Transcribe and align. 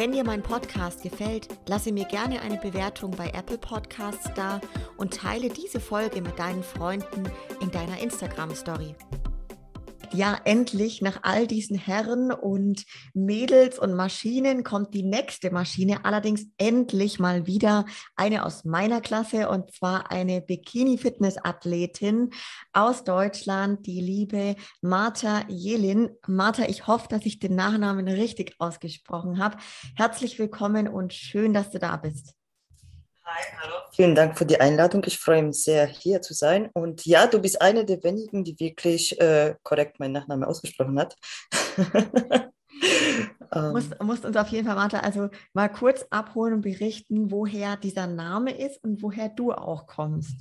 Wenn 0.00 0.12
dir 0.12 0.24
mein 0.24 0.42
Podcast 0.42 1.02
gefällt, 1.02 1.48
lasse 1.66 1.92
mir 1.92 2.06
gerne 2.06 2.40
eine 2.40 2.56
Bewertung 2.56 3.10
bei 3.10 3.28
Apple 3.34 3.58
Podcasts 3.58 4.30
da 4.34 4.58
und 4.96 5.12
teile 5.12 5.50
diese 5.50 5.78
Folge 5.78 6.22
mit 6.22 6.38
deinen 6.38 6.62
Freunden 6.62 7.30
in 7.60 7.70
deiner 7.70 8.00
Instagram 8.00 8.54
Story 8.54 8.94
ja, 10.12 10.38
endlich 10.44 11.02
nach 11.02 11.20
all 11.22 11.46
diesen 11.46 11.76
Herren 11.76 12.32
und 12.32 12.84
Mädels 13.14 13.78
und 13.78 13.94
Maschinen 13.94 14.64
kommt 14.64 14.92
die 14.94 15.02
nächste 15.02 15.50
Maschine, 15.50 16.04
allerdings 16.04 16.46
endlich 16.58 17.18
mal 17.18 17.46
wieder 17.46 17.84
eine 18.16 18.44
aus 18.44 18.64
meiner 18.64 19.00
Klasse 19.00 19.48
und 19.48 19.72
zwar 19.72 20.10
eine 20.10 20.40
Bikini-Fitness-Athletin 20.40 22.30
aus 22.72 23.04
Deutschland, 23.04 23.86
die 23.86 24.00
liebe 24.00 24.56
Martha 24.80 25.44
Jelin. 25.48 26.10
Martha, 26.26 26.64
ich 26.64 26.86
hoffe, 26.86 27.06
dass 27.08 27.24
ich 27.24 27.38
den 27.38 27.54
Nachnamen 27.54 28.08
richtig 28.08 28.54
ausgesprochen 28.58 29.38
habe. 29.38 29.58
Herzlich 29.94 30.38
willkommen 30.38 30.88
und 30.88 31.12
schön, 31.12 31.54
dass 31.54 31.70
du 31.70 31.78
da 31.78 31.96
bist. 31.96 32.34
Hi, 33.24 33.44
hallo. 33.60 33.74
Vielen 33.92 34.14
Dank 34.14 34.38
für 34.38 34.46
die 34.46 34.60
Einladung. 34.60 35.02
Ich 35.06 35.18
freue 35.18 35.42
mich 35.42 35.62
sehr, 35.62 35.86
hier 35.86 36.22
zu 36.22 36.32
sein. 36.34 36.70
Und 36.72 37.04
ja, 37.04 37.26
du 37.26 37.38
bist 37.38 37.60
eine 37.60 37.84
der 37.84 38.02
wenigen, 38.02 38.44
die 38.44 38.58
wirklich 38.58 39.20
äh, 39.20 39.54
korrekt 39.62 40.00
meinen 40.00 40.12
Nachnamen 40.12 40.44
ausgesprochen 40.44 40.98
hat. 40.98 41.16
ähm. 43.52 43.72
musst, 43.72 44.02
musst 44.02 44.24
uns 44.24 44.36
auf 44.36 44.48
jeden 44.48 44.66
Fall, 44.66 44.76
Martha, 44.76 45.00
also 45.00 45.28
mal 45.52 45.68
kurz 45.68 46.06
abholen 46.10 46.54
und 46.54 46.60
berichten, 46.62 47.30
woher 47.30 47.76
dieser 47.76 48.06
Name 48.06 48.56
ist 48.56 48.82
und 48.82 49.02
woher 49.02 49.28
du 49.28 49.52
auch 49.52 49.86
kommst. 49.86 50.36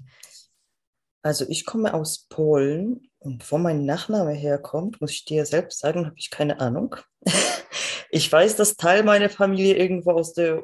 Also 1.22 1.46
ich 1.50 1.66
komme 1.66 1.94
aus 1.94 2.28
Polen 2.30 3.10
und 3.20 3.52
wo 3.52 3.58
mein 3.58 3.86
Nachname 3.86 4.32
herkommt, 4.32 5.02
muss 5.02 5.12
ich 5.12 5.26
dir 5.26 5.46
selbst 5.46 5.80
sagen, 5.80 6.06
habe 6.06 6.16
ich 6.18 6.30
keine 6.30 6.62
Ahnung. 6.62 6.96
ich 8.10 8.32
weiß, 8.32 8.56
dass 8.56 8.78
Teil 8.78 9.04
meiner 9.04 9.30
Familie 9.30 9.76
irgendwo 9.76 10.12
aus 10.12 10.34
der 10.34 10.64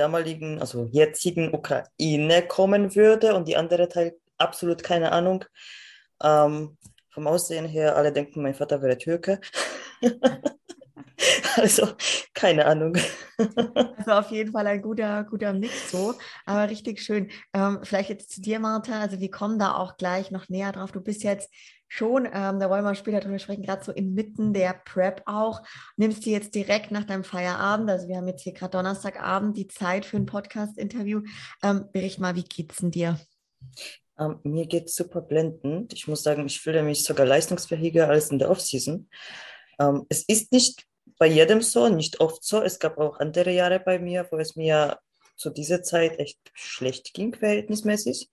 damaligen, 0.00 0.58
also 0.60 0.88
jetzigen 0.90 1.54
Ukraine 1.54 2.42
kommen 2.48 2.94
würde 2.96 3.34
und 3.34 3.46
die 3.46 3.56
andere 3.56 3.88
Teil 3.88 4.16
absolut 4.38 4.82
keine 4.82 5.12
Ahnung. 5.12 5.44
Ähm, 6.22 6.76
vom 7.10 7.26
Aussehen 7.26 7.66
her, 7.66 7.96
alle 7.96 8.12
denken, 8.12 8.42
mein 8.42 8.54
Vater 8.54 8.80
wäre 8.82 8.96
Türke. 8.96 9.40
also, 11.56 11.88
keine 12.32 12.64
Ahnung. 12.66 12.96
also 13.96 14.10
auf 14.12 14.30
jeden 14.30 14.52
Fall 14.52 14.66
ein 14.66 14.80
guter, 14.80 15.24
guter 15.24 15.52
Mix 15.52 15.90
so, 15.90 16.14
aber 16.46 16.70
richtig 16.70 17.00
schön. 17.00 17.30
Ähm, 17.52 17.80
vielleicht 17.82 18.10
jetzt 18.10 18.30
zu 18.32 18.40
dir, 18.40 18.60
Martha. 18.60 19.00
Also 19.00 19.20
wir 19.20 19.30
kommen 19.30 19.58
da 19.58 19.74
auch 19.74 19.96
gleich 19.96 20.30
noch 20.30 20.48
näher 20.48 20.72
drauf. 20.72 20.92
Du 20.92 21.00
bist 21.00 21.24
jetzt 21.24 21.50
schon, 21.90 22.24
ähm, 22.26 22.60
da 22.60 22.70
wollen 22.70 22.84
wir 22.84 22.94
später 22.94 23.20
drüber 23.20 23.38
sprechen, 23.38 23.64
gerade 23.64 23.84
so 23.84 23.92
inmitten 23.92 24.54
der 24.54 24.80
Prep 24.84 25.22
auch, 25.26 25.60
nimmst 25.96 26.24
du 26.24 26.30
jetzt 26.30 26.54
direkt 26.54 26.92
nach 26.92 27.04
deinem 27.04 27.24
Feierabend, 27.24 27.90
also 27.90 28.08
wir 28.08 28.16
haben 28.16 28.28
jetzt 28.28 28.42
hier 28.42 28.52
gerade 28.52 28.70
Donnerstagabend 28.70 29.56
die 29.56 29.66
Zeit 29.66 30.06
für 30.06 30.16
ein 30.16 30.26
Podcast-Interview. 30.26 31.22
Ähm, 31.62 31.86
bericht 31.92 32.20
mal, 32.20 32.36
wie 32.36 32.44
geht's 32.44 32.76
denn 32.76 32.92
dir? 32.92 33.18
Ähm, 34.18 34.38
mir 34.44 34.68
es 34.72 34.94
super 34.94 35.20
blendend. 35.20 35.92
Ich 35.92 36.06
muss 36.06 36.22
sagen, 36.22 36.46
ich 36.46 36.60
fühle 36.60 36.82
mich 36.84 37.02
sogar 37.02 37.26
leistungsfähiger 37.26 38.08
als 38.08 38.30
in 38.30 38.38
der 38.38 38.50
Offseason. 38.50 39.08
Ähm, 39.80 40.06
es 40.08 40.22
ist 40.28 40.52
nicht 40.52 40.86
bei 41.18 41.26
jedem 41.26 41.60
so, 41.60 41.88
nicht 41.88 42.20
oft 42.20 42.44
so. 42.44 42.62
Es 42.62 42.78
gab 42.78 42.98
auch 42.98 43.18
andere 43.18 43.50
Jahre 43.50 43.80
bei 43.80 43.98
mir, 43.98 44.28
wo 44.30 44.38
es 44.38 44.54
mir 44.54 44.98
zu 45.36 45.50
dieser 45.50 45.82
Zeit 45.82 46.20
echt 46.20 46.38
schlecht 46.54 47.14
ging, 47.14 47.34
verhältnismäßig. 47.34 48.30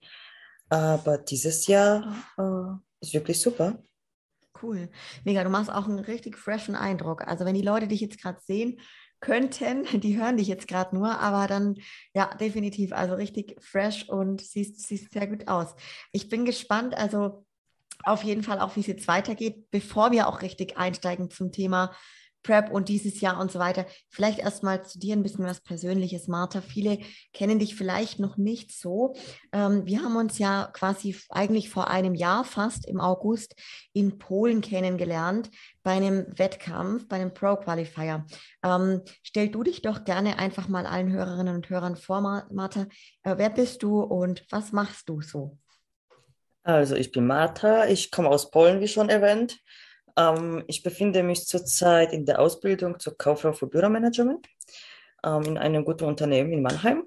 Aber 0.68 1.18
dieses 1.18 1.66
Jahr 1.66 2.14
äh, 2.36 2.87
ist 3.00 3.14
wirklich 3.14 3.40
super. 3.40 3.82
Cool. 4.60 4.88
Mega, 5.24 5.44
du 5.44 5.50
machst 5.50 5.70
auch 5.70 5.86
einen 5.86 6.00
richtig 6.00 6.36
freshen 6.36 6.74
Eindruck. 6.74 7.26
Also 7.26 7.44
wenn 7.44 7.54
die 7.54 7.62
Leute 7.62 7.86
dich 7.86 8.00
jetzt 8.00 8.20
gerade 8.20 8.40
sehen 8.44 8.80
könnten, 9.20 9.84
die 10.00 10.18
hören 10.18 10.36
dich 10.36 10.48
jetzt 10.48 10.68
gerade 10.68 10.96
nur, 10.96 11.18
aber 11.20 11.46
dann 11.46 11.76
ja, 12.14 12.34
definitiv, 12.34 12.92
also 12.92 13.14
richtig 13.14 13.56
fresh 13.62 14.08
und 14.08 14.40
siehst, 14.40 14.86
siehst 14.86 15.12
sehr 15.12 15.26
gut 15.26 15.48
aus. 15.48 15.74
Ich 16.12 16.28
bin 16.28 16.44
gespannt, 16.44 16.96
also 16.96 17.44
auf 18.04 18.22
jeden 18.22 18.42
Fall 18.42 18.60
auch, 18.60 18.76
wie 18.76 18.80
es 18.80 18.86
jetzt 18.86 19.08
weitergeht, 19.08 19.70
bevor 19.70 20.12
wir 20.12 20.28
auch 20.28 20.42
richtig 20.42 20.76
einsteigen 20.76 21.30
zum 21.30 21.52
Thema 21.52 21.94
Prep 22.42 22.70
und 22.70 22.88
dieses 22.88 23.20
Jahr 23.20 23.40
und 23.40 23.50
so 23.52 23.58
weiter. 23.58 23.86
Vielleicht 24.08 24.38
erstmal 24.38 24.84
zu 24.84 24.98
dir 24.98 25.14
ein 25.14 25.22
bisschen 25.22 25.44
was 25.44 25.60
Persönliches, 25.60 26.28
Martha. 26.28 26.60
Viele 26.60 26.98
kennen 27.32 27.58
dich 27.58 27.74
vielleicht 27.74 28.18
noch 28.20 28.36
nicht 28.36 28.72
so. 28.72 29.14
Ähm, 29.52 29.86
wir 29.86 30.02
haben 30.02 30.16
uns 30.16 30.38
ja 30.38 30.70
quasi 30.72 31.16
eigentlich 31.30 31.70
vor 31.70 31.88
einem 31.88 32.14
Jahr 32.14 32.44
fast 32.44 32.86
im 32.86 33.00
August 33.00 33.54
in 33.92 34.18
Polen 34.18 34.60
kennengelernt 34.60 35.50
bei 35.82 35.92
einem 35.92 36.26
Wettkampf, 36.38 37.08
bei 37.08 37.16
einem 37.16 37.34
Pro 37.34 37.56
Qualifier. 37.56 38.26
Ähm, 38.62 39.02
stell 39.22 39.48
du 39.48 39.62
dich 39.62 39.82
doch 39.82 40.04
gerne 40.04 40.38
einfach 40.38 40.68
mal 40.68 40.86
allen 40.86 41.12
Hörerinnen 41.12 41.54
und 41.54 41.68
Hörern 41.70 41.96
vor, 41.96 42.20
Martha. 42.50 42.86
Äh, 43.22 43.34
wer 43.36 43.50
bist 43.50 43.82
du 43.82 44.00
und 44.00 44.44
was 44.50 44.72
machst 44.72 45.08
du 45.08 45.20
so? 45.20 45.58
Also 46.62 46.96
ich 46.96 47.12
bin 47.12 47.26
Martha, 47.26 47.86
ich 47.86 48.10
komme 48.10 48.28
aus 48.28 48.50
Polen, 48.50 48.80
wie 48.80 48.88
schon 48.88 49.08
erwähnt. 49.08 49.58
Ähm, 50.18 50.64
ich 50.66 50.82
befinde 50.82 51.22
mich 51.22 51.46
zurzeit 51.46 52.12
in 52.12 52.26
der 52.26 52.40
Ausbildung 52.40 52.98
zur 52.98 53.16
Kauffrau 53.16 53.52
für 53.52 53.68
Büromanagement 53.68 54.48
ähm, 55.24 55.42
in 55.44 55.58
einem 55.58 55.84
guten 55.84 56.04
Unternehmen 56.04 56.52
in 56.52 56.62
Mannheim. 56.62 57.04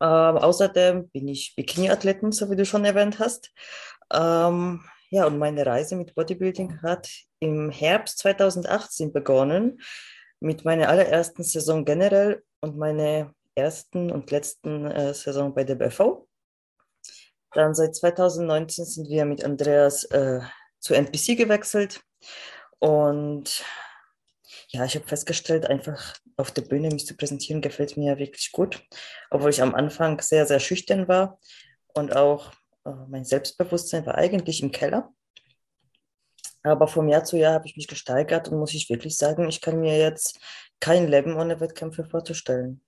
Ähm, 0.00 0.36
außerdem 0.36 1.08
bin 1.08 1.28
ich 1.28 1.54
Bikini-Athletin, 1.56 2.32
so 2.32 2.50
wie 2.50 2.56
du 2.56 2.66
schon 2.66 2.84
erwähnt 2.84 3.18
hast. 3.18 3.52
Ähm, 4.12 4.84
ja, 5.10 5.26
und 5.26 5.38
meine 5.38 5.64
Reise 5.64 5.96
mit 5.96 6.14
Bodybuilding 6.14 6.82
hat 6.82 7.08
im 7.38 7.70
Herbst 7.70 8.18
2018 8.18 9.12
begonnen, 9.12 9.80
mit 10.40 10.64
meiner 10.64 10.88
allerersten 10.88 11.44
Saison 11.44 11.84
generell 11.84 12.42
und 12.60 12.76
meiner 12.76 13.32
ersten 13.54 14.10
und 14.10 14.30
letzten 14.30 14.90
äh, 14.90 15.14
Saison 15.14 15.54
bei 15.54 15.64
der 15.64 15.76
BV. 15.76 16.26
Dann 17.52 17.74
seit 17.74 17.94
2019 17.94 18.84
sind 18.84 19.08
wir 19.08 19.24
mit 19.24 19.44
Andreas 19.44 20.04
äh, 20.04 20.40
zu 20.82 20.94
NPC 20.94 21.36
gewechselt 21.38 22.02
und 22.78 23.64
ja, 24.68 24.84
ich 24.84 24.94
habe 24.96 25.06
festgestellt, 25.06 25.66
einfach 25.66 26.14
auf 26.36 26.50
der 26.50 26.62
Bühne 26.62 26.88
mich 26.88 27.06
zu 27.06 27.16
präsentieren, 27.16 27.62
gefällt 27.62 27.96
mir 27.96 28.18
wirklich 28.18 28.52
gut, 28.52 28.82
obwohl 29.30 29.50
ich 29.50 29.62
am 29.62 29.74
Anfang 29.74 30.20
sehr, 30.20 30.46
sehr 30.46 30.60
schüchtern 30.60 31.08
war 31.08 31.38
und 31.94 32.16
auch 32.16 32.52
äh, 32.84 32.90
mein 33.08 33.24
Selbstbewusstsein 33.24 34.04
war 34.06 34.16
eigentlich 34.16 34.62
im 34.62 34.72
Keller. 34.72 35.12
Aber 36.64 36.88
vom 36.88 37.08
Jahr 37.08 37.24
zu 37.24 37.36
Jahr 37.36 37.54
habe 37.54 37.66
ich 37.66 37.76
mich 37.76 37.88
gesteigert 37.88 38.48
und 38.48 38.58
muss 38.58 38.74
ich 38.74 38.88
wirklich 38.88 39.16
sagen, 39.16 39.48
ich 39.48 39.60
kann 39.60 39.80
mir 39.80 39.98
jetzt 39.98 40.40
kein 40.80 41.08
Leben 41.08 41.36
ohne 41.36 41.60
Wettkämpfe 41.60 42.04
vorzustellen. 42.04 42.82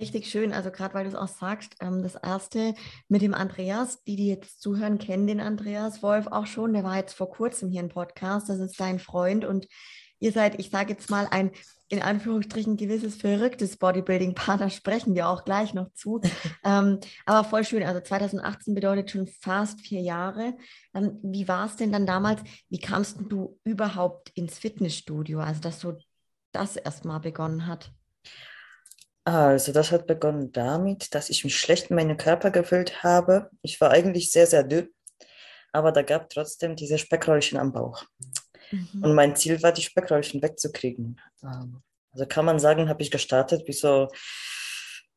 Richtig 0.00 0.30
schön, 0.30 0.54
also 0.54 0.70
gerade 0.70 0.94
weil 0.94 1.04
du 1.04 1.10
es 1.10 1.14
auch 1.14 1.28
sagst, 1.28 1.76
ähm, 1.80 2.02
das 2.02 2.14
erste 2.14 2.74
mit 3.08 3.20
dem 3.20 3.34
Andreas, 3.34 4.02
die, 4.04 4.16
die 4.16 4.28
jetzt 4.28 4.62
zuhören, 4.62 4.98
kennen 4.98 5.26
den 5.26 5.40
Andreas 5.40 6.02
Wolf 6.02 6.26
auch 6.28 6.46
schon, 6.46 6.72
der 6.72 6.84
war 6.84 6.96
jetzt 6.96 7.12
vor 7.12 7.28
kurzem 7.28 7.68
hier 7.68 7.82
im 7.82 7.90
Podcast, 7.90 8.48
das 8.48 8.60
ist 8.60 8.80
dein 8.80 8.98
Freund 8.98 9.44
und 9.44 9.68
ihr 10.18 10.32
seid, 10.32 10.58
ich 10.58 10.70
sage 10.70 10.92
jetzt 10.92 11.10
mal, 11.10 11.28
ein 11.30 11.50
in 11.90 12.00
Anführungsstrichen 12.00 12.76
gewisses 12.78 13.16
verrücktes 13.16 13.76
Bodybuilding-Paar, 13.76 14.56
da 14.56 14.70
sprechen 14.70 15.14
wir 15.14 15.28
auch 15.28 15.44
gleich 15.44 15.74
noch 15.74 15.92
zu. 15.92 16.20
ähm, 16.64 17.00
aber 17.26 17.46
voll 17.46 17.64
schön, 17.64 17.82
also 17.82 18.00
2018 18.00 18.74
bedeutet 18.74 19.10
schon 19.10 19.26
fast 19.26 19.80
vier 19.82 20.00
Jahre. 20.00 20.54
Ähm, 20.94 21.18
wie 21.22 21.46
war 21.46 21.66
es 21.66 21.76
denn 21.76 21.92
dann 21.92 22.06
damals, 22.06 22.42
wie 22.70 22.78
kamst 22.78 23.18
du 23.28 23.58
überhaupt 23.64 24.30
ins 24.30 24.56
Fitnessstudio, 24.58 25.40
also 25.40 25.60
dass 25.60 25.80
so 25.80 25.98
das 26.52 26.76
erstmal 26.76 27.20
begonnen 27.20 27.66
hat? 27.66 27.92
Also, 29.24 29.72
das 29.72 29.92
hat 29.92 30.06
begonnen 30.06 30.50
damit, 30.52 31.14
dass 31.14 31.30
ich 31.30 31.44
mich 31.44 31.58
schlecht 31.58 31.90
in 31.90 31.96
meinen 31.96 32.16
Körper 32.16 32.50
gefühlt 32.50 33.02
habe. 33.02 33.50
Ich 33.62 33.80
war 33.80 33.90
eigentlich 33.90 34.32
sehr, 34.32 34.46
sehr 34.46 34.62
dünn, 34.62 34.88
aber 35.72 35.92
da 35.92 36.02
gab 36.02 36.30
trotzdem 36.30 36.74
diese 36.74 36.98
Speckröllchen 36.98 37.58
am 37.58 37.72
Bauch. 37.72 38.04
Mhm. 38.70 39.04
Und 39.04 39.14
mein 39.14 39.36
Ziel 39.36 39.62
war, 39.62 39.72
die 39.72 39.82
Speckröllchen 39.82 40.42
wegzukriegen. 40.42 41.20
Ähm, 41.42 41.82
also 42.12 42.26
kann 42.26 42.44
man 42.44 42.58
sagen, 42.58 42.88
habe 42.88 43.02
ich 43.02 43.10
gestartet 43.10 43.68
wie 43.68 43.72
so 43.72 44.08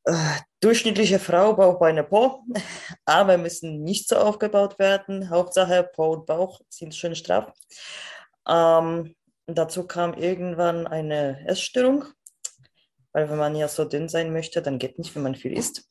äh, 0.05 0.35
durchschnittliche 0.59 1.19
Frau, 1.19 1.53
Bauch, 1.53 1.79
Beine, 1.79 2.03
Po. 2.03 2.43
Aber 3.05 3.37
müssen 3.37 3.83
nicht 3.83 4.09
so 4.09 4.17
aufgebaut 4.17 4.79
werden. 4.79 5.29
Hauptsache 5.29 5.89
Po 5.93 6.13
und 6.13 6.25
Bauch 6.25 6.59
sind 6.69 6.93
schön 6.93 7.15
straff. 7.15 7.51
Ähm, 8.47 9.15
dazu 9.47 9.87
kam 9.87 10.13
irgendwann 10.13 10.87
eine 10.87 11.47
Essstörung 11.47 12.05
weil 13.13 13.29
wenn 13.29 13.37
man 13.37 13.55
ja 13.55 13.67
so 13.67 13.85
dünn 13.85 14.09
sein 14.09 14.33
möchte, 14.33 14.61
dann 14.61 14.79
geht 14.79 14.97
nicht, 14.97 15.15
wenn 15.15 15.23
man 15.23 15.35
viel 15.35 15.53
isst. 15.53 15.89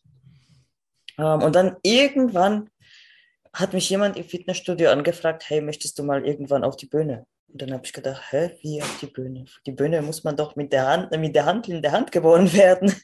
Ähm, 1.18 1.42
und 1.42 1.54
dann 1.54 1.76
irgendwann 1.82 2.68
hat 3.52 3.72
mich 3.72 3.88
jemand 3.90 4.16
im 4.16 4.24
Fitnessstudio 4.24 4.90
angefragt, 4.90 5.44
hey, 5.48 5.60
möchtest 5.60 5.98
du 5.98 6.04
mal 6.04 6.26
irgendwann 6.26 6.64
auf 6.64 6.76
die 6.76 6.86
Bühne? 6.86 7.26
Und 7.48 7.60
dann 7.60 7.72
habe 7.72 7.84
ich 7.84 7.92
gedacht, 7.92 8.22
hä, 8.30 8.50
wie 8.62 8.82
auf 8.82 8.98
die 9.00 9.06
Bühne? 9.06 9.44
Die 9.66 9.72
Bühne 9.72 10.00
muss 10.00 10.24
man 10.24 10.36
doch 10.36 10.56
mit 10.56 10.72
der 10.72 10.86
Hand, 10.86 11.10
mit 11.10 11.34
der 11.34 11.44
Hand 11.44 11.68
in 11.68 11.82
der 11.82 11.92
Hand 11.92 12.10
geboren 12.10 12.50
werden. 12.54 12.94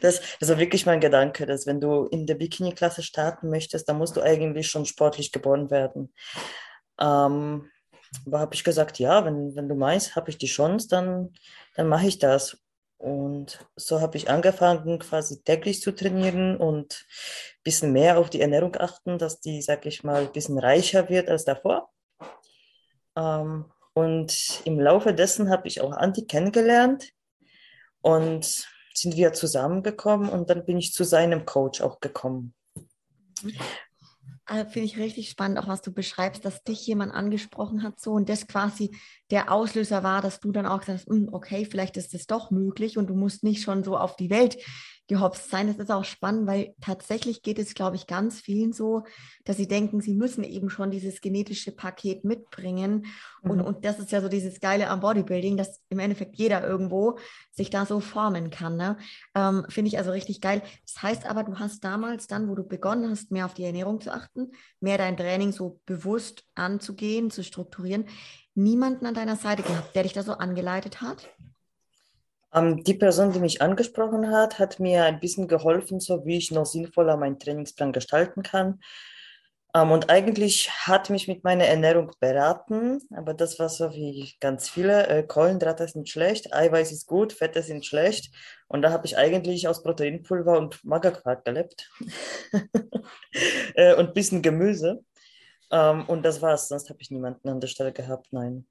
das, 0.00 0.20
das 0.38 0.48
war 0.48 0.58
wirklich 0.58 0.86
mein 0.86 1.00
Gedanke, 1.00 1.46
dass 1.46 1.66
wenn 1.66 1.80
du 1.80 2.04
in 2.04 2.26
der 2.26 2.36
Bikini-Klasse 2.36 3.02
starten 3.02 3.50
möchtest, 3.50 3.88
dann 3.88 3.98
musst 3.98 4.16
du 4.16 4.22
eigentlich 4.22 4.68
schon 4.68 4.86
sportlich 4.86 5.32
geboren 5.32 5.70
werden. 5.70 6.14
Ähm, 7.00 7.68
aber 8.26 8.38
habe 8.38 8.54
ich 8.54 8.62
gesagt, 8.64 8.98
ja, 8.98 9.24
wenn, 9.24 9.56
wenn 9.56 9.68
du 9.68 9.74
meinst, 9.74 10.14
habe 10.14 10.30
ich 10.30 10.38
die 10.38 10.46
Chance, 10.46 10.88
dann, 10.88 11.32
dann 11.74 11.88
mache 11.88 12.06
ich 12.06 12.18
das. 12.18 12.56
Und 13.00 13.66
so 13.76 14.02
habe 14.02 14.18
ich 14.18 14.28
angefangen, 14.28 14.98
quasi 14.98 15.42
täglich 15.42 15.80
zu 15.80 15.92
trainieren 15.92 16.58
und 16.58 17.06
ein 17.54 17.62
bisschen 17.64 17.92
mehr 17.92 18.18
auf 18.18 18.28
die 18.28 18.42
Ernährung 18.42 18.76
achten, 18.76 19.16
dass 19.16 19.40
die, 19.40 19.62
sag 19.62 19.86
ich 19.86 20.04
mal, 20.04 20.24
ein 20.24 20.32
bisschen 20.32 20.58
reicher 20.58 21.08
wird 21.08 21.30
als 21.30 21.46
davor. 21.46 21.90
Ähm, 23.16 23.64
und 23.94 24.60
im 24.66 24.78
Laufe 24.78 25.14
dessen 25.14 25.48
habe 25.48 25.66
ich 25.66 25.80
auch 25.80 25.92
Anti 25.92 26.26
kennengelernt 26.26 27.08
und 28.02 28.68
sind 28.92 29.16
wir 29.16 29.32
zusammengekommen 29.32 30.28
und 30.28 30.50
dann 30.50 30.66
bin 30.66 30.76
ich 30.76 30.92
zu 30.92 31.04
seinem 31.04 31.46
Coach 31.46 31.80
auch 31.80 32.00
gekommen. 32.00 32.54
Also 34.50 34.68
Finde 34.68 34.86
ich 34.86 34.98
richtig 34.98 35.30
spannend, 35.30 35.58
auch 35.60 35.68
was 35.68 35.80
du 35.80 35.92
beschreibst, 35.92 36.44
dass 36.44 36.64
dich 36.64 36.84
jemand 36.84 37.14
angesprochen 37.14 37.84
hat 37.84 38.00
so 38.00 38.10
und 38.10 38.28
das 38.28 38.48
quasi 38.48 38.90
der 39.30 39.52
Auslöser 39.52 40.02
war, 40.02 40.22
dass 40.22 40.40
du 40.40 40.50
dann 40.50 40.66
auch 40.66 40.82
sagst, 40.82 41.06
hm, 41.06 41.28
okay, 41.30 41.64
vielleicht 41.64 41.96
ist 41.96 42.14
das 42.14 42.26
doch 42.26 42.50
möglich 42.50 42.98
und 42.98 43.08
du 43.08 43.14
musst 43.14 43.44
nicht 43.44 43.62
schon 43.62 43.84
so 43.84 43.96
auf 43.96 44.16
die 44.16 44.28
Welt 44.28 44.56
gehopst 45.10 45.50
sein. 45.50 45.66
Das 45.66 45.76
ist 45.76 45.90
auch 45.90 46.04
spannend, 46.04 46.46
weil 46.46 46.72
tatsächlich 46.80 47.42
geht 47.42 47.58
es, 47.58 47.74
glaube 47.74 47.96
ich, 47.96 48.06
ganz 48.06 48.40
vielen 48.40 48.72
so, 48.72 49.02
dass 49.44 49.56
sie 49.56 49.66
denken, 49.66 50.00
sie 50.00 50.14
müssen 50.14 50.44
eben 50.44 50.70
schon 50.70 50.92
dieses 50.92 51.20
genetische 51.20 51.72
Paket 51.72 52.24
mitbringen. 52.24 53.06
Mhm. 53.42 53.50
Und, 53.50 53.60
und 53.60 53.84
das 53.84 53.98
ist 53.98 54.12
ja 54.12 54.20
so 54.20 54.28
dieses 54.28 54.60
Geile 54.60 54.88
am 54.88 55.00
Bodybuilding, 55.00 55.56
dass 55.56 55.80
im 55.88 55.98
Endeffekt 55.98 56.36
jeder 56.36 56.64
irgendwo 56.64 57.18
sich 57.50 57.70
da 57.70 57.86
so 57.86 57.98
formen 57.98 58.50
kann. 58.50 58.76
Ne? 58.76 58.98
Ähm, 59.34 59.66
Finde 59.68 59.88
ich 59.88 59.98
also 59.98 60.12
richtig 60.12 60.40
geil. 60.40 60.62
Das 60.86 61.02
heißt 61.02 61.26
aber, 61.26 61.42
du 61.42 61.58
hast 61.58 61.82
damals 61.82 62.28
dann, 62.28 62.48
wo 62.48 62.54
du 62.54 62.62
begonnen 62.62 63.10
hast, 63.10 63.32
mehr 63.32 63.46
auf 63.46 63.54
die 63.54 63.64
Ernährung 63.64 64.00
zu 64.00 64.12
achten, 64.14 64.52
mehr 64.78 64.96
dein 64.96 65.16
Training 65.16 65.50
so 65.50 65.80
bewusst 65.86 66.44
anzugehen, 66.54 67.32
zu 67.32 67.42
strukturieren, 67.42 68.06
niemanden 68.54 69.06
an 69.06 69.14
deiner 69.14 69.36
Seite 69.36 69.64
gehabt, 69.64 69.96
der 69.96 70.04
dich 70.04 70.12
da 70.12 70.22
so 70.22 70.34
angeleitet 70.34 71.00
hat? 71.00 71.28
Ähm, 72.54 72.82
die 72.84 72.94
Person, 72.94 73.32
die 73.32 73.40
mich 73.40 73.62
angesprochen 73.62 74.30
hat, 74.30 74.58
hat 74.58 74.80
mir 74.80 75.04
ein 75.04 75.20
bisschen 75.20 75.48
geholfen, 75.48 76.00
so 76.00 76.24
wie 76.24 76.36
ich 76.38 76.50
noch 76.50 76.66
sinnvoller 76.66 77.16
meinen 77.16 77.38
Trainingsplan 77.38 77.92
gestalten 77.92 78.42
kann. 78.42 78.80
Ähm, 79.74 79.92
und 79.92 80.10
eigentlich 80.10 80.70
hat 80.70 81.10
mich 81.10 81.28
mit 81.28 81.44
meiner 81.44 81.64
Ernährung 81.64 82.10
beraten, 82.18 83.00
aber 83.14 83.34
das 83.34 83.58
war 83.58 83.68
so 83.68 83.92
wie 83.92 84.34
ganz 84.40 84.68
viele. 84.68 85.06
Äh, 85.06 85.22
Kohlenhydrate 85.22 85.86
sind 85.86 86.08
schlecht, 86.08 86.52
Eiweiß 86.52 86.92
ist 86.92 87.06
gut, 87.06 87.32
Fette 87.32 87.62
sind 87.62 87.86
schlecht. 87.86 88.34
Und 88.68 88.82
da 88.82 88.90
habe 88.90 89.06
ich 89.06 89.16
eigentlich 89.16 89.68
aus 89.68 89.82
Proteinpulver 89.82 90.58
und 90.58 90.84
Magerquark 90.84 91.44
gelebt. 91.44 91.90
äh, 93.74 93.94
und 93.94 94.08
ein 94.08 94.14
bisschen 94.14 94.42
Gemüse. 94.42 95.04
Ähm, 95.70 96.04
und 96.08 96.24
das 96.24 96.42
war's, 96.42 96.68
sonst 96.68 96.90
habe 96.90 97.00
ich 97.00 97.10
niemanden 97.10 97.48
an 97.48 97.60
der 97.60 97.68
Stelle 97.68 97.92
gehabt, 97.92 98.28
nein 98.32 98.66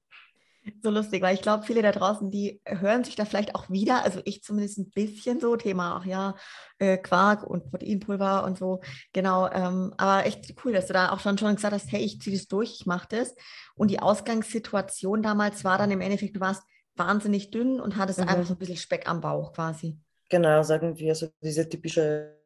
so 0.82 0.90
lustig, 0.90 1.22
weil 1.22 1.34
ich 1.34 1.42
glaube, 1.42 1.64
viele 1.64 1.82
da 1.82 1.92
draußen, 1.92 2.30
die 2.30 2.60
hören 2.64 3.04
sich 3.04 3.16
da 3.16 3.24
vielleicht 3.24 3.54
auch 3.54 3.70
wieder, 3.70 4.04
also 4.04 4.20
ich 4.24 4.42
zumindest 4.42 4.78
ein 4.78 4.90
bisschen 4.90 5.40
so, 5.40 5.56
Thema 5.56 5.96
auch 5.96 6.04
ja, 6.04 6.34
äh, 6.78 6.98
Quark 6.98 7.44
und 7.44 7.70
Proteinpulver 7.70 8.44
und 8.44 8.58
so, 8.58 8.80
genau, 9.12 9.50
ähm, 9.50 9.94
aber 9.96 10.26
echt 10.26 10.54
cool, 10.64 10.72
dass 10.72 10.86
du 10.86 10.92
da 10.92 11.12
auch 11.12 11.20
schon, 11.20 11.38
schon 11.38 11.54
gesagt 11.54 11.74
hast, 11.74 11.92
hey, 11.92 12.02
ich 12.02 12.20
ziehe 12.20 12.36
das 12.36 12.48
durch, 12.48 12.80
ich 12.80 12.86
mache 12.86 13.08
das 13.10 13.34
und 13.74 13.90
die 13.90 14.00
Ausgangssituation 14.00 15.22
damals 15.22 15.64
war 15.64 15.78
dann 15.78 15.90
im 15.90 16.00
Endeffekt, 16.00 16.36
du 16.36 16.40
warst 16.40 16.62
wahnsinnig 16.96 17.50
dünn 17.50 17.80
und 17.80 17.96
hattest 17.96 18.20
mhm. 18.20 18.28
einfach 18.28 18.46
so 18.46 18.54
ein 18.54 18.58
bisschen 18.58 18.76
Speck 18.76 19.08
am 19.08 19.20
Bauch 19.20 19.52
quasi. 19.52 19.98
Genau, 20.28 20.62
sagen 20.62 20.96
wir 20.96 21.14
so 21.14 21.28
diese 21.42 21.68
typische 21.68 22.36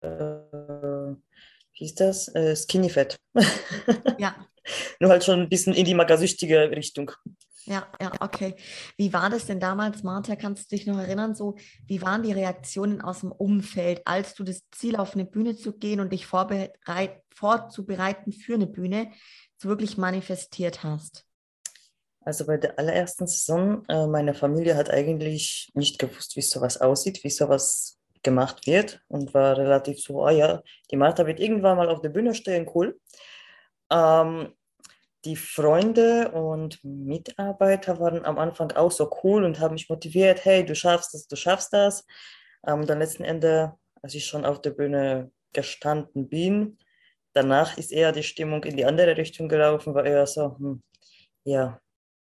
äh, 0.00 1.14
wie 1.76 1.84
ist 1.84 2.00
das? 2.00 2.28
Äh, 2.34 2.54
Skinny 2.54 2.88
Fat. 2.88 3.16
ja. 4.18 4.34
Nur 5.00 5.10
halt 5.10 5.24
schon 5.24 5.40
ein 5.40 5.48
bisschen 5.48 5.74
in 5.74 5.84
die 5.84 5.94
magersüchtige 5.94 6.70
Richtung. 6.70 7.10
Ja, 7.66 7.86
ja, 8.00 8.12
okay. 8.20 8.54
Wie 8.98 9.12
war 9.12 9.30
das 9.30 9.46
denn 9.46 9.58
damals, 9.58 10.02
Martha? 10.02 10.36
Kannst 10.36 10.70
du 10.70 10.76
dich 10.76 10.86
noch 10.86 10.98
erinnern? 10.98 11.34
So, 11.34 11.56
wie 11.86 12.02
waren 12.02 12.22
die 12.22 12.32
Reaktionen 12.32 13.00
aus 13.00 13.20
dem 13.20 13.32
Umfeld, 13.32 14.02
als 14.04 14.34
du 14.34 14.44
das 14.44 14.60
Ziel 14.70 14.96
auf 14.96 15.14
eine 15.14 15.24
Bühne 15.24 15.56
zu 15.56 15.72
gehen 15.72 16.00
und 16.00 16.12
dich 16.12 16.26
vorzubereiten 16.26 18.32
für 18.32 18.54
eine 18.54 18.66
Bühne, 18.66 19.10
so 19.56 19.70
wirklich 19.70 19.96
manifestiert 19.96 20.82
hast? 20.82 21.24
Also 22.20 22.46
bei 22.46 22.56
der 22.56 22.78
allerersten 22.78 23.26
Saison, 23.26 23.84
äh, 23.88 24.06
meine 24.06 24.34
Familie 24.34 24.76
hat 24.76 24.90
eigentlich 24.90 25.70
nicht 25.74 25.98
gewusst, 25.98 26.36
wie 26.36 26.42
sowas 26.42 26.80
aussieht, 26.80 27.22
wie 27.22 27.30
sowas 27.30 27.98
gemacht 28.22 28.66
wird 28.66 29.00
und 29.08 29.34
war 29.34 29.56
relativ 29.56 30.00
so, 30.00 30.24
ah 30.24 30.30
ja, 30.30 30.62
die 30.90 30.96
Martha 30.96 31.26
wird 31.26 31.40
irgendwann 31.40 31.76
mal 31.76 31.90
auf 31.90 32.00
der 32.00 32.08
Bühne 32.08 32.34
stehen, 32.34 32.70
cool. 32.74 32.98
Ähm, 33.94 34.52
die 35.24 35.36
Freunde 35.36 36.32
und 36.32 36.82
Mitarbeiter 36.84 37.98
waren 37.98 38.24
am 38.24 38.38
Anfang 38.38 38.72
auch 38.72 38.90
so 38.90 39.10
cool 39.22 39.44
und 39.44 39.58
haben 39.58 39.74
mich 39.74 39.88
motiviert, 39.88 40.44
hey, 40.44 40.64
du 40.64 40.74
schaffst 40.74 41.14
das, 41.14 41.26
du 41.28 41.36
schaffst 41.36 41.72
das. 41.72 42.04
Ähm, 42.66 42.86
dann 42.86 42.98
letzten 42.98 43.24
Ende, 43.24 43.74
als 44.02 44.14
ich 44.14 44.26
schon 44.26 44.44
auf 44.44 44.60
der 44.60 44.70
Bühne 44.70 45.30
gestanden 45.52 46.28
bin, 46.28 46.78
danach 47.32 47.78
ist 47.78 47.92
eher 47.92 48.12
die 48.12 48.22
Stimmung 48.22 48.64
in 48.64 48.76
die 48.76 48.84
andere 48.84 49.16
Richtung 49.16 49.48
gelaufen, 49.48 49.94
war 49.94 50.04
eher 50.04 50.26
so, 50.26 50.56
hm, 50.58 50.82
ja, 51.44 51.80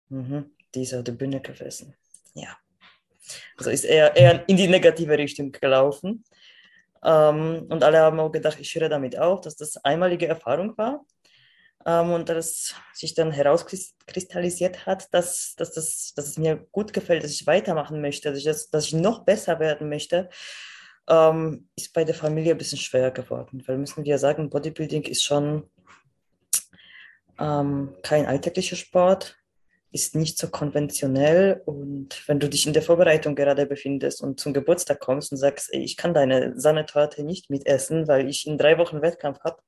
mh, 0.09 0.45
die 0.75 0.83
ist 0.83 0.93
auf 0.93 1.03
der 1.03 1.13
Bühne 1.13 1.41
gewesen. 1.41 1.95
Ja. 2.33 2.55
Also 3.57 3.69
ist 3.71 3.85
eher, 3.85 4.15
eher 4.15 4.47
in 4.47 4.57
die 4.57 4.67
negative 4.67 5.17
Richtung 5.17 5.51
gelaufen. 5.51 6.23
Ähm, 7.03 7.65
und 7.69 7.83
alle 7.83 7.99
haben 7.99 8.19
auch 8.19 8.31
gedacht, 8.31 8.59
ich 8.59 8.75
höre 8.75 8.89
damit 8.89 9.17
auf, 9.17 9.41
dass 9.41 9.55
das 9.55 9.77
einmalige 9.77 10.27
Erfahrung 10.27 10.77
war. 10.77 11.03
Ähm, 11.85 12.11
und 12.11 12.29
dass 12.29 12.75
sich 12.93 13.13
dann 13.13 13.31
herauskristallisiert 13.31 14.85
hat, 14.85 15.13
dass, 15.13 15.55
dass, 15.55 15.71
das, 15.73 16.13
dass 16.15 16.27
es 16.27 16.37
mir 16.37 16.57
gut 16.71 16.93
gefällt, 16.93 17.23
dass 17.23 17.31
ich 17.31 17.47
weitermachen 17.47 18.01
möchte, 18.01 18.29
dass 18.29 18.37
ich, 18.37 18.45
das, 18.45 18.69
dass 18.69 18.85
ich 18.85 18.93
noch 18.93 19.23
besser 19.23 19.59
werden 19.59 19.89
möchte, 19.89 20.29
ähm, 21.09 21.69
ist 21.75 21.93
bei 21.93 22.03
der 22.03 22.15
Familie 22.15 22.53
ein 22.53 22.57
bisschen 22.57 22.77
schwer 22.77 23.11
geworden. 23.11 23.63
Weil 23.65 23.77
müssen 23.77 24.05
wir 24.05 24.17
sagen, 24.17 24.49
Bodybuilding 24.49 25.03
ist 25.03 25.23
schon 25.23 25.69
ähm, 27.39 27.95
kein 28.03 28.25
alltäglicher 28.25 28.75
Sport 28.75 29.37
ist 29.91 30.15
nicht 30.15 30.37
so 30.37 30.47
konventionell. 30.47 31.61
Und 31.65 32.27
wenn 32.27 32.39
du 32.39 32.47
dich 32.49 32.65
in 32.65 32.73
der 32.73 32.81
Vorbereitung 32.81 33.35
gerade 33.35 33.65
befindest 33.65 34.21
und 34.21 34.39
zum 34.39 34.53
Geburtstag 34.53 34.99
kommst 34.99 35.31
und 35.31 35.37
sagst, 35.37 35.73
ey, 35.73 35.83
ich 35.83 35.97
kann 35.97 36.13
deine 36.13 36.57
Sahnetorte 36.59 37.23
nicht 37.23 37.49
mitessen, 37.49 38.07
weil 38.07 38.29
ich 38.29 38.47
in 38.47 38.57
drei 38.57 38.77
Wochen 38.77 39.01
Wettkampf 39.01 39.39
habe, 39.43 39.61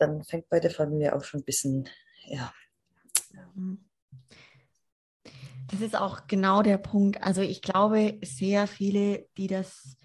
dann 0.00 0.24
fängt 0.24 0.48
bei 0.48 0.60
der 0.60 0.70
Familie 0.70 1.14
auch 1.14 1.24
schon 1.24 1.40
ein 1.40 1.44
bisschen, 1.44 1.88
ja. 2.26 2.52
Das 5.70 5.80
ist 5.80 5.94
auch 5.94 6.26
genau 6.26 6.62
der 6.62 6.78
Punkt. 6.78 7.22
Also 7.22 7.42
ich 7.42 7.62
glaube, 7.62 8.18
sehr 8.22 8.66
viele, 8.66 9.28
die 9.36 9.46
das, 9.46 9.96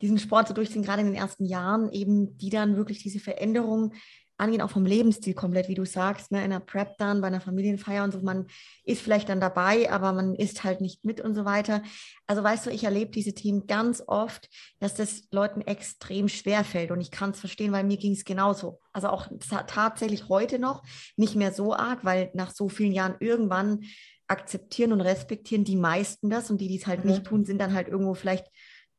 diesen 0.00 0.18
Sport 0.18 0.48
so 0.48 0.54
durchziehen, 0.54 0.82
gerade 0.82 1.02
in 1.02 1.06
den 1.06 1.16
ersten 1.16 1.44
Jahren, 1.44 1.92
eben 1.92 2.36
die 2.38 2.50
dann 2.50 2.76
wirklich 2.76 3.02
diese 3.02 3.20
Veränderung 3.20 3.94
angehen, 4.42 4.60
auch 4.60 4.70
vom 4.70 4.84
Lebensstil 4.84 5.34
komplett, 5.34 5.68
wie 5.68 5.74
du 5.74 5.84
sagst, 5.84 6.32
ne, 6.32 6.38
in 6.38 6.44
einer 6.44 6.60
Prep 6.60 6.98
dann, 6.98 7.20
bei 7.20 7.28
einer 7.28 7.40
Familienfeier 7.40 8.04
und 8.04 8.12
so, 8.12 8.20
man 8.20 8.46
ist 8.84 9.00
vielleicht 9.00 9.28
dann 9.28 9.40
dabei, 9.40 9.90
aber 9.90 10.12
man 10.12 10.34
ist 10.34 10.64
halt 10.64 10.80
nicht 10.80 11.04
mit 11.04 11.20
und 11.20 11.34
so 11.34 11.44
weiter. 11.44 11.82
Also 12.26 12.42
weißt 12.42 12.66
du, 12.66 12.70
ich 12.70 12.84
erlebe 12.84 13.12
diese 13.12 13.34
Themen 13.34 13.66
ganz 13.66 14.02
oft, 14.06 14.48
dass 14.80 14.94
das 14.94 15.28
Leuten 15.30 15.60
extrem 15.62 16.28
schwer 16.28 16.64
fällt 16.64 16.90
und 16.90 17.00
ich 17.00 17.10
kann 17.10 17.30
es 17.30 17.40
verstehen, 17.40 17.72
weil 17.72 17.84
mir 17.84 17.96
ging 17.96 18.12
es 18.12 18.24
genauso. 18.24 18.80
Also 18.92 19.08
auch 19.08 19.28
tatsächlich 19.66 20.28
heute 20.28 20.58
noch 20.58 20.82
nicht 21.16 21.36
mehr 21.36 21.52
so 21.52 21.74
arg, 21.74 22.04
weil 22.04 22.30
nach 22.34 22.50
so 22.50 22.68
vielen 22.68 22.92
Jahren 22.92 23.14
irgendwann 23.20 23.84
akzeptieren 24.26 24.92
und 24.92 25.00
respektieren 25.00 25.64
die 25.64 25.76
meisten 25.76 26.30
das 26.30 26.50
und 26.50 26.60
die, 26.60 26.68
die 26.68 26.78
es 26.78 26.86
halt 26.86 27.04
mhm. 27.04 27.10
nicht 27.10 27.24
tun, 27.24 27.44
sind 27.44 27.58
dann 27.58 27.74
halt 27.74 27.88
irgendwo 27.88 28.14
vielleicht 28.14 28.46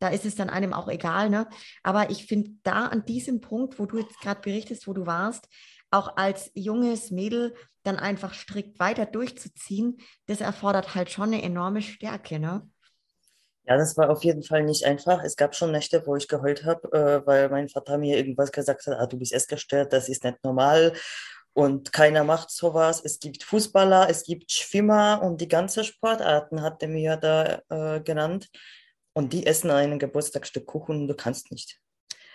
da 0.03 0.09
ist 0.09 0.25
es 0.25 0.35
dann 0.35 0.49
einem 0.49 0.73
auch 0.73 0.89
egal. 0.89 1.29
Ne? 1.29 1.47
Aber 1.81 2.09
ich 2.09 2.25
finde 2.25 2.51
da 2.63 2.87
an 2.87 3.05
diesem 3.05 3.39
Punkt, 3.39 3.79
wo 3.79 3.85
du 3.85 3.99
jetzt 3.99 4.19
gerade 4.19 4.41
berichtest, 4.41 4.85
wo 4.85 4.93
du 4.93 5.05
warst, 5.05 5.47
auch 5.91 6.17
als 6.17 6.51
junges 6.55 7.09
Mädel 7.09 7.55
dann 7.83 7.97
einfach 7.97 8.33
strikt 8.33 8.79
weiter 8.79 9.05
durchzuziehen, 9.05 9.97
das 10.25 10.41
erfordert 10.41 10.93
halt 10.93 11.09
schon 11.09 11.33
eine 11.33 11.41
enorme 11.41 11.81
Stärke. 11.81 12.37
Ne? 12.37 12.69
Ja, 13.65 13.77
das 13.77 13.95
war 13.95 14.09
auf 14.09 14.25
jeden 14.25 14.43
Fall 14.43 14.63
nicht 14.63 14.83
einfach. 14.85 15.23
Es 15.23 15.37
gab 15.37 15.55
schon 15.55 15.71
Nächte, 15.71 16.05
wo 16.05 16.17
ich 16.17 16.27
geheult 16.27 16.65
habe, 16.65 16.91
äh, 16.91 17.25
weil 17.25 17.49
mein 17.49 17.69
Vater 17.69 17.97
mir 17.97 18.17
irgendwas 18.17 18.51
gesagt 18.51 18.85
hat, 18.87 18.99
ah, 18.99 19.05
du 19.05 19.17
bist 19.17 19.31
essgestört, 19.31 19.93
das 19.93 20.09
ist 20.09 20.25
nicht 20.25 20.43
normal 20.43 20.93
und 21.53 21.93
keiner 21.93 22.25
macht 22.25 22.51
sowas. 22.51 23.01
Es 23.05 23.19
gibt 23.19 23.43
Fußballer, 23.43 24.09
es 24.09 24.23
gibt 24.23 24.51
Schwimmer 24.51 25.21
und 25.23 25.39
die 25.39 25.47
ganzen 25.47 25.85
Sportarten 25.85 26.61
hat 26.61 26.81
er 26.81 26.89
mir 26.89 27.15
da 27.15 27.61
äh, 27.69 28.01
genannt 28.01 28.49
und 29.13 29.33
die 29.33 29.45
essen 29.45 29.71
ein 29.71 29.99
Geburtstagsstück 29.99 30.65
Kuchen 30.65 31.01
und 31.01 31.07
du 31.07 31.15
kannst 31.15 31.51
nicht. 31.51 31.79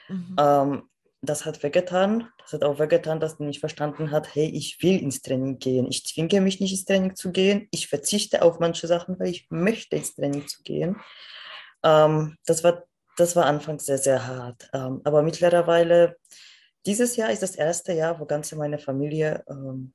Mhm. 0.09 0.37
Ähm, 0.39 0.83
das 1.21 1.45
hat 1.45 1.63
wehgetan. 1.63 2.29
Das 2.39 2.53
hat 2.53 2.65
auch 2.65 2.79
wehgetan, 2.79 3.21
dass 3.21 3.41
er 3.41 3.47
nicht 3.47 3.61
verstanden 3.61 4.11
hat, 4.11 4.35
hey, 4.35 4.49
ich 4.49 4.83
will 4.83 4.99
ins 4.99 5.21
Training 5.21 5.59
gehen. 5.59 5.87
Ich 5.89 6.07
zwinge 6.07 6.41
mich 6.41 6.61
nicht 6.61 6.73
ins 6.73 6.85
Training 6.85 7.17
zu 7.17 7.33
gehen. 7.33 7.67
Ich 7.73 7.89
verzichte 7.89 8.43
auf 8.43 8.61
manche 8.61 8.87
Sachen, 8.87 9.19
weil 9.19 9.29
ich 9.29 9.49
möchte 9.51 9.97
ins 9.97 10.15
Training 10.15 10.47
zu 10.47 10.63
gehen. 10.63 10.97
Ähm, 11.83 12.37
das, 12.47 12.63
war, 12.63 12.85
das 13.17 13.35
war 13.35 13.47
anfangs 13.47 13.87
sehr, 13.87 13.99
sehr 13.99 14.27
hart. 14.27 14.71
Ähm, 14.73 15.01
aber 15.05 15.23
mittlerweile, 15.23 16.17
dieses 16.87 17.17
Jahr 17.17 17.31
ist 17.31 17.43
das 17.43 17.57
erste 17.57 17.93
Jahr, 17.93 18.21
wo 18.21 18.25
ganze 18.25 18.57
meine 18.57 18.79
Familie 18.79 19.45
ähm, 19.49 19.93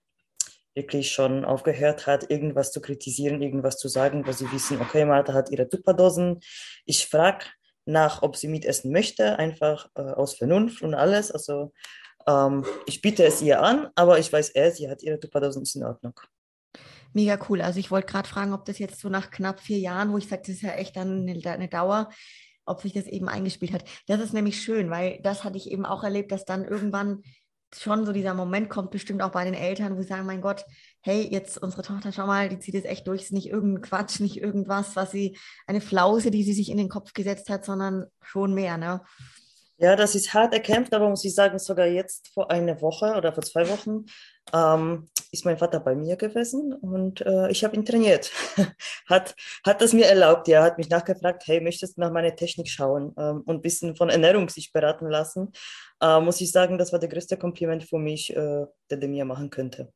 wirklich 0.76 1.12
schon 1.12 1.46
aufgehört 1.46 2.08
hat, 2.08 2.30
irgendwas 2.30 2.72
zu 2.72 2.82
kritisieren, 2.82 3.42
irgendwas 3.42 3.78
zu 3.78 3.88
sagen, 3.88 4.26
wo 4.26 4.32
sie 4.32 4.52
wissen, 4.52 4.82
okay, 4.82 5.06
Martha 5.06 5.34
hat 5.34 5.50
ihre 5.50 5.70
Tupperdosen. 5.70 6.40
Ich 6.86 7.08
frage 7.08 7.46
nach, 7.86 8.22
ob 8.22 8.36
sie 8.36 8.48
mitessen 8.48 8.92
möchte, 8.92 9.38
einfach 9.38 9.90
äh, 9.96 10.02
aus 10.02 10.36
Vernunft 10.36 10.82
und 10.82 10.94
alles. 10.94 11.32
Also 11.32 11.74
ähm, 12.28 12.66
ich 12.86 13.02
biete 13.02 13.24
es 13.24 13.42
ihr 13.42 13.62
an, 13.62 13.90
aber 13.96 14.20
ich 14.20 14.32
weiß 14.32 14.50
eher, 14.50 14.72
sie 14.72 14.90
hat 14.90 15.04
ihre 15.04 15.20
Tupperdosen, 15.20 15.64
ist 15.64 15.76
in 15.76 15.84
Ordnung. 15.84 16.20
Mega 17.14 17.38
cool. 17.48 17.62
Also 17.62 17.80
ich 17.80 17.92
wollte 17.92 18.12
gerade 18.12 18.28
fragen, 18.28 18.54
ob 18.54 18.66
das 18.66 18.80
jetzt 18.80 19.00
so 19.00 19.10
nach 19.10 19.30
knapp 19.30 19.60
vier 19.60 19.78
Jahren, 19.78 20.12
wo 20.12 20.18
ich 20.18 20.28
sage, 20.28 20.42
das 20.46 20.56
ist 20.56 20.62
ja 20.64 20.72
echt 20.72 20.96
dann 20.96 21.28
eine, 21.28 21.40
eine 21.52 21.68
Dauer, 21.68 22.10
ob 22.66 22.82
sich 22.82 22.94
das 22.94 23.06
eben 23.06 23.30
eingespielt 23.30 23.74
hat. 23.74 23.84
Das 24.08 24.20
ist 24.20 24.34
nämlich 24.34 24.62
schön, 24.62 24.90
weil 24.90 25.20
das 25.22 25.44
hatte 25.44 25.58
ich 25.58 25.70
eben 25.70 25.86
auch 25.86 26.04
erlebt, 26.04 26.32
dass 26.32 26.46
dann 26.46 26.66
irgendwann 26.66 27.22
schon 27.82 28.06
so 28.06 28.12
dieser 28.12 28.34
Moment 28.34 28.70
kommt, 28.70 28.92
bestimmt 28.92 29.22
auch 29.22 29.32
bei 29.32 29.46
den 29.46 29.54
Eltern, 29.54 29.98
wo 29.98 30.02
sie 30.02 30.08
sagen, 30.08 30.26
mein 30.26 30.42
Gott, 30.42 30.66
hey, 31.02 31.28
jetzt 31.30 31.58
unsere 31.58 31.82
Tochter, 31.82 32.12
schau 32.12 32.28
mal, 32.28 32.50
die 32.50 32.60
zieht 32.60 32.76
es 32.76 32.86
echt 32.86 33.08
durch, 33.08 33.24
ist 33.24 33.34
nicht 33.34 33.50
irgendein 33.50 33.82
Quatsch, 33.82 34.20
nicht 34.20 34.38
irgendwas, 34.38 34.96
was 34.96 35.12
sie, 35.12 35.38
eine 35.68 35.82
Flause, 35.82 36.32
die 36.32 36.44
sie 36.44 36.54
sich 36.54 36.70
in 36.70 36.78
den 36.78 36.90
Kopf 36.90 37.14
gesetzt 37.14 37.50
hat, 37.50 37.66
sondern 37.66 38.06
schon 38.22 38.54
mehr, 38.54 38.78
ne? 38.78 39.02
Ja, 39.78 39.96
das 39.96 40.16
ist 40.16 40.34
hart 40.34 40.54
erkämpft, 40.54 40.94
aber 40.94 41.10
muss 41.10 41.26
ich 41.26 41.34
sagen, 41.34 41.58
sogar 41.60 41.88
jetzt 41.88 42.30
vor 42.30 42.52
einer 42.52 42.80
Woche 42.82 43.16
oder 43.18 43.34
vor 43.34 43.44
zwei 43.44 43.68
Wochen 43.70 44.06
ähm, 44.54 45.10
ist 45.34 45.46
mein 45.46 45.58
Vater 45.58 45.80
bei 45.80 45.96
mir 45.96 46.16
gewesen 46.16 46.74
und 46.74 47.22
äh, 47.22 47.50
ich 47.50 47.64
habe 47.64 47.76
ihn 47.76 47.84
trainiert. 47.84 48.32
hat, 49.10 49.36
hat 49.66 49.82
das 49.82 49.92
mir 49.92 50.06
erlaubt, 50.06 50.48
ja, 50.48 50.64
hat 50.64 50.78
mich 50.78 50.90
nachgefragt, 50.90 51.44
hey, 51.48 51.60
möchtest 51.60 51.98
du 51.98 52.02
nach 52.02 52.12
meiner 52.12 52.36
Technik 52.36 52.70
schauen 52.70 53.14
ähm, 53.18 53.42
und 53.46 53.56
ein 53.56 53.62
bisschen 53.62 53.96
von 53.96 54.10
Ernährung 54.10 54.48
sich 54.48 54.72
beraten 54.72 55.10
lassen? 55.10 55.52
Äh, 56.00 56.22
muss 56.22 56.40
ich 56.40 56.52
sagen, 56.52 56.78
das 56.78 56.92
war 56.92 57.00
der 57.00 57.10
größte 57.10 57.36
Kompliment 57.36 57.84
für 57.84 57.98
mich, 57.98 58.30
äh, 58.36 58.66
der 58.90 58.98
der 58.98 59.10
mir 59.10 59.26
machen 59.26 59.50
könnte. 59.50 59.92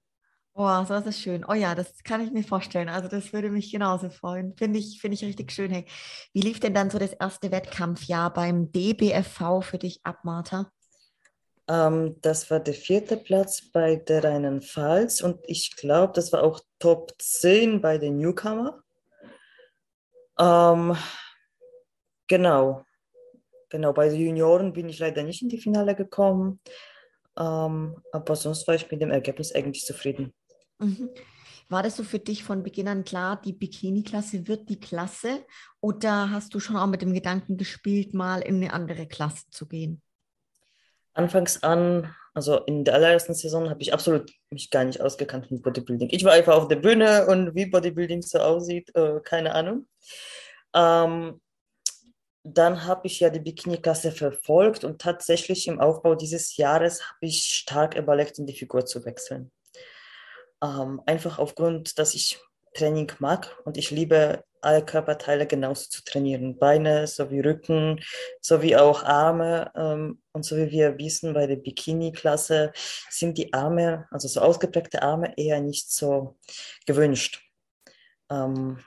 Oh, 0.55 0.83
so 0.85 0.95
ist 0.95 1.05
es 1.05 1.21
schön. 1.21 1.45
Oh 1.47 1.53
ja, 1.53 1.75
das 1.75 2.03
kann 2.03 2.19
ich 2.19 2.31
mir 2.31 2.43
vorstellen. 2.43 2.89
Also 2.89 3.07
das 3.07 3.31
würde 3.31 3.51
mich 3.51 3.71
genauso 3.71 4.09
freuen. 4.09 4.55
Finde 4.57 4.79
ich, 4.79 4.99
finde 4.99 5.13
ich 5.13 5.23
richtig 5.23 5.51
schön. 5.51 5.69
Hey, 5.69 5.85
wie 6.33 6.41
lief 6.41 6.59
denn 6.59 6.73
dann 6.73 6.89
so 6.89 6.97
das 6.97 7.13
erste 7.13 7.51
Wettkampfjahr 7.51 8.33
beim 8.33 8.71
DBFV 8.71 9.61
für 9.61 9.77
dich 9.77 9.99
ab, 10.03 10.21
Martha? 10.23 10.71
Ähm, 11.67 12.15
das 12.21 12.49
war 12.49 12.59
der 12.59 12.73
vierte 12.73 13.17
Platz 13.17 13.61
bei 13.61 13.97
der 13.97 14.23
Rheinland-Pfalz 14.23 15.21
und 15.21 15.39
ich 15.47 15.75
glaube, 15.75 16.13
das 16.13 16.31
war 16.31 16.43
auch 16.43 16.61
Top 16.79 17.13
10 17.19 17.81
bei 17.81 17.97
den 17.97 18.17
Newcomer. 18.17 18.81
Ähm, 20.39 20.95
genau. 22.27 22.83
Genau, 23.69 23.91
bei 23.91 24.07
den 24.07 24.19
Junioren 24.19 24.71
bin 24.71 24.87
ich 24.87 24.99
leider 24.99 25.23
nicht 25.23 25.41
in 25.41 25.49
die 25.49 25.59
Finale 25.59 25.93
gekommen. 25.93 26.61
Ähm, 27.37 28.01
aber 28.11 28.35
sonst 28.35 28.65
war 28.67 28.75
ich 28.75 28.89
mit 28.89 29.01
dem 29.01 29.11
Ergebnis 29.11 29.53
eigentlich 29.53 29.83
zufrieden. 29.83 30.33
Mhm. 30.79 31.09
War 31.69 31.83
das 31.83 31.97
so 31.97 32.03
für 32.03 32.19
dich 32.19 32.45
von 32.45 32.63
Beginn 32.63 32.87
an 32.87 33.03
klar, 33.03 33.41
die 33.41 33.51
Bikini-Klasse 33.51 34.47
wird 34.47 34.69
die 34.69 34.79
Klasse? 34.79 35.45
Oder 35.81 36.31
hast 36.31 36.53
du 36.53 36.61
schon 36.61 36.77
auch 36.77 36.87
mit 36.87 37.01
dem 37.01 37.13
Gedanken 37.13 37.57
gespielt, 37.57 38.13
mal 38.13 38.39
in 38.39 38.55
eine 38.55 38.71
andere 38.71 39.05
Klasse 39.05 39.43
zu 39.51 39.67
gehen? 39.67 40.01
Anfangs 41.17 41.63
an, 41.63 42.13
also 42.33 42.57
in 42.65 42.83
der 42.83 42.93
allerersten 42.93 43.33
Saison, 43.33 43.69
habe 43.69 43.81
ich 43.81 43.93
absolut 43.93 44.31
mich 44.51 44.69
gar 44.69 44.83
nicht 44.83 45.01
ausgekannt 45.01 45.49
mit 45.49 45.63
Bodybuilding. 45.63 46.09
Ich 46.11 46.23
war 46.23 46.33
einfach 46.33 46.55
auf 46.55 46.67
der 46.67 46.75
Bühne 46.75 47.25
und 47.27 47.55
wie 47.55 47.65
Bodybuilding 47.65 48.21
so 48.21 48.39
aussieht, 48.39 48.95
äh, 48.95 49.19
keine 49.21 49.55
Ahnung. 49.55 49.87
Ähm, 50.75 51.41
dann 52.43 52.85
habe 52.85 53.07
ich 53.07 53.19
ja 53.19 53.29
die 53.29 53.39
Bikini-Klasse 53.39 54.11
verfolgt 54.11 54.83
und 54.83 55.01
tatsächlich 55.01 55.67
im 55.67 55.81
Aufbau 55.81 56.15
dieses 56.15 56.55
Jahres 56.55 57.01
habe 57.01 57.25
ich 57.25 57.43
stark 57.43 57.95
überlegt, 57.95 58.39
in 58.39 58.45
die 58.45 58.53
Figur 58.53 58.85
zu 58.85 59.03
wechseln. 59.03 59.51
Ähm, 60.63 61.01
einfach 61.05 61.39
aufgrund, 61.39 61.99
dass 61.99 62.13
ich 62.13 62.39
Training 62.73 63.11
mag 63.19 63.57
und 63.65 63.77
ich 63.77 63.91
liebe 63.91 64.43
alle 64.67 64.83
Körperteile 64.85 65.47
genauso 65.47 65.89
zu 65.89 66.03
trainieren. 66.03 66.59
Beine 66.59 67.07
sowie 67.07 67.39
Rücken, 67.39 68.01
sowie 68.41 68.75
auch 68.75 69.03
Arme. 69.03 69.71
Ähm, 69.75 70.21
und 70.33 70.43
so 70.43 70.57
wie 70.57 70.69
wir 70.69 70.97
wissen, 70.97 71.33
bei 71.33 71.47
der 71.47 71.55
Bikini-Klasse 71.55 72.73
sind 73.09 73.37
die 73.37 73.53
Arme, 73.53 74.07
also 74.11 74.27
so 74.27 74.41
ausgeprägte 74.41 75.01
Arme, 75.01 75.33
eher 75.37 75.61
nicht 75.61 75.91
so 75.91 76.37
gewünscht. 76.85 77.41
Ähm, 78.29 78.79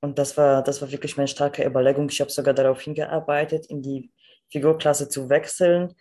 und 0.00 0.18
das 0.18 0.36
war, 0.36 0.62
das 0.62 0.80
war 0.80 0.92
wirklich 0.92 1.16
meine 1.16 1.28
starke 1.28 1.66
Überlegung. 1.66 2.08
Ich 2.08 2.20
habe 2.20 2.30
sogar 2.30 2.54
darauf 2.54 2.80
hingearbeitet, 2.80 3.66
in 3.66 3.82
die 3.82 4.12
Figurklasse 4.50 5.08
zu 5.08 5.28
wechseln. 5.28 5.96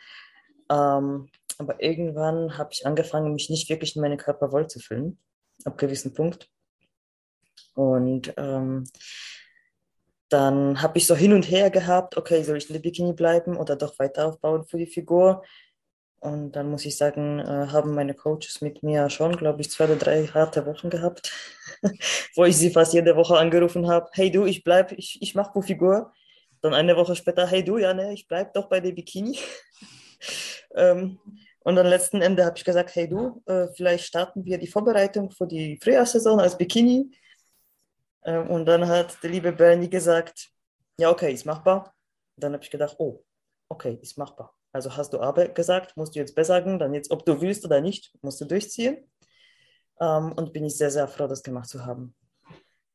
Ähm, 0.72 1.30
aber 1.58 1.82
irgendwann 1.82 2.58
habe 2.58 2.70
ich 2.74 2.86
angefangen, 2.86 3.34
mich 3.34 3.50
nicht 3.50 3.70
wirklich 3.70 3.96
in 3.96 4.04
meinen 4.04 4.18
Körper 4.18 4.52
wohlzufühlen, 4.52 5.18
ab 5.64 5.78
gewissen 5.80 6.14
Punkt. 6.14 6.50
Und 7.74 8.34
ähm, 8.38 8.86
dann 10.30 10.82
habe 10.82 10.98
ich 10.98 11.08
so 11.08 11.16
hin 11.16 11.34
und 11.34 11.44
her 11.44 11.70
gehabt, 11.70 12.18
okay, 12.18 12.44
soll 12.44 12.58
ich 12.58 12.68
in 12.70 12.74
der 12.74 12.82
Bikini 12.82 13.14
bleiben 13.14 13.58
oder 13.58 13.76
doch 13.76 13.98
weiter 14.00 14.28
aufbauen 14.28 14.66
für 14.66 14.78
die 14.78 14.88
Figur? 14.88 15.44
Und 16.20 16.54
dann 16.54 16.72
muss 16.72 16.86
ich 16.86 16.98
sagen, 16.98 17.40
äh, 17.40 17.68
haben 17.68 17.94
meine 17.94 18.16
Coaches 18.16 18.60
mit 18.62 18.82
mir 18.82 19.10
schon, 19.12 19.38
glaube 19.38 19.62
ich, 19.62 19.70
zwei 19.70 19.86
oder 19.86 19.96
drei 19.96 20.26
harte 20.26 20.66
Wochen 20.66 20.90
gehabt, 20.90 21.32
wo 22.36 22.46
ich 22.46 22.58
sie 22.58 22.72
fast 22.72 22.94
jede 22.94 23.16
Woche 23.16 23.38
angerufen 23.38 23.88
habe, 23.88 24.10
hey 24.14 24.32
du, 24.32 24.46
ich 24.46 24.64
bleibe, 24.64 24.96
ich, 24.96 25.22
ich 25.22 25.36
mache 25.36 25.62
Figur. 25.62 26.12
Dann 26.62 26.74
eine 26.74 26.96
Woche 26.96 27.16
später, 27.16 27.46
hey 27.46 27.64
du, 27.64 27.78
ja, 27.78 27.94
ne, 27.94 28.12
ich 28.14 28.28
bleibe 28.28 28.50
doch 28.56 28.68
bei 28.70 28.80
der 28.80 28.94
Bikini. 28.94 29.38
ähm, 30.76 31.20
und 31.60 31.76
dann 31.76 31.86
letzten 31.86 32.22
Ende 32.22 32.44
habe 32.44 32.58
ich 32.58 32.66
gesagt, 32.66 32.96
hey 32.96 33.08
du, 33.08 33.44
äh, 33.46 33.68
vielleicht 33.76 34.06
starten 34.06 34.46
wir 34.46 34.58
die 34.58 34.68
Vorbereitung 34.68 35.30
für 35.30 35.46
die 35.46 35.80
Frühjahrssaison 35.82 36.40
als 36.40 36.58
Bikini. 36.58 37.12
Ähm, 38.26 38.50
und 38.50 38.66
dann 38.66 38.88
hat 38.88 39.22
der 39.24 39.30
liebe 39.30 39.52
Bernie 39.52 39.90
gesagt, 39.90 40.50
ja, 41.00 41.10
okay, 41.10 41.34
ist 41.34 41.46
machbar. 41.46 41.94
dann 42.38 42.54
habe 42.54 42.64
ich 42.64 42.72
gedacht, 42.72 42.96
oh, 43.00 43.24
okay, 43.70 43.98
ist 44.02 44.18
machbar. 44.18 44.54
Also 44.74 44.96
hast 44.98 45.14
du 45.14 45.22
aber 45.22 45.48
gesagt, 45.48 45.96
musst 45.96 46.16
du 46.16 46.20
jetzt 46.20 46.36
besser 46.36 46.56
sagen, 46.56 46.80
dann 46.80 46.94
jetzt, 46.94 47.12
ob 47.12 47.26
du 47.26 47.40
willst 47.40 47.64
oder 47.64 47.80
nicht, 47.80 48.12
musst 48.22 48.42
du 48.42 48.46
durchziehen. 48.46 48.98
Ähm, 50.02 50.34
und 50.34 50.52
bin 50.52 50.66
ich 50.66 50.78
sehr, 50.78 50.92
sehr 50.92 51.08
froh, 51.08 51.28
das 51.28 51.44
gemacht 51.44 51.70
zu 51.70 51.86
haben. 51.86 52.14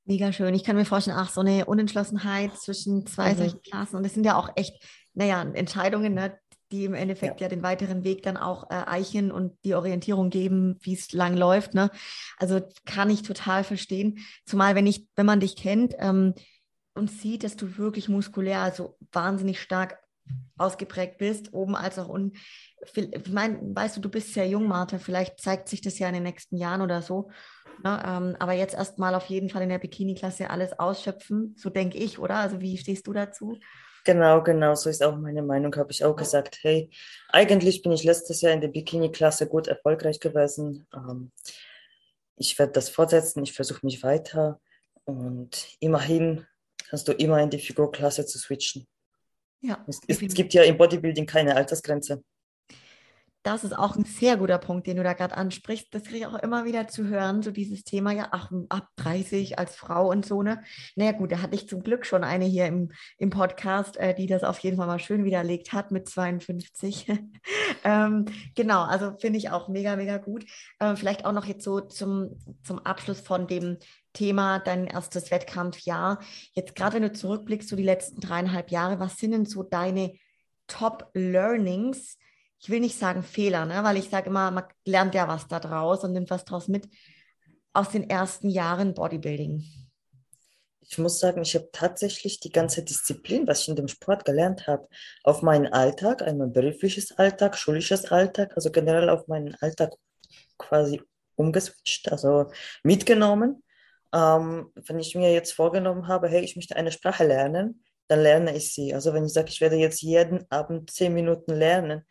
Mega 0.05 0.33
schön. 0.33 0.55
Ich 0.55 0.65
kann 0.65 0.77
mir 0.77 0.85
vorstellen, 0.85 1.17
ach, 1.19 1.31
so 1.31 1.41
eine 1.41 1.67
Unentschlossenheit 1.67 2.57
zwischen 2.59 3.07
zwei 3.07 3.33
mhm. 3.33 3.39
solchen 3.39 3.63
Klassen. 3.63 3.97
Und 3.97 4.03
das 4.03 4.13
sind 4.13 4.27
ja 4.27 4.37
auch 4.37 4.51
echt, 4.57 4.75
naja, 5.15 5.43
Entscheidungen, 5.43 6.15
ne, 6.15 6.39
die 6.73 6.85
im 6.85 6.95
Endeffekt 6.95 7.41
ja. 7.41 7.47
ja. 7.47 7.49
den 7.49 7.63
weiteren 7.63 8.05
Weg 8.05 8.23
dann 8.23 8.37
auch 8.37 8.71
äh, 8.71 8.75
eichen 8.87 9.33
und 9.33 9.57
die 9.65 9.75
Orientierung 9.75 10.31
geben, 10.31 10.77
wie 10.81 10.95
es 10.95 11.13
lang 11.13 11.37
läuft. 11.37 11.75
Ne? 11.75 11.91
Also 12.39 12.61
kann 12.87 13.11
ich 13.11 13.23
total 13.23 13.65
verstehen. 13.65 14.19
Zumal, 14.47 14.75
wenn 14.75 14.87
ich, 14.87 15.07
wenn 15.17 15.27
man 15.27 15.41
dich 15.41 15.57
kennt 15.57 15.95
ähm, 15.99 16.35
und 16.95 17.11
sieht, 17.11 17.45
dass 17.45 17.57
du 17.57 17.79
wirklich 17.79 18.09
muskulär, 18.09 18.61
also 18.61 18.97
wahnsinnig 19.13 19.61
stark 19.61 19.99
ausgeprägt 20.59 21.19
bist, 21.19 21.53
oben 21.53 21.75
als 21.75 21.99
auch 21.99 22.09
unten. 22.09 22.37
Ich 22.95 23.33
meine, 23.33 23.59
weißt 23.63 23.97
du, 23.97 24.01
du 24.01 24.09
bist 24.09 24.33
sehr 24.33 24.47
jung, 24.47 24.69
Martha, 24.69 24.99
vielleicht 24.99 25.41
zeigt 25.41 25.69
sich 25.69 25.81
das 25.81 25.99
ja 25.99 26.09
in 26.09 26.15
den 26.15 26.23
nächsten 26.23 26.57
Jahren 26.57 26.83
oder 26.83 27.03
so. 27.03 27.31
Ne? 27.83 28.03
Ähm, 28.05 28.37
aber 28.39 28.53
jetzt 28.53 28.75
erstmal 28.75 29.15
auf 29.15 29.27
jeden 29.27 29.49
Fall 29.49 29.63
in 29.63 29.69
der 29.71 29.79
Bikini-Klasse 29.79 30.51
alles 30.51 30.79
ausschöpfen, 30.79 31.55
so 31.57 31.71
denke 31.71 31.99
ich, 31.99 32.19
oder? 32.19 32.37
Also 32.37 32.61
wie 32.61 32.77
stehst 32.77 33.07
du 33.07 33.13
dazu? 33.13 33.59
Genau, 34.05 34.43
genau, 34.43 34.75
so 34.75 34.89
ist 34.89 35.03
auch 35.03 35.17
meine 35.17 35.43
Meinung, 35.43 35.75
habe 35.77 35.93
ich 35.93 36.05
auch 36.05 36.17
gesagt, 36.17 36.59
hey, 36.63 36.91
eigentlich 37.29 37.83
bin 37.83 37.93
ich 37.93 38.05
letztes 38.05 38.41
Jahr 38.41 38.53
in 38.53 38.61
der 38.61 38.69
Bikini-Klasse 38.69 39.47
gut 39.47 39.69
erfolgreich 39.69 40.21
gewesen. 40.21 40.87
Ähm, 40.95 41.33
ich 42.37 42.59
werde 42.59 42.73
das 42.73 42.89
fortsetzen, 42.89 43.43
ich 43.43 43.53
versuche 43.53 43.85
mich 43.85 44.03
weiter 44.03 44.61
und 45.05 45.77
immerhin 45.81 46.47
kannst 46.89 47.07
du 47.09 47.13
immer 47.13 47.41
in 47.43 47.51
die 47.51 47.59
Figurklasse 47.59 48.25
zu 48.25 48.39
switchen. 48.39 48.87
Ja, 49.61 49.85
es, 49.87 50.01
es, 50.09 50.35
gibt 50.35 50.55
ja 50.55 50.63
im 50.63 50.79
Bodybuilding 50.79 51.27
keine 51.27 51.55
Altersgrenze. 51.55 52.25
Das 53.43 53.65
ist 53.65 53.73
auch 53.73 53.97
ein 53.97 54.05
sehr 54.05 54.37
guter 54.37 54.59
Punkt, 54.59 54.87
den 54.87 54.99
du 54.99 55.03
da 55.03 55.15
gerade 55.15 55.35
ansprichst. 55.35 55.95
Das 55.95 56.05
kriege 56.05 56.19
ich 56.19 56.27
auch 56.27 56.35
immer 56.35 56.67
wieder 56.67 56.89
zu 56.89 57.07
hören, 57.07 57.43
so 57.43 57.51
dieses 57.51 57.85
Thema, 57.85 58.13
ja, 58.13 58.29
ach, 58.33 58.51
ab 58.69 58.89
30 58.97 59.59
als 59.59 59.77
Frau 59.77 60.11
und 60.11 60.27
so, 60.27 60.43
ne? 60.43 60.63
Naja, 60.95 61.13
gut, 61.13 61.33
da 61.33 61.41
hatte 61.41 61.55
ich 61.55 61.67
zum 61.67 61.83
Glück 61.83 62.05
schon 62.05 62.23
eine 62.23 62.45
hier 62.45 62.67
im, 62.67 62.93
im 63.17 63.31
Podcast, 63.31 63.97
äh, 63.97 64.15
die 64.15 64.27
das 64.27 64.45
auf 64.45 64.59
jeden 64.59 64.77
Fall 64.77 64.87
mal 64.87 64.99
schön 64.99 65.25
widerlegt 65.25 65.73
hat 65.73 65.91
mit 65.91 66.07
52. 66.07 67.07
ähm, 67.85 68.27
genau, 68.55 68.83
also 68.83 69.17
finde 69.19 69.39
ich 69.39 69.49
auch 69.49 69.69
mega, 69.69 69.97
mega 69.97 70.19
gut. 70.19 70.45
Äh, 70.79 70.95
vielleicht 70.97 71.25
auch 71.25 71.33
noch 71.33 71.47
jetzt 71.47 71.65
so 71.65 71.81
zum, 71.81 72.37
zum 72.63 72.79
Abschluss 72.81 73.21
von 73.21 73.47
dem 73.47 73.79
Thema 74.13 74.59
dein 74.59 74.87
erstes 74.87 75.31
Wettkampfjahr. 75.31 76.19
Jetzt 76.53 76.75
gerade 76.77 76.97
wenn 76.97 77.03
du 77.05 77.13
zurückblickst, 77.13 77.71
so 77.71 77.77
die 77.77 77.85
letzten 77.85 78.21
dreieinhalb 78.21 78.71
Jahre, 78.71 79.01
was 79.01 79.17
sind 79.17 79.31
denn 79.31 79.47
so 79.47 79.63
deine 79.63 80.13
Top-Learnings 80.67 82.19
ich 82.61 82.69
will 82.69 82.81
nicht 82.81 82.99
sagen 82.99 83.23
Fehler, 83.23 83.65
ne? 83.65 83.83
weil 83.83 83.97
ich 83.97 84.11
sage 84.11 84.29
immer, 84.29 84.51
man 84.51 84.65
lernt 84.85 85.15
ja 85.15 85.27
was 85.27 85.49
da 85.49 85.61
draus 85.61 86.05
und 86.05 86.13
nimmt 86.13 86.31
was 86.31 86.45
draus 86.45 86.69
mit 86.69 86.89
aus 87.73 87.89
den 87.89 88.09
ersten 88.09 88.51
Jahren 88.51 88.95
Bodybuilding. 88.95 89.65
Ich 90.83 90.99
muss 90.99 91.21
sagen, 91.21 91.43
ich 91.43 91.55
habe 91.55 91.69
tatsächlich 91.73 92.41
die 92.41 92.51
ganze 92.51 92.83
Disziplin, 92.85 93.47
was 93.47 93.63
ich 93.63 93.69
in 93.69 93.77
dem 93.77 93.89
Sport 93.89 94.25
gelernt 94.25 94.67
habe, 94.67 94.89
auf 95.23 95.41
meinen 95.41 95.73
Alltag, 95.73 96.21
einmal 96.23 96.49
berufliches 96.49 97.17
Alltag, 97.17 97.57
schulisches 97.57 98.11
Alltag, 98.11 98.53
also 98.57 98.71
generell 98.71 99.09
auf 99.09 99.29
meinen 99.29 99.55
Alltag 99.61 99.93
quasi 100.59 101.01
umgeswitcht, 101.37 102.11
also 102.11 102.51
mitgenommen. 102.83 103.63
Ähm, 104.13 104.73
wenn 104.75 104.99
ich 104.99 105.15
mir 105.15 105.33
jetzt 105.33 105.53
vorgenommen 105.53 106.09
habe, 106.09 106.29
hey, 106.29 106.43
ich 106.43 106.57
möchte 106.57 106.75
eine 106.75 106.91
Sprache 106.91 107.25
lernen, 107.25 107.85
dann 108.09 108.21
lerne 108.21 108.57
ich 108.57 108.75
sie. 108.75 108.93
Also 108.93 109.15
wenn 109.15 109.25
ich 109.25 109.33
sage, 109.33 109.49
ich 109.49 109.61
werde 109.61 109.77
jetzt 109.77 110.03
jeden 110.03 110.45
Abend 110.51 110.91
zehn 110.91 111.15
Minuten 111.15 111.55
lernen, 111.55 112.05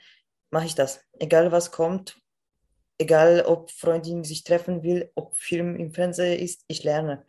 mache 0.52 0.66
ich 0.66 0.76
das. 0.76 1.04
Egal 1.20 1.52
was 1.52 1.72
kommt, 1.72 2.20
egal 2.98 3.44
ob 3.46 3.72
Freundin 3.72 4.24
sich 4.24 4.44
treffen 4.44 4.84
will, 4.84 5.12
ob 5.16 5.36
Film 5.36 5.76
im 5.76 5.94
Fernsehen 5.94 6.40
ist, 6.40 6.64
ich 6.68 6.84
lerne. 6.84 7.26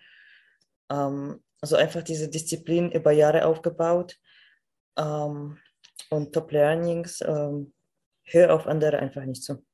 Ähm, 0.90 1.42
also 1.60 1.76
einfach 1.76 2.02
diese 2.02 2.28
Disziplin 2.28 2.90
über 2.90 3.12
Jahre 3.12 3.46
aufgebaut 3.46 4.18
ähm, 4.96 5.58
und 6.10 6.32
Top 6.32 6.50
Learnings, 6.52 7.20
ähm, 7.20 7.72
hör 8.24 8.54
auf 8.54 8.66
andere 8.66 8.98
einfach 8.98 9.24
nicht 9.24 9.42
zu. 9.42 9.64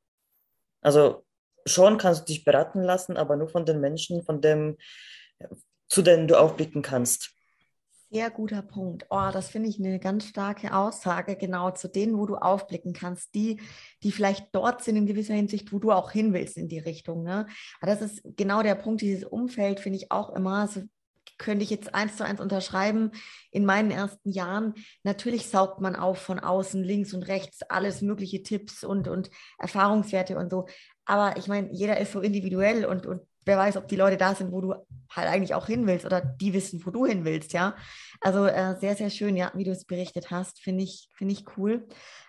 Also 0.83 1.25
schon 1.67 1.99
kannst 1.99 2.23
du 2.23 2.33
dich 2.33 2.45
beraten 2.45 2.83
lassen, 2.83 3.17
aber 3.17 3.37
nur 3.37 3.49
von 3.49 3.65
den 3.65 3.81
Menschen, 3.81 4.25
von 4.25 4.41
dem, 4.41 4.77
zu 5.89 6.03
denen 6.03 6.29
du 6.29 6.39
aufblicken 6.39 6.83
kannst. 6.83 7.36
Sehr 8.11 8.31
guter 8.31 8.63
Punkt. 8.63 9.05
Oh, 9.11 9.31
das 9.33 9.49
finde 9.49 9.69
ich 9.69 9.81
eine 9.81 9.99
ganz 9.99 10.27
starke 10.27 10.75
Aussage, 10.77 11.35
genau 11.35 11.73
zu 11.73 11.89
denen, 11.89 12.17
wo 12.17 12.25
du 12.25 12.37
aufblicken 12.37 12.93
kannst, 12.93 13.35
die, 13.35 13.61
die 14.05 14.13
vielleicht 14.13 14.47
dort 14.53 14.85
sind 14.85 14.95
in 14.95 15.07
gewisser 15.07 15.35
Hinsicht, 15.35 15.73
wo 15.73 15.81
du 15.81 15.91
auch 15.91 16.13
hin 16.13 16.33
willst 16.33 16.57
in 16.57 16.69
die 16.69 16.79
Richtung. 16.79 17.25
Ne? 17.25 17.49
Aber 17.81 17.91
das 17.91 18.03
ist 18.03 18.23
genau 18.37 18.63
der 18.63 18.77
Punkt, 18.77 19.01
dieses 19.01 19.25
Umfeld 19.25 19.81
finde 19.81 19.99
ich 19.99 20.13
auch 20.13 20.31
immer, 20.31 20.69
so 20.69 20.83
könnte 21.37 21.65
ich 21.65 21.71
jetzt 21.71 21.95
eins 21.95 22.17
zu 22.17 22.25
eins 22.25 22.41
unterschreiben. 22.41 23.11
In 23.51 23.67
meinen 23.67 23.91
ersten 23.91 24.31
Jahren, 24.31 24.75
natürlich 25.03 25.49
saugt 25.49 25.81
man 25.81 25.97
auf 25.97 26.19
von 26.19 26.39
außen, 26.39 26.83
links 26.85 27.13
und 27.13 27.25
rechts, 27.25 27.63
alles 27.63 28.03
mögliche 28.03 28.43
Tipps 28.43 28.85
und, 28.85 29.09
und 29.09 29.31
Erfahrungswerte 29.59 30.39
und 30.39 30.51
so. 30.51 30.67
Aber 31.05 31.37
ich 31.37 31.49
meine, 31.49 31.73
jeder 31.73 31.99
ist 31.99 32.13
so 32.13 32.21
individuell 32.21 32.85
und, 32.85 33.05
und 33.05 33.23
wer 33.47 33.57
weiß, 33.57 33.77
ob 33.77 33.89
die 33.89 33.97
Leute 33.97 34.17
da 34.17 34.35
sind, 34.35 34.53
wo 34.53 34.61
du 34.61 34.75
halt 35.11 35.29
eigentlich 35.29 35.55
auch 35.55 35.67
hin 35.67 35.87
willst 35.87 36.05
oder 36.05 36.21
die 36.21 36.53
wissen, 36.53 36.85
wo 36.85 36.91
du 36.91 37.07
hin 37.07 37.25
willst, 37.25 37.53
ja. 37.53 37.77
Also 38.21 38.45
äh, 38.47 38.77
sehr, 38.79 38.97
sehr 38.97 39.09
schön, 39.09 39.37
ja, 39.37 39.53
wie 39.55 39.65
du 39.65 39.71
es 39.71 39.85
berichtet 39.85 40.31
hast, 40.31 40.61
finde 40.61 40.83
ich, 40.85 41.09
finde 41.15 41.33
ich 41.33 41.45
cool. 41.57 41.87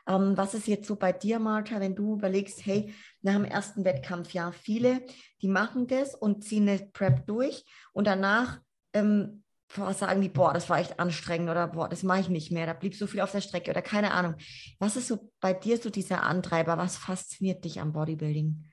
Ähm, 0.08 0.38
was 0.38 0.54
ist 0.54 0.68
jetzt 0.68 0.88
so 0.88 0.96
bei 0.96 1.12
dir, 1.12 1.40
Martha, 1.40 1.80
wenn 1.80 1.96
du 1.96 2.14
überlegst, 2.14 2.66
hey, 2.66 2.94
nach 3.22 3.34
dem 3.34 3.46
ersten 3.46 3.84
Wettkampf, 3.84 4.32
ja, 4.32 4.52
viele, 4.52 5.02
die 5.42 5.50
machen 5.50 5.88
das 5.88 6.16
und 6.16 6.44
ziehen 6.44 6.70
eine 6.70 6.80
Prep 6.94 7.26
durch 7.26 7.66
und 7.94 8.06
danach 8.06 8.60
ähm, 8.94 9.44
sagen 9.70 10.22
die, 10.22 10.30
boah, 10.30 10.54
das 10.54 10.70
war 10.70 10.80
echt 10.80 11.00
anstrengend 11.00 11.50
oder 11.50 11.68
boah, 11.68 11.90
das 11.90 12.04
mache 12.04 12.22
ich 12.22 12.30
nicht 12.30 12.52
mehr, 12.52 12.68
da 12.68 12.74
blieb 12.74 12.96
so 12.96 13.08
viel 13.08 13.22
auf 13.22 13.32
der 13.32 13.42
Strecke 13.42 13.72
oder 13.72 13.82
keine 13.82 14.12
Ahnung. 14.12 14.36
Was 14.80 14.96
ist 14.96 15.08
so 15.08 15.32
bei 15.42 15.54
dir 15.54 15.78
so 15.78 15.90
dieser 15.90 16.24
Antreiber? 16.24 16.78
Was 16.78 16.96
fasziniert 16.96 17.66
dich 17.66 17.82
am 17.82 17.92
Bodybuilding? 17.92 18.64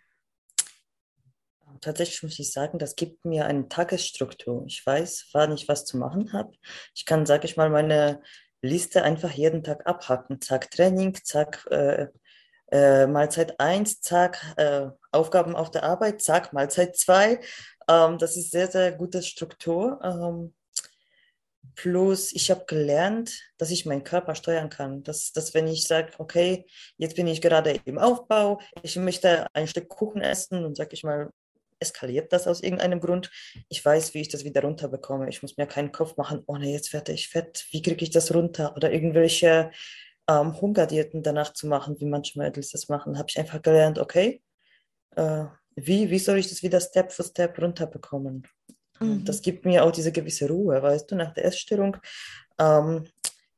Tatsächlich 1.81 2.23
muss 2.23 2.39
ich 2.39 2.53
sagen, 2.53 2.79
das 2.79 2.97
gibt 2.97 3.25
mir 3.25 3.47
eine 3.47 3.69
Tagesstruktur. 3.69 4.65
Ich 4.67 4.85
weiß, 4.85 5.29
wann 5.33 5.53
ich 5.53 5.69
was 5.69 5.85
zu 5.85 5.97
machen 5.97 6.33
habe. 6.33 6.53
Ich 6.95 7.05
kann, 7.05 7.27
sage 7.27 7.47
ich 7.47 7.57
mal, 7.57 7.71
meine 7.71 8.23
Liste 8.63 9.03
einfach 9.03 9.31
jeden 9.31 9.63
Tag 9.63 9.87
abhaken. 9.87 10.41
Zack, 10.41 10.71
Training, 10.71 11.15
zack, 11.23 11.67
äh, 11.71 12.09
äh, 12.73 13.07
Mahlzeit 13.07 13.61
1, 13.61 14.01
zack, 14.01 14.55
äh, 14.57 14.89
Aufgaben 15.13 15.55
auf 15.55 15.71
der 15.71 15.85
Arbeit, 15.85 16.23
zack, 16.23 16.53
Mahlzeit 16.53 16.97
2. 16.97 17.41
Ähm, 17.89 18.19
das 18.19 18.37
ist 18.37 18.51
sehr, 18.51 18.69
sehr 18.71 18.93
gute 18.93 19.23
Struktur. 19.23 20.01
Ähm, 20.03 20.55
plus, 21.75 22.33
ich 22.33 22.51
habe 22.51 22.65
gelernt, 22.67 23.39
dass 23.59 23.71
ich 23.71 23.87
meinen 23.87 24.05
Körper 24.05 24.35
steuern 24.35 24.71
kann. 24.71 25.03
Dass, 25.03 25.33
dass 25.33 25.55
wenn 25.55 25.67
ich 25.67 25.87
sage, 25.87 26.13
okay, 26.19 26.67
jetzt 26.97 27.17
bin 27.17 27.27
ich 27.27 27.41
gerade 27.41 27.81
im 27.85 27.99
Aufbau, 27.99 28.61
ich 28.83 28.97
möchte 28.97 29.47
ein 29.55 29.69
Stück 29.69 29.89
Kuchen 29.89 30.23
essen 30.23 30.65
und 30.65 30.77
sage 30.77 30.91
ich 30.93 31.05
mal, 31.05 31.31
eskaliert 31.79 32.33
das 32.33 32.47
aus 32.47 32.63
irgendeinem 32.63 33.01
Grund. 33.01 33.31
Ich 33.69 33.85
weiß, 33.85 34.15
wie 34.15 34.21
ich 34.21 34.29
das 34.29 34.45
wieder 34.45 34.63
runterbekomme. 34.63 35.29
Ich 35.29 35.43
muss 35.43 35.57
mir 35.57 35.67
keinen 35.67 35.93
Kopf 35.93 36.17
machen, 36.17 36.43
oh 36.47 36.57
ne, 36.57 36.73
jetzt 36.73 36.93
werde 36.93 37.13
ich 37.13 37.29
fett, 37.29 37.67
wie 37.71 37.83
kriege 37.83 38.05
ich 38.05 38.11
das 38.11 38.35
runter? 38.35 38.75
Oder 38.77 38.93
irgendwelche 38.93 39.71
ähm, 40.29 40.61
Hungerdiäten 40.61 41.23
danach 41.23 41.53
zu 41.53 41.67
machen, 41.67 41.97
wie 42.01 42.07
manche 42.07 42.39
Mädels 42.39 42.71
das 42.71 42.89
machen. 42.89 43.19
Habe 43.19 43.27
ich 43.29 43.39
einfach 43.39 43.63
gelernt, 43.63 43.99
okay, 43.99 44.43
äh, 45.17 45.45
wie, 45.77 46.11
wie 46.11 46.19
soll 46.19 46.39
ich 46.39 46.49
das 46.49 46.63
wieder 46.63 46.81
Step 46.81 47.13
für 47.13 47.25
Step 47.25 47.61
runterbekommen? 47.61 48.47
Mhm. 49.01 49.25
Das 49.25 49.43
gibt 49.43 49.65
mir 49.65 49.85
auch 49.85 49.91
diese 49.91 50.13
gewisse 50.13 50.49
Ruhe, 50.49 50.81
weißt 50.83 51.11
du, 51.11 51.17
nach 51.17 51.35
der 51.35 51.45
Essstörung. 51.47 51.97
Ähm, 52.59 53.05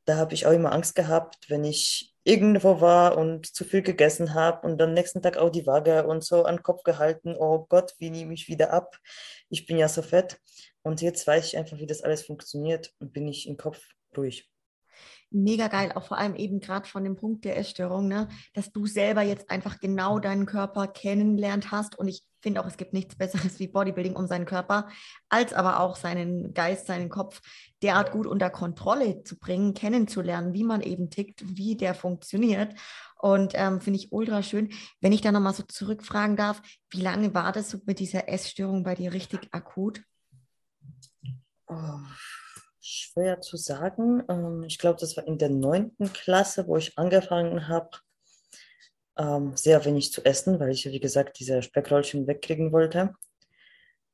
da 0.06 0.16
habe 0.16 0.34
ich 0.34 0.46
auch 0.46 0.52
immer 0.52 0.72
Angst 0.72 0.94
gehabt, 0.94 1.50
wenn 1.50 1.64
ich 1.64 2.14
irgendwo 2.24 2.80
war 2.80 3.16
und 3.18 3.46
zu 3.46 3.64
viel 3.64 3.82
gegessen 3.82 4.34
habe 4.34 4.66
und 4.66 4.78
dann 4.78 4.94
nächsten 4.94 5.22
Tag 5.22 5.36
auch 5.36 5.50
die 5.50 5.66
Waage 5.66 6.06
und 6.06 6.24
so 6.24 6.44
an 6.44 6.56
den 6.56 6.62
Kopf 6.62 6.82
gehalten, 6.82 7.36
oh 7.38 7.66
Gott, 7.68 7.94
wie 7.98 8.10
nehme 8.10 8.34
ich 8.34 8.48
wieder 8.48 8.72
ab? 8.72 8.96
Ich 9.48 9.66
bin 9.66 9.76
ja 9.78 9.88
so 9.88 10.02
fett. 10.02 10.40
Und 10.82 11.02
jetzt 11.02 11.26
weiß 11.26 11.46
ich 11.46 11.56
einfach, 11.56 11.78
wie 11.78 11.86
das 11.86 12.02
alles 12.02 12.24
funktioniert 12.24 12.92
und 13.00 13.12
bin 13.12 13.28
ich 13.28 13.48
im 13.48 13.56
Kopf 13.56 13.80
ruhig 14.16 14.48
mega 15.30 15.68
geil, 15.68 15.92
auch 15.94 16.06
vor 16.06 16.18
allem 16.18 16.34
eben 16.34 16.60
gerade 16.60 16.88
von 16.88 17.04
dem 17.04 17.16
Punkt 17.16 17.44
der 17.44 17.56
Essstörung, 17.56 18.08
ne, 18.08 18.28
dass 18.54 18.72
du 18.72 18.86
selber 18.86 19.22
jetzt 19.22 19.50
einfach 19.50 19.80
genau 19.80 20.18
deinen 20.18 20.46
Körper 20.46 20.86
kennengelernt 20.86 21.70
hast. 21.70 21.98
Und 21.98 22.08
ich 22.08 22.24
finde 22.46 22.60
auch, 22.60 22.66
es 22.66 22.76
gibt 22.76 22.92
nichts 22.92 23.16
Besseres 23.16 23.58
wie 23.58 23.66
Bodybuilding 23.66 24.14
um 24.14 24.28
seinen 24.28 24.46
Körper, 24.46 24.88
als 25.28 25.52
aber 25.52 25.80
auch 25.80 25.96
seinen 25.96 26.54
Geist, 26.54 26.86
seinen 26.86 27.08
Kopf 27.08 27.42
derart 27.82 28.12
gut 28.12 28.24
unter 28.24 28.50
Kontrolle 28.50 29.24
zu 29.24 29.36
bringen, 29.36 29.74
kennenzulernen, 29.74 30.54
wie 30.54 30.62
man 30.62 30.80
eben 30.80 31.10
tickt, 31.10 31.42
wie 31.44 31.76
der 31.76 31.92
funktioniert. 31.92 32.72
Und 33.18 33.54
ähm, 33.56 33.80
finde 33.80 33.98
ich 33.98 34.12
ultra 34.12 34.44
schön. 34.44 34.72
Wenn 35.00 35.10
ich 35.10 35.22
da 35.22 35.32
nochmal 35.32 35.54
so 35.54 35.64
zurückfragen 35.64 36.36
darf, 36.36 36.62
wie 36.90 37.00
lange 37.00 37.34
war 37.34 37.50
das 37.50 37.68
so 37.68 37.78
mit 37.84 37.98
dieser 37.98 38.28
Essstörung 38.28 38.84
bei 38.84 38.94
dir 38.94 39.12
richtig 39.12 39.48
akut? 39.50 40.02
Oh 41.66 41.98
Schwer 42.80 43.40
zu 43.40 43.56
sagen. 43.56 44.22
Ähm, 44.28 44.62
ich 44.62 44.78
glaube, 44.78 45.00
das 45.00 45.16
war 45.16 45.26
in 45.26 45.38
der 45.38 45.50
neunten 45.50 46.12
Klasse, 46.12 46.68
wo 46.68 46.76
ich 46.76 46.96
angefangen 46.96 47.66
habe, 47.66 47.90
ähm, 49.18 49.56
sehr 49.56 49.84
wenig 49.84 50.12
zu 50.12 50.24
essen, 50.24 50.60
weil 50.60 50.70
ich, 50.70 50.84
wie 50.86 51.00
gesagt, 51.00 51.38
diese 51.38 51.62
Speckröllchen 51.62 52.26
wegkriegen 52.26 52.72
wollte. 52.72 53.14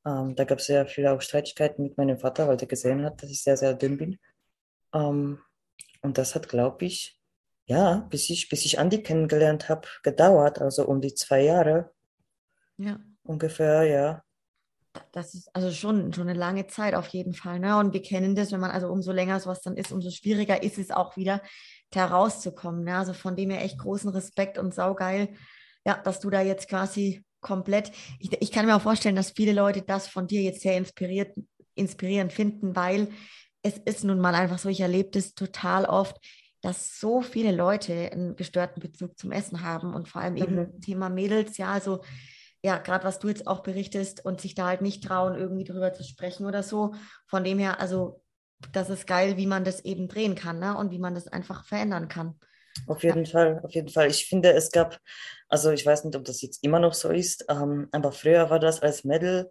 Ähm, 0.04 0.34
da 0.34 0.44
gab 0.44 0.58
es 0.58 0.66
sehr 0.66 0.86
viele 0.86 1.12
auch 1.12 1.20
Streitigkeiten 1.20 1.82
mit 1.82 1.96
meinem 1.96 2.18
Vater, 2.18 2.48
weil 2.48 2.56
der 2.56 2.68
gesehen 2.68 3.04
hat, 3.04 3.22
dass 3.22 3.30
ich 3.30 3.42
sehr, 3.42 3.56
sehr 3.56 3.74
dünn 3.74 3.98
bin. 3.98 4.18
und 4.92 5.38
das 6.02 6.34
hat, 6.34 6.48
glaube 6.48 6.84
ich, 6.84 7.18
ja, 7.66 8.06
bis 8.10 8.28
ich, 8.28 8.48
bis 8.48 8.66
ich 8.66 8.78
Andi 8.78 9.02
kennengelernt 9.02 9.68
habe, 9.68 9.88
gedauert, 10.02 10.60
also 10.60 10.86
um 10.86 11.00
die 11.00 11.14
zwei 11.14 11.42
Jahre. 11.42 11.90
Ja. 12.76 13.00
Ungefähr, 13.22 13.84
ja 13.84 14.22
das 15.12 15.34
ist 15.34 15.54
also 15.54 15.70
schon, 15.70 16.12
schon 16.12 16.28
eine 16.28 16.38
lange 16.38 16.66
Zeit 16.66 16.94
auf 16.94 17.08
jeden 17.08 17.34
Fall. 17.34 17.58
Ne? 17.58 17.76
Und 17.78 17.92
wir 17.92 18.02
kennen 18.02 18.34
das, 18.34 18.52
wenn 18.52 18.60
man 18.60 18.70
also 18.70 18.88
umso 18.88 19.12
länger 19.12 19.40
sowas 19.40 19.62
dann 19.62 19.76
ist, 19.76 19.92
umso 19.92 20.10
schwieriger 20.10 20.62
ist 20.62 20.78
es 20.78 20.90
auch 20.90 21.16
wieder, 21.16 21.40
da 21.92 22.07
rauszukommen. 22.07 22.85
Ne? 22.85 22.96
Also 22.96 23.12
von 23.12 23.37
dem 23.37 23.50
her 23.50 23.62
echt 23.62 23.78
großen 23.78 24.11
Respekt 24.11 24.59
und 24.59 24.74
saugeil, 24.74 25.35
ja, 25.87 25.96
dass 25.96 26.20
du 26.20 26.31
da 26.31 26.42
jetzt 26.42 26.68
quasi 26.68 27.24
komplett, 27.40 27.92
ich, 28.18 28.33
ich 28.40 28.52
kann 28.52 28.66
mir 28.66 28.76
auch 28.76 28.83
vorstellen, 28.83 29.16
dass 29.16 29.33
viele 29.33 29.52
Leute 29.52 29.83
das 29.83 30.09
von 30.09 30.26
dir 30.26 30.42
jetzt 30.42 30.62
sehr 30.62 30.76
inspiriert, 30.76 31.37
inspirierend 31.74 32.33
finden, 32.33 32.76
weil 32.76 33.09
es 33.62 33.78
ist 33.78 34.05
nun 34.05 34.20
mal 34.20 34.35
einfach 34.35 34.59
so, 34.59 34.68
ich 34.68 34.81
erlebe 34.81 35.11
das 35.11 35.35
total 35.35 35.85
oft, 35.85 36.16
dass 36.62 36.98
so 36.98 37.22
viele 37.22 37.52
Leute 37.52 38.12
einen 38.12 38.37
gestörten 38.37 38.81
Bezug 38.81 39.18
zum 39.18 39.33
Essen 39.33 39.62
haben 39.62 39.94
und 39.94 40.09
vor 40.09 40.22
allem 40.22 40.37
eben 40.37 40.55
mhm. 40.55 40.81
Thema 40.81 41.09
Mädels, 41.09 41.59
ja, 41.59 41.72
also 41.72 42.02
ja, 42.64 42.78
gerade 42.78 43.05
was 43.05 43.18
du 43.18 43.28
jetzt 43.28 43.48
auch 43.48 43.61
berichtest 43.64 44.24
und 44.24 44.40
sich 44.40 44.55
da 44.55 44.68
halt 44.68 44.83
nicht 44.83 45.02
trauen, 45.02 45.35
irgendwie 45.35 45.64
drüber 45.64 45.92
zu 45.92 46.05
sprechen 46.05 46.46
oder 46.46 46.62
so. 46.62 46.94
Von 47.26 47.42
dem 47.42 47.59
her, 47.59 47.81
also 47.81 48.21
das 48.72 48.90
ist 48.90 49.07
geil, 49.07 49.37
wie 49.37 49.46
man 49.46 49.64
das 49.64 49.85
eben 49.85 50.09
drehen 50.09 50.35
kann 50.35 50.59
ne? 50.59 50.77
und 50.77 50.90
wie 50.90 50.98
man 50.98 51.14
das 51.14 51.29
einfach 51.29 51.64
verändern 51.64 52.09
kann. 52.09 52.38
Auf 52.87 53.03
jeden 53.03 53.25
ja. 53.25 53.31
Fall, 53.31 53.61
auf 53.62 53.72
jeden 53.72 53.88
Fall. 53.88 54.09
Ich 54.09 54.27
finde, 54.27 54.53
es 54.53 54.70
gab, 54.70 54.98
also 55.48 55.70
ich 55.70 55.85
weiß 55.85 56.05
nicht, 56.05 56.16
ob 56.16 56.25
das 56.25 56.40
jetzt 56.42 56.64
immer 56.64 56.79
noch 56.79 56.94
so 56.94 57.11
ist, 57.11 57.44
ähm, 57.48 57.88
aber 57.92 58.12
früher 58.12 58.48
war 58.51 58.59
das 58.59 58.81
als 58.81 59.05
Mädel, 59.05 59.51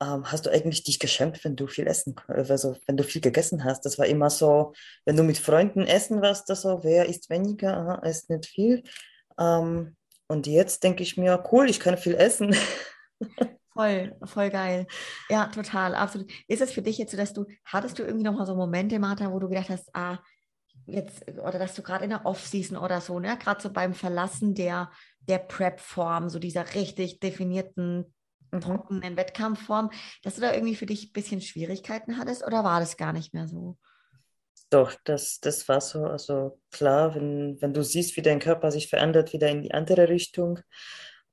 ähm, 0.00 0.30
hast 0.30 0.46
du 0.46 0.50
eigentlich 0.50 0.84
dich 0.84 0.98
geschämt, 0.98 1.42
wenn 1.44 1.56
du 1.56 1.66
viel 1.66 1.86
essen, 1.86 2.16
also 2.26 2.76
wenn 2.86 2.96
du 2.96 3.04
viel 3.04 3.22
gegessen 3.22 3.64
hast. 3.64 3.86
Das 3.86 3.98
war 3.98 4.06
immer 4.06 4.30
so, 4.30 4.72
wenn 5.04 5.16
du 5.16 5.22
mit 5.22 5.38
Freunden 5.38 5.86
essen 5.86 6.20
warst, 6.20 6.50
das 6.50 6.62
so, 6.62 6.82
wer 6.82 7.06
isst 7.06 7.30
weniger, 7.30 7.76
aha, 7.76 7.94
isst 8.06 8.28
nicht 8.28 8.46
viel. 8.46 8.82
Ähm, 9.38 9.96
und 10.28 10.46
jetzt 10.46 10.82
denke 10.82 11.02
ich 11.02 11.16
mir, 11.16 11.42
cool, 11.52 11.70
ich 11.70 11.80
kann 11.80 11.96
viel 11.96 12.14
essen. 12.14 12.54
Voll, 13.76 14.16
voll 14.24 14.50
geil. 14.50 14.86
Ja, 15.28 15.48
total, 15.48 15.94
absolut. 15.94 16.32
Ist 16.48 16.62
es 16.62 16.72
für 16.72 16.80
dich 16.80 16.96
jetzt 16.96 17.10
so, 17.10 17.16
dass 17.18 17.34
du, 17.34 17.44
hattest 17.66 17.98
du 17.98 18.04
irgendwie 18.04 18.24
noch 18.24 18.32
mal 18.32 18.46
so 18.46 18.56
Momente, 18.56 18.98
Martha, 18.98 19.30
wo 19.30 19.38
du 19.38 19.48
gedacht 19.48 19.68
hast, 19.68 19.94
ah, 19.94 20.18
jetzt, 20.86 21.28
oder 21.28 21.58
dass 21.58 21.74
du 21.74 21.82
gerade 21.82 22.04
in 22.04 22.10
der 22.10 22.24
Off-Season 22.24 22.78
oder 22.78 23.02
so, 23.02 23.20
ne, 23.20 23.36
gerade 23.38 23.60
so 23.60 23.70
beim 23.70 23.92
Verlassen 23.92 24.54
der, 24.54 24.90
der 25.20 25.38
Prep-Form, 25.38 26.30
so 26.30 26.38
dieser 26.38 26.74
richtig 26.74 27.20
definierten, 27.20 28.14
mhm. 28.50 28.60
trockenen 28.60 29.16
Wettkampfform, 29.16 29.90
dass 30.22 30.36
du 30.36 30.40
da 30.40 30.54
irgendwie 30.54 30.76
für 30.76 30.86
dich 30.86 31.08
ein 31.08 31.12
bisschen 31.12 31.42
Schwierigkeiten 31.42 32.16
hattest 32.16 32.46
oder 32.46 32.64
war 32.64 32.80
das 32.80 32.96
gar 32.96 33.12
nicht 33.12 33.34
mehr 33.34 33.46
so? 33.46 33.76
Doch, 34.70 34.94
das, 35.04 35.38
das 35.40 35.68
war 35.68 35.80
so. 35.80 36.04
Also 36.04 36.58
klar, 36.72 37.14
wenn, 37.14 37.60
wenn 37.60 37.72
du 37.72 37.84
siehst, 37.84 38.16
wie 38.16 38.22
dein 38.22 38.40
Körper 38.40 38.72
sich 38.72 38.88
verändert, 38.88 39.32
wieder 39.32 39.48
in 39.48 39.62
die 39.62 39.72
andere 39.72 40.08
Richtung, 40.08 40.60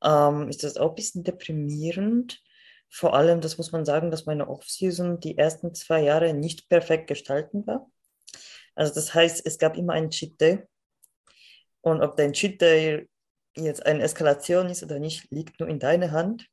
ähm, 0.03 0.49
ist 0.49 0.63
das 0.63 0.77
auch 0.77 0.89
ein 0.89 0.95
bisschen 0.95 1.23
deprimierend. 1.23 2.41
Vor 2.89 3.15
allem, 3.15 3.41
das 3.41 3.57
muss 3.57 3.71
man 3.71 3.85
sagen, 3.85 4.11
dass 4.11 4.25
meine 4.25 4.47
Off-Season 4.47 5.19
die 5.19 5.37
ersten 5.37 5.73
zwei 5.73 6.01
Jahre 6.03 6.33
nicht 6.33 6.69
perfekt 6.69 7.07
gestalten 7.07 7.65
war. 7.65 7.89
Also 8.75 8.93
das 8.93 9.13
heißt, 9.13 9.45
es 9.45 9.57
gab 9.57 9.77
immer 9.77 9.93
einen 9.93 10.11
Cheat 10.11 10.39
Day. 10.39 10.63
Und 11.81 12.01
ob 12.01 12.15
dein 12.17 12.33
Cheat 12.33 12.61
Day 12.61 13.09
jetzt 13.55 13.85
eine 13.85 14.03
Eskalation 14.03 14.67
ist 14.69 14.83
oder 14.83 14.99
nicht, 14.99 15.29
liegt 15.31 15.59
nur 15.59 15.69
in 15.69 15.79
deiner 15.79 16.11
Hand. 16.11 16.47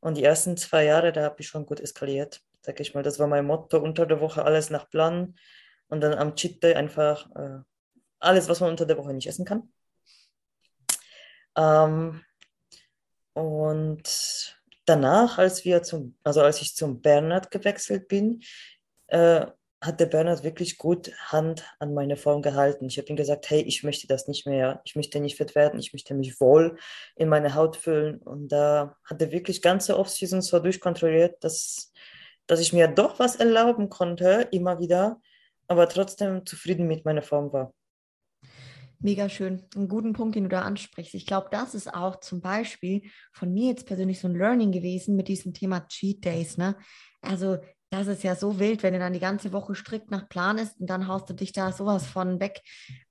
Und 0.00 0.16
die 0.16 0.24
ersten 0.24 0.56
zwei 0.56 0.84
Jahre, 0.84 1.12
da 1.12 1.22
habe 1.22 1.36
ich 1.40 1.48
schon 1.48 1.64
gut 1.64 1.80
eskaliert, 1.80 2.40
sag 2.62 2.80
ich 2.80 2.94
mal. 2.94 3.02
Das 3.02 3.18
war 3.18 3.26
mein 3.26 3.46
Motto, 3.46 3.78
unter 3.78 4.06
der 4.06 4.20
Woche 4.20 4.44
alles 4.44 4.70
nach 4.70 4.90
Plan 4.90 5.36
und 5.88 6.00
dann 6.00 6.14
am 6.14 6.34
Cheat 6.34 6.62
Day 6.62 6.74
einfach 6.74 7.30
äh, 7.36 7.60
alles, 8.18 8.48
was 8.48 8.60
man 8.60 8.70
unter 8.70 8.86
der 8.86 8.98
Woche 8.98 9.12
nicht 9.12 9.28
essen 9.28 9.44
kann. 9.44 9.72
Ähm, 11.56 12.22
und 13.34 14.56
danach, 14.84 15.38
als 15.38 15.64
wir 15.64 15.82
zum, 15.82 16.16
also 16.24 16.42
als 16.42 16.60
ich 16.60 16.74
zum 16.74 17.00
Bernhard 17.00 17.50
gewechselt 17.50 18.08
bin, 18.08 18.42
äh, 19.08 19.46
hat 19.82 19.98
der 19.98 20.06
Bernhard 20.06 20.44
wirklich 20.44 20.78
gut 20.78 21.10
Hand 21.26 21.64
an 21.80 21.92
meine 21.92 22.16
Form 22.16 22.40
gehalten. 22.40 22.86
Ich 22.86 22.98
habe 22.98 23.08
ihm 23.08 23.16
gesagt, 23.16 23.50
hey, 23.50 23.62
ich 23.62 23.82
möchte 23.82 24.06
das 24.06 24.28
nicht 24.28 24.46
mehr, 24.46 24.80
ich 24.84 24.94
möchte 24.94 25.18
nicht 25.18 25.36
fit 25.36 25.56
werden, 25.56 25.80
ich 25.80 25.92
möchte 25.92 26.14
mich 26.14 26.40
wohl 26.40 26.78
in 27.16 27.28
meine 27.28 27.56
Haut 27.56 27.76
fühlen. 27.76 28.18
Und 28.22 28.48
da 28.52 28.96
hat 29.04 29.20
er 29.20 29.32
wirklich 29.32 29.60
ganze 29.60 29.98
Off-Season 29.98 30.40
so 30.40 30.60
durchkontrolliert, 30.60 31.42
dass, 31.42 31.92
dass 32.46 32.60
ich 32.60 32.72
mir 32.72 32.86
doch 32.86 33.18
was 33.18 33.36
erlauben 33.36 33.88
konnte, 33.88 34.46
immer 34.52 34.78
wieder, 34.78 35.20
aber 35.66 35.88
trotzdem 35.88 36.46
zufrieden 36.46 36.86
mit 36.86 37.04
meiner 37.04 37.22
Form 37.22 37.52
war. 37.52 37.74
Mega 39.02 39.28
schön. 39.28 39.64
Einen 39.74 39.88
guten 39.88 40.12
Punkt, 40.12 40.36
den 40.36 40.44
du 40.44 40.48
da 40.48 40.62
ansprichst. 40.62 41.14
Ich 41.14 41.26
glaube, 41.26 41.48
das 41.50 41.74
ist 41.74 41.92
auch 41.92 42.20
zum 42.20 42.40
Beispiel 42.40 43.02
von 43.32 43.52
mir 43.52 43.70
jetzt 43.70 43.86
persönlich 43.86 44.20
so 44.20 44.28
ein 44.28 44.36
Learning 44.36 44.70
gewesen 44.70 45.16
mit 45.16 45.26
diesem 45.26 45.52
Thema 45.52 45.86
Cheat 45.88 46.24
Days. 46.24 46.56
Ne? 46.56 46.76
Also 47.20 47.58
das 47.92 48.06
ist 48.06 48.22
ja 48.22 48.34
so 48.34 48.58
wild, 48.58 48.82
wenn 48.82 48.94
du 48.94 48.98
dann 48.98 49.12
die 49.12 49.20
ganze 49.20 49.52
Woche 49.52 49.74
strikt 49.74 50.10
nach 50.10 50.26
Plan 50.26 50.56
ist 50.56 50.80
und 50.80 50.88
dann 50.88 51.08
haust 51.08 51.28
du 51.28 51.34
dich 51.34 51.52
da 51.52 51.72
sowas 51.72 52.06
von 52.06 52.40
weg 52.40 52.62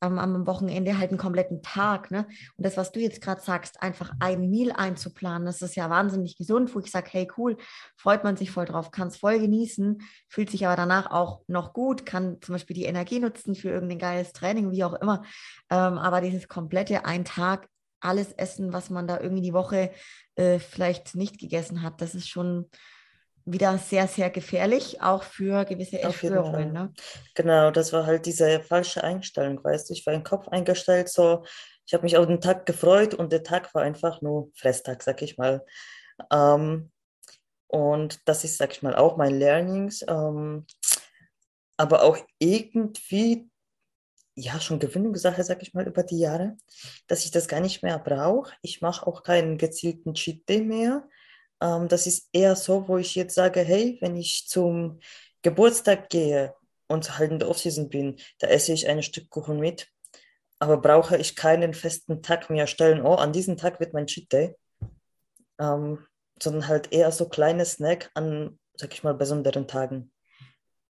ähm, 0.02 0.17
am 0.17 0.48
Wochenende 0.48 0.98
halt 0.98 1.12
einen 1.12 1.20
kompletten 1.20 1.62
Tag. 1.62 2.10
Ne? 2.10 2.26
Und 2.58 2.65
das, 2.65 2.78
was 2.78 2.91
du 2.91 3.00
jetzt 3.00 3.22
gerade 3.22 3.41
sagst, 3.41 3.84
einfach 3.84 4.12
ein 4.20 4.50
Meal 4.50 4.72
einzuplanen, 4.72 5.46
das 5.46 5.62
ist 5.62 5.76
ja 5.76 5.88
wahnsinnig 5.91 6.36
gesund, 6.36 6.74
wo 6.74 6.80
ich 6.80 6.89
sage, 6.89 7.10
hey 7.12 7.28
cool, 7.38 7.58
freut 7.96 8.24
man 8.24 8.38
sich 8.38 8.50
voll 8.50 8.65
drauf, 8.65 8.89
kann 8.89 9.10
es 9.10 9.17
voll 9.17 9.39
genießen, 9.39 10.02
fühlt 10.28 10.50
sich 10.50 10.65
aber 10.65 10.76
danach 10.76 11.12
auch 11.12 11.44
noch 11.46 11.74
gut, 11.74 12.08
kann 12.08 12.41
zum 12.41 12.54
Beispiel 12.54 12.76
die 12.76 12.86
Energie 12.86 13.20
nutzen 13.20 13.54
für 13.54 13.70
irgendein 13.70 14.00
geiles 14.00 14.34
Training, 14.34 14.72
wie 14.72 14.84
auch 14.84 14.96
immer. 14.96 15.22
Ähm, 15.70 16.00
aber 16.00 16.22
dieses 16.22 16.48
komplette 16.48 17.06
ein 17.06 17.24
Tag 17.24 17.67
alles 18.00 18.32
essen, 18.32 18.74
was 18.74 18.89
man 18.89 19.06
da 19.06 19.20
irgendwie 19.20 19.44
die 19.44 19.54
Woche 19.54 19.91
äh, 20.34 20.58
vielleicht 20.58 21.13
nicht 21.13 21.39
gegessen 21.39 21.84
hat, 21.84 22.02
das 22.02 22.15
ist 22.15 22.28
schon 22.28 22.65
wieder 23.46 23.78
sehr, 23.78 24.08
sehr 24.08 24.30
gefährlich, 24.30 25.02
auch 25.02 25.24
für 25.24 25.66
gewisse 25.66 26.02
Essstörungen. 26.02 26.72
Ne? 26.72 26.94
Genau, 27.36 27.72
das 27.72 27.94
war 27.94 28.06
halt 28.06 28.26
diese 28.26 28.62
falsche 28.62 29.04
Einstellung, 29.04 29.64
weißt 29.64 29.90
du. 29.90 29.94
Ich 29.94 30.06
war 30.06 30.14
im 30.14 30.24
Kopf 30.24 30.48
eingestellt, 30.48 31.10
so, 31.10 31.44
ich 31.86 31.94
habe 31.94 32.04
mich 32.04 32.18
auf 32.18 32.28
den 32.28 32.42
Tag 32.42 32.66
gefreut 32.66 33.14
und 33.14 33.32
der 33.32 33.44
Tag 33.44 33.74
war 33.74 33.82
einfach 33.82 34.22
nur 34.22 34.50
Fresstag, 34.56 35.04
sag 35.04 35.22
ich 35.22 35.38
mal. 35.38 35.66
Ähm, 36.32 36.92
und 37.68 38.20
das 38.26 38.44
ist, 38.44 38.58
sag 38.58 38.72
ich 38.72 38.82
mal, 38.82 38.96
auch 38.96 39.18
mein 39.18 39.38
Learnings. 39.38 40.04
Ähm, 40.08 40.66
aber 41.78 42.04
auch 42.04 42.18
irgendwie, 42.38 43.50
ja, 44.36 44.60
schon 44.60 44.80
Gewöhnungssache, 44.80 45.44
sag 45.44 45.62
ich 45.64 45.74
mal, 45.74 45.88
über 45.88 46.04
die 46.04 46.20
Jahre, 46.20 46.58
dass 47.08 47.26
ich 47.26 47.32
das 47.32 47.48
gar 47.48 47.60
nicht 47.60 47.82
mehr 47.82 47.98
brauche. 47.98 48.54
Ich 48.62 48.82
mache 48.82 49.08
auch 49.08 49.24
keinen 49.24 49.58
gezielten 49.58 50.14
Cheat 50.14 50.48
Day 50.48 50.62
mehr 50.62 51.08
ähm, 51.62 51.88
das 51.88 52.08
ist 52.08 52.30
eher 52.34 52.56
so, 52.56 52.88
wo 52.88 52.97
ich 52.97 53.15
jetzt 53.15 53.36
sage, 53.36 53.62
hey, 53.62 53.97
wenn 54.02 54.15
ich 54.15 54.47
zum 54.47 55.00
Geburtstag 55.43 56.10
gehe 56.10 56.54
und 56.88 57.17
halt 57.17 57.32
in 57.32 57.39
der 57.39 57.50
Offseason 57.50 57.89
bin, 57.89 58.17
da 58.39 58.47
esse 58.47 58.74
ich 58.74 58.88
ein 58.88 59.04
Stück 59.04 59.30
Kuchen 59.30 59.60
mit. 59.60 59.88
Aber 60.60 60.78
brauche 60.78 61.17
ich 61.17 61.36
keinen 61.36 61.74
festen 61.74 62.21
Tag 62.21 62.50
mir 62.50 62.67
stellen, 62.67 63.02
oh, 63.06 63.15
an 63.15 63.32
diesem 63.32 63.58
Tag 63.58 63.80
wird 63.80 63.93
mein 63.93 64.08
Cheat 64.08 64.32
Day. 64.32 64.56
Ähm, 65.60 66.06
sondern 66.41 66.67
halt 66.67 66.91
eher 66.91 67.12
so 67.12 67.30
kleine 67.30 67.65
Snack 67.65 68.10
an, 68.15 68.60
sag 68.76 68.93
ich 68.93 69.04
mal, 69.04 69.13
besonderen 69.13 69.67
Tagen. 69.67 70.12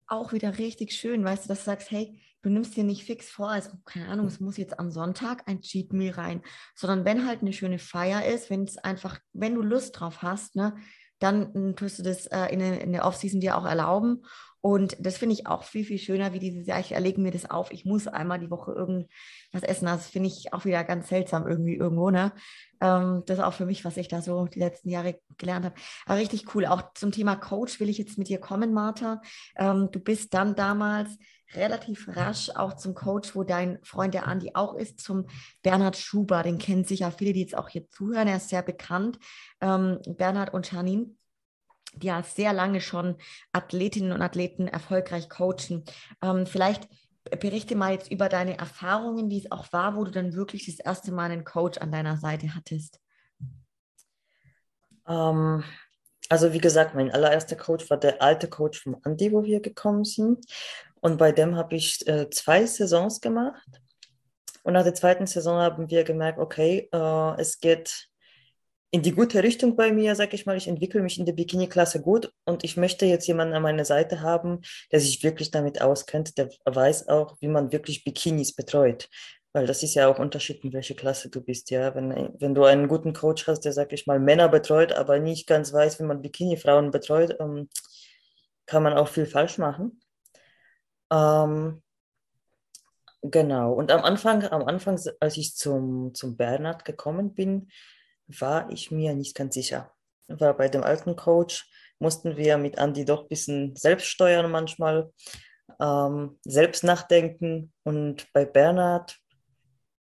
Auch 0.08 0.34
wieder 0.34 0.58
richtig 0.58 0.93
schön, 0.93 1.23
weißt 1.23 1.45
du, 1.45 1.49
dass 1.49 1.60
du 1.60 1.65
sagst, 1.65 1.91
hey, 1.91 2.19
du 2.41 2.50
nimmst 2.50 2.76
dir 2.76 2.84
nicht 2.84 3.04
fix 3.04 3.30
vor, 3.30 3.50
also 3.50 3.71
keine 3.86 4.08
Ahnung, 4.08 4.28
es 4.28 4.39
muss 4.39 4.58
jetzt 4.58 4.80
am 4.80 4.91
Sonntag 4.91 5.43
ein 5.47 5.62
Cheat 5.62 5.93
Meal 5.93 6.13
rein, 6.13 6.41
sondern 6.76 7.06
wenn 7.06 7.28
halt 7.28 7.41
eine 7.41 7.54
schöne 7.54 7.80
Feier 7.80 8.26
ist, 8.26 8.50
wenn 8.50 8.63
es 8.63 8.78
einfach, 8.78 9.19
wenn 9.34 9.56
du 9.56 9.62
Lust 9.62 10.00
drauf 10.00 10.21
hast, 10.21 10.56
ne, 10.56 10.76
dann 11.19 11.54
hm, 11.54 11.76
tust 11.76 12.00
du 12.00 12.04
das 12.04 12.28
äh, 12.28 12.47
in, 12.47 12.62
in 12.62 12.91
der 12.91 13.06
Offseason 13.06 13.39
dir 13.41 13.58
auch 13.58 13.65
erlauben. 13.65 14.23
Und 14.62 14.97
das 15.00 15.17
finde 15.17 15.34
ich 15.34 15.47
auch 15.47 15.63
viel, 15.63 15.86
viel 15.86 16.00
schöner, 16.00 16.34
wie 16.34 16.39
dieses 16.39 16.67
Jahr, 16.67 16.80
ich 16.80 16.91
erlege 16.91 17.21
mir 17.21 17.32
das 17.32 17.50
auf, 17.50 17.71
ich 17.71 17.86
muss 17.86 18.08
einmal 18.08 18.39
die 18.39 18.50
Woche 18.50 18.73
irgendwas 18.73 19.62
essen. 19.62 19.86
Das 19.86 20.08
finde 20.08 20.28
ich 20.28 20.52
auch 20.52 20.65
wieder 20.65 20.84
ganz 20.84 21.08
seltsam 21.08 21.47
irgendwie 21.47 21.76
irgendwo, 21.76 22.10
ne? 22.10 22.34
Ähm, 22.82 23.23
das 23.26 23.38
ist 23.38 23.43
auch 23.43 23.54
für 23.54 23.65
mich, 23.65 23.86
was 23.86 23.97
ich 23.97 24.08
da 24.08 24.21
so 24.21 24.45
die 24.45 24.60
letzten 24.60 24.89
Jahre 24.89 25.19
gelernt 25.38 25.65
habe. 25.65 25.76
Aber 26.06 26.19
richtig 26.19 26.54
cool. 26.54 26.65
Auch 26.65 26.93
zum 26.95 27.12
Thema 27.12 27.36
Coach 27.36 27.80
will 27.80 27.88
ich 27.88 27.97
jetzt 27.97 28.17
mit 28.17 28.28
dir 28.30 28.39
kommen, 28.39 28.73
Martha. 28.73 29.21
Ähm, 29.56 29.89
du 29.91 30.00
bist 30.00 30.34
dann 30.34 30.56
damals 30.56 31.17
relativ 31.54 32.08
rasch 32.16 32.50
auch 32.50 32.74
zum 32.74 32.94
Coach, 32.94 33.36
wo 33.36 33.44
dein 33.44 33.80
Freund 33.84 34.14
der 34.14 34.28
Andi 34.28 34.52
auch 34.54 34.74
ist, 34.74 35.00
zum 35.00 35.28
Bernhard 35.64 35.98
Schuber. 35.98 36.44
Den 36.44 36.58
kennen 36.58 36.84
sicher 36.84 37.12
viele, 37.12 37.34
die 37.34 37.42
jetzt 37.42 37.58
auch 37.58 37.70
hier 37.70 37.90
zuhören. 37.90 38.28
Er 38.28 38.38
ist 38.38 38.50
sehr 38.50 38.64
bekannt. 38.64 39.20
Ähm, 39.62 40.00
Bernhard 40.06 40.54
und 40.54 40.72
Janine 40.72 41.16
die 41.94 42.08
ja 42.08 42.22
sehr 42.22 42.54
lange 42.54 42.82
schon 42.82 43.16
Athletinnen 43.52 44.12
und 44.12 44.22
Athleten 44.22 44.68
erfolgreich 44.68 45.30
coachen. 45.30 45.84
Ähm, 46.22 46.46
vielleicht 46.46 46.88
berichte 47.40 47.76
mal 47.76 47.94
jetzt 47.94 48.12
über 48.12 48.30
deine 48.30 48.58
Erfahrungen, 48.58 49.30
wie 49.30 49.40
es 49.40 49.52
auch 49.52 49.72
war, 49.74 49.96
wo 49.96 50.04
du 50.04 50.12
dann 50.12 50.34
wirklich 50.34 50.66
das 50.66 50.80
erste 50.80 51.12
Mal 51.12 51.32
einen 51.32 51.44
Coach 51.44 51.78
an 51.80 51.92
deiner 51.92 52.18
Seite 52.18 52.56
hattest. 52.56 53.00
Ähm, 55.08 55.64
also 56.30 56.54
wie 56.54 56.60
gesagt, 56.60 56.96
mein 56.96 57.12
allererster 57.12 57.56
Coach 57.56 57.90
war 57.90 57.98
der 57.98 58.22
alte 58.22 58.50
Coach 58.50 58.82
von 58.82 58.98
Andi, 59.04 59.32
wo 59.32 59.44
wir 59.44 59.62
gekommen 59.62 60.04
sind. 60.04 60.46
Und 61.02 61.18
bei 61.18 61.32
dem 61.32 61.56
habe 61.56 61.76
ich 61.76 62.08
äh, 62.08 62.30
zwei 62.30 62.66
Saisons 62.66 63.22
gemacht. 63.22 63.68
Und 64.64 64.74
nach 64.74 64.84
der 64.84 64.94
zweiten 64.94 65.28
Saison 65.28 65.60
haben 65.60 65.90
wir 65.90 66.04
gemerkt, 66.04 66.40
okay, 66.40 66.90
äh, 66.92 67.42
es 67.42 67.60
geht 67.60 68.10
in 68.92 69.02
die 69.02 69.12
gute 69.12 69.44
Richtung 69.44 69.76
bei 69.76 69.92
mir, 69.92 70.16
sage 70.16 70.36
ich 70.36 70.46
mal. 70.46 70.58
Ich 70.58 70.68
entwickle 70.68 71.02
mich 71.02 71.20
in 71.20 71.26
der 71.26 71.34
Bikini-Klasse 71.34 72.02
gut 72.02 72.32
und 72.46 72.64
ich 72.64 72.78
möchte 72.78 73.06
jetzt 73.06 73.28
jemanden 73.28 73.54
an 73.54 73.62
meiner 73.62 73.86
Seite 73.86 74.22
haben, 74.22 74.62
der 74.92 75.00
sich 75.00 75.24
wirklich 75.24 75.52
damit 75.52 75.82
auskennt, 75.82 76.38
der 76.38 76.50
weiß 76.66 77.10
auch, 77.10 77.38
wie 77.42 77.48
man 77.48 77.72
wirklich 77.72 78.04
Bikinis 78.04 78.54
betreut. 78.56 79.10
Weil 79.54 79.68
das 79.68 79.84
ist 79.84 79.96
ja 79.96 80.08
auch 80.08 80.20
Unterschied, 80.20 80.64
in 80.64 80.74
welche 80.74 80.96
Klasse 80.96 81.30
du 81.30 81.42
bist. 81.42 81.70
Ja, 81.70 81.96
wenn, 81.96 82.34
wenn 82.40 82.56
du 82.56 82.64
einen 82.64 82.88
guten 82.88 83.14
Coach 83.14 83.48
hast, 83.48 83.62
der, 83.62 83.74
sag 83.74 83.92
ich 83.92 84.06
mal, 84.06 84.20
Männer 84.20 84.50
betreut, 84.50 84.94
aber 84.94 85.20
nicht 85.20 85.48
ganz 85.48 85.74
weiß, 85.74 86.00
wie 86.00 86.04
man 86.04 86.22
Bikini-Frauen 86.22 86.92
betreut, 86.92 87.36
ähm, 87.40 87.70
kann 88.66 88.84
man 88.84 88.94
auch 88.94 89.08
viel 89.08 89.26
falsch 89.26 89.58
machen. 89.58 90.00
Ähm, 91.12 91.82
genau. 93.22 93.74
Und 93.74 93.91
am 93.91 94.04
Anfang, 94.04 94.43
am 94.43 94.63
Anfang, 94.63 95.00
als 95.20 95.38
ich 95.38 95.56
zum, 95.56 96.13
zum 96.13 96.38
Bernhard 96.38 96.86
gekommen 96.86 97.34
bin, 97.34 97.70
war 98.28 98.70
ich 98.72 98.91
mir 98.91 99.13
nicht 99.13 99.36
ganz 99.36 99.54
sicher. 99.54 99.93
War 100.28 100.56
bei 100.56 100.67
dem 100.67 100.84
alten 100.84 101.15
Coach 101.15 101.70
mussten 102.00 102.38
wir 102.38 102.58
mit 102.58 102.78
Andy 102.78 103.06
doch 103.06 103.24
ein 103.24 103.28
bisschen 103.28 103.76
selbst 103.76 104.08
steuern 104.08 104.52
manchmal, 104.52 105.12
ähm, 105.80 106.38
selbst 106.43 106.84
nachdenken. 106.84 107.74
Und 107.84 108.32
bei 108.34 108.46
Bernhard, 108.46 109.17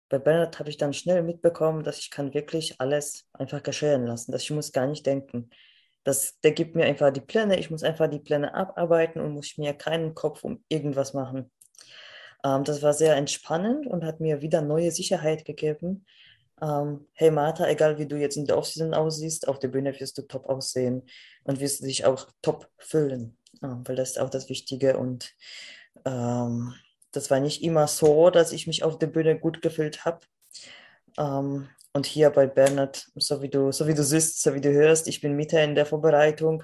bei 0.09 0.19
Bernhard 0.19 0.59
habe 0.59 0.69
ich 0.69 0.77
dann 0.77 0.93
schnell 0.93 1.23
mitbekommen, 1.23 1.83
dass 1.83 1.99
ich 1.99 2.11
kann 2.11 2.33
wirklich 2.33 2.79
alles 2.79 3.27
einfach 3.33 3.63
geschehen 3.63 4.05
lassen, 4.05 4.31
dass 4.31 4.43
ich 4.43 4.51
muss 4.51 4.71
gar 4.71 4.87
nicht 4.87 5.05
denken. 5.05 5.49
Das, 6.07 6.39
der 6.39 6.53
gibt 6.53 6.73
mir 6.73 6.85
einfach 6.85 7.11
die 7.11 7.19
Pläne, 7.19 7.59
ich 7.59 7.69
muss 7.69 7.83
einfach 7.83 8.09
die 8.09 8.19
Pläne 8.19 8.53
abarbeiten 8.53 9.19
und 9.19 9.33
muss 9.33 9.57
mir 9.57 9.73
keinen 9.73 10.15
Kopf 10.15 10.45
um 10.45 10.63
irgendwas 10.69 11.13
machen. 11.13 11.51
Ähm, 12.45 12.63
das 12.63 12.81
war 12.81 12.93
sehr 12.93 13.17
entspannend 13.17 13.87
und 13.87 14.05
hat 14.05 14.21
mir 14.21 14.41
wieder 14.41 14.61
neue 14.61 14.91
Sicherheit 14.91 15.43
gegeben. 15.43 16.05
Ähm, 16.61 17.07
hey 17.11 17.29
Martha, 17.29 17.67
egal 17.67 17.97
wie 17.97 18.07
du 18.07 18.15
jetzt 18.15 18.37
in 18.37 18.45
der 18.45 18.57
Offseason 18.57 18.93
aussiehst, 18.93 19.49
auf 19.49 19.59
der 19.59 19.67
Bühne 19.67 19.99
wirst 19.99 20.17
du 20.17 20.21
top 20.21 20.47
aussehen 20.47 21.03
und 21.43 21.59
wirst 21.59 21.83
dich 21.83 22.05
auch 22.05 22.31
top 22.41 22.69
fühlen, 22.77 23.37
ähm, 23.61 23.83
weil 23.85 23.97
das 23.97 24.11
ist 24.11 24.19
auch 24.19 24.29
das 24.29 24.47
Wichtige 24.47 24.97
und 24.97 25.35
ähm, 26.05 26.73
das 27.11 27.29
war 27.29 27.41
nicht 27.41 27.63
immer 27.63 27.87
so, 27.87 28.29
dass 28.29 28.53
ich 28.53 28.65
mich 28.65 28.81
auf 28.83 28.97
der 28.97 29.07
Bühne 29.07 29.37
gut 29.37 29.61
gefühlt 29.61 30.05
habe. 30.05 30.21
Ähm, 31.17 31.67
und 31.97 32.05
hier 32.05 32.29
bei 32.29 32.47
Bernhard, 32.47 33.07
so 33.15 33.41
wie 33.41 33.49
du, 33.49 33.71
so 33.71 33.87
wie 33.87 33.93
du 33.93 34.03
siehst, 34.03 34.41
so 34.41 34.53
wie 34.53 34.61
du 34.61 34.71
hörst, 34.71 35.07
ich 35.07 35.19
bin 35.19 35.35
Mitte 35.35 35.59
in 35.59 35.75
der 35.75 35.85
Vorbereitung. 35.85 36.63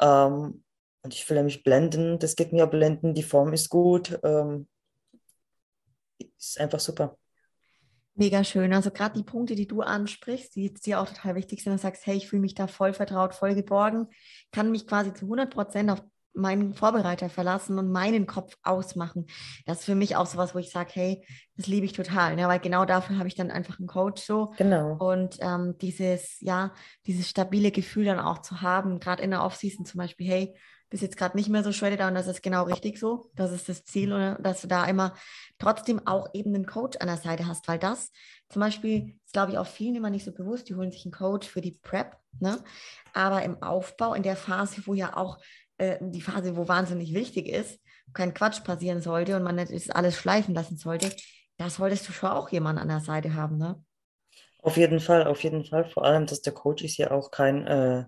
Ähm, 0.00 0.62
und 1.02 1.14
ich 1.14 1.24
fühle 1.24 1.42
mich 1.42 1.62
blenden, 1.62 2.18
das 2.18 2.34
geht 2.34 2.52
mir 2.52 2.66
blenden, 2.66 3.14
die 3.14 3.22
Form 3.22 3.52
ist 3.52 3.68
gut. 3.68 4.18
Ähm, 4.24 4.68
ist 6.36 6.60
einfach 6.60 6.80
super. 6.80 7.16
Mega 8.16 8.42
schön. 8.44 8.72
Also 8.72 8.90
gerade 8.90 9.18
die 9.18 9.24
Punkte, 9.24 9.54
die 9.54 9.66
du 9.66 9.80
ansprichst, 9.80 10.54
die 10.54 10.72
dir 10.74 11.00
auch 11.00 11.08
total 11.08 11.34
wichtig 11.34 11.62
sind, 11.62 11.72
und 11.72 11.80
sagst, 11.80 12.06
hey, 12.06 12.16
ich 12.16 12.28
fühle 12.28 12.42
mich 12.42 12.54
da 12.54 12.66
voll 12.66 12.94
vertraut, 12.94 13.34
voll 13.34 13.54
geborgen, 13.54 14.08
kann 14.52 14.70
mich 14.70 14.86
quasi 14.86 15.12
zu 15.12 15.24
100 15.24 15.52
Prozent 15.52 15.90
auf 15.90 16.02
meinen 16.34 16.74
Vorbereiter 16.74 17.28
verlassen 17.28 17.78
und 17.78 17.90
meinen 17.90 18.26
Kopf 18.26 18.56
ausmachen. 18.62 19.26
Das 19.66 19.80
ist 19.80 19.84
für 19.84 19.94
mich 19.94 20.16
auch 20.16 20.26
sowas, 20.26 20.54
wo 20.54 20.58
ich 20.58 20.70
sage, 20.70 20.90
hey, 20.92 21.26
das 21.56 21.66
liebe 21.66 21.86
ich 21.86 21.92
total, 21.92 22.36
ne? 22.36 22.48
weil 22.48 22.60
genau 22.60 22.84
dafür 22.84 23.18
habe 23.18 23.28
ich 23.28 23.34
dann 23.34 23.50
einfach 23.50 23.78
einen 23.78 23.88
Coach 23.88 24.22
so. 24.22 24.52
Genau. 24.56 24.96
Und 24.96 25.38
ähm, 25.40 25.76
dieses, 25.78 26.40
ja, 26.40 26.72
dieses 27.06 27.28
stabile 27.28 27.70
Gefühl 27.70 28.04
dann 28.04 28.20
auch 28.20 28.40
zu 28.40 28.60
haben, 28.60 28.98
gerade 29.00 29.22
in 29.22 29.30
der 29.30 29.42
Offseason 29.42 29.86
zum 29.86 29.98
Beispiel, 29.98 30.26
hey, 30.26 30.54
bist 30.94 31.02
jetzt 31.02 31.16
gerade 31.16 31.36
nicht 31.36 31.48
mehr 31.48 31.64
so 31.64 31.72
shredded 31.72 32.00
und 32.02 32.14
das 32.14 32.28
ist 32.28 32.40
genau 32.40 32.62
richtig 32.64 33.00
so. 33.00 33.28
Das 33.34 33.50
ist 33.50 33.68
das 33.68 33.84
Ziel, 33.84 34.12
oder? 34.12 34.36
dass 34.36 34.60
du 34.60 34.68
da 34.68 34.84
immer 34.84 35.14
trotzdem 35.58 36.06
auch 36.06 36.28
eben 36.34 36.54
einen 36.54 36.66
Coach 36.66 36.98
an 37.00 37.08
der 37.08 37.16
Seite 37.16 37.48
hast, 37.48 37.66
weil 37.66 37.80
das 37.80 38.12
zum 38.48 38.60
Beispiel 38.60 39.18
ist, 39.24 39.32
glaube 39.32 39.50
ich, 39.50 39.58
auch 39.58 39.66
vielen 39.66 39.96
immer 39.96 40.10
nicht 40.10 40.24
so 40.24 40.30
bewusst. 40.30 40.68
Die 40.68 40.76
holen 40.76 40.92
sich 40.92 41.04
einen 41.04 41.12
Coach 41.12 41.48
für 41.48 41.60
die 41.60 41.72
Prep, 41.82 42.16
ne? 42.38 42.62
aber 43.12 43.42
im 43.42 43.60
Aufbau, 43.60 44.14
in 44.14 44.22
der 44.22 44.36
Phase, 44.36 44.82
wo 44.86 44.94
ja 44.94 45.16
auch 45.16 45.38
äh, 45.78 45.98
die 46.00 46.20
Phase, 46.20 46.56
wo 46.56 46.68
wahnsinnig 46.68 47.14
wichtig 47.14 47.48
ist, 47.48 47.80
kein 48.12 48.34
Quatsch 48.34 48.62
passieren 48.64 49.00
sollte 49.00 49.36
und 49.36 49.42
man 49.42 49.56
nicht 49.56 49.94
alles 49.94 50.16
schleifen 50.16 50.54
lassen 50.54 50.76
sollte, 50.76 51.10
da 51.56 51.70
solltest 51.70 52.08
du 52.08 52.12
schon 52.12 52.30
auch 52.30 52.48
jemanden 52.50 52.82
an 52.82 52.88
der 52.88 53.00
Seite 53.00 53.34
haben, 53.34 53.58
ne? 53.58 53.82
Auf 54.58 54.78
jeden 54.78 54.98
Fall, 55.00 55.26
auf 55.26 55.42
jeden 55.42 55.64
Fall. 55.64 55.84
Vor 55.84 56.04
allem, 56.04 56.26
dass 56.26 56.40
der 56.40 56.54
Coach 56.54 56.82
ist 56.84 56.96
ja 56.96 57.10
auch 57.10 57.30
kein 57.30 57.66
äh, 57.66 58.04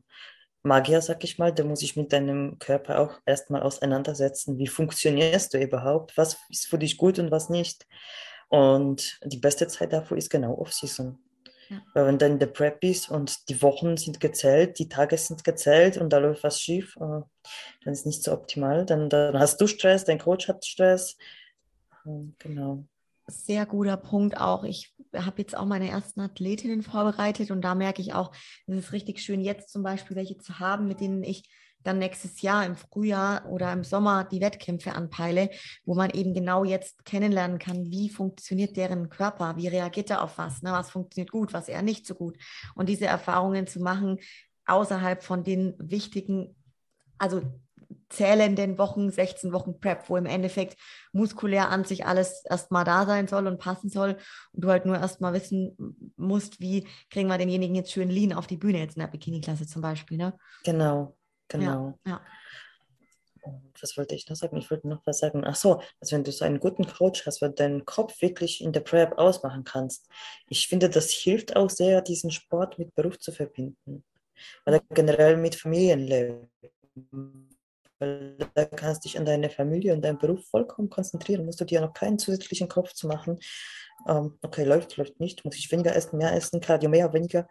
Magier, 0.63 1.03
sag 1.03 1.23
ich 1.23 1.39
mal. 1.39 1.53
Der 1.53 1.67
muss 1.67 1.81
sich 1.81 1.97
mit 1.97 2.13
deinem 2.13 2.59
Körper 2.59 2.99
auch 2.99 3.21
erstmal 3.27 3.63
auseinandersetzen. 3.63 4.59
Wie 4.59 4.67
funktionierst 4.67 5.53
du 5.53 5.59
überhaupt? 5.59 6.17
Was 6.17 6.39
ist 6.49 6.67
für 6.67 6.79
dich 6.79 6.97
gut 6.97 7.19
und 7.19 7.31
was 7.31 7.51
nicht? 7.51 7.87
Und 8.49 9.19
die 9.25 9.37
beste 9.37 9.67
Zeit 9.69 9.93
dafür 9.93 10.17
ist 10.17 10.31
genau 10.31 10.55
Off-Season. 10.55 11.19
Ja. 11.69 11.83
Weil 11.95 12.07
wenn 12.07 12.19
du 12.19 12.27
in 12.27 12.39
der 12.39 12.47
Prep 12.47 12.81
bist 12.81 13.11
und 13.11 13.49
die 13.49 13.61
Wochen 13.63 13.97
sind 13.97 14.21
gezählt, 14.21 14.79
die 14.79 14.89
Tage 14.89 15.17
sind 15.19 15.45
gezählt 15.45 15.97
und 15.97 16.11
da 16.11 16.19
läuft 16.19 16.45
was 16.45 16.61
schief, 16.61 16.97
äh, 16.97 17.01
dann 17.01 17.93
ist 17.93 18.01
es 18.01 18.07
nicht 18.07 18.23
so 18.23 18.33
optimal. 18.33 18.87
Dann, 18.87 19.09
dann 19.09 19.39
hast 19.39 19.61
du 19.61 19.67
Stress, 19.67 20.05
dein 20.05 20.19
Coach 20.19 20.49
hat 20.49 20.65
Stress. 20.65 21.17
Ähm, 22.07 22.35
genau. 22.39 22.85
Sehr 23.29 23.67
guter 23.67 23.97
Punkt 23.97 24.37
auch. 24.37 24.63
Ich 24.63 24.95
habe 25.13 25.43
jetzt 25.43 25.57
auch 25.57 25.65
meine 25.65 25.91
ersten 25.91 26.21
Athletinnen 26.21 26.83
vorbereitet 26.83 27.51
und 27.51 27.63
da 27.63 27.75
merke 27.75 28.01
ich 28.01 28.15
auch, 28.15 28.33
es 28.67 28.77
ist 28.77 28.93
richtig 28.93 29.21
schön, 29.21 29.41
jetzt 29.41 29.71
zum 29.71 29.83
Beispiel 29.83 30.17
welche 30.17 30.39
zu 30.39 30.61
haben, 30.61 30.87
mit 30.87 31.01
denen 31.01 31.25
ich 31.25 31.49
dann 31.87 31.99
nächstes 31.99 32.42
Jahr 32.42 32.64
im 32.64 32.77
Frühjahr 32.77 33.46
oder 33.46 33.72
im 33.72 33.85
Sommer 33.85 34.25
die 34.25 34.40
Wettkämpfe 34.40 34.92
anpeile, 34.94 35.51
wo 35.85 35.94
man 35.94 36.11
eben 36.11 36.35
genau 36.35 36.64
jetzt 36.64 37.05
kennenlernen 37.05 37.59
kann, 37.59 37.90
wie 37.90 38.09
funktioniert 38.09 38.77
deren 38.77 39.09
Körper, 39.09 39.57
wie 39.57 39.68
reagiert 39.68 40.11
er 40.11 40.22
auf 40.22 40.38
was, 40.38 40.62
ne? 40.62 40.72
was 40.72 40.90
funktioniert 40.90 41.31
gut, 41.31 41.53
was 41.53 41.68
eher 41.68 41.83
nicht 41.83 42.07
so 42.07 42.14
gut. 42.14 42.37
Und 42.75 42.88
diese 42.88 43.07
Erfahrungen 43.07 43.66
zu 43.66 43.81
machen 43.81 44.18
außerhalb 44.66 45.22
von 45.22 45.44
den 45.44 45.75
wichtigen, 45.79 46.57
also 47.18 47.42
zählenden 48.09 48.79
Wochen, 48.79 49.11
16 49.11 49.53
Wochen 49.53 49.81
Prep, 49.81 50.09
wo 50.09 50.16
im 50.16 50.27
Endeffekt 50.27 50.79
muskulär 51.12 51.70
an 51.70 51.85
sich 51.85 52.07
alles 52.07 52.44
erstmal 52.44 52.85
da 52.85 53.05
sein 53.07 53.27
soll 53.27 53.46
und 53.46 53.59
passen 53.59 53.88
soll 53.88 54.16
und 54.53 54.64
du 54.64 54.68
halt 54.68 54.87
nur 54.87 54.96
erstmal 54.96 55.33
wissen 55.33 55.77
musst, 56.16 56.61
wie 56.61 56.87
kriegen 57.11 57.29
wir 57.29 57.38
denjenigen 57.38 57.75
jetzt 57.75 57.92
schön 57.92 58.09
lean 58.09 58.33
auf 58.33 58.46
die 58.46 58.57
Bühne, 58.57 58.79
jetzt 58.79 58.96
in 58.96 59.01
der 59.01 59.09
Bikini-Klasse 59.09 59.66
zum 59.66 59.83
Beispiel. 59.83 60.18
Ne? 60.18 60.35
Genau, 60.64 61.16
Genau. 61.49 61.99
Ja, 62.05 62.13
ja. 62.13 62.21
Was 63.81 63.97
wollte 63.97 64.15
ich 64.15 64.29
noch 64.29 64.37
sagen? 64.37 64.57
Ich 64.57 64.71
wollte 64.71 64.89
noch 64.89 65.07
was 65.07 65.19
sagen. 65.21 65.45
Ach 65.45 65.55
so, 65.55 65.81
also 66.01 66.17
wenn 66.17 66.25
du 66.25 66.33
so 66.33 66.45
einen 66.45 66.59
guten 66.59 66.87
Coach 66.87 67.27
hast, 67.27 67.43
weil 67.43 67.51
deinen 67.51 67.85
Kopf 67.85 68.21
wirklich 68.21 68.61
in 68.61 68.73
der 68.73 68.81
Prep 68.81 69.19
ausmachen 69.19 69.65
kannst. 69.65 70.09
Ich 70.49 70.67
finde, 70.67 70.89
das 70.89 71.11
hilft 71.11 71.55
auch 71.55 71.71
sehr, 71.71 72.01
diesen 72.03 72.31
Sport 72.31 72.79
mit 72.79 72.95
Beruf 72.95 73.19
zu 73.19 73.33
verbinden. 73.33 74.05
Oder 74.67 74.81
generell 74.91 75.37
mit 75.37 75.55
Familienleben. 75.55 76.51
Weil 77.99 78.37
da 78.55 78.65
kannst 78.67 79.05
du 79.05 79.09
dich 79.09 79.19
an 79.19 79.25
deine 79.25 79.49
Familie 79.49 79.95
und 79.95 80.03
deinen 80.03 80.19
Beruf 80.19 80.45
vollkommen 80.47 80.91
konzentrieren. 80.91 81.47
Musst 81.47 81.61
du 81.61 81.65
dir 81.65 81.81
noch 81.81 81.95
keinen 81.95 82.19
zusätzlichen 82.19 82.69
Kopf 82.69 82.93
zu 82.93 83.07
machen. 83.07 83.39
Ähm, 84.07 84.39
okay, 84.43 84.65
läuft, 84.65 84.97
läuft 84.97 85.19
nicht. 85.21 85.45
Muss 85.45 85.57
ich 85.57 85.71
weniger 85.73 85.95
essen, 85.95 86.19
mehr 86.19 86.35
essen, 86.35 86.61
Cardio 86.61 86.91
mehr, 86.91 87.13
weniger 87.13 87.47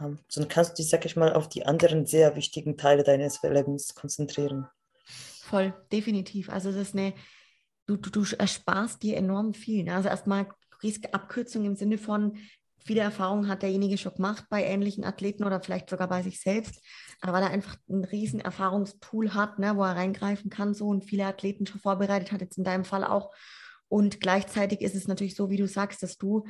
ähm, 0.00 0.18
sondern 0.28 0.48
kannst 0.48 0.72
du 0.72 0.82
dich, 0.82 0.88
sag 0.88 1.04
ich 1.04 1.16
mal, 1.16 1.32
auf 1.32 1.48
die 1.48 1.66
anderen 1.66 2.06
sehr 2.06 2.36
wichtigen 2.36 2.76
Teile 2.76 3.02
deines 3.02 3.42
Lebens 3.42 3.94
konzentrieren. 3.94 4.66
Voll, 5.42 5.74
definitiv. 5.92 6.48
Also 6.50 6.70
das 6.70 6.88
ist 6.88 6.94
eine, 6.94 7.14
du, 7.86 7.96
du, 7.96 8.10
du 8.10 8.24
ersparst 8.36 9.02
dir 9.02 9.16
enorm 9.16 9.54
viel. 9.54 9.84
Ne? 9.84 9.94
Also 9.94 10.08
erstmal 10.08 10.46
Abkürzung 11.12 11.64
im 11.64 11.76
Sinne 11.76 11.98
von, 11.98 12.38
viele 12.78 13.00
Erfahrungen 13.00 13.48
hat 13.48 13.62
derjenige 13.62 13.98
schon 13.98 14.14
gemacht 14.14 14.44
bei 14.48 14.64
ähnlichen 14.64 15.04
Athleten 15.04 15.44
oder 15.44 15.60
vielleicht 15.60 15.90
sogar 15.90 16.08
bei 16.08 16.22
sich 16.22 16.40
selbst, 16.40 16.82
aber 17.20 17.34
weil 17.34 17.42
er 17.42 17.50
einfach 17.50 17.76
einen 17.88 18.04
riesen 18.04 18.40
Erfahrungspool 18.40 19.34
hat, 19.34 19.58
ne, 19.58 19.76
wo 19.76 19.82
er 19.82 19.96
reingreifen 19.96 20.50
kann 20.50 20.72
so 20.72 20.88
und 20.88 21.04
viele 21.04 21.26
Athleten 21.26 21.66
schon 21.66 21.80
vorbereitet 21.80 22.32
hat, 22.32 22.40
jetzt 22.40 22.58
in 22.58 22.64
deinem 22.64 22.84
Fall 22.84 23.04
auch. 23.04 23.32
Und 23.88 24.20
gleichzeitig 24.20 24.80
ist 24.80 24.94
es 24.94 25.08
natürlich 25.08 25.34
so, 25.34 25.50
wie 25.50 25.56
du 25.56 25.66
sagst, 25.66 26.02
dass 26.02 26.16
du 26.16 26.46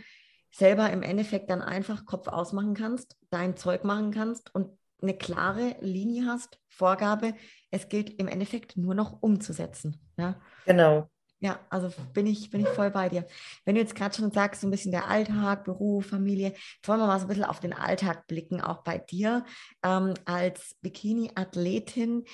selber 0.51 0.91
im 0.91 1.03
Endeffekt 1.03 1.51
dann 1.51 1.63
einfach 1.63 2.07
Kopf 2.07 2.29
ausmachen 2.29 2.75
kannst, 2.75 3.17
dein 3.31 3.57
Zeug 3.57 3.85
machen 3.85 4.11
kannst 4.11 4.55
und 4.55 4.77
eine 5.03 5.15
klare 5.15 5.77
Linie 5.81 6.27
hast, 6.27 6.59
Vorgabe. 6.69 7.35
Es 7.71 7.89
gilt 7.89 8.11
im 8.19 8.29
Endeffekt 8.29 8.77
nur 8.77 8.95
noch 8.95 9.23
umzusetzen. 9.23 10.01
Ja? 10.19 10.41
Genau. 10.67 11.09
Ja, 11.43 11.59
also 11.71 11.91
bin 12.13 12.27
ich, 12.27 12.51
bin 12.51 12.61
ich 12.61 12.69
voll 12.69 12.91
bei 12.91 13.09
dir. 13.09 13.27
Wenn 13.65 13.75
du 13.75 13.81
jetzt 13.81 13.95
gerade 13.95 14.15
schon 14.15 14.31
sagst, 14.31 14.61
so 14.61 14.67
ein 14.67 14.71
bisschen 14.71 14.93
der 14.93 15.09
Alltag, 15.09 15.65
Beruf, 15.65 16.07
Familie, 16.07 16.49
jetzt 16.49 16.87
wollen 16.87 17.01
wir 17.01 17.07
mal 17.07 17.19
so 17.19 17.25
ein 17.25 17.29
bisschen 17.29 17.45
auf 17.45 17.61
den 17.61 17.73
Alltag 17.73 18.27
blicken, 18.27 18.61
auch 18.61 18.83
bei 18.83 18.99
dir 18.99 19.47
ähm, 19.83 20.13
als 20.27 20.77
Bikini-Athletin, 20.83 22.25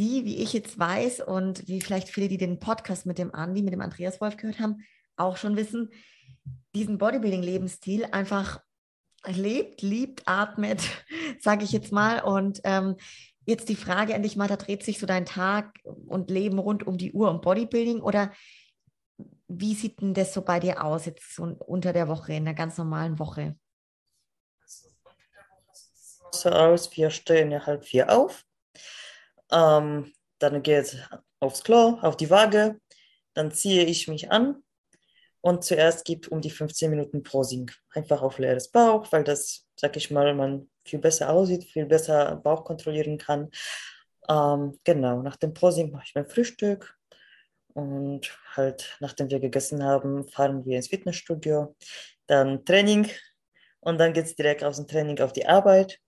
die, 0.00 0.24
wie 0.24 0.42
ich 0.42 0.52
jetzt 0.52 0.80
weiß 0.80 1.20
und 1.20 1.68
wie 1.68 1.80
vielleicht 1.80 2.08
viele, 2.08 2.26
die 2.26 2.38
den 2.38 2.58
Podcast 2.58 3.06
mit 3.06 3.18
dem 3.18 3.32
Andi, 3.32 3.62
mit 3.62 3.72
dem 3.72 3.80
Andreas 3.80 4.20
Wolf 4.20 4.36
gehört 4.36 4.58
haben, 4.58 4.82
auch 5.16 5.36
schon 5.36 5.56
wissen, 5.56 5.90
diesen 6.74 6.98
Bodybuilding-Lebensstil 6.98 8.06
einfach 8.12 8.60
lebt, 9.26 9.82
liebt, 9.82 10.22
atmet, 10.26 10.82
sage 11.40 11.64
ich 11.64 11.72
jetzt 11.72 11.92
mal. 11.92 12.20
Und 12.22 12.60
ähm, 12.64 12.96
jetzt 13.46 13.68
die 13.68 13.76
Frage 13.76 14.14
an 14.14 14.22
dich 14.22 14.36
mal, 14.36 14.48
da 14.48 14.56
dreht 14.56 14.84
sich 14.84 14.98
so 14.98 15.06
dein 15.06 15.26
Tag 15.26 15.78
und 15.84 16.30
Leben 16.30 16.58
rund 16.58 16.86
um 16.86 16.98
die 16.98 17.12
Uhr 17.12 17.30
um 17.30 17.40
Bodybuilding 17.40 18.00
oder 18.00 18.32
wie 19.48 19.74
sieht 19.74 20.00
denn 20.00 20.14
das 20.14 20.34
so 20.34 20.42
bei 20.42 20.58
dir 20.60 20.82
aus, 20.84 21.06
jetzt 21.06 21.34
so 21.34 21.44
unter 21.44 21.92
der 21.92 22.08
Woche, 22.08 22.34
in 22.34 22.44
der 22.44 22.54
ganz 22.54 22.76
normalen 22.78 23.18
Woche? 23.18 23.56
So 26.32 26.50
aus, 26.50 26.94
wir 26.96 27.10
stehen 27.10 27.52
ja 27.52 27.64
halb 27.64 27.84
vier 27.84 28.10
auf. 28.10 28.44
Ähm, 29.50 30.12
dann 30.38 30.62
geht 30.62 31.08
aufs 31.38 31.62
Klo, 31.62 31.98
auf 32.02 32.16
die 32.16 32.30
Waage. 32.30 32.80
Dann 33.34 33.52
ziehe 33.52 33.84
ich 33.84 34.08
mich 34.08 34.30
an, 34.32 34.62
und 35.46 35.62
zuerst 35.62 36.04
gibt 36.04 36.26
um 36.26 36.40
die 36.40 36.50
15 36.50 36.90
Minuten 36.90 37.22
Posing. 37.22 37.70
Einfach 37.90 38.20
auf 38.20 38.40
leeres 38.40 38.68
Bauch, 38.68 39.06
weil 39.12 39.22
das, 39.22 39.64
sag 39.76 39.96
ich 39.96 40.10
mal, 40.10 40.34
man 40.34 40.68
viel 40.84 40.98
besser 40.98 41.30
aussieht, 41.30 41.62
viel 41.62 41.86
besser 41.86 42.34
Bauch 42.34 42.64
kontrollieren 42.64 43.16
kann. 43.16 43.52
Ähm, 44.28 44.76
genau, 44.82 45.22
nach 45.22 45.36
dem 45.36 45.54
Posing 45.54 45.92
mache 45.92 46.02
ich 46.04 46.16
mein 46.16 46.26
Frühstück. 46.26 46.98
Und 47.74 48.36
halt, 48.56 48.96
nachdem 48.98 49.30
wir 49.30 49.38
gegessen 49.38 49.84
haben, 49.84 50.26
fahren 50.26 50.64
wir 50.64 50.78
ins 50.78 50.88
Fitnessstudio. 50.88 51.76
Dann 52.26 52.64
Training. 52.64 53.08
Und 53.78 53.98
dann 53.98 54.14
geht 54.14 54.24
es 54.24 54.34
direkt 54.34 54.64
aus 54.64 54.78
dem 54.78 54.88
Training 54.88 55.20
auf 55.20 55.32
die 55.32 55.46
Arbeit. 55.46 56.00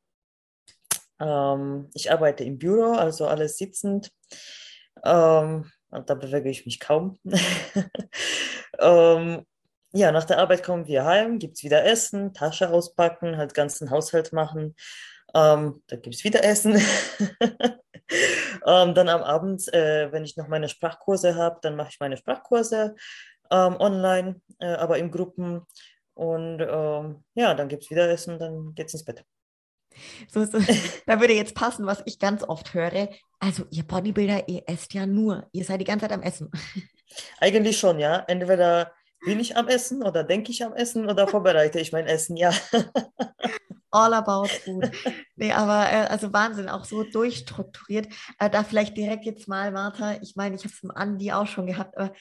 Ähm, 1.20 1.88
ich 1.94 2.10
arbeite 2.10 2.42
im 2.42 2.58
Büro, 2.58 2.90
also 2.94 3.28
alles 3.28 3.56
sitzend. 3.56 4.10
Ähm, 5.04 5.70
und 5.90 6.10
da 6.10 6.14
bewege 6.16 6.50
ich 6.50 6.66
mich 6.66 6.80
kaum. 6.80 7.20
ähm, 8.80 9.44
ja, 9.92 10.12
nach 10.12 10.24
der 10.24 10.38
Arbeit 10.38 10.62
kommen 10.62 10.86
wir 10.86 11.04
heim, 11.04 11.38
gibt 11.38 11.56
es 11.56 11.64
wieder 11.64 11.84
Essen, 11.84 12.34
Tasche 12.34 12.70
auspacken, 12.70 13.36
halt 13.36 13.54
ganzen 13.54 13.90
Haushalt 13.90 14.32
machen. 14.32 14.74
Ähm, 15.34 15.82
da 15.86 15.96
gibt 15.96 16.14
es 16.14 16.24
wieder 16.24 16.44
Essen. 16.44 16.74
ähm, 18.66 18.94
dann 18.94 19.08
am 19.08 19.22
Abend, 19.22 19.72
äh, 19.72 20.12
wenn 20.12 20.24
ich 20.24 20.36
noch 20.36 20.48
meine 20.48 20.68
Sprachkurse 20.68 21.36
habe, 21.36 21.58
dann 21.62 21.76
mache 21.76 21.90
ich 21.90 22.00
meine 22.00 22.16
Sprachkurse 22.16 22.94
ähm, 23.50 23.76
online, 23.78 24.40
äh, 24.58 24.66
aber 24.66 24.98
in 24.98 25.10
Gruppen. 25.10 25.62
Und 26.14 26.60
ähm, 26.60 27.24
ja, 27.34 27.54
dann 27.54 27.68
gibt 27.68 27.84
es 27.84 27.90
wieder 27.90 28.08
Essen, 28.10 28.38
dann 28.38 28.74
geht 28.74 28.88
es 28.88 28.94
ins 28.94 29.04
Bett. 29.04 29.24
So 30.28 30.40
ist, 30.40 30.52
da 31.06 31.20
würde 31.20 31.34
jetzt 31.34 31.54
passen, 31.54 31.86
was 31.86 32.02
ich 32.06 32.18
ganz 32.18 32.42
oft 32.42 32.74
höre. 32.74 33.08
Also, 33.38 33.64
ihr 33.70 33.84
Bodybuilder, 33.84 34.48
ihr 34.48 34.62
esst 34.66 34.94
ja 34.94 35.06
nur. 35.06 35.48
Ihr 35.52 35.64
seid 35.64 35.80
die 35.80 35.84
ganze 35.84 36.06
Zeit 36.06 36.12
am 36.12 36.22
Essen. 36.22 36.50
Eigentlich 37.40 37.78
schon, 37.78 37.98
ja. 37.98 38.24
Entweder 38.26 38.92
bin 39.24 39.40
ich 39.40 39.56
am 39.56 39.68
Essen 39.68 40.02
oder 40.02 40.24
denke 40.24 40.50
ich 40.50 40.64
am 40.64 40.74
Essen 40.74 41.08
oder 41.08 41.28
vorbereite 41.28 41.80
ich 41.80 41.92
mein 41.92 42.06
Essen, 42.06 42.36
ja. 42.36 42.52
All 43.90 44.12
about 44.12 44.48
food. 44.48 44.90
Nee, 45.36 45.52
aber 45.52 45.90
äh, 45.90 46.06
also 46.08 46.32
Wahnsinn, 46.32 46.68
auch 46.68 46.84
so 46.84 47.04
durchstrukturiert. 47.04 48.08
Äh, 48.38 48.50
da 48.50 48.62
vielleicht 48.62 48.96
direkt 48.96 49.24
jetzt 49.24 49.48
mal, 49.48 49.72
Martha, 49.72 50.18
ich 50.20 50.36
meine, 50.36 50.56
ich 50.56 50.64
habe 50.64 50.74
es 50.74 50.82
im 50.82 50.90
Andi 50.90 51.32
auch 51.32 51.46
schon 51.46 51.66
gehabt, 51.66 51.96
aber 51.96 52.12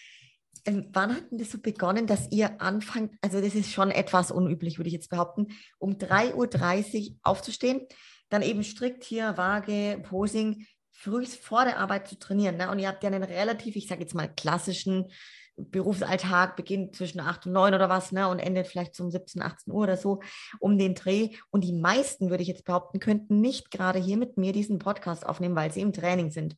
äh, 0.63 0.81
wann 0.93 1.15
hat 1.15 1.31
denn 1.31 1.39
das 1.39 1.51
so 1.51 1.59
begonnen, 1.59 2.07
dass 2.07 2.31
ihr 2.31 2.61
anfangt, 2.61 3.13
also 3.21 3.41
das 3.41 3.55
ist 3.55 3.71
schon 3.71 3.91
etwas 3.91 4.31
unüblich, 4.31 4.77
würde 4.77 4.87
ich 4.87 4.93
jetzt 4.93 5.09
behaupten, 5.09 5.47
um 5.77 5.93
3.30 5.93 7.09
Uhr 7.09 7.15
aufzustehen, 7.23 7.81
dann 8.29 8.41
eben 8.41 8.63
strikt 8.63 9.03
hier 9.03 9.37
Waage, 9.37 10.01
Posing, 10.03 10.65
früh 10.97 11.25
vor 11.25 11.63
der 11.63 11.77
Arbeit 11.77 12.07
zu 12.07 12.17
trainieren. 12.17 12.57
Ne? 12.57 12.69
Und 12.71 12.79
ihr 12.79 12.87
habt 12.87 13.03
ja 13.03 13.09
einen 13.09 13.23
relativ, 13.23 13.75
ich 13.75 13.87
sage 13.87 14.01
jetzt 14.01 14.15
mal, 14.15 14.27
klassischen 14.27 15.07
Berufsalltag 15.55 16.55
beginnt 16.55 16.95
zwischen 16.95 17.19
8 17.19 17.47
und 17.47 17.53
9 17.53 17.73
oder 17.73 17.89
was, 17.89 18.11
ne, 18.11 18.27
und 18.27 18.37
endet 18.37 18.67
vielleicht 18.67 18.93
zum 18.93 19.09
17, 19.09 19.41
18 19.41 19.73
Uhr 19.73 19.83
oder 19.83 19.97
so 19.97 20.21
um 20.59 20.77
den 20.77 20.93
Dreh. 20.93 21.31
Und 21.49 21.63
die 21.63 21.73
meisten, 21.73 22.29
würde 22.29 22.43
ich 22.43 22.47
jetzt 22.49 22.63
behaupten, 22.63 22.99
könnten 22.99 23.41
nicht 23.41 23.71
gerade 23.71 23.99
hier 23.99 24.17
mit 24.17 24.37
mir 24.37 24.53
diesen 24.53 24.77
Podcast 24.77 25.25
aufnehmen, 25.25 25.55
weil 25.55 25.71
sie 25.71 25.81
im 25.81 25.93
Training 25.93 26.29
sind. 26.29 26.55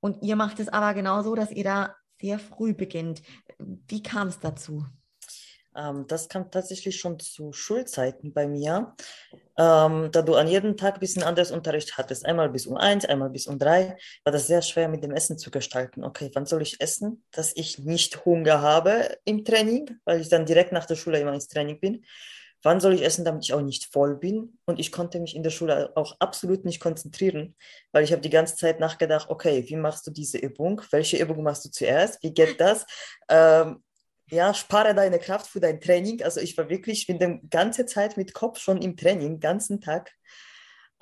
Und 0.00 0.22
ihr 0.22 0.36
macht 0.36 0.60
es 0.60 0.68
aber 0.68 0.94
genau 0.94 1.22
so, 1.22 1.34
dass 1.34 1.50
ihr 1.50 1.64
da 1.64 1.94
sehr 2.20 2.38
früh 2.38 2.72
beginnt. 2.72 3.22
Wie 3.58 4.02
kam 4.02 4.28
es 4.28 4.38
dazu? 4.38 4.86
Ähm, 5.76 6.06
das 6.06 6.28
kam 6.28 6.50
tatsächlich 6.50 6.98
schon 6.98 7.18
zu 7.18 7.52
Schulzeiten 7.52 8.32
bei 8.32 8.46
mir, 8.46 8.94
ähm, 9.58 10.10
da 10.12 10.22
du 10.22 10.34
an 10.34 10.48
jedem 10.48 10.76
Tag 10.76 10.94
ein 10.94 11.00
bisschen 11.00 11.22
anders 11.22 11.50
Unterricht 11.50 11.96
hattest. 11.96 12.26
Einmal 12.26 12.50
bis 12.50 12.66
um 12.66 12.76
eins, 12.76 13.04
einmal 13.04 13.30
bis 13.30 13.46
um 13.46 13.58
drei, 13.58 13.96
war 14.24 14.32
das 14.32 14.46
sehr 14.46 14.62
schwer 14.62 14.88
mit 14.88 15.02
dem 15.02 15.12
Essen 15.12 15.38
zu 15.38 15.50
gestalten. 15.50 16.04
Okay, 16.04 16.30
wann 16.34 16.46
soll 16.46 16.62
ich 16.62 16.80
essen, 16.80 17.24
dass 17.30 17.52
ich 17.56 17.78
nicht 17.78 18.24
Hunger 18.24 18.60
habe 18.60 19.16
im 19.24 19.44
Training, 19.44 19.98
weil 20.04 20.20
ich 20.20 20.28
dann 20.28 20.46
direkt 20.46 20.72
nach 20.72 20.86
der 20.86 20.96
Schule 20.96 21.18
immer 21.20 21.34
ins 21.34 21.48
Training 21.48 21.80
bin. 21.80 22.04
Wann 22.64 22.80
soll 22.80 22.94
ich 22.94 23.02
essen, 23.02 23.24
damit 23.24 23.42
ich 23.44 23.54
auch 23.54 23.60
nicht 23.60 23.92
voll 23.92 24.16
bin? 24.16 24.56
Und 24.66 24.78
ich 24.78 24.92
konnte 24.92 25.18
mich 25.18 25.34
in 25.34 25.42
der 25.42 25.50
Schule 25.50 25.90
auch 25.96 26.14
absolut 26.20 26.64
nicht 26.64 26.78
konzentrieren, 26.80 27.56
weil 27.90 28.04
ich 28.04 28.12
habe 28.12 28.22
die 28.22 28.30
ganze 28.30 28.54
Zeit 28.54 28.78
nachgedacht, 28.78 29.28
okay, 29.30 29.64
wie 29.66 29.76
machst 29.76 30.06
du 30.06 30.12
diese 30.12 30.38
Übung? 30.38 30.80
Welche 30.92 31.16
Übung 31.16 31.42
machst 31.42 31.64
du 31.64 31.70
zuerst? 31.70 32.22
Wie 32.22 32.32
geht 32.32 32.60
das? 32.60 32.86
Ähm, 33.28 33.82
ja, 34.32 34.54
spare 34.54 34.94
deine 34.94 35.18
Kraft 35.18 35.46
für 35.46 35.60
dein 35.60 35.78
Training. 35.78 36.22
Also 36.22 36.40
ich 36.40 36.56
war 36.56 36.70
wirklich, 36.70 37.00
ich 37.00 37.06
bin 37.06 37.18
die 37.18 37.48
ganze 37.50 37.84
Zeit 37.84 38.16
mit 38.16 38.32
Kopf 38.32 38.58
schon 38.58 38.80
im 38.80 38.96
Training, 38.96 39.40
ganzen 39.40 39.80
Tag. 39.82 40.10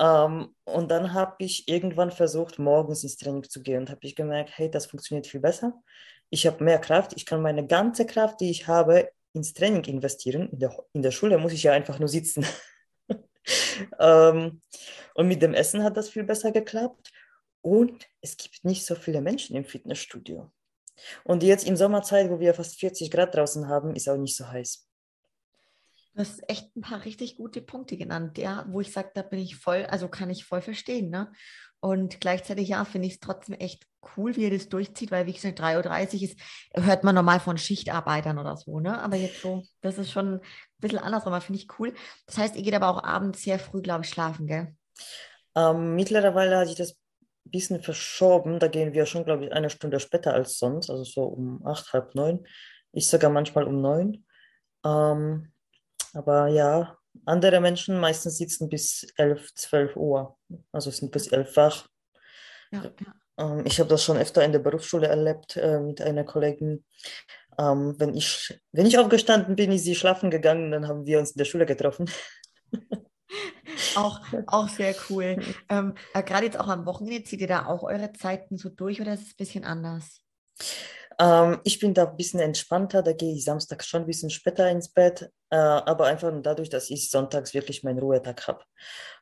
Ähm, 0.01 0.55
und 0.65 0.91
dann 0.91 1.15
habe 1.15 1.37
ich 1.39 1.69
irgendwann 1.69 2.11
versucht, 2.11 2.59
morgens 2.59 3.05
ins 3.05 3.17
Training 3.17 3.45
zu 3.45 3.63
gehen 3.63 3.83
und 3.83 3.91
habe 3.91 4.01
ich 4.03 4.17
gemerkt, 4.17 4.51
hey, 4.57 4.69
das 4.69 4.87
funktioniert 4.87 5.29
viel 5.29 5.39
besser. 5.39 5.75
Ich 6.29 6.45
habe 6.45 6.65
mehr 6.65 6.81
Kraft, 6.81 7.13
ich 7.15 7.25
kann 7.25 7.41
meine 7.41 7.65
ganze 7.67 8.05
Kraft, 8.05 8.41
die 8.41 8.51
ich 8.51 8.67
habe, 8.67 9.09
ins 9.33 9.53
Training 9.55 9.85
investieren. 9.85 10.49
In 10.51 10.59
der, 10.59 10.77
in 10.93 11.03
der 11.03 11.13
Schule 11.13 11.39
muss 11.39 11.53
ich 11.53 11.63
ja 11.63 11.73
einfach 11.73 12.01
nur 12.01 12.09
sitzen. 12.09 12.45
ähm, 14.01 14.61
und 15.15 15.29
mit 15.29 15.41
dem 15.41 15.55
Essen 15.55 15.85
hat 15.85 15.97
das 15.97 16.09
viel 16.09 16.25
besser 16.25 16.51
geklappt. 16.51 17.13
Und 17.63 18.09
es 18.23 18.37
gibt 18.37 18.65
nicht 18.65 18.85
so 18.85 18.97
viele 18.97 19.21
Menschen 19.21 19.55
im 19.55 19.65
Fitnessstudio. 19.65 20.51
Und 21.25 21.43
jetzt 21.43 21.67
in 21.67 21.77
Sommerzeit, 21.77 22.31
wo 22.31 22.41
wir 22.41 22.55
fast 22.55 22.79
40 22.79 23.11
Grad 23.11 23.35
draußen 23.35 23.69
haben, 23.69 23.95
ist 23.95 24.09
auch 24.09 24.17
nicht 24.17 24.37
so 24.37 24.49
heiß. 24.49 24.87
Du 26.13 26.21
hast 26.21 26.49
echt 26.49 26.75
ein 26.77 26.81
paar 26.81 27.05
richtig 27.05 27.37
gute 27.37 27.63
Punkte 27.63 27.97
genannt, 27.97 28.37
ja, 28.37 28.67
wo 28.69 28.81
ich 28.81 28.93
sage, 28.93 29.11
da 29.15 29.23
bin 29.23 29.39
ich 29.39 29.57
voll, 29.57 29.87
also 29.87 30.09
kann 30.09 30.29
ich 30.29 30.45
voll 30.45 30.61
verstehen, 30.61 31.09
ne? 31.09 31.33
Und 31.79 32.21
gleichzeitig, 32.21 32.69
ja, 32.69 32.85
finde 32.85 33.07
ich 33.07 33.15
es 33.15 33.21
trotzdem 33.21 33.55
echt 33.55 33.87
cool, 34.17 34.37
wie 34.37 34.43
ihr 34.43 34.51
das 34.51 34.69
durchzieht, 34.69 35.11
weil, 35.11 35.27
wie 35.27 35.33
gesagt, 35.33 35.61
3.30 35.61 36.15
Uhr 36.17 36.23
ist, 36.23 36.39
hört 36.75 37.05
man 37.05 37.15
normal 37.15 37.41
von 37.41 37.57
Schichtarbeitern 37.57 38.39
oder 38.39 38.57
so, 38.57 38.81
ne? 38.81 39.01
Aber 39.01 39.17
jetzt 39.17 39.41
so, 39.41 39.63
das 39.81 39.97
ist 39.97 40.11
schon 40.11 40.35
ein 40.35 40.41
bisschen 40.79 40.99
anders, 40.99 41.27
aber 41.27 41.41
finde 41.41 41.61
ich 41.61 41.69
cool. 41.79 41.95
Das 42.27 42.37
heißt, 42.37 42.57
ihr 42.57 42.63
geht 42.63 42.75
aber 42.75 42.89
auch 42.89 43.03
abends 43.03 43.43
sehr 43.43 43.59
früh, 43.59 43.81
glaube 43.81 44.05
ich, 44.05 44.11
schlafen, 44.11 44.47
gell? 44.47 44.75
Ähm, 45.55 45.95
mittlerweile 45.95 46.59
hat 46.59 46.69
sich 46.69 46.77
das 46.77 46.97
bisschen 47.45 47.83
verschoben. 47.83 48.59
Da 48.59 48.69
gehen 48.69 48.93
wir 48.93 49.07
schon, 49.07 49.25
glaube 49.25 49.47
ich, 49.47 49.53
eine 49.53 49.71
Stunde 49.71 50.01
später 50.01 50.35
als 50.35 50.59
sonst, 50.59 50.91
also 50.91 51.05
so 51.05 51.25
um 51.25 51.67
acht, 51.67 51.93
halb 51.93 52.15
neun. 52.15 52.47
Ich 52.93 53.09
sogar 53.09 53.31
manchmal 53.31 53.65
um 53.65 53.81
neun. 53.81 54.25
Ähm, 54.85 55.53
aber 56.13 56.49
ja, 56.49 56.97
andere 57.25 57.61
Menschen 57.61 58.01
meistens 58.01 58.39
sitzen 58.39 58.69
bis 58.69 59.07
elf, 59.17 59.55
zwölf 59.55 59.97
Uhr. 59.97 60.37
Also 60.73 60.91
sind 60.91 61.13
bis 61.13 61.29
elf 61.29 61.57
wach. 61.57 61.87
Ja, 62.73 62.85
ja. 62.85 63.15
Ähm, 63.39 63.65
ich 63.65 63.79
habe 63.81 63.89
das 63.89 64.05
schon 64.05 64.17
öfter 64.17 64.45
in 64.45 64.53
der 64.53 64.59
Berufsschule 64.61 65.09
erlebt 65.09 65.57
äh, 65.57 65.81
mit 65.81 66.01
einer 66.01 66.25
Kollegin. 66.25 66.85
Ähm, 67.59 67.95
wenn, 67.99 68.15
ich, 68.15 68.61
wenn 68.73 68.87
ich 68.87 68.99
aufgestanden 68.99 69.57
bin, 69.57 69.73
ist 69.73 69.85
sie 69.85 69.95
schlafen 69.95 70.31
gegangen, 70.31 70.71
dann 70.71 70.89
haben 70.89 71.07
wir 71.07 71.19
uns 71.19 71.33
in 71.33 71.39
der 71.39 71.45
Schule 71.45 71.67
getroffen. 71.67 72.11
auch, 73.97 74.21
auch 74.47 74.69
sehr 74.69 74.95
cool. 75.09 75.39
Ähm, 75.69 75.95
äh, 76.15 76.23
Gerade 76.23 76.47
jetzt 76.47 76.59
auch 76.59 76.69
am 76.69 76.87
Wochenende, 76.87 77.25
zieht 77.25 77.41
ihr 77.41 77.49
da 77.49 77.67
auch 77.67 77.83
eure 77.83 78.13
Zeiten 78.13 78.57
so 78.57 78.69
durch 78.69 79.01
oder 79.01 79.15
ist 79.15 79.23
es 79.23 79.31
ein 79.31 79.37
bisschen 79.39 79.65
anders? 79.65 80.21
Ähm, 81.19 81.61
ich 81.65 81.79
bin 81.79 81.93
da 81.93 82.07
ein 82.07 82.17
bisschen 82.17 82.41
entspannter, 82.41 83.03
da 83.03 83.13
gehe 83.13 83.35
ich 83.35 83.45
samstags 83.45 83.87
schon 83.87 84.03
ein 84.03 84.07
bisschen 84.07 84.31
später 84.31 84.71
ins 84.71 84.89
Bett, 84.89 85.31
äh, 85.51 85.57
aber 85.57 86.07
einfach 86.07 86.33
dadurch, 86.43 86.71
dass 86.71 86.89
ich 86.91 87.11
sonntags 87.11 87.53
wirklich 87.53 87.83
meinen 87.85 87.99
Ruhetag 87.99 88.49
habe. 88.49 88.65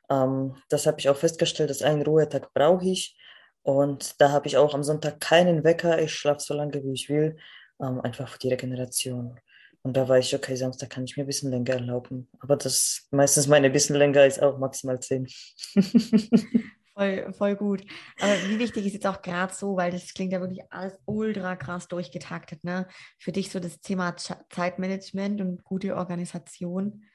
Ähm, 0.09 0.55
das 0.69 0.87
habe 0.87 0.99
ich 0.99 1.09
auch 1.09 1.17
festgestellt, 1.17 1.69
dass 1.69 1.81
einen 1.81 2.01
Ruhetag 2.01 2.53
brauche 2.53 2.85
ich 2.85 3.17
und 3.63 4.19
da 4.21 4.31
habe 4.31 4.47
ich 4.47 4.57
auch 4.57 4.73
am 4.73 4.83
Sonntag 4.83 5.19
keinen 5.19 5.63
Wecker, 5.65 6.01
ich 6.01 6.13
schlafe 6.13 6.39
so 6.39 6.53
lange, 6.53 6.81
wie 6.83 6.93
ich 6.93 7.09
will, 7.09 7.37
ähm, 7.81 7.99
einfach 8.01 8.29
für 8.29 8.39
die 8.39 8.49
Regeneration. 8.49 9.37
Und 9.81 9.95
da 9.95 10.09
war 10.09 10.19
ich, 10.19 10.35
okay, 10.35 10.55
Samstag 10.55 10.89
kann 10.89 11.05
ich 11.05 11.15
mir 11.15 11.23
ein 11.23 11.27
bisschen 11.27 11.51
länger 11.51 11.73
erlauben. 11.73 12.29
Aber 12.39 12.57
das 12.57 13.07
meistens 13.11 13.47
meine 13.47 13.69
bisschen 13.69 13.95
länger 13.95 14.25
ist 14.25 14.41
auch 14.41 14.57
maximal 14.57 14.99
zehn. 14.99 15.27
voll, 16.93 17.33
voll 17.33 17.55
gut. 17.55 17.85
Aber 18.19 18.33
wie 18.49 18.59
wichtig 18.59 18.85
ist 18.85 18.93
jetzt 18.93 19.07
auch 19.07 19.21
gerade 19.21 19.53
so, 19.53 19.77
weil 19.77 19.91
das 19.91 20.13
klingt 20.13 20.33
ja 20.33 20.41
wirklich 20.41 20.61
alles 20.69 20.97
ultra 21.05 21.55
krass 21.55 21.87
durchgetaktet, 21.87 22.63
ne? 22.63 22.87
Für 23.17 23.31
dich 23.31 23.49
so 23.51 23.59
das 23.59 23.79
Thema 23.79 24.15
Zeitmanagement 24.17 25.39
und 25.39 25.63
gute 25.63 25.95
Organisation? 25.95 27.05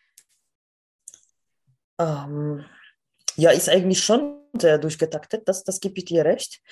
Ähm, 2.01 2.65
ja, 3.37 3.51
ist 3.51 3.69
eigentlich 3.69 4.03
schon 4.03 4.41
sehr 4.59 4.79
durchgetaktet, 4.79 5.47
das, 5.47 5.65
das 5.65 5.81
gebe 5.81 5.99
ich 5.99 6.07
dir 6.07 6.25
recht. 6.25 6.63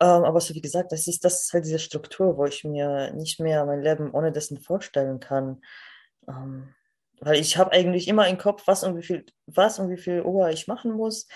Ähm, 0.00 0.24
aber 0.24 0.40
so 0.40 0.54
wie 0.54 0.60
gesagt, 0.60 0.92
das 0.92 1.06
ist, 1.08 1.24
das 1.24 1.42
ist 1.42 1.52
halt 1.52 1.64
diese 1.64 1.78
Struktur, 1.78 2.36
wo 2.36 2.44
ich 2.46 2.64
mir 2.64 3.12
nicht 3.14 3.40
mehr 3.40 3.64
mein 3.66 3.82
Leben 3.82 4.12
ohne 4.12 4.32
dessen 4.32 4.58
vorstellen 4.60 5.20
kann. 5.20 5.60
Ähm, 6.28 6.74
weil 7.20 7.40
ich 7.40 7.56
habe 7.56 7.72
eigentlich 7.72 8.08
immer 8.08 8.28
im 8.28 8.38
Kopf, 8.38 8.62
was 8.66 8.84
und 8.84 8.96
wie 8.96 9.02
viel, 9.02 9.26
was 9.46 9.78
und 9.78 9.90
wie 9.90 9.96
viel 9.96 10.22
Uhr 10.22 10.50
ich 10.50 10.68
machen 10.68 10.92
muss. 10.92 11.26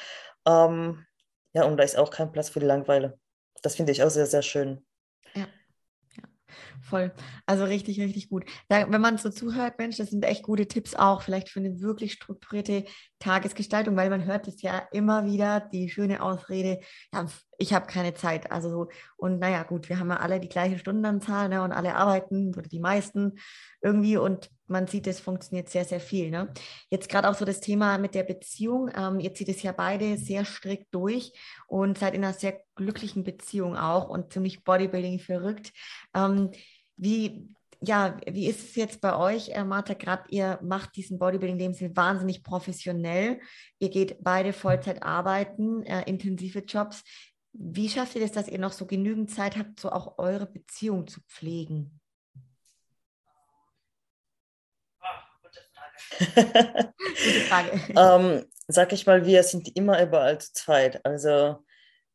Ähm, 0.47 1.07
ja, 1.55 1.65
und 1.65 1.77
da 1.77 1.85
ist 1.85 1.99
auch 1.99 2.11
kein 2.11 2.33
Platz 2.33 2.51
für 2.51 2.61
die 2.61 2.67
Langeweile. 2.67 3.19
Das 3.63 3.77
finde 3.77 3.93
ich 3.93 4.03
auch 4.03 4.11
sehr, 4.11 4.27
sehr 4.27 4.43
schön. 4.43 4.85
Voll. 6.83 7.13
Also 7.47 7.65
richtig, 7.65 8.01
richtig 8.01 8.29
gut. 8.29 8.45
Da, 8.69 8.91
wenn 8.91 9.01
man 9.01 9.17
so 9.17 9.31
zuhört, 9.31 9.79
Mensch, 9.79 9.99
das 9.99 10.11
sind 10.11 10.25
echt 10.25 10.43
gute 10.43 10.67
Tipps 10.67 10.97
auch, 10.97 11.23
vielleicht 11.23 11.49
für 11.49 11.61
eine 11.61 11.81
wirklich 11.81 12.13
strukturierte 12.13 12.85
Tagesgestaltung, 13.21 13.97
weil 13.97 14.11
man 14.11 14.25
hört 14.25 14.49
es 14.49 14.61
ja 14.63 14.89
immer 14.91 15.25
wieder, 15.25 15.61
die 15.61 15.89
schöne 15.89 16.21
Ausrede, 16.23 16.81
ja, 17.15 17.27
ich 17.59 17.73
habe 17.73 17.87
keine 17.87 18.15
Zeit. 18.15 18.51
Also 18.51 18.69
so, 18.69 18.89
und 19.17 19.39
naja, 19.39 19.63
gut, 19.63 19.89
wir 19.89 20.01
haben 20.01 20.11
ja 20.11 20.17
alle 20.17 20.41
die 20.41 20.49
gleiche 20.49 20.79
Stundenanzahl 20.79 21.49
ne, 21.49 21.63
und 21.63 21.71
alle 21.71 21.95
arbeiten 21.95 22.53
oder 22.57 22.69
die 22.69 22.81
meisten 22.81 23.39
irgendwie 23.81 24.17
und 24.17 24.51
man 24.73 24.87
sieht, 24.87 25.07
es 25.07 25.21
funktioniert 25.21 25.69
sehr, 25.69 25.85
sehr 25.85 26.01
viel. 26.01 26.31
Ne? 26.31 26.53
Jetzt 26.91 27.09
gerade 27.09 27.29
auch 27.29 27.35
so 27.35 27.45
das 27.45 27.61
Thema 27.61 27.99
mit 27.99 28.15
der 28.15 28.25
Beziehung. 28.25 28.91
Ähm, 28.97 29.21
ihr 29.21 29.35
zieht 29.35 29.49
es 29.49 29.63
ja 29.63 29.73
beide 29.73 30.17
sehr 30.17 30.45
strikt 30.45 30.93
durch 30.95 31.33
und 31.69 31.99
seid 31.99 32.15
in 32.15 32.25
einer 32.25 32.33
sehr 32.33 32.61
glücklichen 32.75 33.23
Beziehung 33.23 33.77
auch 33.77 34.09
und 34.09 34.33
ziemlich 34.33 34.65
Bodybuilding 34.65 35.21
verrückt. 35.21 35.73
Ähm, 36.15 36.51
wie, 36.97 37.55
ja, 37.81 38.17
wie 38.27 38.49
ist 38.49 38.71
es 38.71 38.75
jetzt 38.75 39.01
bei 39.01 39.17
euch, 39.17 39.51
äh, 39.51 39.65
Martha? 39.65 39.95
Gerade 39.95 40.25
ihr 40.31 40.59
macht 40.63 40.97
diesen 40.97 41.19
Bodybuilding 41.19 41.59
in 41.59 41.65
dem 41.67 41.75
Sinne 41.75 41.97
wahnsinnig 41.97 42.43
professionell. 42.43 43.41
Ihr 43.79 43.91
geht 43.91 44.17
beide 44.21 44.53
Vollzeit 44.53 45.03
arbeiten, 45.03 45.83
äh, 45.85 46.03
intensive 46.09 46.61
Jobs. 46.61 47.05
Wie 47.53 47.89
schafft 47.89 48.15
ihr 48.15 48.23
das, 48.23 48.33
dass 48.33 48.49
ihr 48.49 48.59
noch 48.59 48.73
so 48.73 48.87
genügend 48.87 49.31
Zeit 49.31 49.57
habt, 49.57 49.79
so 49.79 49.91
auch 49.91 50.19
eure 50.19 50.47
Beziehung 50.47 51.07
zu 51.07 51.21
pflegen? 51.29 52.02
Gute 56.35 57.41
Frage. 57.49 57.81
ähm, 57.97 58.45
sag 58.69 58.93
ich 58.93 59.07
mal, 59.07 59.25
wir 59.27 59.43
sind 59.43 59.77
immer 59.77 60.03
überall 60.03 60.39
zu 60.39 60.53
zweit. 60.53 61.05
Also 61.05 61.57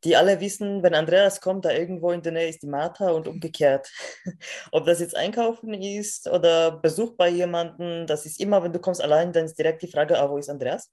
die 0.04 0.16
alle 0.16 0.40
wissen, 0.40 0.84
wenn 0.84 0.94
Andreas 0.94 1.42
kommt, 1.42 1.66
da 1.66 1.72
irgendwo 1.72 2.12
in 2.12 2.22
der 2.22 2.32
Nähe 2.32 2.50
ist 2.50 2.62
die 2.62 2.68
Martha 2.68 3.10
und 3.10 3.28
umgekehrt. 3.28 3.92
Ob 4.72 4.86
das 4.86 5.00
jetzt 5.00 5.16
Einkaufen 5.16 5.74
ist 5.74 6.28
oder 6.28 6.72
Besuch 6.72 7.16
bei 7.18 7.30
jemandem, 7.30 8.06
das 8.06 8.26
ist 8.26 8.40
immer, 8.40 8.64
wenn 8.64 8.74
du 8.74 8.80
kommst 8.80 9.02
allein, 9.02 9.34
dann 9.34 9.46
ist 9.46 9.58
direkt 9.58 9.82
die 9.82 9.92
Frage, 9.92 10.20
ah, 10.20 10.30
wo 10.30 10.38
ist 10.38 10.50
Andreas? 10.50 10.92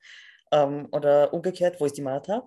Ähm, 0.52 0.88
oder 0.92 1.32
umgekehrt, 1.34 1.80
wo 1.80 1.86
ist 1.86 1.96
die 1.96 2.02
Martha? 2.02 2.46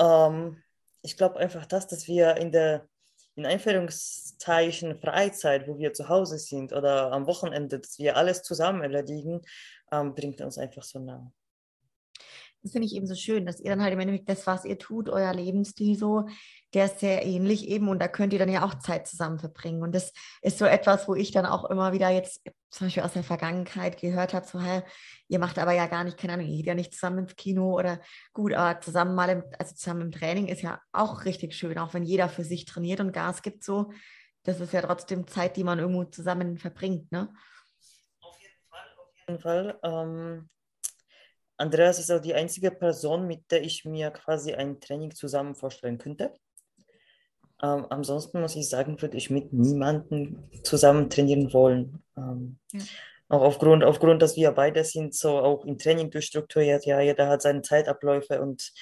Ähm, 0.00 0.62
ich 1.02 1.16
glaube 1.16 1.38
einfach 1.38 1.66
das, 1.66 1.86
dass 1.88 2.06
wir 2.06 2.36
in 2.36 2.52
der 2.52 2.86
in 3.34 3.46
Einführungszeichen 3.46 5.00
Freizeit, 5.00 5.66
wo 5.66 5.78
wir 5.78 5.94
zu 5.94 6.08
Hause 6.08 6.38
sind 6.38 6.72
oder 6.72 7.12
am 7.12 7.26
Wochenende, 7.26 7.78
dass 7.78 7.98
wir 7.98 8.16
alles 8.16 8.42
zusammen 8.42 8.82
erledigen, 8.82 9.40
ähm, 9.92 10.14
bringt 10.14 10.40
uns 10.40 10.58
einfach 10.58 10.82
so 10.82 10.98
nah 10.98 11.32
das 12.62 12.72
finde 12.72 12.86
ich 12.86 12.94
eben 12.94 13.06
so 13.06 13.14
schön, 13.14 13.44
dass 13.44 13.60
ihr 13.60 13.70
dann 13.70 13.82
halt 13.82 13.92
im 13.92 14.00
Endeffekt 14.00 14.28
das, 14.28 14.46
was 14.46 14.64
ihr 14.64 14.78
tut, 14.78 15.08
euer 15.08 15.34
Lebensstil 15.34 15.96
so, 15.96 16.28
der 16.74 16.86
ist 16.86 17.00
sehr 17.00 17.24
ähnlich 17.26 17.68
eben 17.68 17.88
und 17.88 17.98
da 17.98 18.06
könnt 18.06 18.32
ihr 18.32 18.38
dann 18.38 18.48
ja 18.48 18.64
auch 18.64 18.74
Zeit 18.74 19.08
zusammen 19.08 19.38
verbringen. 19.40 19.82
Und 19.82 19.94
das 19.94 20.12
ist 20.42 20.58
so 20.58 20.64
etwas, 20.64 21.08
wo 21.08 21.14
ich 21.14 21.32
dann 21.32 21.44
auch 21.44 21.68
immer 21.68 21.92
wieder 21.92 22.08
jetzt 22.10 22.40
zum 22.70 22.86
Beispiel 22.86 23.02
aus 23.02 23.14
der 23.14 23.24
Vergangenheit 23.24 24.00
gehört 24.00 24.32
habe, 24.32 24.46
so, 24.46 24.60
hey, 24.60 24.82
ihr 25.28 25.40
macht 25.40 25.58
aber 25.58 25.72
ja 25.72 25.86
gar 25.86 26.04
nicht, 26.04 26.16
keine 26.16 26.34
Ahnung, 26.34 26.46
ihr 26.46 26.56
geht 26.58 26.66
ja 26.66 26.74
nicht 26.74 26.94
zusammen 26.94 27.18
ins 27.18 27.36
Kino 27.36 27.76
oder 27.76 28.00
gut, 28.32 28.54
aber 28.54 28.80
zusammen 28.80 29.14
mal 29.14 29.28
im, 29.28 29.42
also 29.58 29.74
zusammen 29.74 30.02
im 30.02 30.12
Training 30.12 30.46
ist 30.46 30.62
ja 30.62 30.80
auch 30.92 31.24
richtig 31.24 31.54
schön, 31.54 31.78
auch 31.78 31.94
wenn 31.94 32.04
jeder 32.04 32.28
für 32.28 32.44
sich 32.44 32.64
trainiert 32.64 33.00
und 33.00 33.12
Gas 33.12 33.42
gibt 33.42 33.64
so. 33.64 33.90
Das 34.44 34.60
ist 34.60 34.72
ja 34.72 34.82
trotzdem 34.82 35.26
Zeit, 35.26 35.56
die 35.56 35.64
man 35.64 35.78
irgendwo 35.78 36.04
zusammen 36.04 36.58
verbringt, 36.58 37.10
ne? 37.12 37.32
Auf 38.20 38.40
jeden 38.40 38.54
Fall, 38.68 38.80
auf 38.98 39.14
jeden 39.32 39.40
Fall. 39.40 39.78
Ähm 39.82 40.48
Andreas 41.56 41.98
ist 41.98 42.10
auch 42.10 42.20
die 42.20 42.34
einzige 42.34 42.70
Person, 42.70 43.26
mit 43.26 43.50
der 43.50 43.62
ich 43.62 43.84
mir 43.84 44.10
quasi 44.10 44.52
ein 44.54 44.80
Training 44.80 45.14
zusammen 45.14 45.54
vorstellen 45.54 45.98
könnte. 45.98 46.32
Ähm, 47.62 47.86
ansonsten 47.88 48.40
muss 48.40 48.56
ich 48.56 48.68
sagen, 48.68 49.00
würde 49.00 49.16
ich 49.16 49.30
mit 49.30 49.52
niemandem 49.52 50.50
zusammen 50.64 51.08
trainieren 51.08 51.52
wollen. 51.52 52.02
Ähm, 52.16 52.58
ja. 52.72 52.80
Auch 53.28 53.42
aufgrund, 53.42 53.84
aufgrund, 53.84 54.20
dass 54.20 54.36
wir 54.36 54.50
beide 54.50 54.82
sind 54.84 55.14
so 55.14 55.38
auch 55.38 55.64
im 55.64 55.78
Training 55.78 56.10
durchstrukturiert. 56.10 56.84
Ja, 56.84 57.00
jeder 57.00 57.28
hat 57.28 57.42
seine 57.42 57.62
Zeitabläufe 57.62 58.42
und, 58.42 58.72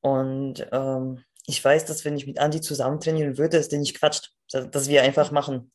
und 0.00 0.66
ähm, 0.72 1.22
ich 1.46 1.62
weiß, 1.62 1.84
dass 1.84 2.04
wenn 2.04 2.16
ich 2.16 2.26
mit 2.26 2.38
Andi 2.38 2.60
zusammen 2.62 3.00
trainieren 3.00 3.36
würde, 3.36 3.58
ist 3.58 3.70
der 3.70 3.78
nicht 3.78 3.98
quatscht, 3.98 4.32
dass 4.50 4.88
wir 4.88 5.02
einfach 5.02 5.30
machen. 5.30 5.72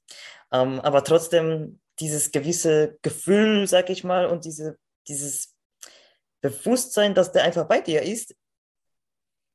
Ähm, 0.52 0.80
aber 0.80 1.04
trotzdem 1.04 1.80
dieses 2.00 2.32
gewisse 2.32 2.98
Gefühl, 3.02 3.68
sag 3.68 3.90
ich 3.90 4.04
mal, 4.04 4.28
und 4.28 4.46
diese, 4.46 4.78
dieses 5.08 5.56
Bewusstsein, 6.42 7.14
dass 7.14 7.32
der 7.32 7.44
einfach 7.44 7.68
bei 7.68 7.82
dir 7.82 8.02
ist, 8.02 8.36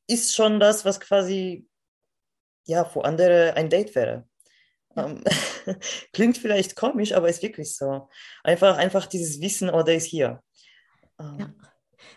ist 0.06 0.34
schon 0.34 0.60
das, 0.60 0.84
was 0.84 1.00
quasi 1.00 1.66
ja 2.66 2.84
für 2.84 3.04
andere 3.04 3.54
ein 3.54 3.70
Date 3.70 3.94
wäre. 3.94 4.28
Ähm, 4.96 5.22
klingt 6.12 6.38
vielleicht 6.38 6.76
komisch, 6.76 7.12
aber 7.12 7.28
ist 7.28 7.42
wirklich 7.42 7.76
so. 7.76 8.08
Einfach, 8.42 8.76
einfach 8.76 9.06
dieses 9.06 9.40
Wissen, 9.40 9.70
oh, 9.70 9.82
der 9.82 9.96
ist 9.96 10.06
hier. 10.06 10.42
Ähm, 11.18 11.36
ja. 11.38 11.54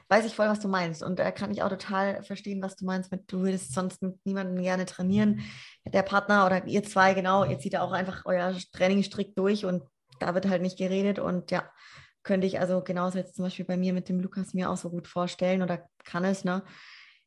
Weiß 0.10 0.26
ich 0.26 0.36
voll, 0.36 0.48
was 0.48 0.60
du 0.60 0.68
meinst. 0.68 1.02
Und 1.02 1.18
da 1.20 1.32
kann 1.32 1.52
ich 1.52 1.64
auch 1.64 1.70
total 1.70 2.24
verstehen, 2.24 2.62
was 2.62 2.76
du 2.76 2.86
meinst 2.86 3.12
mit, 3.12 3.32
du 3.32 3.40
würdest 3.40 3.74
sonst 3.74 4.02
mit 4.02 4.26
niemandem 4.26 4.62
gerne 4.62 4.86
trainieren. 4.86 5.42
Der 5.86 6.04
Partner 6.04 6.46
oder 6.46 6.66
ihr 6.66 6.84
zwei, 6.84 7.14
genau, 7.14 7.46
ihr 7.46 7.60
zieht 7.60 7.74
ja 7.74 7.82
auch 7.82 7.94
einfach 7.94 8.24
euer 8.26 8.56
Training 8.74 9.04
strikt 9.04 9.38
durch 9.38 9.66
und 9.66 9.84
da 10.20 10.34
wird 10.34 10.48
halt 10.48 10.62
nicht 10.62 10.78
geredet. 10.78 11.20
Und 11.20 11.52
ja, 11.52 11.70
könnte 12.24 12.46
ich 12.48 12.60
also 12.60 12.82
genauso 12.82 13.18
jetzt 13.18 13.36
zum 13.36 13.46
Beispiel 13.46 13.66
bei 13.66 13.78
mir 13.78 13.94
mit 13.94 14.10
dem 14.10 14.20
Lukas 14.20 14.54
mir 14.54 14.70
auch 14.70 14.78
so 14.78 14.90
gut 14.90 15.08
vorstellen 15.08 15.62
oder 15.62 15.88
kann 16.04 16.26
es, 16.26 16.44
ne? 16.44 16.64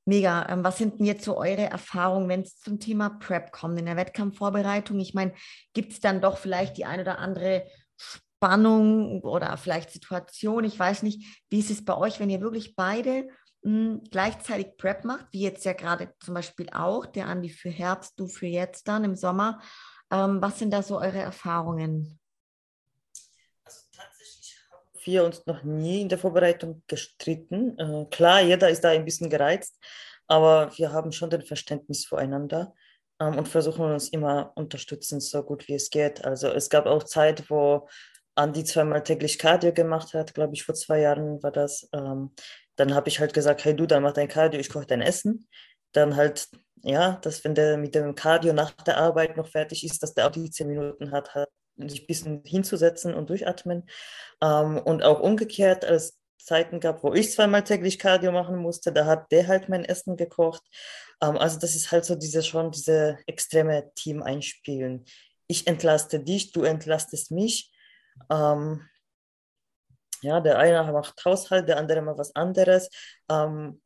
Mega. 0.07 0.47
Ähm, 0.49 0.65
was 0.65 0.79
sind 0.79 0.99
denn 0.99 1.07
jetzt 1.07 1.25
so 1.25 1.37
eure 1.37 1.63
Erfahrungen, 1.63 2.29
wenn 2.29 2.41
es 2.41 2.59
zum 2.59 2.81
Thema 2.81 3.11
Prep 3.11 3.53
kommt, 3.53 3.79
in 3.79 3.87
der 3.87 3.97
Wettkampfvorbereitung? 3.97 4.99
Ich 4.99 5.15
meine, 5.15 5.35
gibt 5.73 5.93
es 5.93 6.01
dann 6.01 6.21
doch 6.21 6.39
vielleicht 6.39 6.77
die 6.77 6.85
ein 6.85 7.01
oder 7.01 7.19
andere 7.19 7.67
Spannung 7.97 9.21
oder 9.23 9.57
vielleicht 9.57 9.91
Situation? 9.91 10.65
Ich 10.65 10.79
weiß 10.79 11.03
nicht, 11.03 11.45
wie 11.51 11.61
ist 11.61 11.71
es 11.71 11.85
bei 11.85 11.97
euch, 11.97 12.19
wenn 12.19 12.31
ihr 12.31 12.41
wirklich 12.41 12.75
beide 12.77 13.29
mh, 13.63 13.71
hm, 13.71 14.03
gleichzeitig 14.11 14.77
Prep 14.79 15.05
macht, 15.05 15.27
wie 15.33 15.43
jetzt 15.43 15.65
ja 15.65 15.75
gerade 15.75 16.13
zum 16.21 16.35
Beispiel 16.35 16.69
auch, 16.73 17.07
der 17.07 17.27
Andi 17.27 17.51
für 17.51 17.71
Herbst, 17.71 18.19
du 18.19 18.27
für 18.27 18.47
jetzt 18.47 18.89
dann 18.89 19.05
im 19.05 19.15
Sommer. 19.15 19.61
Ähm, 20.11 20.41
was 20.41 20.59
sind 20.59 20.73
da 20.73 20.83
so 20.83 20.99
eure 20.99 21.19
Erfahrungen? 21.19 22.19
Wir 25.05 25.25
uns 25.25 25.47
noch 25.47 25.63
nie 25.63 26.03
in 26.03 26.09
der 26.09 26.19
Vorbereitung 26.19 26.83
gestritten. 26.87 27.79
Äh, 27.79 28.07
klar, 28.11 28.43
jeder 28.43 28.71
ist 28.71 28.83
da 28.83 28.91
ein 28.91 29.05
bisschen 29.05 29.31
gereizt, 29.31 29.79
aber 30.27 30.71
wir 30.77 30.93
haben 30.93 31.13
schon 31.13 31.31
den 31.31 31.43
Verständnis 31.43 32.07
voreinander 32.07 32.75
ähm, 33.21 33.39
und 33.39 33.49
versuchen 33.49 33.85
uns 33.85 34.09
immer 34.09 34.53
unterstützen, 34.57 35.21
so 35.21 35.43
gut 35.43 35.69
wie 35.69 35.75
es 35.75 35.91
geht. 35.91 36.25
Also 36.25 36.49
es 36.49 36.71
gab 36.71 36.87
auch 36.87 37.05
Zeit, 37.05 37.49
wo 37.51 37.89
Andi 38.35 38.65
zweimal 38.65 39.03
täglich 39.03 39.39
Cardio 39.39 39.73
gemacht 39.73 40.15
hat, 40.15 40.35
glaube 40.35 40.55
ich, 40.55 40.65
vor 40.65 40.75
zwei 40.75 41.01
Jahren 41.01 41.43
war 41.43 41.53
das. 41.53 41.89
Ähm, 41.93 42.33
dann 42.77 42.95
habe 42.95 43.09
ich 43.09 43.21
halt 43.21 43.35
gesagt, 43.35 43.65
hey 43.65 43.77
du, 43.77 43.87
dann 43.87 44.03
mach 44.03 44.13
dein 44.13 44.29
Cardio, 44.29 44.61
ich 44.61 44.71
koche 44.71 44.87
dein 44.87 45.03
Essen. 45.03 45.49
Dann 45.93 46.17
halt, 46.17 46.49
ja, 46.83 47.19
dass 47.23 47.45
wenn 47.45 47.55
der 47.55 47.77
mit 47.77 47.95
dem 47.95 48.15
Cardio 48.15 48.53
nach 48.53 48.71
der 48.73 48.97
Arbeit 48.97 49.37
noch 49.37 49.49
fertig 49.49 49.85
ist, 49.85 50.03
dass 50.03 50.15
der 50.15 50.27
auch 50.27 50.31
die 50.33 50.51
zehn 50.51 50.69
Minuten 50.69 51.11
hat, 51.13 51.35
hat 51.35 51.49
sich 51.89 52.03
ein 52.03 52.07
bisschen 52.07 52.43
hinzusetzen 52.45 53.15
und 53.15 53.31
durchatmen. 53.31 53.89
Ähm, 54.43 54.79
und 54.79 55.03
auch 55.03 55.21
umgekehrt, 55.21 55.85
als 55.85 56.21
es 56.39 56.45
Zeiten 56.45 56.81
gab, 56.81 57.03
wo 57.03 57.15
ich 57.15 57.33
zweimal 57.33 57.65
täglich 57.65 57.99
Cardio 57.99 58.33
machen 58.33 58.57
musste, 58.57 58.93
da 58.93 59.07
hat 59.07 59.31
der 59.31 59.47
halt 59.47 59.69
mein 59.69 59.85
Essen 59.85 60.17
gekocht. 60.17 60.63
Ähm, 61.23 61.37
also 61.37 61.59
das 61.59 61.75
ist 61.75 61.93
halt 61.93 62.05
so 62.05 62.15
diese 62.15 62.43
schon 62.43 62.71
diese 62.71 63.19
extreme 63.27 63.93
Team-Einspielen. 63.95 65.05
Ich 65.47 65.67
entlaste 65.67 66.21
dich, 66.21 66.53
du 66.53 66.63
entlastest 66.63 67.31
mich. 67.31 67.73
Ähm, 68.31 68.89
ja, 70.23 70.41
der 70.41 70.59
eine 70.59 70.93
macht 70.93 71.25
Haushalt, 71.25 71.69
der 71.69 71.79
andere 71.79 72.03
macht 72.03 72.19
was 72.19 72.35
anderes. 72.35 72.91
Ähm, 73.31 73.81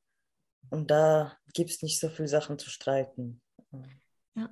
und 0.70 0.90
da 0.90 1.36
gibt 1.52 1.70
es 1.70 1.82
nicht 1.82 2.00
so 2.00 2.08
viele 2.08 2.28
Sachen 2.28 2.58
zu 2.58 2.70
streiten. 2.70 3.42
Ja. 4.34 4.50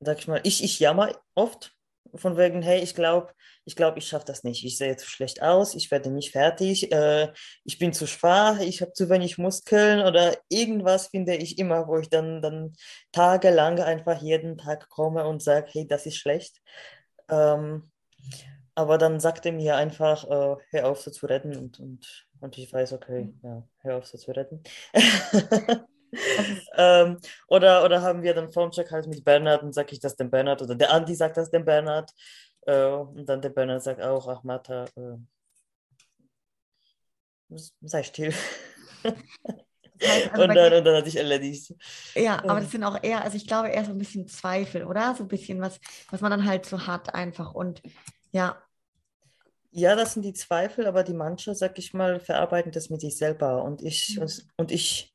Sag 0.00 0.18
ich 0.18 0.28
mal, 0.28 0.40
ich, 0.42 0.64
ich 0.64 0.80
jammer 0.80 1.16
oft, 1.34 1.73
von 2.14 2.36
wegen, 2.36 2.62
hey, 2.62 2.80
ich 2.80 2.94
glaube, 2.94 3.32
ich 3.64 3.76
glaube, 3.76 3.98
ich 3.98 4.08
schaffe 4.08 4.26
das 4.26 4.44
nicht. 4.44 4.64
Ich 4.64 4.78
sehe 4.78 4.96
zu 4.96 5.08
schlecht 5.08 5.42
aus, 5.42 5.74
ich 5.74 5.90
werde 5.90 6.10
nicht 6.10 6.32
fertig, 6.32 6.92
äh, 6.92 7.32
ich 7.64 7.78
bin 7.78 7.92
zu 7.92 8.06
schwach, 8.06 8.60
ich 8.60 8.82
habe 8.82 8.92
zu 8.92 9.08
wenig 9.08 9.38
Muskeln 9.38 10.00
oder 10.00 10.36
irgendwas 10.48 11.08
finde 11.08 11.34
ich 11.36 11.58
immer, 11.58 11.88
wo 11.88 11.98
ich 11.98 12.10
dann, 12.10 12.42
dann 12.42 12.74
tagelang 13.12 13.80
einfach 13.80 14.20
jeden 14.22 14.58
Tag 14.58 14.88
komme 14.88 15.26
und 15.26 15.42
sage, 15.42 15.68
hey, 15.72 15.86
das 15.86 16.06
ist 16.06 16.16
schlecht. 16.16 16.60
Ähm, 17.28 17.90
aber 18.74 18.98
dann 18.98 19.20
sagt 19.20 19.46
er 19.46 19.52
mir 19.52 19.76
einfach, 19.76 20.24
äh, 20.24 20.56
hör 20.70 20.88
auf, 20.88 21.00
so 21.00 21.10
zu 21.10 21.26
retten 21.26 21.56
und, 21.56 21.80
und, 21.80 22.26
und 22.40 22.58
ich 22.58 22.72
weiß, 22.72 22.92
okay, 22.92 23.32
ja, 23.42 23.66
hör 23.78 23.98
auf, 23.98 24.06
so 24.06 24.18
zu 24.18 24.32
retten. 24.32 24.62
ähm, 26.76 27.18
oder, 27.48 27.84
oder 27.84 28.02
haben 28.02 28.22
wir 28.22 28.34
dann 28.34 28.52
Formcheck 28.52 28.90
halt 28.90 29.06
mit 29.06 29.24
Bernhard 29.24 29.62
und 29.62 29.74
sage 29.74 29.92
ich 29.92 30.00
das 30.00 30.16
dem 30.16 30.30
Bernhard 30.30 30.62
oder 30.62 30.74
der 30.74 30.92
Andi 30.92 31.14
sagt 31.14 31.36
das 31.36 31.50
dem 31.50 31.64
Bernhard 31.64 32.10
äh, 32.66 32.86
und 32.86 33.26
dann 33.26 33.40
der 33.40 33.50
Bernhard 33.50 33.82
sagt 33.82 34.02
auch, 34.02 34.28
ach 34.28 34.42
Martha, 34.42 34.86
äh, 34.96 35.16
sei 37.82 38.02
still. 38.02 38.34
Das 39.02 40.10
heißt, 40.10 40.30
also 40.32 40.42
und, 40.44 40.54
dann, 40.54 40.72
und 40.72 40.84
dann 40.84 40.96
hatte 40.96 41.08
ich 41.08 41.16
erledigt. 41.16 41.74
Ja, 42.14 42.42
aber 42.42 42.60
das 42.60 42.70
sind 42.70 42.84
auch 42.84 43.02
eher, 43.02 43.22
also 43.22 43.36
ich 43.36 43.46
glaube 43.46 43.68
eher 43.68 43.84
so 43.84 43.92
ein 43.92 43.98
bisschen 43.98 44.26
Zweifel, 44.28 44.84
oder? 44.84 45.14
So 45.14 45.24
ein 45.24 45.28
bisschen 45.28 45.60
was, 45.60 45.78
was 46.10 46.20
man 46.20 46.30
dann 46.30 46.44
halt 46.44 46.66
so 46.66 46.86
hat 46.86 47.14
einfach 47.14 47.54
und 47.54 47.82
ja. 48.32 48.60
Ja, 49.70 49.96
das 49.96 50.14
sind 50.14 50.22
die 50.22 50.32
Zweifel, 50.32 50.86
aber 50.86 51.02
die 51.02 51.14
manche, 51.14 51.54
sag 51.54 51.78
ich 51.78 51.94
mal, 51.94 52.20
verarbeiten 52.20 52.70
das 52.70 52.90
mit 52.90 53.00
sich 53.00 53.16
selber 53.16 53.64
und 53.64 53.82
ich, 53.82 54.18
mhm. 54.18 54.28
und 54.56 54.70
ich 54.70 55.13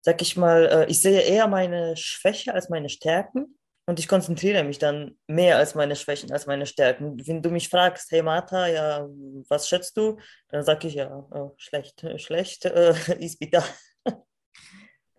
sag 0.00 0.22
ich 0.22 0.36
mal, 0.36 0.66
äh, 0.66 0.90
ich 0.90 1.00
sehe 1.00 1.20
eher 1.20 1.48
meine 1.48 1.96
Schwäche 1.96 2.54
als 2.54 2.68
meine 2.68 2.88
Stärken 2.88 3.58
und 3.86 3.98
ich 3.98 4.08
konzentriere 4.08 4.62
mich 4.64 4.78
dann 4.78 5.18
mehr 5.26 5.56
als 5.56 5.74
meine 5.74 5.96
Schwächen, 5.96 6.32
als 6.32 6.46
meine 6.46 6.66
Stärken. 6.66 7.26
Wenn 7.26 7.42
du 7.42 7.50
mich 7.50 7.68
fragst, 7.68 8.10
hey 8.10 8.22
Martha, 8.22 8.66
ja, 8.68 9.06
was 9.48 9.68
schätzt 9.68 9.96
du? 9.96 10.18
Dann 10.48 10.64
sage 10.64 10.88
ich 10.88 10.94
ja, 10.94 11.26
oh, 11.30 11.54
schlecht, 11.56 12.04
schlecht, 12.16 12.66
äh, 12.66 12.94
ist 13.18 13.38
bitter. 13.38 13.64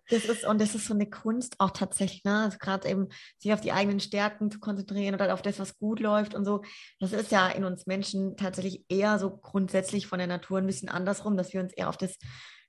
Das 0.08 0.26
ist, 0.26 0.44
und 0.44 0.60
das 0.60 0.74
ist 0.74 0.86
so 0.86 0.94
eine 0.94 1.08
Kunst 1.08 1.54
auch 1.58 1.70
tatsächlich, 1.70 2.24
ne? 2.24 2.44
Also 2.44 2.58
gerade 2.58 2.86
eben 2.86 3.08
sich 3.38 3.52
auf 3.52 3.62
die 3.62 3.72
eigenen 3.72 4.00
Stärken 4.00 4.50
zu 4.50 4.58
konzentrieren 4.58 5.14
oder 5.14 5.32
auf 5.32 5.40
das, 5.40 5.58
was 5.58 5.78
gut 5.78 6.00
läuft 6.00 6.34
und 6.34 6.44
so. 6.44 6.62
Das 7.00 7.12
ist 7.12 7.30
ja 7.30 7.48
in 7.48 7.64
uns 7.64 7.86
Menschen 7.86 8.36
tatsächlich 8.36 8.84
eher 8.90 9.18
so 9.18 9.34
grundsätzlich 9.34 10.06
von 10.06 10.18
der 10.18 10.28
Natur 10.28 10.58
ein 10.58 10.66
bisschen 10.66 10.90
andersrum, 10.90 11.36
dass 11.38 11.54
wir 11.54 11.60
uns 11.60 11.72
eher 11.72 11.88
auf 11.88 11.96
das 11.96 12.18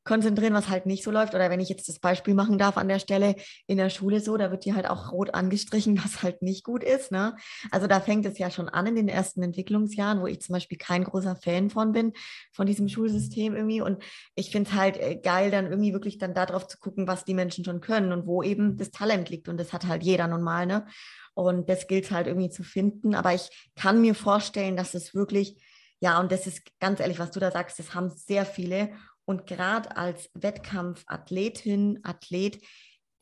konzentrieren, 0.03 0.53
was 0.53 0.69
halt 0.69 0.85
nicht 0.85 1.03
so 1.03 1.11
läuft. 1.11 1.33
Oder 1.33 1.49
wenn 1.49 1.59
ich 1.59 1.69
jetzt 1.69 1.87
das 1.87 1.99
Beispiel 1.99 2.33
machen 2.33 2.57
darf 2.57 2.77
an 2.77 2.87
der 2.87 2.99
Stelle 2.99 3.35
in 3.67 3.77
der 3.77 3.89
Schule 3.89 4.19
so, 4.19 4.35
da 4.37 4.51
wird 4.51 4.65
dir 4.65 4.75
halt 4.75 4.89
auch 4.89 5.11
rot 5.11 5.33
angestrichen, 5.33 5.97
was 6.03 6.23
halt 6.23 6.41
nicht 6.41 6.63
gut 6.63 6.83
ist. 6.83 7.11
Ne? 7.11 7.35
Also 7.71 7.87
da 7.87 7.99
fängt 7.99 8.25
es 8.25 8.37
ja 8.37 8.51
schon 8.51 8.69
an 8.69 8.87
in 8.87 8.95
den 8.95 9.07
ersten 9.07 9.41
Entwicklungsjahren, 9.43 10.21
wo 10.21 10.27
ich 10.27 10.41
zum 10.41 10.53
Beispiel 10.53 10.77
kein 10.77 11.03
großer 11.03 11.35
Fan 11.35 11.69
von 11.69 11.91
bin, 11.91 12.13
von 12.51 12.67
diesem 12.67 12.89
Schulsystem 12.89 13.55
irgendwie. 13.55 13.81
Und 13.81 14.03
ich 14.35 14.51
finde 14.51 14.69
es 14.69 14.75
halt 14.75 14.97
äh, 14.97 15.15
geil, 15.15 15.51
dann 15.51 15.67
irgendwie 15.67 15.93
wirklich 15.93 16.17
dann 16.17 16.33
darauf 16.33 16.67
zu 16.67 16.77
gucken, 16.77 17.07
was 17.07 17.25
die 17.25 17.33
Menschen 17.33 17.63
schon 17.63 17.81
können 17.81 18.11
und 18.11 18.27
wo 18.27 18.43
eben 18.43 18.77
das 18.77 18.91
Talent 18.91 19.29
liegt. 19.29 19.47
Und 19.47 19.57
das 19.57 19.73
hat 19.73 19.87
halt 19.87 20.03
jeder 20.03 20.27
nun 20.27 20.41
mal. 20.41 20.65
Ne? 20.65 20.85
Und 21.33 21.69
das 21.69 21.87
gilt 21.87 22.11
halt 22.11 22.27
irgendwie 22.27 22.49
zu 22.49 22.63
finden. 22.63 23.15
Aber 23.15 23.33
ich 23.33 23.49
kann 23.75 24.01
mir 24.01 24.15
vorstellen, 24.15 24.75
dass 24.75 24.93
es 24.93 25.15
wirklich 25.15 25.57
ja, 26.03 26.19
und 26.19 26.33
das 26.33 26.47
ist 26.47 26.63
ganz 26.81 26.99
ehrlich, 26.99 27.17
was 27.17 27.31
du 27.31 27.39
da 27.39 27.49
sagst, 27.49 27.79
das 27.79 27.95
haben 27.95 28.09
sehr 28.09 28.45
viele. 28.45 28.89
Und 29.25 29.47
gerade 29.47 29.95
als 29.95 30.29
Wettkampfathletin, 30.33 31.99
Athlet, 32.03 32.61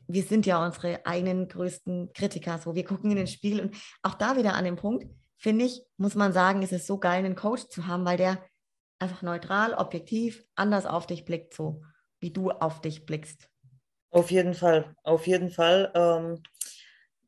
wir 0.08 0.24
sind 0.24 0.45
ja 0.45 0.64
unsere 0.64 1.06
eigenen 1.06 1.47
größten 1.47 2.12
Kritiker. 2.14 2.58
So, 2.58 2.76
wir 2.76 2.84
gucken 2.84 3.12
in 3.12 3.18
den 3.18 3.28
Spiegel 3.28 3.62
und 3.62 3.76
auch 4.02 4.16
da 4.16 4.36
wieder 4.36 4.56
an 4.56 4.66
dem 4.66 4.76
Punkt, 4.76 5.06
finde 5.38 5.66
ich, 5.66 5.82
muss 5.97 6.16
man 6.16 6.34
sagen, 6.34 6.62
ist 6.62 6.74
es 6.74 6.86
so 6.86 6.97
geil, 6.97 7.24
einen 7.24 7.36
Coach 7.36 7.68
zu 7.70 7.88
haben, 7.88 8.06
weil 8.06 8.18
der 8.18 8.43
einfach 8.99 9.22
neutral, 9.22 9.74
objektiv, 9.74 10.43
anders 10.56 10.86
auf 10.86 11.08
dich 11.08 11.26
blickt, 11.26 11.54
so 11.54 11.82
wie 12.20 12.32
du 12.32 12.52
auf 12.52 12.82
dich 12.82 13.06
blickst. 13.06 13.49
Auf 14.12 14.30
jeden 14.30 14.54
Fall, 14.54 14.95
auf 15.04 15.26
jeden 15.26 15.49
Fall. 15.49 15.91
Ähm, 15.95 16.43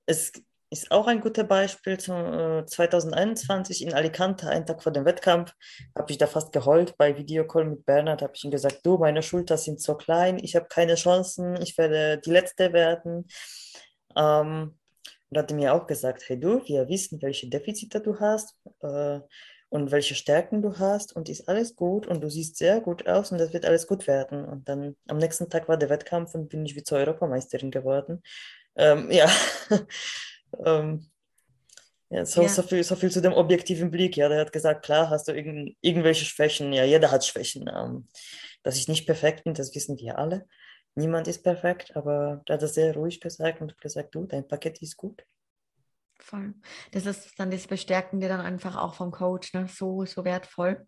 es 0.05 0.34
ist 0.74 0.91
auch 0.91 1.07
ein 1.07 1.21
gutes 1.21 1.47
Beispiel. 1.47 1.93
Äh, 1.93 2.65
2021 2.65 3.84
in 3.84 3.93
Alicante, 3.93 4.49
einen 4.49 4.65
Tag 4.65 4.82
vor 4.82 4.91
dem 4.91 5.05
Wettkampf, 5.05 5.53
habe 5.95 6.11
ich 6.11 6.17
da 6.17 6.28
fast 6.28 6.51
geheult 6.51 6.97
bei 6.97 7.15
Videocall 7.15 7.65
mit 7.65 7.86
Bernhard. 7.86 8.24
Habe 8.24 8.34
ich 8.36 8.43
ihm 8.43 8.51
gesagt, 8.51 8.80
du, 8.84 8.97
meine 8.97 9.21
Schultern 9.21 9.57
sind 9.57 9.82
so 9.82 9.95
klein, 9.95 10.39
ich 10.39 10.55
habe 10.55 10.65
keine 10.67 10.95
Chancen, 10.95 11.61
ich 11.61 11.78
werde 11.78 12.19
die 12.19 12.32
Letzte 12.32 12.74
werden. 12.74 13.28
Ähm, 14.17 14.78
und 15.30 15.38
hat 15.38 15.51
mir 15.51 15.74
auch 15.74 15.88
gesagt, 15.88 16.24
hey 16.28 16.39
du, 16.39 16.61
wir 16.65 16.88
wissen, 16.89 17.21
welche 17.21 17.49
Defizite 17.49 18.01
du 18.01 18.19
hast. 18.19 18.55
Äh, 18.82 19.19
und 19.69 19.91
welche 19.91 20.13
Stärken 20.13 20.61
du 20.61 20.78
hast 20.78 21.15
und 21.15 21.30
ist 21.30 21.49
alles 21.49 21.76
gut 21.76 22.05
und 22.05 22.21
du 22.21 22.30
siehst 22.30 22.57
sehr 22.57 22.80
gut 22.80 23.07
aus 23.07 23.32
und 23.32 23.39
das 23.39 23.53
wird 23.53 23.65
alles 23.65 23.88
gut 23.88 24.05
werden. 24.05 24.45
Und 24.45 24.69
dann 24.69 24.95
am 25.07 25.17
nächsten 25.17 25.49
Tag 25.49 25.67
war 25.67 25.78
der 25.78 25.89
Wettkampf 25.89 26.36
und 26.36 26.49
bin 26.49 26.63
ich 26.63 26.76
wie 26.76 26.84
zur 26.84 26.99
Europameisterin 26.99 27.71
geworden. 27.71 28.21
Ähm, 28.76 29.09
ja. 29.09 29.28
ähm, 30.66 31.10
ja, 32.10 32.26
so, 32.26 32.43
ja. 32.43 32.49
So, 32.49 32.62
viel, 32.62 32.84
so 32.84 32.95
viel 32.95 33.12
zu 33.12 33.22
dem 33.22 33.34
objektiven 33.34 33.89
Blick. 33.89 34.16
Ja, 34.18 34.30
der 34.30 34.41
hat 34.41 34.51
gesagt, 34.51 34.86
klar, 34.86 35.10
hast 35.10 35.28
du 35.28 35.32
irgend, 35.32 35.76
irgendwelche 35.82 36.26
Schwächen. 36.26 36.72
Ja, 36.72 36.84
jeder 36.84 37.10
hat 37.12 37.26
Schwächen. 37.26 37.70
Ähm, 37.74 38.08
dass 38.62 38.78
ich 38.78 38.88
nicht 38.88 39.06
perfekt 39.06 39.43
bin, 39.43 39.54
das 39.54 39.74
wissen 39.76 39.97
wir 39.97 40.18
alle. 40.18 40.47
Niemand 40.95 41.28
ist 41.28 41.43
perfekt, 41.43 41.95
aber 41.95 42.43
der 42.47 42.56
hat 42.56 42.62
das 42.62 42.76
sehr 42.76 42.93
ruhig 42.93 43.20
gesagt 43.20 43.62
und 43.62 43.80
gesagt, 43.82 44.14
du, 44.14 44.26
dein 44.26 44.47
Paket 44.47 44.82
ist 44.82 44.95
gut. 44.95 45.26
Voll. 46.20 46.54
Das 46.91 47.06
ist 47.06 47.38
dann 47.38 47.51
das 47.51 47.68
Bestärkende 47.68 48.28
dann 48.28 48.41
einfach 48.41 48.78
auch 48.78 48.93
vom 48.93 49.12
Coach, 49.12 49.54
ne? 49.54 49.68
so, 49.68 50.06
so 50.06 50.24
wertvoll. 50.24 50.86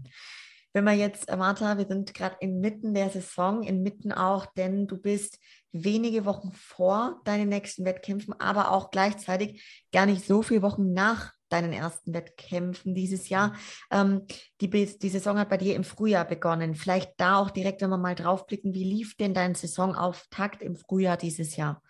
Wenn 0.74 0.84
wir 0.84 0.94
jetzt, 0.94 1.28
äh, 1.30 1.38
Martha, 1.38 1.78
wir 1.78 1.88
sind 1.88 2.14
gerade 2.14 2.38
inmitten 2.40 2.94
der 2.94 3.10
Saison, 3.10 3.64
inmitten 3.64 4.12
auch, 4.12 4.46
denn 4.46 4.88
du 4.88 4.98
bist 4.98 5.40
wenige 5.84 6.26
Wochen 6.26 6.52
vor 6.54 7.22
deinen 7.26 7.50
nächsten 7.50 7.86
Wettkämpfen, 7.86 8.34
aber 8.40 8.72
auch 8.72 8.92
gleichzeitig 8.92 9.86
gar 9.92 10.06
nicht 10.06 10.26
so 10.26 10.42
viele 10.42 10.62
Wochen 10.62 10.94
nach 10.94 11.34
deinen 11.50 11.74
ersten 11.74 12.14
Wettkämpfen 12.14 12.96
dieses 12.96 13.30
Jahr. 13.30 13.56
Ähm, 13.92 14.26
die, 14.62 14.70
die 14.70 15.10
Saison 15.10 15.38
hat 15.38 15.50
bei 15.50 15.58
dir 15.58 15.76
im 15.76 15.84
Frühjahr 15.84 16.26
begonnen. 16.26 16.76
Vielleicht 16.76 17.14
da 17.18 17.40
auch 17.40 17.50
direkt, 17.50 17.82
wenn 17.82 17.90
wir 17.90 17.98
mal 17.98 18.16
draufblicken, 18.16 18.74
wie 18.74 18.84
lief 18.84 19.16
denn 19.18 19.34
dein 19.34 19.56
Saisonauftakt 19.56 20.62
im 20.62 20.76
Frühjahr 20.76 21.18
dieses 21.18 21.56
Jahr? 21.56 21.82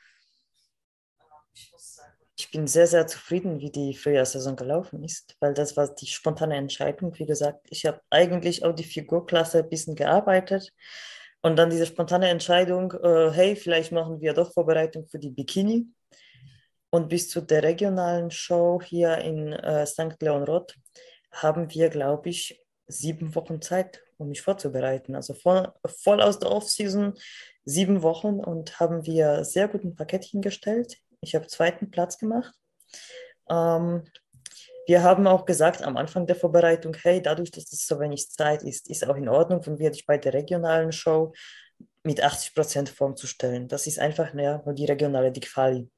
Ich 2.38 2.52
bin 2.52 2.68
sehr, 2.68 2.88
sehr 2.88 3.08
zufrieden, 3.08 3.62
wie 3.62 3.72
die 3.72 3.96
Frühjahrssaison 3.96 4.58
gelaufen 4.58 5.04
ist, 5.04 5.38
weil 5.40 5.54
das 5.54 5.78
war 5.78 5.88
die 5.88 6.08
spontane 6.08 6.58
Entscheidung. 6.58 7.18
Wie 7.18 7.26
gesagt, 7.26 7.66
ich 7.70 7.86
habe 7.86 8.02
eigentlich 8.10 8.66
auf 8.66 8.76
die 8.76 8.84
Figurklasse 8.84 9.60
ein 9.60 9.70
bisschen 9.70 9.96
gearbeitet 9.96 10.74
und 11.46 11.58
dann 11.58 11.70
diese 11.70 11.86
spontane 11.86 12.30
Entscheidung, 12.30 12.92
äh, 13.04 13.30
hey, 13.30 13.56
vielleicht 13.56 13.92
machen 13.92 14.20
wir 14.20 14.34
doch 14.34 14.52
Vorbereitung 14.52 15.06
für 15.06 15.20
die 15.20 15.30
Bikini. 15.30 15.86
Und 16.90 17.08
bis 17.08 17.30
zu 17.30 17.40
der 17.40 17.62
regionalen 17.62 18.32
Show 18.32 18.82
hier 18.84 19.20
in 19.20 19.54
äh, 19.54 19.86
St. 19.86 20.20
Leon 20.22 20.42
Roth 20.42 20.74
haben 21.32 21.72
wir, 21.72 21.90
glaube 21.90 22.30
ich, 22.30 22.66
sieben 22.88 23.36
Wochen 23.36 23.62
Zeit, 23.62 24.02
um 24.18 24.30
mich 24.30 24.42
vorzubereiten. 24.42 25.14
Also 25.14 25.36
voll, 25.36 25.72
voll 25.86 26.20
aus 26.20 26.40
der 26.40 26.50
Off-Season, 26.50 27.14
sieben 27.64 28.02
Wochen 28.02 28.40
und 28.40 28.80
haben 28.80 29.06
wir 29.06 29.46
sehr 29.46 29.68
guten 29.68 29.94
Paket 29.96 30.24
hingestellt. 30.24 30.98
Ich 31.22 31.36
habe 31.36 31.46
zweiten 31.46 31.92
Platz 31.92 32.18
gemacht. 32.18 32.56
Ähm, 33.52 34.02
wir 34.88 35.04
haben 35.04 35.28
auch 35.28 35.46
gesagt 35.46 35.84
am 35.84 35.98
Anfang 35.98 36.26
der 36.28 36.36
Vorbereitung, 36.36 36.96
hey, 37.02 37.22
dadurch, 37.22 37.52
dass 37.52 37.72
es 37.72 37.88
so 37.88 38.00
wenig 38.00 38.30
Zeit 38.30 38.64
ist, 38.64 38.90
ist 38.90 39.08
auch 39.08 39.16
in 39.16 39.30
Ordnung, 39.30 39.64
von 39.64 39.80
werde 39.80 39.96
ich 39.96 40.06
bei 40.06 40.18
der 40.18 40.34
regionalen 40.34 40.92
Show 40.92 41.34
mit 42.04 42.24
80 42.24 42.54
Prozent 42.54 42.90
Form 42.90 43.16
zu 43.16 43.28
stellen. 43.28 43.68
Das 43.68 43.88
ist 43.88 44.00
einfach 44.00 44.34
mehr 44.34 44.62
nur 44.66 44.76
die 44.76 44.86
regionale 44.86 45.32
Dickfali. 45.32 45.90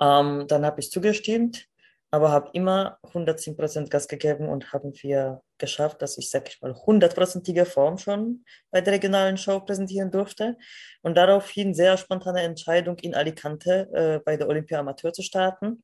Ähm, 0.00 0.46
dann 0.48 0.64
habe 0.64 0.80
ich 0.80 0.90
zugestimmt 0.90 1.68
aber 2.10 2.30
habe 2.30 2.50
immer 2.54 2.98
110% 3.02 3.90
Gas 3.90 4.08
gegeben 4.08 4.48
und 4.48 4.72
haben 4.72 4.92
wir 5.02 5.42
geschafft, 5.58 6.00
dass 6.00 6.16
ich, 6.16 6.30
sag 6.30 6.48
ich 6.48 6.60
mal, 6.62 6.74
hundertprozentige 6.74 7.66
Form 7.66 7.98
schon 7.98 8.44
bei 8.70 8.80
der 8.80 8.94
regionalen 8.94 9.36
Show 9.36 9.60
präsentieren 9.60 10.10
durfte 10.10 10.56
und 11.02 11.16
daraufhin 11.16 11.74
sehr 11.74 11.96
spontane 11.98 12.42
Entscheidung 12.42 12.96
in 12.98 13.14
Alicante 13.14 13.88
äh, 13.92 14.20
bei 14.24 14.36
der 14.36 14.48
Olympia 14.48 14.78
Amateur 14.78 15.12
zu 15.12 15.22
starten. 15.22 15.82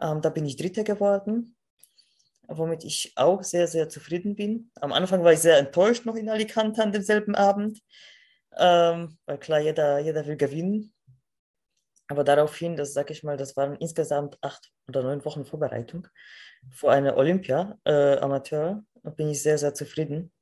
Ähm, 0.00 0.20
da 0.20 0.30
bin 0.30 0.46
ich 0.46 0.56
Dritte 0.56 0.84
geworden, 0.84 1.56
womit 2.46 2.84
ich 2.84 3.12
auch 3.16 3.42
sehr, 3.42 3.66
sehr 3.66 3.88
zufrieden 3.88 4.36
bin. 4.36 4.70
Am 4.80 4.92
Anfang 4.92 5.24
war 5.24 5.32
ich 5.32 5.40
sehr 5.40 5.58
enttäuscht 5.58 6.06
noch 6.06 6.16
in 6.16 6.28
Alicante 6.28 6.82
an 6.82 6.92
demselben 6.92 7.34
Abend, 7.34 7.80
ähm, 8.56 9.18
weil 9.26 9.38
klar, 9.38 9.60
jeder, 9.60 9.98
jeder 9.98 10.26
will 10.26 10.36
gewinnen 10.36 10.92
aber 12.08 12.24
daraufhin, 12.24 12.74
das 12.74 12.94
sage 12.94 13.12
ich 13.12 13.22
mal, 13.22 13.36
das 13.36 13.56
waren 13.56 13.76
insgesamt 13.76 14.38
acht 14.40 14.72
oder 14.88 15.02
neun 15.02 15.24
Wochen 15.24 15.44
Vorbereitung 15.44 16.08
vor 16.70 16.90
einer 16.90 17.16
Olympia 17.16 17.78
äh, 17.84 18.18
bin 19.16 19.28
ich 19.28 19.42
sehr, 19.42 19.58
sehr 19.58 19.74
zufrieden. 19.74 20.32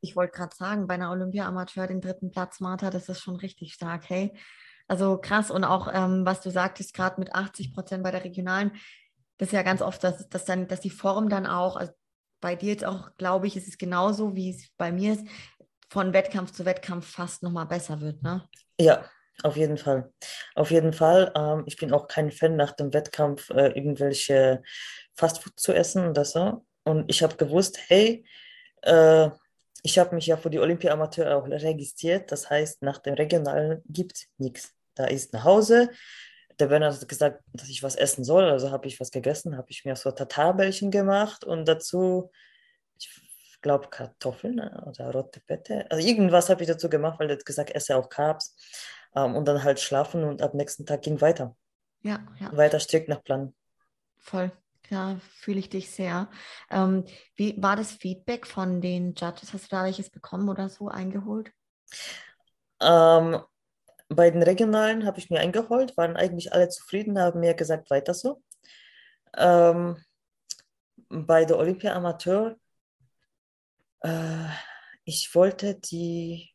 Ich 0.00 0.16
wollte 0.16 0.32
gerade 0.32 0.54
sagen, 0.54 0.86
bei 0.86 0.94
einer 0.94 1.10
Olympia 1.10 1.46
Amateur 1.46 1.86
den 1.86 2.00
dritten 2.00 2.30
Platz, 2.30 2.60
Martha, 2.60 2.90
das 2.90 3.08
ist 3.08 3.20
schon 3.20 3.36
richtig 3.36 3.74
stark, 3.74 4.08
hey. 4.08 4.32
Also 4.88 5.18
krass 5.18 5.50
und 5.50 5.64
auch, 5.64 5.88
ähm, 5.92 6.24
was 6.24 6.40
du 6.40 6.50
sagtest, 6.50 6.94
gerade 6.94 7.20
mit 7.20 7.34
80 7.34 7.74
Prozent 7.74 8.02
bei 8.02 8.10
der 8.10 8.24
regionalen, 8.24 8.72
das 9.36 9.48
ist 9.48 9.52
ja 9.52 9.62
ganz 9.62 9.82
oft, 9.82 10.02
dass, 10.02 10.28
dass, 10.28 10.44
dann, 10.44 10.66
dass 10.66 10.80
die 10.80 10.90
Form 10.90 11.28
dann 11.28 11.46
auch, 11.46 11.76
also 11.76 11.92
bei 12.40 12.56
dir 12.56 12.70
jetzt 12.70 12.84
auch, 12.84 13.10
glaube 13.16 13.46
ich, 13.46 13.56
ist 13.56 13.68
es 13.68 13.78
genauso, 13.78 14.34
wie 14.34 14.50
es 14.50 14.68
bei 14.76 14.90
mir 14.90 15.12
ist, 15.14 15.26
von 15.90 16.12
Wettkampf 16.12 16.52
zu 16.52 16.64
Wettkampf 16.64 17.06
fast 17.06 17.42
nochmal 17.42 17.66
besser 17.66 18.00
wird, 18.00 18.22
ne? 18.22 18.48
Ja, 18.80 19.04
auf 19.42 19.56
jeden 19.56 19.76
Fall. 19.76 20.12
Auf 20.54 20.70
jeden 20.70 20.92
Fall. 20.92 21.32
Ähm, 21.36 21.64
ich 21.66 21.76
bin 21.76 21.92
auch 21.92 22.08
kein 22.08 22.30
Fan, 22.30 22.56
nach 22.56 22.72
dem 22.72 22.92
Wettkampf 22.92 23.50
äh, 23.50 23.68
irgendwelche 23.68 24.62
Fastfood 25.14 25.58
zu 25.58 25.72
essen 25.72 26.08
oder 26.08 26.24
so. 26.24 26.64
Und 26.84 27.10
ich 27.10 27.22
habe 27.22 27.36
gewusst, 27.36 27.78
hey, 27.88 28.24
äh, 28.82 29.30
ich 29.82 29.98
habe 29.98 30.14
mich 30.14 30.26
ja 30.26 30.36
für 30.36 30.50
die 30.50 30.58
Olympia 30.58 30.92
Amateur 30.92 31.36
auch 31.36 31.46
registriert. 31.46 32.32
Das 32.32 32.50
heißt, 32.50 32.82
nach 32.82 32.98
dem 32.98 33.14
Regionalen 33.14 33.82
gibt 33.86 34.16
es 34.16 34.26
nichts. 34.38 34.77
Da 34.98 35.04
ist 35.06 35.32
nach 35.32 35.44
Hause. 35.44 35.90
Der 36.58 36.66
Bernhard 36.66 37.00
hat 37.00 37.08
gesagt, 37.08 37.42
dass 37.52 37.68
ich 37.68 37.82
was 37.82 37.94
essen 37.94 38.24
soll. 38.24 38.44
Also 38.44 38.70
habe 38.70 38.88
ich 38.88 38.98
was 38.98 39.12
gegessen, 39.12 39.56
habe 39.56 39.70
ich 39.70 39.84
mir 39.84 39.94
so 39.94 40.10
Tatarbällchen 40.10 40.90
gemacht 40.90 41.44
und 41.44 41.66
dazu, 41.68 42.32
ich 42.98 43.08
glaube, 43.62 43.88
Kartoffeln 43.88 44.56
ne, 44.56 44.84
oder 44.86 45.12
rote 45.12 45.40
Bette. 45.46 45.88
Also 45.90 46.06
irgendwas 46.06 46.48
habe 46.48 46.62
ich 46.62 46.68
dazu 46.68 46.90
gemacht, 46.90 47.20
weil 47.20 47.30
er 47.30 47.36
hat 47.36 47.46
gesagt, 47.46 47.70
esse 47.70 47.96
auch 47.96 48.08
Carbs 48.08 48.56
ähm, 49.14 49.36
und 49.36 49.46
dann 49.46 49.62
halt 49.62 49.78
schlafen 49.78 50.24
und 50.24 50.42
ab 50.42 50.54
nächsten 50.54 50.84
Tag 50.84 51.02
ging 51.02 51.20
weiter. 51.20 51.56
Ja, 52.02 52.26
ja. 52.40 52.56
Weiter 52.56 52.80
strikt 52.80 53.08
nach 53.08 53.22
Plan. 53.22 53.54
Voll. 54.18 54.50
Ja, 54.90 55.20
fühle 55.40 55.58
ich 55.58 55.68
dich 55.68 55.90
sehr. 55.90 56.28
Ähm, 56.70 57.04
wie 57.36 57.60
war 57.62 57.76
das 57.76 57.92
Feedback 57.92 58.46
von 58.46 58.80
den 58.80 59.14
Judges? 59.14 59.52
Hast 59.52 59.70
du 59.70 59.76
da 59.76 59.84
welches 59.84 60.10
bekommen 60.10 60.48
oder 60.48 60.68
so 60.68 60.88
eingeholt? 60.88 61.52
Ähm, 62.80 63.40
bei 64.08 64.30
den 64.30 64.42
regionalen 64.42 65.06
habe 65.06 65.18
ich 65.18 65.30
mir 65.30 65.40
eingeholt, 65.40 65.96
waren 65.96 66.16
eigentlich 66.16 66.52
alle 66.52 66.68
zufrieden, 66.68 67.18
haben 67.18 67.40
mir 67.40 67.54
gesagt, 67.54 67.90
weiter 67.90 68.14
so. 68.14 68.42
Ähm, 69.36 69.96
bei 71.08 71.44
der 71.44 71.58
Olympia 71.58 71.94
Amateur, 71.94 72.56
äh, 74.02 74.48
ich 75.04 75.34
wollte 75.34 75.74
die 75.74 76.52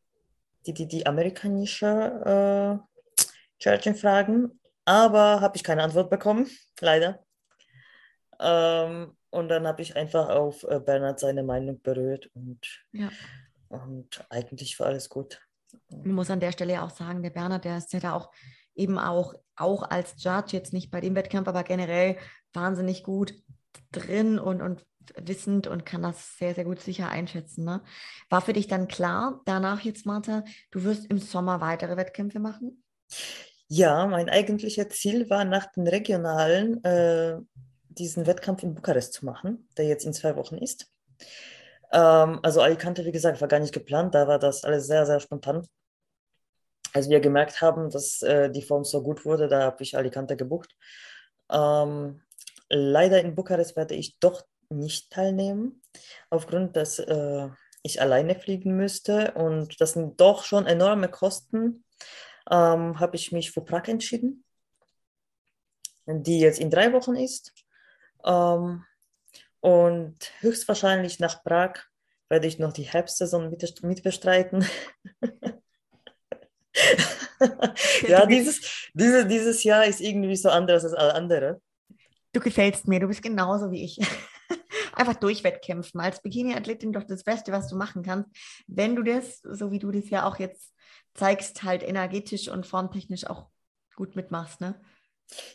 die, 0.65 0.73
die, 0.73 0.87
die 0.87 1.05
amerikanische 1.05 2.81
äh, 2.81 3.21
Churchin 3.59 3.95
fragen, 3.95 4.59
aber 4.85 5.41
habe 5.41 5.55
ich 5.55 5.63
keine 5.63 5.83
Antwort 5.83 6.09
bekommen, 6.09 6.49
leider. 6.79 7.23
Ähm, 8.39 9.15
und 9.29 9.47
dann 9.49 9.67
habe 9.67 9.81
ich 9.81 9.95
einfach 9.95 10.29
auf 10.29 10.63
äh, 10.63 10.79
Bernhard 10.79 11.19
seine 11.19 11.43
Meinung 11.43 11.81
berührt 11.81 12.29
und, 12.33 12.85
ja. 12.91 13.09
und 13.69 14.25
eigentlich 14.29 14.79
war 14.79 14.87
alles 14.87 15.09
gut. 15.09 15.41
Ich 15.89 16.11
muss 16.11 16.29
an 16.29 16.39
der 16.39 16.51
Stelle 16.51 16.81
auch 16.81 16.89
sagen, 16.89 17.21
der 17.21 17.29
Bernhard, 17.29 17.65
der 17.65 17.77
ist 17.77 17.93
ja 17.93 17.99
da 17.99 18.13
auch 18.13 18.31
eben 18.75 18.97
auch, 18.97 19.35
auch 19.55 19.83
als 19.83 20.15
Judge, 20.23 20.55
jetzt 20.57 20.73
nicht 20.73 20.91
bei 20.91 21.01
dem 21.01 21.15
Wettkampf, 21.15 21.47
aber 21.47 21.63
generell 21.63 22.17
wahnsinnig 22.53 23.03
gut 23.03 23.33
drin 23.91 24.39
und, 24.39 24.61
und 24.61 24.85
wissend 25.17 25.67
und 25.67 25.85
kann 25.85 26.01
das 26.01 26.37
sehr, 26.37 26.55
sehr 26.55 26.63
gut 26.63 26.79
sicher 26.79 27.09
einschätzen. 27.09 27.65
Ne? 27.65 27.81
War 28.29 28.41
für 28.41 28.53
dich 28.53 28.67
dann 28.67 28.87
klar, 28.87 29.41
danach 29.45 29.81
jetzt, 29.81 30.05
Martha, 30.05 30.43
du 30.71 30.83
wirst 30.83 31.05
im 31.07 31.17
Sommer 31.17 31.61
weitere 31.61 31.97
Wettkämpfe 31.97 32.39
machen? 32.39 32.83
Ja, 33.67 34.07
mein 34.07 34.29
eigentliches 34.29 34.89
Ziel 34.89 35.29
war 35.29 35.45
nach 35.45 35.71
den 35.71 35.87
regionalen 35.87 36.83
äh, 36.83 37.37
diesen 37.89 38.25
Wettkampf 38.25 38.63
in 38.63 38.75
Bukarest 38.75 39.13
zu 39.13 39.25
machen, 39.25 39.67
der 39.77 39.85
jetzt 39.85 40.05
in 40.05 40.13
zwei 40.13 40.35
Wochen 40.35 40.57
ist. 40.57 40.91
Ähm, 41.93 42.39
also 42.43 42.61
Alicante, 42.61 43.05
wie 43.05 43.11
gesagt, 43.11 43.39
war 43.41 43.47
gar 43.47 43.59
nicht 43.59 43.73
geplant, 43.73 44.15
da 44.15 44.27
war 44.27 44.39
das 44.39 44.63
alles 44.63 44.87
sehr, 44.87 45.05
sehr 45.05 45.19
spontan. 45.19 45.65
als 46.93 47.09
wir 47.09 47.19
gemerkt 47.19 47.61
haben, 47.61 47.89
dass 47.89 48.21
äh, 48.21 48.49
die 48.51 48.61
Form 48.61 48.83
so 48.83 49.01
gut 49.03 49.25
wurde, 49.25 49.47
da 49.47 49.63
habe 49.63 49.83
ich 49.83 49.97
Alicante 49.97 50.35
gebucht. 50.37 50.75
Ähm, 51.51 52.21
leider 52.69 53.21
in 53.21 53.35
Bukarest 53.35 53.75
werde 53.75 53.95
ich 53.95 54.19
doch 54.19 54.43
nicht 54.69 55.11
teilnehmen, 55.11 55.81
aufgrund, 56.29 56.75
dass 56.75 56.99
äh, 56.99 57.49
ich 57.83 58.01
alleine 58.01 58.35
fliegen 58.35 58.75
müsste 58.75 59.33
und 59.33 59.79
das 59.81 59.93
sind 59.93 60.19
doch 60.21 60.43
schon 60.43 60.65
enorme 60.67 61.09
Kosten. 61.09 61.83
Ähm, 62.49 62.99
habe 62.99 63.15
ich 63.15 63.31
mich 63.31 63.51
für 63.51 63.61
Prag 63.61 63.87
entschieden, 63.87 64.43
die 66.05 66.39
jetzt 66.39 66.59
in 66.59 66.69
drei 66.69 66.93
Wochen 66.93 67.15
ist. 67.15 67.53
Ähm, 68.25 68.83
und 69.63 70.15
höchstwahrscheinlich 70.41 71.19
nach 71.21 71.41
Prag 71.41 71.75
werde 72.27 72.47
ich 72.47 72.59
noch 72.59 72.73
die 72.73 72.83
Herbstsaison 72.83 73.49
mit, 73.49 74.03
bestreiten. 74.03 74.65
ja, 78.07 78.25
dieses, 78.25 78.89
diese, 78.93 79.25
dieses 79.25 79.63
Jahr 79.63 79.85
ist 79.85 80.01
irgendwie 80.01 80.35
so 80.35 80.49
anders 80.49 80.83
als 80.83 80.93
alle 80.93 81.15
anderen. 81.15 81.61
Du 82.33 82.41
gefällst 82.41 82.89
mir, 82.89 82.99
du 82.99 83.07
bist 83.07 83.23
genauso 83.23 83.71
wie 83.71 83.85
ich. 83.85 84.01
Einfach 84.95 85.15
durchwettkämpfen. 85.15 86.01
Als 86.01 86.21
Bikini-Athletin 86.21 86.91
doch 86.91 87.05
das 87.05 87.23
Beste, 87.23 87.53
was 87.53 87.69
du 87.69 87.77
machen 87.77 88.03
kannst. 88.03 88.29
Wenn 88.67 88.97
du 88.97 89.03
das, 89.03 89.39
so 89.43 89.71
wie 89.71 89.79
du 89.79 89.91
das 89.91 90.09
ja 90.09 90.27
auch 90.27 90.39
jetzt 90.39 90.73
zeigst, 91.13 91.63
halt 91.63 91.83
energetisch 91.83 92.49
und 92.49 92.67
formtechnisch 92.67 93.27
auch 93.27 93.47
gut 93.95 94.17
mitmachst, 94.17 94.59
ne? 94.59 94.81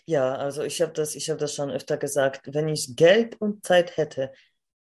Ja, 0.07 0.35
also 0.35 0.63
ich 0.63 0.81
habe 0.83 0.93
das, 0.93 1.15
hab 1.15 1.39
das 1.39 1.55
schon 1.55 1.71
öfter 1.71 1.97
gesagt. 1.97 2.53
Wenn 2.53 2.69
ich 2.69 2.97
Geld 2.97 3.41
und 3.41 3.65
Zeit 3.65 3.97
hätte, 3.97 4.33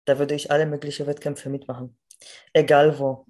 da 0.05 0.19
würde 0.19 0.35
ich 0.35 0.51
alle 0.51 0.65
möglichen 0.65 1.05
Wettkämpfe 1.07 1.49
mitmachen. 1.49 1.97
Egal 2.53 2.97
wo. 2.97 3.25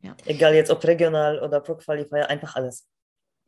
Ja. 0.00 0.16
Egal 0.26 0.54
jetzt 0.54 0.70
ob 0.70 0.84
regional 0.84 1.40
oder 1.40 1.60
Pro 1.60 1.74
Qualifier, 1.74 2.28
einfach 2.28 2.54
alles. 2.56 2.88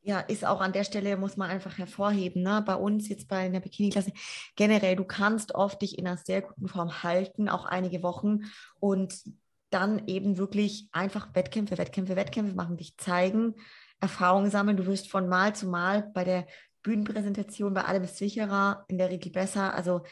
Ja, 0.03 0.21
ist 0.21 0.47
auch 0.47 0.61
an 0.61 0.73
der 0.73 0.85
Stelle, 0.85 1.17
muss 1.17 1.37
man 1.37 1.51
einfach 1.51 1.77
hervorheben, 1.77 2.43
ne? 2.43 2.63
bei 2.65 2.75
uns 2.75 3.09
jetzt 3.09 3.29
bei 3.29 3.37
einer 3.37 3.61
Bikini-Klasse, 3.61 4.13
generell, 4.57 4.97
du 4.97 5.05
kannst 5.05 5.55
oft 5.55 5.83
dich 5.83 5.99
in 5.99 6.07
einer 6.07 6.17
sehr 6.17 6.41
guten 6.41 6.69
Form 6.69 7.03
halten, 7.03 7.51
auch 7.51 7.67
einige 7.67 8.03
Wochen 8.03 8.41
und 8.79 9.23
dann 9.69 10.07
eben 10.07 10.39
wirklich 10.39 10.89
einfach 10.93 11.35
Wettkämpfe, 11.35 11.77
Wettkämpfe, 11.77 12.17
Wettkämpfe 12.17 12.55
machen, 12.55 12.79
dich 12.79 12.97
zeigen, 12.97 13.55
Erfahrungen 14.01 14.51
sammeln. 14.51 14.77
Du 14.77 14.87
wirst 14.87 15.11
von 15.11 15.29
Mal 15.29 15.55
zu 15.55 15.67
Mal 15.67 16.11
bei 16.15 16.25
der 16.25 16.47
Bühnenpräsentation 16.83 17.75
bei 17.75 17.85
allem 17.85 18.07
sicherer, 18.07 18.85
in 18.89 18.99
der 18.99 19.11
Regel 19.11 19.31
besser. 19.33 19.75
Also 19.75 20.03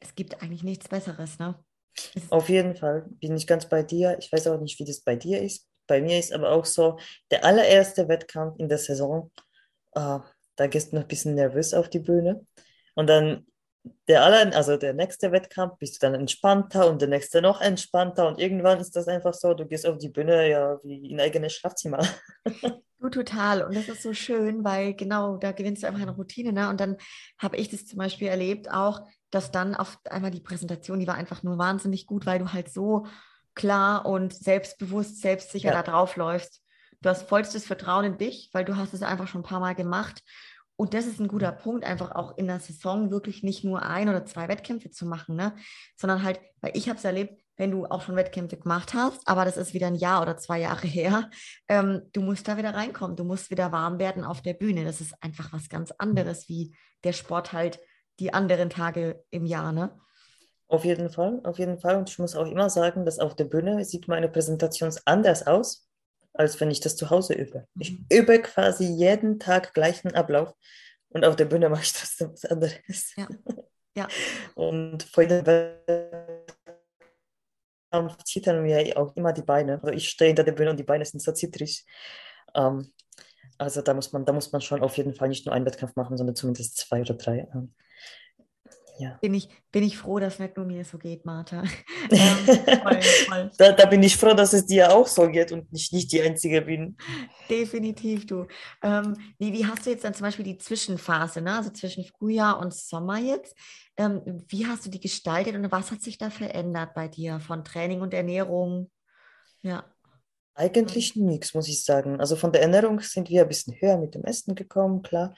es 0.00 0.14
gibt 0.14 0.42
eigentlich 0.42 0.62
nichts 0.62 0.88
Besseres, 0.88 1.38
ne? 1.38 1.58
Auf 2.30 2.48
jeden 2.48 2.74
Fall 2.74 3.06
bin 3.20 3.36
ich 3.36 3.46
ganz 3.46 3.68
bei 3.68 3.82
dir. 3.82 4.16
Ich 4.18 4.32
weiß 4.32 4.48
auch 4.48 4.60
nicht, 4.60 4.78
wie 4.78 4.84
das 4.84 5.00
bei 5.00 5.16
dir 5.16 5.40
ist. 5.40 5.68
Bei 5.86 6.00
mir 6.00 6.18
ist 6.18 6.32
aber 6.32 6.50
auch 6.50 6.64
so, 6.64 6.98
der 7.30 7.44
allererste 7.44 8.08
Wettkampf 8.08 8.58
in 8.58 8.68
der 8.68 8.78
Saison, 8.78 9.30
äh, 9.92 10.18
da 10.56 10.66
gehst 10.66 10.92
du 10.92 10.96
noch 10.96 11.02
ein 11.02 11.08
bisschen 11.08 11.34
nervös 11.34 11.74
auf 11.74 11.88
die 11.88 12.00
Bühne. 12.00 12.46
Und 12.94 13.08
dann 13.08 13.46
der 14.08 14.22
aller, 14.22 14.54
also 14.54 14.76
der 14.76 14.94
nächste 14.94 15.32
Wettkampf 15.32 15.78
bist 15.78 15.96
du 15.96 16.06
dann 16.06 16.14
entspannter 16.14 16.88
und 16.88 17.00
der 17.00 17.08
nächste 17.08 17.42
noch 17.42 17.60
entspannter 17.60 18.28
und 18.28 18.38
irgendwann 18.38 18.80
ist 18.80 18.96
das 18.96 19.08
einfach 19.08 19.34
so, 19.34 19.54
du 19.54 19.66
gehst 19.66 19.86
auf 19.86 19.98
die 19.98 20.08
Bühne 20.08 20.48
ja 20.48 20.78
wie 20.82 21.10
in 21.10 21.20
eigenes 21.20 21.54
Schlafzimmer. 21.54 22.06
Du 23.00 23.10
total 23.10 23.60
und 23.60 23.76
das 23.76 23.90
ist 23.90 24.00
so 24.00 24.14
schön, 24.14 24.64
weil 24.64 24.94
genau 24.94 25.36
da 25.36 25.52
gewinnst 25.52 25.82
du 25.82 25.86
einfach 25.86 26.00
eine 26.00 26.12
Routine 26.12 26.54
ne? 26.54 26.70
und 26.70 26.80
dann 26.80 26.96
habe 27.36 27.58
ich 27.58 27.68
das 27.68 27.84
zum 27.84 27.98
Beispiel 27.98 28.28
erlebt 28.28 28.70
auch, 28.70 29.02
dass 29.30 29.50
dann 29.50 29.74
auf 29.74 29.98
einmal 30.08 30.30
die 30.30 30.40
Präsentation, 30.40 31.00
die 31.00 31.06
war 31.06 31.16
einfach 31.16 31.42
nur 31.42 31.58
wahnsinnig 31.58 32.06
gut, 32.06 32.24
weil 32.24 32.38
du 32.38 32.54
halt 32.54 32.72
so 32.72 33.04
klar 33.54 34.06
und 34.06 34.34
selbstbewusst, 34.34 35.20
selbstsicher 35.20 35.68
ja. 35.68 35.82
da 35.82 35.82
drauf 35.82 36.16
läufst. 36.16 36.62
Du 37.02 37.10
hast 37.10 37.28
vollstes 37.28 37.66
Vertrauen 37.66 38.06
in 38.06 38.16
dich, 38.16 38.48
weil 38.54 38.64
du 38.64 38.76
hast 38.76 38.94
es 38.94 39.02
einfach 39.02 39.28
schon 39.28 39.42
ein 39.42 39.46
paar 39.46 39.60
Mal 39.60 39.74
gemacht. 39.74 40.22
Und 40.76 40.92
das 40.92 41.06
ist 41.06 41.20
ein 41.20 41.28
guter 41.28 41.52
Punkt, 41.52 41.84
einfach 41.84 42.12
auch 42.12 42.36
in 42.36 42.46
der 42.48 42.58
Saison 42.58 43.10
wirklich 43.10 43.42
nicht 43.42 43.64
nur 43.64 43.82
ein 43.82 44.08
oder 44.08 44.26
zwei 44.26 44.48
Wettkämpfe 44.48 44.90
zu 44.90 45.06
machen, 45.06 45.36
ne? 45.36 45.54
sondern 45.96 46.22
halt, 46.22 46.40
weil 46.60 46.72
ich 46.74 46.88
habe 46.88 46.98
es 46.98 47.04
erlebt, 47.04 47.40
wenn 47.56 47.70
du 47.70 47.86
auch 47.86 48.02
schon 48.02 48.16
Wettkämpfe 48.16 48.56
gemacht 48.56 48.94
hast, 48.94 49.26
aber 49.28 49.44
das 49.44 49.56
ist 49.56 49.74
wieder 49.74 49.86
ein 49.86 49.94
Jahr 49.94 50.22
oder 50.22 50.36
zwei 50.36 50.60
Jahre 50.60 50.86
her, 50.88 51.30
ähm, 51.68 52.02
du 52.12 52.20
musst 52.20 52.48
da 52.48 52.56
wieder 52.56 52.74
reinkommen, 52.74 53.16
du 53.16 53.24
musst 53.24 53.50
wieder 53.50 53.70
warm 53.70 53.98
werden 53.98 54.24
auf 54.24 54.42
der 54.42 54.54
Bühne. 54.54 54.84
Das 54.84 55.00
ist 55.00 55.14
einfach 55.20 55.52
was 55.52 55.68
ganz 55.68 55.92
anderes, 55.92 56.48
wie 56.48 56.74
der 57.04 57.12
Sport 57.12 57.52
halt 57.52 57.78
die 58.18 58.32
anderen 58.32 58.70
Tage 58.70 59.24
im 59.30 59.44
Jahr, 59.44 59.72
ne? 59.72 59.98
Auf 60.66 60.84
jeden 60.84 61.10
Fall, 61.10 61.40
auf 61.44 61.58
jeden 61.58 61.78
Fall. 61.78 61.96
Und 61.96 62.08
ich 62.08 62.18
muss 62.18 62.34
auch 62.34 62.46
immer 62.46 62.70
sagen, 62.70 63.04
dass 63.04 63.18
auf 63.18 63.36
der 63.36 63.44
Bühne 63.44 63.84
sieht 63.84 64.08
meine 64.08 64.28
Präsentation 64.28 64.92
anders 65.04 65.46
aus, 65.46 65.88
als 66.34 66.60
wenn 66.60 66.70
ich 66.70 66.80
das 66.80 66.96
zu 66.96 67.10
Hause 67.10 67.34
übe. 67.34 67.66
Ich 67.78 67.92
mhm. 67.92 68.06
übe 68.10 68.42
quasi 68.42 68.84
jeden 68.84 69.38
Tag 69.38 69.72
gleichen 69.72 70.14
Ablauf 70.14 70.52
und 71.08 71.24
auf 71.24 71.36
der 71.36 71.46
Bühne 71.46 71.68
mache 71.70 71.82
ich 71.82 71.92
trotzdem 71.92 72.32
was 72.32 72.44
anderes. 72.44 73.14
Ja. 73.16 73.28
ja. 73.96 74.08
Und 74.54 75.04
vor 75.04 75.24
dem 75.24 75.46
Wettkampf 75.46 76.64
zittern 78.24 78.62
mir 78.62 78.96
auch 78.96 79.14
immer 79.16 79.32
die 79.32 79.42
Beine. 79.42 79.80
Also 79.82 79.94
ich 79.94 80.08
stehe 80.08 80.28
hinter 80.28 80.44
der 80.44 80.52
Bühne 80.52 80.70
und 80.70 80.76
die 80.78 80.84
Beine 80.84 81.04
sind 81.04 81.20
so 81.20 81.32
zittrig. 81.32 81.84
Ähm, 82.54 82.92
also 83.56 83.82
da 83.82 83.94
muss 83.94 84.12
man, 84.12 84.24
da 84.24 84.32
muss 84.32 84.50
man 84.50 84.60
schon 84.60 84.82
auf 84.82 84.96
jeden 84.96 85.14
Fall 85.14 85.28
nicht 85.28 85.46
nur 85.46 85.54
einen 85.54 85.64
Wettkampf 85.64 85.94
machen, 85.94 86.16
sondern 86.16 86.34
zumindest 86.34 86.76
zwei 86.76 87.00
oder 87.00 87.14
drei. 87.14 87.48
Ähm, 87.54 87.74
ja. 88.98 89.18
bin, 89.20 89.34
ich, 89.34 89.48
bin 89.72 89.82
ich 89.82 89.98
froh, 89.98 90.18
dass 90.18 90.38
nicht 90.38 90.56
nur 90.56 90.66
mir 90.66 90.84
so 90.84 90.98
geht, 90.98 91.24
Martha. 91.24 91.62
ähm, 92.10 92.36
voll, 92.82 93.02
voll. 93.02 93.50
Da, 93.58 93.72
da, 93.72 93.86
bin 93.86 94.02
ich 94.02 94.16
froh, 94.16 94.34
dass 94.34 94.52
es 94.52 94.66
dir 94.66 94.92
auch 94.92 95.06
so 95.06 95.28
geht 95.28 95.52
und 95.52 95.66
ich 95.72 95.92
nicht 95.92 96.12
die 96.12 96.22
Einzige 96.22 96.62
bin. 96.62 96.96
Definitiv, 97.48 98.26
du. 98.26 98.46
Ähm, 98.82 99.16
wie, 99.38 99.52
wie 99.52 99.66
hast 99.66 99.86
du 99.86 99.90
jetzt 99.90 100.04
dann 100.04 100.14
zum 100.14 100.24
Beispiel 100.24 100.44
die 100.44 100.58
Zwischenphase, 100.58 101.40
ne? 101.40 101.56
also 101.56 101.70
zwischen 101.70 102.04
Frühjahr 102.04 102.58
und 102.58 102.74
Sommer 102.74 103.18
jetzt? 103.18 103.56
Ähm, 103.96 104.44
wie 104.48 104.66
hast 104.66 104.86
du 104.86 104.90
die 104.90 105.00
gestaltet 105.00 105.54
und 105.54 105.70
was 105.70 105.90
hat 105.90 106.02
sich 106.02 106.18
da 106.18 106.30
verändert 106.30 106.94
bei 106.94 107.08
dir 107.08 107.40
von 107.40 107.64
Training 107.64 108.00
und 108.00 108.14
Ernährung? 108.14 108.90
Ja. 109.62 109.84
Eigentlich 110.54 111.16
nichts, 111.16 111.54
muss 111.54 111.68
ich 111.68 111.82
sagen. 111.82 112.20
Also 112.20 112.36
von 112.36 112.52
der 112.52 112.62
Ernährung 112.62 113.00
sind 113.00 113.28
wir 113.28 113.42
ein 113.42 113.48
bisschen 113.48 113.74
höher 113.80 113.98
mit 113.98 114.14
dem 114.14 114.24
Essen 114.24 114.54
gekommen, 114.54 115.02
klar. 115.02 115.34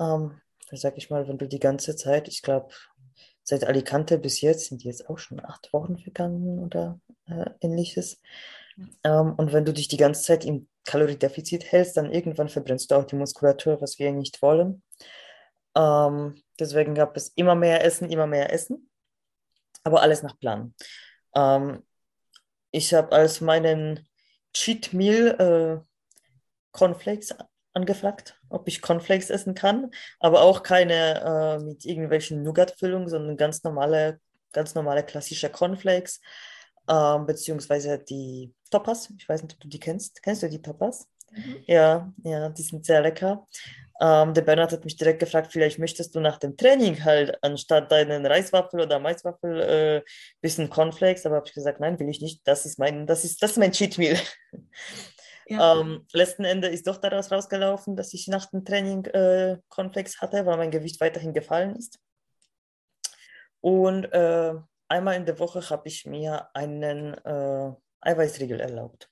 Ähm, 0.00 0.40
sag 0.72 0.96
ich 0.96 1.10
mal, 1.10 1.28
wenn 1.28 1.38
du 1.38 1.48
die 1.48 1.60
ganze 1.60 1.96
Zeit, 1.96 2.28
ich 2.28 2.42
glaube, 2.42 2.68
seit 3.42 3.64
Alicante 3.64 4.18
bis 4.18 4.40
jetzt 4.40 4.66
sind 4.66 4.84
jetzt 4.84 5.08
auch 5.08 5.18
schon 5.18 5.44
acht 5.44 5.72
Wochen 5.72 5.98
vergangen 5.98 6.58
oder 6.58 7.00
äh, 7.26 7.46
ähnliches. 7.60 8.20
Ähm, 9.04 9.34
und 9.36 9.52
wenn 9.52 9.64
du 9.64 9.72
dich 9.72 9.88
die 9.88 9.96
ganze 9.96 10.22
Zeit 10.22 10.44
im 10.44 10.68
Kaloriedefizit 10.84 11.70
hältst, 11.72 11.96
dann 11.96 12.12
irgendwann 12.12 12.48
verbrennst 12.48 12.90
du 12.90 12.94
auch 12.96 13.04
die 13.04 13.16
Muskulatur, 13.16 13.80
was 13.80 13.98
wir 13.98 14.12
nicht 14.12 14.42
wollen. 14.42 14.82
Ähm, 15.74 16.42
deswegen 16.58 16.94
gab 16.94 17.16
es 17.16 17.28
immer 17.36 17.54
mehr 17.54 17.84
Essen, 17.84 18.10
immer 18.10 18.26
mehr 18.26 18.52
Essen, 18.52 18.90
aber 19.84 20.02
alles 20.02 20.22
nach 20.22 20.38
Plan. 20.38 20.74
Ähm, 21.34 21.82
ich 22.70 22.92
habe 22.94 23.12
als 23.12 23.40
meinen 23.40 24.06
Cheat 24.52 24.92
Meal 24.92 25.84
äh, 25.84 25.84
Cornflakes 26.72 27.34
angefragt, 27.72 28.37
ob 28.50 28.68
ich 28.68 28.80
Cornflakes 28.80 29.30
essen 29.30 29.54
kann, 29.54 29.90
aber 30.20 30.42
auch 30.42 30.62
keine 30.62 31.58
äh, 31.60 31.64
mit 31.64 31.84
irgendwelchen 31.84 32.42
Nougat-Füllungen, 32.42 33.08
sondern 33.08 33.36
ganz 33.36 33.62
normale, 33.62 34.20
ganz 34.52 34.74
normale 34.74 35.04
klassische 35.04 35.50
Cornflakes, 35.50 36.20
äh, 36.86 37.18
beziehungsweise 37.20 37.98
die 37.98 38.52
Toppers. 38.70 39.10
Ich 39.18 39.28
weiß 39.28 39.42
nicht, 39.42 39.54
ob 39.54 39.60
du 39.60 39.68
die 39.68 39.80
kennst. 39.80 40.22
Kennst 40.22 40.42
du 40.42 40.48
die 40.48 40.62
Toppers? 40.62 41.08
Mhm. 41.32 41.56
Ja, 41.66 42.12
ja, 42.24 42.48
die 42.48 42.62
sind 42.62 42.84
sehr 42.84 43.00
lecker. 43.00 43.46
Ähm, 44.00 44.32
der 44.32 44.42
Bernhard 44.42 44.72
hat 44.72 44.84
mich 44.84 44.96
direkt 44.96 45.18
gefragt, 45.18 45.48
vielleicht 45.50 45.78
möchtest 45.80 46.14
du 46.14 46.20
nach 46.20 46.38
dem 46.38 46.56
Training 46.56 47.04
halt 47.04 47.36
anstatt 47.42 47.90
deinen 47.90 48.24
Reiswaffel 48.24 48.80
oder 48.80 49.00
Maiswaffel 49.00 49.60
äh, 49.60 50.02
bisschen 50.40 50.70
Cornflakes, 50.70 51.26
aber 51.26 51.36
habe 51.36 51.46
ich 51.48 51.54
gesagt, 51.54 51.80
nein, 51.80 51.98
will 51.98 52.08
ich 52.08 52.20
nicht. 52.20 52.46
Das 52.46 52.64
ist 52.64 52.78
mein, 52.78 53.06
das 53.06 53.24
ist, 53.24 53.42
das 53.42 53.52
ist 53.52 53.58
mein 53.58 53.72
Cheat 53.72 53.98
Meal. 53.98 54.16
Ja. 55.48 55.80
Ähm, 55.80 56.06
letzten 56.12 56.44
Ende 56.44 56.68
ist 56.68 56.86
doch 56.86 56.98
daraus 56.98 57.32
rausgelaufen, 57.32 57.96
dass 57.96 58.12
ich 58.12 58.28
nach 58.28 58.46
dem 58.46 58.64
Training 58.64 59.04
äh, 59.06 59.58
Cornflakes 59.68 60.20
hatte, 60.20 60.44
weil 60.44 60.56
mein 60.56 60.70
Gewicht 60.70 61.00
weiterhin 61.00 61.32
gefallen 61.32 61.74
ist. 61.76 61.98
Und 63.60 64.04
äh, 64.12 64.54
einmal 64.88 65.16
in 65.16 65.26
der 65.26 65.38
Woche 65.38 65.68
habe 65.70 65.88
ich 65.88 66.06
mir 66.06 66.48
einen 66.54 67.14
äh, 67.14 67.72
Eiweißriegel 68.00 68.60
erlaubt. 68.60 69.10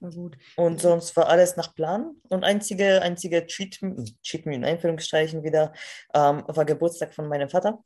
gut. 0.00 0.36
Und 0.56 0.80
sonst 0.80 1.16
war 1.16 1.28
alles 1.28 1.56
nach 1.56 1.74
Plan. 1.74 2.14
Und 2.28 2.44
einzige, 2.44 3.00
einzige 3.00 3.46
Cheat, 3.46 3.80
Cheat 4.22 4.46
in 4.46 4.64
Einführungsstrichen 4.64 5.42
wieder, 5.42 5.72
ähm, 6.14 6.44
war 6.46 6.64
Geburtstag 6.64 7.14
von 7.14 7.28
meinem 7.28 7.48
Vater 7.48 7.82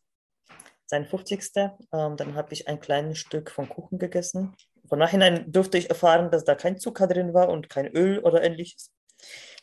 sein 0.88 1.04
50. 1.04 1.52
Ähm, 1.56 2.16
dann 2.16 2.34
habe 2.34 2.52
ich 2.52 2.66
ein 2.66 2.80
kleines 2.80 3.18
Stück 3.18 3.50
von 3.50 3.68
Kuchen 3.68 3.98
gegessen. 3.98 4.56
Von 4.89 4.99
nachhinein 4.99 5.51
durfte 5.51 5.78
ich 5.78 5.91
erfahren, 5.91 6.30
dass 6.30 6.45
da 6.45 6.55
kein 6.55 6.78
Zucker 6.78 7.07
drin 7.07 7.34
war 7.34 7.49
und 7.49 7.68
kein 7.68 7.86
Öl 7.86 8.18
oder 8.20 8.43
ähnliches. 8.43 8.91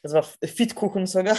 Das 0.04 0.14
war 0.14 0.24
Fitkuchen 0.24 1.08
sogar. 1.08 1.38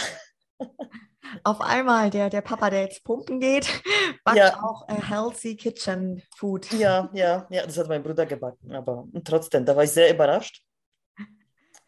Auf 1.43 1.61
einmal 1.61 2.09
der, 2.09 2.29
der 2.29 2.41
Papa, 2.41 2.69
der 2.69 2.83
jetzt 2.83 3.03
pumpen 3.03 3.39
geht, 3.39 3.67
backt 4.23 4.37
ja. 4.37 4.61
auch 4.63 4.87
äh, 4.87 5.01
Healthy 5.01 5.55
Kitchen 5.55 6.23
Food. 6.35 6.71
Ja, 6.73 7.09
ja, 7.13 7.47
ja, 7.49 7.65
das 7.65 7.77
hat 7.77 7.87
mein 7.87 8.03
Bruder 8.03 8.25
gebacken. 8.25 8.73
Aber 8.73 9.05
trotzdem, 9.23 9.65
da 9.65 9.75
war 9.75 9.83
ich 9.83 9.91
sehr 9.91 10.13
überrascht. 10.13 10.63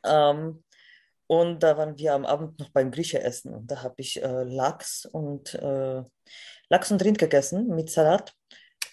Ähm, 0.04 0.64
und 1.28 1.62
da 1.62 1.78
waren 1.78 1.98
wir 1.98 2.14
am 2.14 2.26
Abend 2.26 2.60
noch 2.60 2.70
beim 2.70 2.92
Grieche 2.92 3.22
essen. 3.22 3.54
Und 3.54 3.70
da 3.70 3.84
habe 3.84 3.96
ich 3.98 4.22
äh, 4.22 4.44
Lachs 4.44 5.06
und 5.06 5.54
äh, 5.54 6.04
Lachs 6.70 6.92
und 6.92 7.04
Rind 7.04 7.18
gegessen 7.18 7.68
mit 7.68 7.90
Salat. 7.90 8.34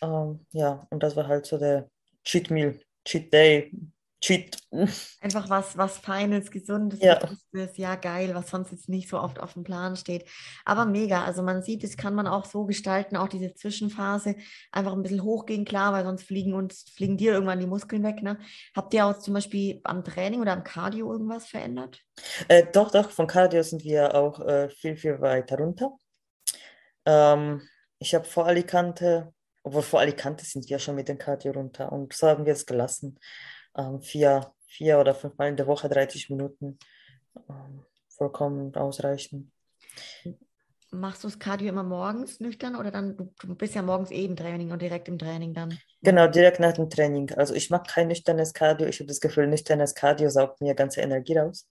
Ähm, 0.02 0.46
ja, 0.52 0.86
und 0.90 1.02
das 1.02 1.16
war 1.16 1.28
halt 1.28 1.46
so 1.46 1.58
der 1.58 1.90
Cheat 2.24 2.50
Meal, 2.50 2.80
Cheat 3.06 3.32
Day, 3.32 3.72
Cheat. 4.20 4.58
Einfach 5.20 5.48
was, 5.48 5.76
was 5.76 5.98
Feines, 5.98 6.50
Gesundes, 6.50 7.00
Ja, 7.00 7.14
Bewusstes, 7.14 7.76
ja 7.76 7.94
geil, 7.94 8.34
was 8.34 8.50
sonst 8.50 8.72
jetzt 8.72 8.88
nicht 8.88 9.08
so 9.08 9.20
oft 9.20 9.38
auf 9.38 9.52
dem 9.54 9.62
Plan 9.62 9.94
steht. 9.96 10.28
Aber 10.64 10.84
mega, 10.84 11.24
also 11.24 11.42
man 11.42 11.62
sieht, 11.62 11.84
das 11.84 11.96
kann 11.96 12.14
man 12.14 12.26
auch 12.26 12.44
so 12.44 12.64
gestalten, 12.64 13.16
auch 13.16 13.28
diese 13.28 13.54
Zwischenphase, 13.54 14.36
einfach 14.72 14.92
ein 14.92 15.02
bisschen 15.02 15.22
hochgehen, 15.22 15.64
klar, 15.64 15.92
weil 15.92 16.04
sonst 16.04 16.24
fliegen 16.24 16.54
uns, 16.54 16.84
fliegen 16.94 17.16
dir 17.16 17.32
irgendwann 17.32 17.60
die 17.60 17.66
Muskeln 17.66 18.02
weg, 18.02 18.22
ne? 18.22 18.38
Habt 18.74 18.92
ihr 18.94 19.06
auch 19.06 19.18
zum 19.18 19.34
Beispiel 19.34 19.80
am 19.84 20.02
Training 20.04 20.40
oder 20.40 20.52
am 20.52 20.64
Cardio 20.64 21.12
irgendwas 21.12 21.46
verändert? 21.46 22.02
äh, 22.48 22.64
doch, 22.72 22.90
doch, 22.90 23.10
von 23.10 23.26
Cardio 23.26 23.62
sind 23.62 23.84
wir 23.84 24.14
auch 24.14 24.40
äh, 24.40 24.68
viel, 24.70 24.96
viel 24.96 25.20
weiter 25.20 25.58
runter. 25.58 25.92
Ähm, 27.04 27.62
ich 27.98 28.14
habe 28.14 28.24
vor 28.24 28.46
Alicante, 28.46 29.32
obwohl 29.66 29.82
vor 29.82 29.98
Alicante 29.98 30.44
sind 30.44 30.70
wir 30.70 30.78
schon 30.78 30.94
mit 30.94 31.08
dem 31.08 31.18
Cardio 31.18 31.50
runter 31.50 31.90
und 31.90 32.12
so 32.12 32.28
haben 32.28 32.46
wir 32.46 32.52
es 32.52 32.66
gelassen. 32.66 33.18
Ähm, 33.76 34.00
vier, 34.00 34.52
vier 34.68 35.00
oder 35.00 35.12
fünfmal 35.12 35.48
in 35.48 35.56
der 35.56 35.66
Woche 35.66 35.88
30 35.88 36.30
Minuten, 36.30 36.78
ähm, 37.48 37.84
vollkommen 38.08 38.72
ausreichend. 38.76 39.50
Machst 40.92 41.24
du 41.24 41.28
das 41.28 41.40
Cardio 41.40 41.68
immer 41.68 41.82
morgens 41.82 42.38
nüchtern 42.38 42.76
oder 42.76 42.92
dann, 42.92 43.16
du, 43.16 43.34
du 43.40 43.56
bist 43.56 43.74
ja 43.74 43.82
morgens 43.82 44.12
eh 44.12 44.24
im 44.24 44.36
Training 44.36 44.70
und 44.70 44.80
direkt 44.80 45.08
im 45.08 45.18
Training 45.18 45.52
dann? 45.52 45.76
Genau, 46.00 46.28
direkt 46.28 46.60
nach 46.60 46.74
dem 46.74 46.88
Training. 46.88 47.32
Also 47.32 47.52
ich 47.54 47.68
mag 47.68 47.88
kein 47.88 48.06
nüchternes 48.06 48.54
Cardio. 48.54 48.86
Ich 48.86 49.00
habe 49.00 49.08
das 49.08 49.20
Gefühl, 49.20 49.48
nüchternes 49.48 49.96
Cardio 49.96 50.30
saugt 50.30 50.60
mir 50.60 50.76
ganze 50.76 51.00
Energie 51.00 51.38
raus. 51.38 51.68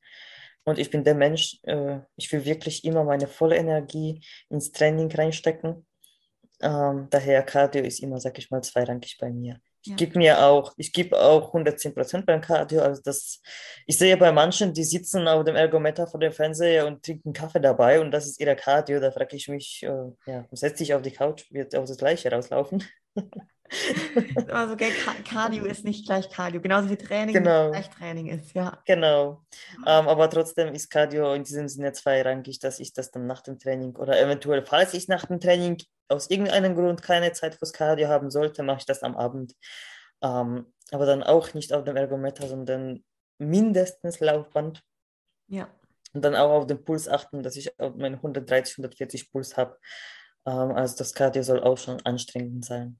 Und 0.65 0.79
ich 0.79 0.89
bin 0.89 1.05
der 1.05 1.15
Mensch, 1.15 1.59
äh, 1.63 1.99
ich 2.17 2.29
will 2.33 2.43
wirklich 2.43 2.83
immer 2.83 3.05
meine 3.05 3.27
volle 3.27 3.55
Energie 3.55 4.21
ins 4.49 4.73
Training 4.73 5.09
reinstecken. 5.09 5.85
Ähm, 6.61 7.07
daher 7.09 7.43
Cardio 7.43 7.83
ist 7.83 7.99
immer, 8.01 8.19
sag 8.19 8.37
ich 8.37 8.49
mal, 8.51 8.61
zweirangig 8.61 9.17
bei 9.19 9.29
mir. 9.31 9.59
Ich 9.83 9.89
Ja. 9.91 9.95
gebe 9.97 10.17
mir 10.17 10.43
auch, 10.43 10.73
ich 10.77 10.91
gebe 10.93 11.19
auch 11.19 11.53
110 11.53 11.93
Prozent 11.93 12.25
beim 12.25 12.41
Cardio. 12.41 12.81
Also 12.81 13.01
das, 13.03 13.41
ich 13.85 13.97
sehe 13.97 14.17
bei 14.17 14.31
manchen, 14.31 14.73
die 14.73 14.83
sitzen 14.83 15.27
auf 15.27 15.43
dem 15.43 15.55
Ergometer 15.55 16.07
vor 16.07 16.19
dem 16.19 16.31
Fernseher 16.31 16.87
und 16.87 17.03
trinken 17.03 17.33
Kaffee 17.33 17.59
dabei 17.59 17.99
und 18.01 18.09
das 18.11 18.25
ist 18.25 18.39
ihr 18.39 18.55
Cardio. 18.55 18.99
Da 18.99 19.11
frage 19.11 19.35
ich 19.35 19.47
mich, 19.47 19.83
äh, 19.83 20.31
ja, 20.31 20.45
setz 20.51 20.79
dich 20.79 20.93
auf 20.95 21.03
die 21.03 21.11
Couch, 21.11 21.51
wird 21.51 21.75
auch 21.75 21.85
das 21.85 21.97
Gleiche 21.97 22.31
rauslaufen. 22.31 22.83
Also, 24.51 24.75
gell, 24.75 24.91
Ca- 24.91 25.15
Cardio 25.23 25.65
ist 25.65 25.83
nicht 25.85 26.05
gleich 26.05 26.29
Cardio, 26.29 26.61
genauso 26.61 26.89
wie 26.89 26.97
Training 26.97 27.35
nicht 27.35 27.43
Genau. 27.43 27.71
gleich 27.71 27.89
Training 27.89 28.27
ist, 28.27 28.53
ja. 28.53 28.81
Genau. 28.85 29.43
Ähm, 29.85 30.07
aber 30.07 30.29
trotzdem 30.29 30.73
ist 30.73 30.89
Cardio 30.89 31.33
in 31.33 31.43
diesem 31.43 31.67
Sinne 31.67 31.91
zweirangig, 31.93 32.59
dass 32.59 32.79
ich 32.79 32.93
das 32.93 33.11
dann 33.11 33.25
nach 33.27 33.41
dem 33.41 33.57
Training 33.59 33.95
oder 33.95 34.19
eventuell, 34.19 34.65
falls 34.65 34.93
ich 34.93 35.07
nach 35.07 35.25
dem 35.25 35.39
Training 35.39 35.77
aus 36.07 36.29
irgendeinem 36.29 36.75
Grund 36.75 37.01
keine 37.01 37.31
Zeit 37.33 37.55
fürs 37.55 37.73
Cardio 37.73 38.07
haben 38.07 38.29
sollte, 38.29 38.61
mache 38.63 38.79
ich 38.79 38.85
das 38.85 39.01
am 39.03 39.15
Abend. 39.15 39.55
Ähm, 40.21 40.71
aber 40.91 41.05
dann 41.05 41.23
auch 41.23 41.53
nicht 41.53 41.73
auf 41.73 41.83
dem 41.83 41.95
Ergometer, 41.97 42.47
sondern 42.47 43.03
mindestens 43.39 44.19
Laufband 44.19 44.83
Ja, 45.47 45.69
und 46.13 46.23
dann 46.23 46.35
auch 46.35 46.51
auf 46.51 46.67
den 46.67 46.83
Puls 46.83 47.07
achten, 47.07 47.43
dass 47.43 47.55
ich 47.55 47.77
auf 47.79 47.95
meinen 47.95 48.21
130, 48.21 48.77
140 48.77 49.31
Puls 49.31 49.57
habe. 49.57 49.77
Ähm, 50.45 50.71
also 50.71 50.95
das 50.97 51.13
Cardio 51.13 51.43
soll 51.43 51.61
auch 51.63 51.77
schon 51.77 51.99
anstrengend 52.05 52.65
sein. 52.65 52.99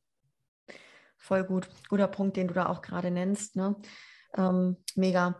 Voll 1.17 1.43
gut. 1.43 1.67
Guter 1.89 2.07
Punkt, 2.07 2.37
den 2.37 2.47
du 2.47 2.53
da 2.53 2.67
auch 2.67 2.81
gerade 2.81 3.11
nennst, 3.11 3.55
ne? 3.55 3.75
Ähm, 4.37 4.77
mega. 4.95 5.39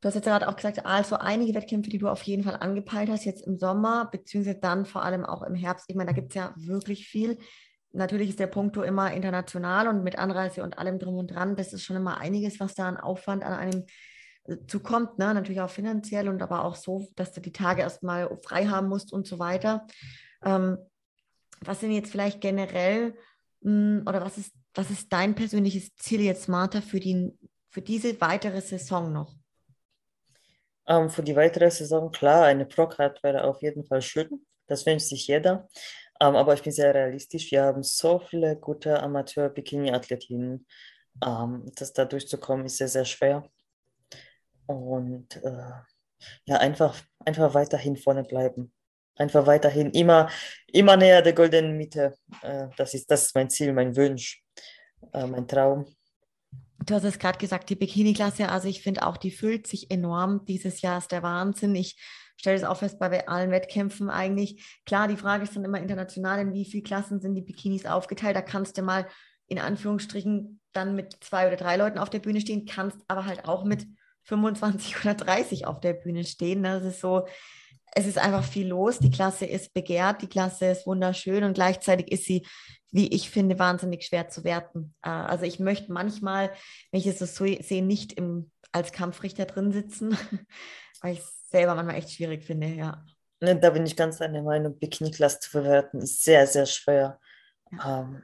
Du 0.00 0.08
hast 0.08 0.14
jetzt 0.14 0.26
gerade 0.26 0.48
auch 0.48 0.56
gesagt, 0.56 0.84
also 0.84 1.16
einige 1.16 1.54
Wettkämpfe, 1.54 1.90
die 1.90 1.98
du 1.98 2.08
auf 2.08 2.22
jeden 2.22 2.44
Fall 2.44 2.56
angepeilt 2.56 3.08
hast, 3.08 3.24
jetzt 3.24 3.46
im 3.46 3.58
Sommer, 3.58 4.08
beziehungsweise 4.10 4.58
dann 4.58 4.84
vor 4.84 5.02
allem 5.02 5.24
auch 5.24 5.42
im 5.42 5.54
Herbst. 5.54 5.86
Ich 5.88 5.96
meine, 5.96 6.10
da 6.10 6.14
gibt 6.14 6.30
es 6.30 6.34
ja 6.34 6.52
wirklich 6.56 7.08
viel. 7.08 7.38
Natürlich 7.92 8.28
ist 8.28 8.38
der 8.38 8.46
Punkt 8.46 8.76
immer 8.76 9.12
international 9.12 9.88
und 9.88 10.04
mit 10.04 10.18
Anreise 10.18 10.62
und 10.62 10.78
allem 10.78 10.98
drum 10.98 11.16
und 11.16 11.28
dran. 11.28 11.56
Das 11.56 11.72
ist 11.72 11.82
schon 11.82 11.96
immer 11.96 12.18
einiges, 12.18 12.60
was 12.60 12.74
da 12.74 12.86
an 12.88 12.98
Aufwand 12.98 13.42
an 13.42 13.54
einem 13.54 13.86
äh, 14.44 14.58
zukommt, 14.66 15.18
ne? 15.18 15.32
Natürlich 15.32 15.62
auch 15.62 15.70
finanziell 15.70 16.28
und 16.28 16.42
aber 16.42 16.64
auch 16.64 16.76
so, 16.76 17.08
dass 17.16 17.32
du 17.32 17.40
die 17.40 17.52
Tage 17.52 17.82
erstmal 17.82 18.36
frei 18.44 18.66
haben 18.66 18.88
musst 18.88 19.12
und 19.12 19.26
so 19.26 19.38
weiter. 19.38 19.86
Ähm, 20.44 20.76
was 21.60 21.80
sind 21.80 21.92
jetzt 21.92 22.10
vielleicht 22.10 22.40
generell 22.42 23.16
mh, 23.62 24.02
oder 24.08 24.20
was 24.20 24.36
ist, 24.36 24.52
was 24.76 24.90
ist 24.90 25.12
dein 25.12 25.34
persönliches 25.34 25.94
Ziel 25.96 26.20
jetzt, 26.20 26.48
Martha, 26.48 26.80
für, 26.80 27.00
die, 27.00 27.32
für 27.68 27.82
diese 27.82 28.20
weitere 28.20 28.60
Saison 28.60 29.12
noch? 29.12 29.34
Ähm, 30.86 31.10
für 31.10 31.22
die 31.22 31.34
weitere 31.34 31.70
Saison, 31.70 32.10
klar, 32.10 32.44
eine 32.44 32.66
Pro-Card 32.66 33.22
wäre 33.22 33.44
auf 33.44 33.62
jeden 33.62 33.84
Fall 33.84 34.02
schön. 34.02 34.46
Das 34.66 34.86
wünscht 34.86 35.08
sich 35.08 35.26
jeder. 35.26 35.68
Ähm, 36.20 36.36
aber 36.36 36.54
ich 36.54 36.62
bin 36.62 36.72
sehr 36.72 36.94
realistisch. 36.94 37.50
Wir 37.50 37.64
haben 37.64 37.82
so 37.82 38.18
viele 38.18 38.56
gute 38.56 39.02
Amateur-Bikini-Athletinnen. 39.02 40.66
Ähm, 41.24 41.72
das 41.76 41.92
da 41.92 42.04
durchzukommen, 42.04 42.66
ist 42.66 42.78
sehr, 42.78 42.88
sehr 42.88 43.04
schwer. 43.04 43.48
Und 44.66 45.36
äh, 45.42 45.70
ja, 46.44 46.56
einfach, 46.58 46.96
einfach 47.24 47.54
weiterhin 47.54 47.96
vorne 47.96 48.24
bleiben. 48.24 48.72
Einfach 49.16 49.46
weiterhin 49.46 49.90
immer, 49.90 50.28
immer 50.66 50.96
näher 50.96 51.22
der 51.22 51.32
goldenen 51.32 51.76
Mitte. 51.76 52.14
Äh, 52.42 52.68
das 52.76 52.94
ist, 52.94 53.10
das 53.10 53.26
ist 53.26 53.34
mein 53.34 53.50
Ziel, 53.50 53.72
mein 53.72 53.96
Wunsch, 53.96 54.42
äh, 55.12 55.26
mein 55.26 55.48
Traum. 55.48 55.86
Du 56.84 56.94
hast 56.94 57.04
es 57.04 57.18
gerade 57.18 57.38
gesagt, 57.38 57.70
die 57.70 57.74
Bikini-Klasse, 57.74 58.48
also 58.48 58.68
ich 58.68 58.82
finde 58.82 59.06
auch, 59.06 59.16
die 59.16 59.30
füllt 59.30 59.66
sich 59.66 59.90
enorm. 59.90 60.44
Dieses 60.44 60.82
Jahr 60.82 60.98
ist 60.98 61.10
der 61.10 61.22
Wahnsinn. 61.22 61.74
Ich 61.74 61.96
stelle 62.36 62.56
es 62.56 62.64
auch 62.64 62.76
fest 62.76 62.98
bei 62.98 63.26
allen 63.26 63.50
Wettkämpfen 63.50 64.10
eigentlich. 64.10 64.64
Klar, 64.84 65.08
die 65.08 65.16
Frage 65.16 65.44
ist 65.44 65.56
dann 65.56 65.64
immer 65.64 65.80
international, 65.80 66.40
in 66.40 66.52
wie 66.52 66.64
viele 66.64 66.82
Klassen 66.82 67.20
sind 67.20 67.34
die 67.34 67.42
Bikinis 67.42 67.86
aufgeteilt. 67.86 68.36
Da 68.36 68.42
kannst 68.42 68.76
du 68.76 68.82
mal 68.82 69.06
in 69.48 69.58
Anführungsstrichen 69.58 70.60
dann 70.72 70.94
mit 70.94 71.16
zwei 71.24 71.46
oder 71.46 71.56
drei 71.56 71.76
Leuten 71.76 71.98
auf 71.98 72.10
der 72.10 72.18
Bühne 72.18 72.40
stehen, 72.40 72.66
kannst 72.66 72.98
aber 73.08 73.24
halt 73.24 73.46
auch 73.46 73.64
mit 73.64 73.86
25 74.24 75.00
oder 75.00 75.14
30 75.14 75.66
auf 75.66 75.80
der 75.80 75.94
Bühne 75.94 76.24
stehen. 76.24 76.62
Das 76.62 76.84
ist 76.84 77.00
so, 77.00 77.26
es 77.94 78.06
ist 78.06 78.18
einfach 78.18 78.44
viel 78.44 78.68
los. 78.68 78.98
Die 78.98 79.10
Klasse 79.10 79.46
ist 79.46 79.72
begehrt, 79.72 80.22
die 80.22 80.28
Klasse 80.28 80.66
ist 80.66 80.86
wunderschön 80.86 81.44
und 81.44 81.54
gleichzeitig 81.54 82.10
ist 82.12 82.24
sie, 82.24 82.46
wie 82.90 83.08
ich 83.08 83.30
finde, 83.30 83.58
wahnsinnig 83.58 84.04
schwer 84.04 84.28
zu 84.28 84.44
werten. 84.44 84.94
Äh, 85.02 85.10
Also 85.10 85.44
ich 85.44 85.58
möchte 85.58 85.92
manchmal, 85.92 86.50
wenn 86.90 87.00
ich 87.00 87.06
es 87.06 87.18
so 87.18 87.26
sehe, 87.26 87.84
nicht 87.84 88.12
im, 88.12 88.50
als 88.72 88.92
Kampfrichter 88.92 89.44
drin 89.46 89.72
sitzen, 89.72 90.16
weil 91.00 91.14
ich 91.14 91.20
es 91.20 91.48
selber 91.50 91.74
manchmal 91.74 91.96
echt 91.96 92.10
schwierig 92.10 92.44
finde, 92.44 92.68
ja. 92.68 93.04
Ne, 93.40 93.58
da 93.58 93.70
bin 93.70 93.84
ich 93.84 93.96
ganz 93.96 94.18
deiner 94.18 94.42
Meinung. 94.42 94.78
Bikini-Klasse 94.78 95.40
zu 95.40 95.50
verwerten 95.50 96.00
ist 96.00 96.24
sehr, 96.24 96.46
sehr 96.46 96.66
schwer. 96.66 97.20
Ähm, 97.84 98.22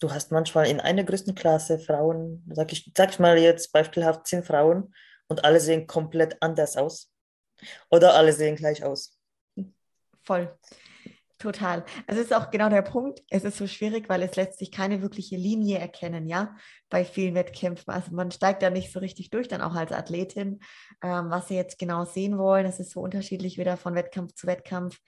du 0.00 0.10
hast 0.10 0.32
manchmal 0.32 0.66
in 0.68 0.80
einer 0.80 1.04
größten 1.04 1.34
Klasse 1.34 1.78
Frauen, 1.78 2.42
sag 2.50 2.72
ich, 2.72 2.90
sag 2.96 3.10
ich 3.10 3.18
mal 3.18 3.38
jetzt 3.38 3.72
beispielhaft 3.72 4.26
zehn 4.26 4.42
Frauen 4.42 4.94
und 5.28 5.44
alle 5.44 5.60
sehen 5.60 5.86
komplett 5.86 6.36
anders 6.40 6.76
aus. 6.76 7.09
Oder 7.90 8.14
alle 8.14 8.32
sehen 8.32 8.56
gleich 8.56 8.84
aus. 8.84 9.16
Voll. 10.22 10.56
Total. 11.40 11.86
Also 12.06 12.20
es 12.20 12.26
ist 12.26 12.34
auch 12.34 12.50
genau 12.50 12.68
der 12.68 12.82
Punkt. 12.82 13.22
Es 13.30 13.44
ist 13.44 13.56
so 13.56 13.66
schwierig, 13.66 14.10
weil 14.10 14.22
es 14.22 14.36
lässt 14.36 14.58
sich 14.58 14.70
keine 14.70 15.00
wirkliche 15.00 15.36
Linie 15.36 15.78
erkennen, 15.78 16.28
ja, 16.28 16.54
bei 16.90 17.02
vielen 17.02 17.34
Wettkämpfen. 17.34 17.90
Also 17.94 18.12
man 18.12 18.30
steigt 18.30 18.62
da 18.62 18.68
nicht 18.68 18.92
so 18.92 18.98
richtig 18.98 19.30
durch, 19.30 19.48
dann 19.48 19.62
auch 19.62 19.74
als 19.74 19.90
Athletin, 19.90 20.60
ähm, 21.02 21.30
was 21.30 21.48
sie 21.48 21.54
jetzt 21.54 21.78
genau 21.78 22.04
sehen 22.04 22.36
wollen. 22.36 22.64
Das 22.64 22.78
ist 22.78 22.90
so 22.90 23.00
unterschiedlich 23.00 23.56
wieder 23.56 23.78
von 23.78 23.94
Wettkampf 23.94 24.34
zu 24.34 24.46
Wettkampf. 24.46 24.98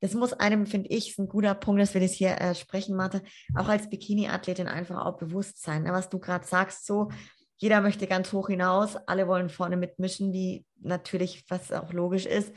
Das 0.00 0.14
muss 0.14 0.32
einem, 0.32 0.66
finde 0.66 0.88
ich, 0.90 1.10
ist 1.10 1.18
ein 1.18 1.28
guter 1.28 1.56
Punkt, 1.56 1.82
dass 1.82 1.94
wir 1.94 2.00
das 2.00 2.12
hier 2.12 2.40
äh, 2.40 2.54
sprechen, 2.54 2.94
Mathe, 2.94 3.20
auch 3.56 3.68
als 3.68 3.90
Bikini-Athletin 3.90 4.68
einfach 4.68 5.04
auch 5.04 5.16
bewusst 5.16 5.62
sein. 5.62 5.82
Ne? 5.82 5.92
Was 5.92 6.08
du 6.08 6.20
gerade 6.20 6.46
sagst, 6.46 6.86
so, 6.86 7.08
jeder 7.62 7.80
möchte 7.80 8.08
ganz 8.08 8.32
hoch 8.32 8.48
hinaus, 8.48 8.96
alle 9.06 9.28
wollen 9.28 9.48
vorne 9.48 9.76
mitmischen, 9.76 10.32
wie 10.32 10.66
natürlich, 10.80 11.44
was 11.48 11.70
auch 11.70 11.92
logisch 11.92 12.26
ist. 12.26 12.52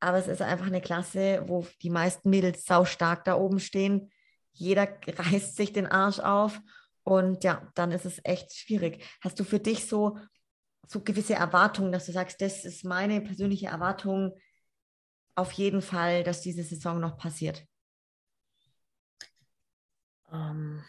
Aber 0.00 0.16
es 0.16 0.26
ist 0.26 0.40
einfach 0.40 0.68
eine 0.68 0.80
Klasse, 0.80 1.44
wo 1.48 1.66
die 1.82 1.90
meisten 1.90 2.30
Mädels 2.30 2.64
sau 2.64 2.86
stark 2.86 3.26
da 3.26 3.34
oben 3.34 3.60
stehen. 3.60 4.10
Jeder 4.52 4.88
reißt 5.06 5.54
sich 5.54 5.74
den 5.74 5.86
Arsch 5.86 6.18
auf 6.18 6.58
und 7.02 7.44
ja, 7.44 7.70
dann 7.74 7.92
ist 7.92 8.06
es 8.06 8.22
echt 8.24 8.54
schwierig. 8.54 9.04
Hast 9.20 9.38
du 9.38 9.44
für 9.44 9.58
dich 9.58 9.86
so, 9.86 10.16
so 10.88 11.02
gewisse 11.02 11.34
Erwartungen, 11.34 11.92
dass 11.92 12.06
du 12.06 12.12
sagst, 12.12 12.40
das 12.40 12.64
ist 12.64 12.86
meine 12.86 13.20
persönliche 13.20 13.66
Erwartung 13.66 14.32
auf 15.34 15.52
jeden 15.52 15.82
Fall, 15.82 16.24
dass 16.24 16.40
diese 16.40 16.62
Saison 16.62 17.00
noch 17.00 17.18
passiert? 17.18 17.66
Ähm, 20.32 20.82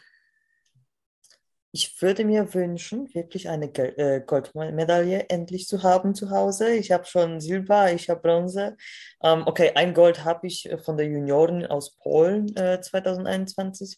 ich 1.75 1.99
würde 2.03 2.23
mir 2.23 2.53
wünschen, 2.53 3.11
wirklich 3.15 3.49
eine 3.49 3.65
äh, 3.65 4.21
Goldmedaille 4.21 5.27
endlich 5.29 5.67
zu 5.67 5.81
haben 5.81 6.13
zu 6.13 6.29
Hause. 6.29 6.75
Ich 6.75 6.91
habe 6.91 7.05
schon 7.05 7.41
Silber, 7.41 7.91
ich 7.91 8.11
habe 8.11 8.21
Bronze. 8.21 8.77
Ähm, 9.23 9.43
okay, 9.47 9.71
ein 9.73 9.95
Gold 9.95 10.23
habe 10.23 10.45
ich 10.45 10.69
äh, 10.69 10.77
von 10.77 10.97
der 10.97 11.07
Junioren 11.07 11.65
aus 11.65 11.97
Polen 11.97 12.55
äh, 12.55 12.79
2021 12.79 13.97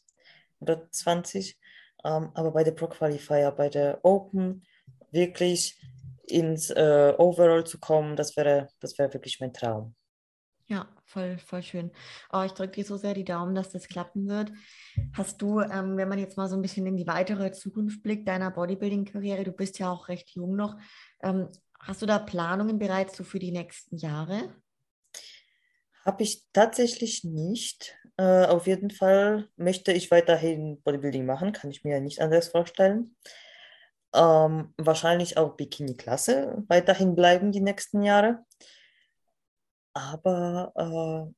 oder 0.62 0.90
20. 0.90 1.60
Ähm, 2.06 2.32
aber 2.34 2.52
bei 2.52 2.64
der 2.64 2.72
Pro 2.72 2.88
Qualifier, 2.88 3.52
bei 3.52 3.68
der 3.68 4.00
Open, 4.04 4.64
wirklich, 5.12 5.78
ins 6.28 6.70
äh, 6.70 7.14
Overall 7.18 7.66
zu 7.66 7.78
kommen, 7.80 8.16
das 8.16 8.38
wäre, 8.38 8.70
das 8.80 8.98
wäre 8.98 9.14
wirklich 9.14 9.42
mein 9.42 9.54
Traum. 9.54 9.96
Ja, 10.68 10.88
voll, 11.06 11.38
voll 11.38 11.62
schön. 11.62 11.92
Oh, 12.34 12.42
ich 12.44 12.54
drücke 12.54 12.72
dir 12.74 12.86
so 12.86 12.98
sehr 12.98 13.14
die 13.14 13.24
Daumen, 13.24 13.54
dass 13.54 13.70
das 13.70 13.88
klappen 13.88 14.28
wird. 14.28 14.52
Hast 15.14 15.40
du, 15.42 15.60
ähm, 15.60 15.96
wenn 15.96 16.10
man 16.10 16.18
jetzt 16.18 16.38
mal 16.38 16.50
so 16.50 16.56
ein 16.56 16.62
bisschen 16.64 16.88
in 16.88 16.98
die 16.98 17.06
weitere 17.06 17.52
Zukunft 17.52 18.02
blickt, 18.02 18.28
deiner 18.28 18.50
Bodybuilding-Karriere, 18.50 19.44
du 19.44 19.52
bist 19.52 19.78
ja 19.78 19.92
auch 19.92 20.08
recht 20.08 20.32
jung 20.32 20.56
noch, 20.56 20.76
ähm, 21.22 21.50
hast 21.80 22.02
du 22.02 22.08
da 22.08 22.18
Planungen 22.18 22.80
bereits 22.80 23.16
so 23.16 23.24
für 23.24 23.38
die 23.38 23.52
nächsten 23.52 23.98
Jahre? 23.98 24.56
Habe 26.04 26.24
ich 26.24 26.44
tatsächlich 26.52 27.24
nicht. 27.24 27.96
Äh, 28.18 28.46
auf 28.46 28.66
jeden 28.66 28.90
Fall 28.90 29.48
möchte 29.58 29.92
ich 29.92 30.10
weiterhin 30.10 30.82
Bodybuilding 30.82 31.28
machen, 31.28 31.52
kann 31.52 31.70
ich 31.70 31.84
mir 31.84 32.00
nicht 32.00 32.22
anders 32.22 32.48
vorstellen. 32.48 33.16
Ähm, 34.16 34.74
wahrscheinlich 34.78 35.38
auch 35.38 35.56
Bikini-Klasse 35.58 36.64
weiterhin 36.70 37.14
bleiben 37.14 37.52
die 37.52 37.62
nächsten 37.62 38.02
Jahre. 38.02 38.46
Aber 39.96 40.74
äh, 40.76 41.34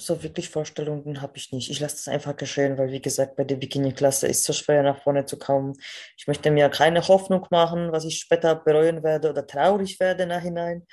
so 0.00 0.22
wirklich 0.22 0.48
Vorstellungen 0.48 1.20
habe 1.20 1.36
ich 1.36 1.52
nicht. 1.52 1.70
Ich 1.70 1.78
lasse 1.78 1.96
das 1.96 2.08
einfach 2.08 2.34
geschehen, 2.36 2.78
weil 2.78 2.90
wie 2.90 3.02
gesagt, 3.02 3.36
bei 3.36 3.44
der 3.44 3.56
Bikini-Klasse 3.56 4.26
ist 4.28 4.38
es 4.38 4.44
so 4.44 4.52
schwer 4.54 4.82
nach 4.82 5.02
vorne 5.02 5.26
zu 5.26 5.38
kommen. 5.38 5.74
Ich 6.16 6.26
möchte 6.26 6.50
mir 6.50 6.70
keine 6.70 7.06
Hoffnung 7.06 7.46
machen, 7.50 7.92
was 7.92 8.04
ich 8.04 8.18
später 8.18 8.54
bereuen 8.54 9.02
werde 9.02 9.28
oder 9.30 9.46
traurig 9.46 10.00
werde 10.00 10.26
nachhinein. 10.26 10.86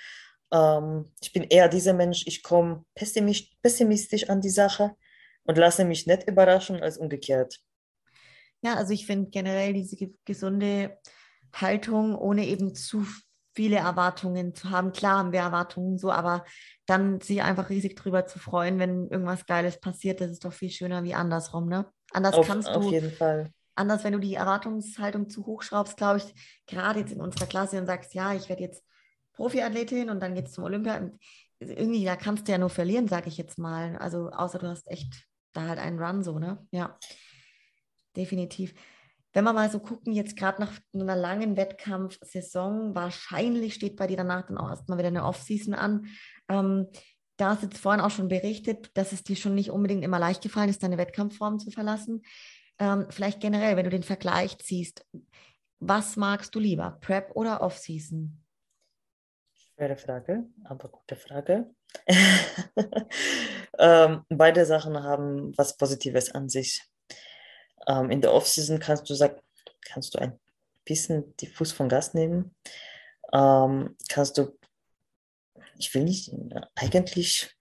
Ähm, 0.52 1.10
ich 1.22 1.32
bin 1.32 1.44
eher 1.44 1.70
dieser 1.70 1.94
Mensch, 1.94 2.24
ich 2.26 2.44
komme 2.44 2.84
pessimistisch, 2.96 3.56
pessimistisch 3.62 4.30
an 4.30 4.42
die 4.42 4.50
Sache 4.50 4.92
und 5.46 5.58
lasse 5.58 5.86
mich 5.86 6.06
nicht 6.08 6.28
überraschen 6.28 6.82
als 6.82 6.98
umgekehrt. 6.98 7.62
Ja, 8.62 8.76
also 8.76 8.92
ich 8.92 9.06
finde 9.06 9.30
generell 9.30 9.72
diese 9.72 9.96
gesunde 10.26 10.98
Haltung, 11.54 12.16
ohne 12.16 12.46
eben 12.46 12.76
zu 12.76 13.06
viele 13.56 13.78
Erwartungen 13.78 14.54
zu 14.54 14.70
haben. 14.70 14.92
Klar 14.92 15.18
haben 15.18 15.32
wir 15.32 15.40
Erwartungen 15.40 15.98
so, 15.98 16.12
aber 16.12 16.44
dann 16.86 17.22
sich 17.22 17.42
einfach 17.42 17.70
riesig 17.70 17.96
drüber 17.96 18.28
zu 18.28 18.38
freuen, 18.38 18.78
wenn 18.78 19.10
irgendwas 19.10 19.46
Geiles 19.46 19.80
passiert, 19.80 20.22
das 20.22 20.30
ist 20.30 20.46
doch 20.46 20.54
viel 20.54 20.70
schöner 20.70 21.04
wie 21.04 21.16
andersrum, 21.16 21.68
ne? 21.68 21.86
Anders 22.12 22.36
auf, 22.36 22.46
kannst 22.46 22.68
du. 22.68 22.74
Auf 22.74 22.92
jeden 22.92 23.12
Fall. 23.12 23.50
Anders, 23.76 24.04
wenn 24.04 24.14
du 24.14 24.20
die 24.20 24.36
Erwartungshaltung 24.36 25.30
zu 25.30 25.46
hoch 25.46 25.64
schraubst, 25.64 25.98
glaube 25.98 26.20
ich, 26.20 26.34
gerade 26.68 27.00
jetzt 27.00 27.12
in 27.12 27.22
unserer 27.22 27.48
Klasse 27.48 27.80
und 27.80 27.88
sagst, 27.88 28.14
ja, 28.14 28.34
ich 28.34 28.48
werde 28.50 28.64
jetzt 28.64 28.84
Profiathletin 29.34 30.10
und 30.10 30.22
dann 30.22 30.36
geht 30.36 30.48
es 30.48 30.54
zum 30.54 30.66
Olympia. 30.66 31.10
Irgendwie, 31.60 32.06
da 32.06 32.16
kannst 32.16 32.48
du 32.48 32.52
ja 32.52 32.58
nur 32.58 32.70
verlieren, 32.70 33.08
sage 33.08 33.28
ich 33.30 33.38
jetzt 33.38 33.58
mal. 33.58 33.98
Also 33.98 34.30
außer 34.30 34.60
du 34.60 34.68
hast 34.68 34.90
echt 34.90 35.28
da 35.54 35.68
halt 35.68 35.80
einen 35.80 36.00
Run 36.00 36.24
so, 36.24 36.40
ne? 36.40 36.66
Ja, 36.72 36.98
definitiv 38.16 38.74
wenn 39.36 39.44
wir 39.44 39.52
mal 39.52 39.70
so 39.70 39.80
gucken, 39.80 40.14
jetzt 40.14 40.38
gerade 40.38 40.62
nach 40.62 40.72
einer 40.94 41.16
langen 41.16 41.58
Wettkampfsaison, 41.58 42.96
wahrscheinlich 42.96 43.74
steht 43.74 43.98
bei 43.98 44.08
dir 44.08 44.16
danach 44.16 44.48
dann 44.48 44.58
auch 44.58 44.70
erstmal 44.70 44.98
wieder 44.98 45.10
eine 45.10 45.26
Offseason 45.26 45.74
an. 45.74 46.08
Ähm, 46.48 46.88
da 47.36 47.50
hast 47.50 47.62
du 47.62 47.68
jetzt 47.68 47.80
vorhin 47.80 48.00
auch 48.00 48.12
schon 48.12 48.30
berichtet, 48.30 48.92
dass 48.94 49.12
es 49.12 49.24
dir 49.24 49.36
schon 49.36 49.54
nicht 49.54 49.72
unbedingt 49.72 50.06
immer 50.06 50.20
leicht 50.20 50.42
gefallen 50.42 50.70
ist, 50.70 50.84
deine 50.84 50.98
Wettkampfform 50.98 51.60
zu 51.60 51.70
verlassen. 51.70 52.22
Ähm, 52.80 53.08
vielleicht 53.10 53.42
generell, 53.42 53.76
wenn 53.76 53.84
du 53.84 53.90
den 53.90 54.04
Vergleich 54.04 54.58
ziehst, 54.60 55.06
was 55.80 56.16
magst 56.16 56.56
du 56.56 56.60
lieber, 56.60 56.98
Prep 57.02 57.36
oder 57.36 57.60
Offseason? 57.60 58.42
Schwere 59.54 59.98
Frage, 59.98 60.46
aber 60.64 60.88
gute 60.88 61.18
Frage. 61.18 61.76
ähm, 63.80 64.24
beide 64.30 64.66
Sachen 64.66 65.04
haben 65.04 65.52
was 65.58 65.76
Positives 65.76 66.32
an 66.32 66.48
sich. 66.48 66.90
Ähm, 67.88 68.12
in 68.12 68.22
der 68.22 68.34
Offseason 68.34 68.80
kannst 68.80 69.10
du 69.10 69.14
sagen, 69.14 69.40
kannst 69.86 70.14
du 70.14 70.20
ein 70.20 70.40
bisschen 70.86 71.36
die 71.38 71.48
Fuß 71.48 71.72
vom 71.72 71.90
Gas 71.90 72.14
nehmen. 72.14 72.56
Ähm, 73.34 73.96
kannst 74.10 74.38
du, 74.38 74.58
ich 75.78 75.94
will 75.94 76.04
nicht, 76.04 76.32
eigentlich, 76.76 77.56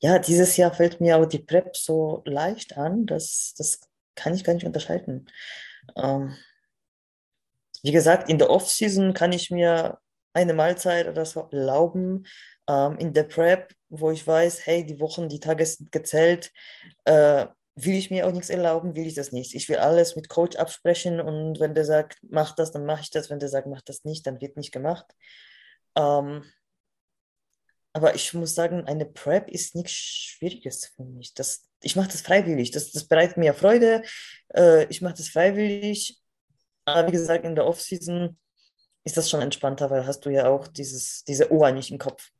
ja, 0.00 0.18
dieses 0.18 0.56
Jahr 0.56 0.72
fällt 0.72 1.00
mir 1.00 1.16
aber 1.16 1.26
die 1.26 1.38
Prep 1.38 1.76
so 1.76 2.22
leicht 2.26 2.76
an, 2.76 3.06
dass 3.06 3.54
das 3.56 3.80
kann 4.14 4.34
ich 4.34 4.44
gar 4.44 4.54
nicht 4.54 4.66
unterscheiden. 4.66 5.30
Ähm, 5.96 6.36
wie 7.82 7.92
gesagt, 7.92 8.28
in 8.28 8.38
der 8.38 8.50
Offseason 8.50 9.14
kann 9.14 9.32
ich 9.32 9.50
mir 9.50 9.98
eine 10.32 10.54
Mahlzeit 10.54 11.06
oder 11.06 11.24
so 11.24 11.48
erlauben. 11.52 12.26
Ähm, 12.68 12.98
in 12.98 13.12
der 13.12 13.24
Prep, 13.24 13.72
wo 13.88 14.10
ich 14.10 14.26
weiß, 14.26 14.66
hey, 14.66 14.84
die 14.84 15.00
Wochen, 15.00 15.28
die 15.28 15.40
Tage 15.40 15.64
sind 15.64 15.92
gezählt, 15.92 16.52
äh, 17.04 17.46
will 17.76 17.94
ich 17.94 18.10
mir 18.10 18.26
auch 18.26 18.32
nichts 18.32 18.48
erlauben, 18.48 18.96
will 18.96 19.06
ich 19.06 19.14
das 19.14 19.32
nicht. 19.32 19.54
Ich 19.54 19.68
will 19.68 19.76
alles 19.76 20.16
mit 20.16 20.30
Coach 20.30 20.56
absprechen 20.56 21.20
und 21.20 21.60
wenn 21.60 21.74
der 21.74 21.84
sagt, 21.84 22.18
mach 22.22 22.54
das, 22.54 22.72
dann 22.72 22.86
mache 22.86 23.02
ich 23.02 23.10
das. 23.10 23.28
Wenn 23.28 23.38
der 23.38 23.50
sagt, 23.50 23.66
mach 23.66 23.82
das 23.82 24.04
nicht, 24.04 24.26
dann 24.26 24.40
wird 24.40 24.56
nicht 24.56 24.72
gemacht. 24.72 25.06
Ähm, 25.94 26.42
aber 27.92 28.14
ich 28.14 28.32
muss 28.32 28.54
sagen, 28.54 28.84
eine 28.84 29.04
Prep 29.04 29.48
ist 29.48 29.74
nichts 29.74 29.92
Schwieriges 29.92 30.86
für 30.86 31.04
mich. 31.04 31.34
Das, 31.34 31.68
ich 31.82 31.96
mache 31.96 32.08
das 32.08 32.22
freiwillig. 32.22 32.70
Das, 32.70 32.92
das 32.92 33.04
bereitet 33.04 33.36
mir 33.36 33.52
Freude. 33.52 34.02
Äh, 34.54 34.84
ich 34.86 35.02
mache 35.02 35.14
das 35.14 35.28
freiwillig. 35.28 36.18
Aber 36.86 37.08
wie 37.08 37.12
gesagt, 37.12 37.44
in 37.44 37.54
der 37.54 37.66
Offseason 37.66 38.38
ist 39.04 39.16
das 39.16 39.28
schon 39.28 39.42
entspannter, 39.42 39.90
weil 39.90 40.06
hast 40.06 40.20
du 40.24 40.30
ja 40.30 40.48
auch 40.48 40.66
dieses, 40.66 41.24
diese 41.24 41.52
Ohr 41.52 41.72
nicht 41.72 41.90
im 41.90 41.98
Kopf. 41.98 42.30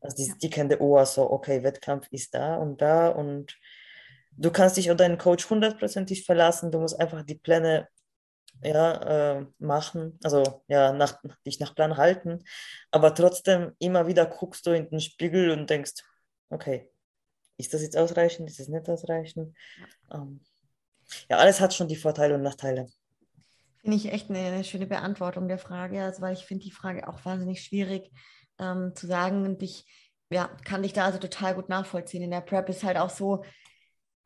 Also 0.00 0.16
die, 0.16 0.32
die 0.38 0.50
kennt 0.50 0.70
der 0.70 0.80
Ohr 0.80 1.04
so, 1.06 1.30
okay, 1.30 1.62
Wettkampf 1.62 2.06
ist 2.10 2.34
da 2.34 2.56
und 2.56 2.80
da 2.80 3.08
und 3.08 3.56
du 4.36 4.50
kannst 4.50 4.76
dich 4.76 4.90
auf 4.90 4.96
deinen 4.96 5.18
Coach 5.18 5.48
hundertprozentig 5.48 6.24
verlassen. 6.24 6.70
Du 6.70 6.78
musst 6.78 6.98
einfach 7.00 7.22
die 7.22 7.36
Pläne 7.36 7.88
ja, 8.62 9.38
äh, 9.38 9.46
machen, 9.58 10.18
also 10.22 10.62
ja, 10.68 10.92
nach, 10.92 11.20
dich 11.44 11.60
nach 11.60 11.74
Plan 11.74 11.96
halten. 11.96 12.42
Aber 12.90 13.14
trotzdem 13.14 13.72
immer 13.78 14.06
wieder 14.06 14.26
guckst 14.26 14.66
du 14.66 14.70
in 14.70 14.88
den 14.88 15.00
Spiegel 15.00 15.50
und 15.50 15.68
denkst, 15.68 15.92
okay, 16.50 16.90
ist 17.58 17.74
das 17.74 17.82
jetzt 17.82 17.96
ausreichend? 17.96 18.48
Ist 18.50 18.60
das 18.60 18.68
nicht 18.68 18.88
ausreichend? 18.88 19.56
Ähm, 20.12 20.40
ja, 21.28 21.38
alles 21.38 21.60
hat 21.60 21.74
schon 21.74 21.88
die 21.88 21.96
Vorteile 21.96 22.34
und 22.34 22.42
Nachteile. 22.42 22.86
Finde 23.80 23.96
ich 23.96 24.12
echt 24.12 24.30
eine, 24.30 24.40
eine, 24.40 24.64
schöne 24.64 24.86
Beantwortung 24.86 25.48
der 25.48 25.58
Frage, 25.58 26.02
also 26.02 26.20
weil 26.20 26.34
ich 26.34 26.44
finde 26.44 26.64
die 26.64 26.72
Frage 26.72 27.08
auch 27.08 27.24
wahnsinnig 27.24 27.62
schwierig 27.62 28.10
ähm, 28.58 28.92
zu 28.94 29.06
sagen 29.06 29.44
und 29.44 29.62
ich 29.62 29.84
ja, 30.28 30.48
kann 30.64 30.82
dich 30.82 30.92
da 30.92 31.04
also 31.04 31.18
total 31.18 31.54
gut 31.54 31.68
nachvollziehen. 31.68 32.22
In 32.22 32.32
der 32.32 32.40
Prep 32.40 32.68
ist 32.68 32.82
halt 32.82 32.96
auch 32.96 33.10
so, 33.10 33.44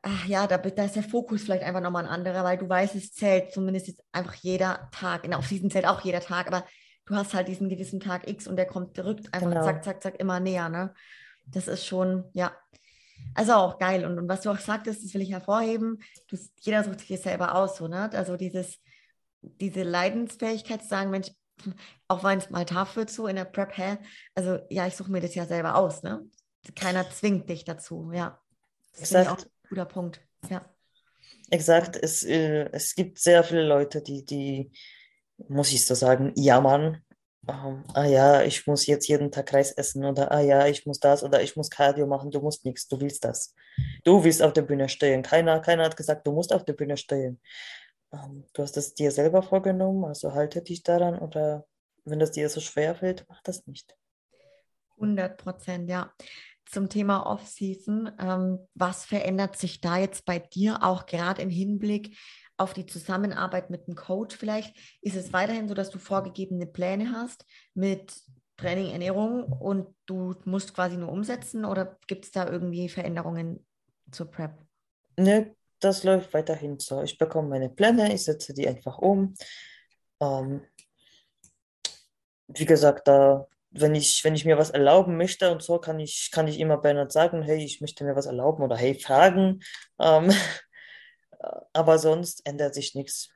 ach 0.01 0.25
ja, 0.25 0.47
da, 0.47 0.57
da 0.57 0.85
ist 0.85 0.95
der 0.95 1.03
Fokus 1.03 1.43
vielleicht 1.43 1.63
einfach 1.63 1.81
nochmal 1.81 2.05
ein 2.05 2.11
anderer, 2.11 2.43
weil 2.43 2.57
du 2.57 2.67
weißt, 2.67 2.95
es 2.95 3.13
zählt 3.13 3.51
zumindest 3.51 3.87
jetzt 3.87 4.03
einfach 4.11 4.33
jeder 4.35 4.89
Tag. 4.91 5.23
In 5.23 5.31
der 5.31 5.39
Offseason 5.39 5.69
zählt 5.69 5.85
auch 5.85 6.01
jeder 6.01 6.21
Tag, 6.21 6.47
aber 6.47 6.65
du 7.05 7.15
hast 7.15 7.33
halt 7.33 7.47
diesen 7.47 7.69
gewissen 7.69 7.99
Tag 7.99 8.27
X 8.27 8.47
und 8.47 8.55
der 8.55 8.65
kommt, 8.65 8.97
rückt 8.99 9.33
einfach 9.33 9.49
genau. 9.49 9.63
zack, 9.63 9.83
zack, 9.83 10.01
zack 10.01 10.19
immer 10.19 10.39
näher. 10.39 10.69
Ne? 10.69 10.93
Das 11.45 11.67
ist 11.67 11.85
schon, 11.85 12.23
ja, 12.33 12.51
also 13.35 13.53
auch 13.53 13.77
geil. 13.77 14.05
Und, 14.05 14.17
und 14.17 14.27
was 14.27 14.41
du 14.41 14.49
auch 14.49 14.59
sagtest, 14.59 15.03
das 15.03 15.13
will 15.13 15.21
ich 15.21 15.31
hervorheben, 15.31 16.01
du, 16.29 16.37
jeder 16.61 16.83
sucht 16.83 17.01
sich 17.01 17.21
selber 17.21 17.55
aus, 17.55 17.77
so, 17.77 17.87
ne? 17.87 18.09
Also 18.13 18.37
dieses, 18.37 18.79
diese 19.41 19.83
Leidensfähigkeit 19.83 20.81
zu 20.81 20.87
sagen, 20.87 21.11
Mensch, 21.11 21.31
auch 22.07 22.23
wenn 22.23 22.39
es 22.39 22.49
mal 22.49 22.65
tough 22.65 22.95
wird, 22.95 23.11
so 23.11 23.27
in 23.27 23.35
der 23.35 23.45
Prep, 23.45 23.77
hä? 23.77 23.97
Also 24.33 24.59
ja, 24.69 24.87
ich 24.87 24.95
suche 24.95 25.11
mir 25.11 25.21
das 25.21 25.35
ja 25.35 25.45
selber 25.45 25.75
aus, 25.75 26.01
ne? 26.01 26.25
Keiner 26.75 27.09
zwingt 27.09 27.49
dich 27.49 27.65
dazu, 27.65 28.11
ja. 28.11 28.39
Das 28.93 29.11
Exakt 29.11 29.47
guter 29.71 29.85
Punkt. 29.85 30.21
Ja. 30.49 30.61
Exakt, 31.49 31.97
es, 32.01 32.23
äh, 32.23 32.69
es 32.73 32.93
gibt 32.93 33.19
sehr 33.19 33.43
viele 33.43 33.63
Leute, 33.63 34.01
die, 34.01 34.25
die, 34.25 34.71
muss 35.47 35.71
ich 35.71 35.85
so 35.85 35.95
sagen, 35.95 36.33
jammern. 36.35 37.03
Ähm, 37.47 37.83
ah 37.93 38.05
ja, 38.05 38.43
ich 38.43 38.67
muss 38.67 38.85
jetzt 38.85 39.07
jeden 39.07 39.31
Tag 39.31 39.53
Reis 39.53 39.71
essen 39.71 40.05
oder 40.05 40.31
ah 40.31 40.41
ja, 40.41 40.67
ich 40.67 40.85
muss 40.85 40.99
das 40.99 41.23
oder 41.23 41.41
ich 41.41 41.55
muss 41.55 41.69
Cardio 41.69 42.05
machen. 42.05 42.31
Du 42.31 42.41
musst 42.41 42.65
nichts, 42.65 42.87
du 42.87 42.99
willst 42.99 43.23
das. 43.23 43.55
Du 44.03 44.23
willst 44.23 44.43
auf 44.43 44.53
der 44.53 44.61
Bühne 44.63 44.89
stehen. 44.89 45.23
Keiner, 45.23 45.59
keiner 45.61 45.85
hat 45.85 45.97
gesagt, 45.97 46.27
du 46.27 46.33
musst 46.33 46.53
auf 46.53 46.65
der 46.65 46.73
Bühne 46.73 46.97
stehen. 46.97 47.41
Ähm, 48.11 48.45
du 48.53 48.63
hast 48.63 48.75
es 48.75 48.93
dir 48.93 49.11
selber 49.11 49.41
vorgenommen, 49.41 50.03
also 50.03 50.33
halte 50.33 50.61
dich 50.61 50.83
daran 50.83 51.17
oder 51.17 51.65
wenn 52.03 52.19
das 52.19 52.31
dir 52.31 52.49
so 52.49 52.59
schwer 52.59 52.93
fällt, 52.95 53.25
mach 53.29 53.41
das 53.43 53.65
nicht. 53.67 53.95
100 54.97 55.37
Prozent, 55.37 55.89
ja 55.89 56.13
zum 56.71 56.89
Thema 56.89 57.25
Off-Season. 57.25 58.11
Ähm, 58.19 58.59
was 58.73 59.05
verändert 59.05 59.57
sich 59.57 59.81
da 59.81 59.97
jetzt 59.97 60.25
bei 60.25 60.39
dir 60.39 60.83
auch 60.83 61.05
gerade 61.05 61.41
im 61.41 61.49
Hinblick 61.49 62.17
auf 62.57 62.73
die 62.73 62.85
Zusammenarbeit 62.85 63.69
mit 63.69 63.87
dem 63.87 63.95
Coach 63.95 64.35
vielleicht? 64.35 64.75
Ist 65.01 65.15
es 65.15 65.33
weiterhin 65.33 65.67
so, 65.67 65.73
dass 65.73 65.89
du 65.89 65.99
vorgegebene 65.99 66.65
Pläne 66.65 67.11
hast 67.11 67.45
mit 67.73 68.13
Training, 68.57 68.91
Ernährung 68.91 69.43
und 69.43 69.87
du 70.05 70.35
musst 70.45 70.73
quasi 70.73 70.97
nur 70.97 71.11
umsetzen 71.11 71.65
oder 71.65 71.97
gibt 72.07 72.25
es 72.25 72.31
da 72.31 72.47
irgendwie 72.47 72.89
Veränderungen 72.89 73.65
zur 74.11 74.29
Prep? 74.29 74.51
Ne, 75.17 75.55
das 75.79 76.03
läuft 76.03 76.33
weiterhin 76.33 76.79
so. 76.79 77.01
Ich 77.01 77.17
bekomme 77.17 77.49
meine 77.49 77.69
Pläne, 77.69 78.13
ich 78.13 78.23
setze 78.23 78.53
die 78.53 78.67
einfach 78.67 78.99
um. 78.99 79.35
Ähm, 80.19 80.61
wie 82.47 82.65
gesagt, 82.65 83.07
da 83.07 83.47
wenn 83.71 83.95
ich, 83.95 84.23
wenn 84.23 84.35
ich 84.35 84.45
mir 84.45 84.57
was 84.57 84.69
erlauben 84.69 85.17
möchte 85.17 85.51
und 85.51 85.63
so, 85.63 85.79
kann 85.79 85.99
ich, 85.99 86.29
kann 86.31 86.47
ich 86.47 86.59
immer 86.59 86.77
Bernhard 86.77 87.11
sagen, 87.11 87.41
hey, 87.41 87.63
ich 87.63 87.81
möchte 87.81 88.03
mir 88.03 88.15
was 88.15 88.25
erlauben 88.25 88.63
oder 88.63 88.75
hey, 88.75 88.99
fragen. 88.99 89.61
Ähm, 89.99 90.31
aber 91.73 91.97
sonst 91.97 92.45
ändert 92.45 92.75
sich 92.75 92.95
nichts. 92.95 93.29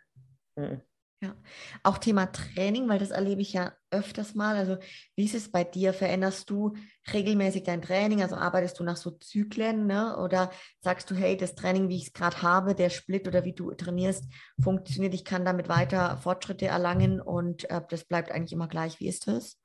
Mhm. 0.55 0.81
Ja, 1.21 1.33
auch 1.81 1.97
Thema 1.97 2.25
Training, 2.25 2.89
weil 2.89 2.99
das 2.99 3.11
erlebe 3.11 3.41
ich 3.41 3.53
ja 3.53 3.73
öfters 3.89 4.35
mal. 4.35 4.57
Also, 4.57 4.77
wie 5.15 5.23
ist 5.23 5.33
es 5.33 5.49
bei 5.49 5.63
dir? 5.63 5.93
Veränderst 5.93 6.49
du 6.49 6.75
regelmäßig 7.13 7.63
dein 7.63 7.81
Training? 7.81 8.21
Also, 8.21 8.35
arbeitest 8.35 8.79
du 8.79 8.83
nach 8.83 8.97
so 8.97 9.11
Zyklen, 9.11 9.87
ne? 9.87 10.17
Oder 10.17 10.51
sagst 10.81 11.09
du, 11.09 11.15
hey, 11.15 11.37
das 11.37 11.55
Training, 11.55 11.87
wie 11.87 11.95
ich 11.95 12.07
es 12.07 12.13
gerade 12.13 12.41
habe, 12.41 12.75
der 12.75 12.89
Split 12.89 13.27
oder 13.29 13.45
wie 13.45 13.53
du 13.53 13.71
trainierst, 13.73 14.25
funktioniert, 14.61 15.13
ich 15.13 15.23
kann 15.23 15.45
damit 15.45 15.69
weiter 15.69 16.17
Fortschritte 16.17 16.67
erlangen 16.67 17.21
und 17.21 17.69
äh, 17.69 17.81
das 17.89 18.03
bleibt 18.03 18.31
eigentlich 18.31 18.53
immer 18.53 18.67
gleich. 18.67 18.99
Wie 18.99 19.07
ist 19.07 19.27
das? 19.27 19.57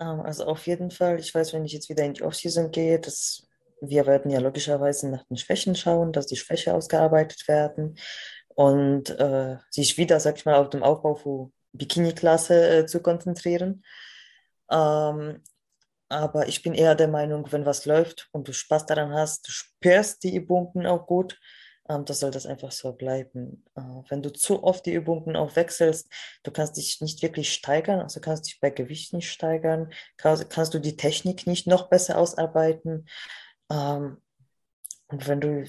Ähm, 0.00 0.20
also, 0.20 0.44
auf 0.44 0.66
jeden 0.66 0.90
Fall, 0.90 1.18
ich 1.18 1.34
weiß, 1.34 1.52
wenn 1.52 1.64
ich 1.64 1.72
jetzt 1.72 1.88
wieder 1.88 2.04
in 2.04 2.14
die 2.14 2.22
Offseason 2.22 2.70
gehe, 2.70 2.98
dass 3.00 3.46
wir 3.80 4.06
werden 4.06 4.30
ja 4.30 4.40
logischerweise 4.40 5.10
nach 5.10 5.24
den 5.24 5.36
Schwächen 5.36 5.74
schauen, 5.74 6.12
dass 6.12 6.26
die 6.26 6.36
Schwäche 6.36 6.74
ausgearbeitet 6.74 7.46
werden 7.48 7.98
und 8.48 9.10
äh, 9.10 9.56
sich 9.70 9.98
wieder, 9.98 10.18
sag 10.20 10.36
ich 10.36 10.46
mal, 10.46 10.56
auf 10.56 10.70
den 10.70 10.82
Aufbau 10.82 11.14
von 11.14 11.52
Bikini-Klasse 11.72 12.78
äh, 12.78 12.86
zu 12.86 13.00
konzentrieren. 13.00 13.84
Ähm, 14.70 15.42
aber 16.08 16.48
ich 16.48 16.62
bin 16.62 16.74
eher 16.74 16.94
der 16.94 17.08
Meinung, 17.08 17.50
wenn 17.52 17.66
was 17.66 17.84
läuft 17.84 18.28
und 18.32 18.48
du 18.48 18.52
Spaß 18.52 18.86
daran 18.86 19.12
hast, 19.12 19.46
du 19.48 19.52
spürst 19.52 20.22
die 20.22 20.36
Übungen 20.36 20.86
auch 20.86 21.06
gut, 21.06 21.38
das 21.88 22.20
soll 22.20 22.30
das 22.30 22.46
einfach 22.46 22.72
so 22.72 22.92
bleiben. 22.92 23.64
Äh, 23.74 23.80
wenn 24.08 24.22
du 24.22 24.32
zu 24.32 24.62
oft 24.64 24.86
die 24.86 24.94
Übungen 24.94 25.36
auch 25.36 25.56
wechselst, 25.56 26.08
du 26.42 26.50
kannst 26.50 26.76
dich 26.76 27.00
nicht 27.00 27.22
wirklich 27.22 27.52
steigern, 27.52 28.00
also 28.00 28.20
kannst 28.20 28.46
dich 28.46 28.60
bei 28.60 28.70
Gewicht 28.70 29.12
nicht 29.12 29.30
steigern, 29.30 29.92
kannst, 30.16 30.50
kannst 30.50 30.74
du 30.74 30.78
die 30.78 30.96
Technik 30.96 31.46
nicht 31.46 31.66
noch 31.66 31.88
besser 31.88 32.18
ausarbeiten. 32.18 33.08
Ähm, 33.70 34.18
und 35.08 35.28
wenn 35.28 35.40
du 35.40 35.64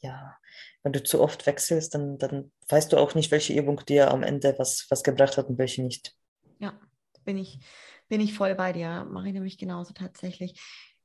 ja, 0.00 0.36
wenn 0.82 0.92
du 0.92 1.02
zu 1.02 1.20
oft 1.20 1.46
wechselst, 1.46 1.94
dann, 1.94 2.18
dann 2.18 2.52
weißt 2.68 2.92
du 2.92 2.96
auch 2.98 3.14
nicht, 3.14 3.30
welche 3.30 3.52
Übung 3.52 3.84
dir 3.86 4.10
am 4.10 4.22
Ende 4.22 4.54
was, 4.58 4.86
was 4.90 5.02
gebracht 5.02 5.36
hat 5.36 5.48
und 5.48 5.58
welche 5.58 5.82
nicht. 5.82 6.14
Ja, 6.58 6.78
bin 7.24 7.36
ich, 7.36 7.58
bin 8.08 8.20
ich 8.20 8.34
voll 8.34 8.54
bei 8.54 8.72
dir. 8.72 9.04
Mache 9.10 9.28
ich 9.28 9.34
nämlich 9.34 9.58
genauso 9.58 9.92
tatsächlich. 9.92 10.60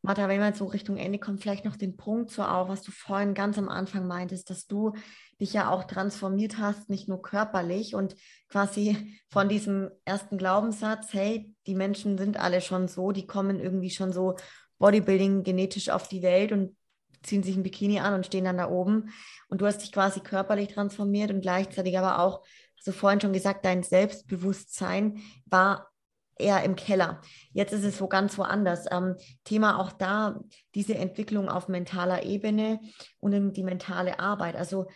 Martha, 0.05 0.27
wenn 0.27 0.41
man 0.41 0.53
so 0.53 0.65
Richtung 0.65 0.97
Ende 0.97 1.17
kommt, 1.17 1.41
vielleicht 1.41 1.63
noch 1.63 1.77
den 1.77 1.95
Punkt 1.95 2.29
so 2.29 2.43
auf, 2.43 2.67
was 2.67 2.81
du 2.81 2.91
vorhin 2.91 3.33
ganz 3.33 3.57
am 3.57 3.69
Anfang 3.69 4.05
meintest, 4.05 4.49
dass 4.49 4.67
du 4.67 4.91
dich 5.39 5.53
ja 5.53 5.69
auch 5.69 5.85
transformiert 5.85 6.57
hast, 6.57 6.89
nicht 6.89 7.07
nur 7.07 7.21
körperlich 7.21 7.95
und 7.95 8.17
quasi 8.49 9.17
von 9.29 9.47
diesem 9.47 9.89
ersten 10.03 10.37
Glaubenssatz, 10.37 11.13
hey, 11.13 11.53
die 11.67 11.73
Menschen 11.73 12.17
sind 12.17 12.37
alle 12.37 12.59
schon 12.59 12.89
so, 12.89 13.13
die 13.13 13.25
kommen 13.25 13.61
irgendwie 13.61 13.91
schon 13.91 14.11
so 14.11 14.35
Bodybuilding 14.77 15.43
genetisch 15.43 15.87
auf 15.87 16.09
die 16.09 16.21
Welt 16.21 16.51
und 16.51 16.75
ziehen 17.23 17.41
sich 17.41 17.55
ein 17.55 17.63
Bikini 17.63 18.01
an 18.01 18.13
und 18.13 18.25
stehen 18.25 18.43
dann 18.43 18.57
da 18.57 18.69
oben. 18.69 19.13
Und 19.47 19.61
du 19.61 19.65
hast 19.65 19.77
dich 19.77 19.93
quasi 19.93 20.19
körperlich 20.19 20.73
transformiert 20.73 21.31
und 21.31 21.39
gleichzeitig 21.39 21.97
aber 21.97 22.19
auch, 22.19 22.43
hast 22.75 22.87
du 22.87 22.91
vorhin 22.91 23.21
schon 23.21 23.31
gesagt, 23.31 23.63
dein 23.63 23.83
Selbstbewusstsein 23.83 25.21
war 25.45 25.92
eher 26.37 26.63
im 26.63 26.75
Keller. 26.75 27.21
Jetzt 27.51 27.73
ist 27.73 27.83
es 27.83 27.97
so 27.97 28.07
ganz 28.07 28.37
woanders. 28.37 28.85
Ähm, 28.91 29.15
Thema 29.43 29.79
auch 29.79 29.91
da, 29.91 30.39
diese 30.75 30.95
Entwicklung 30.95 31.49
auf 31.49 31.67
mentaler 31.67 32.23
Ebene 32.23 32.79
und 33.19 33.53
die 33.53 33.63
mentale 33.63 34.19
Arbeit. 34.19 34.55
Also 34.55 34.87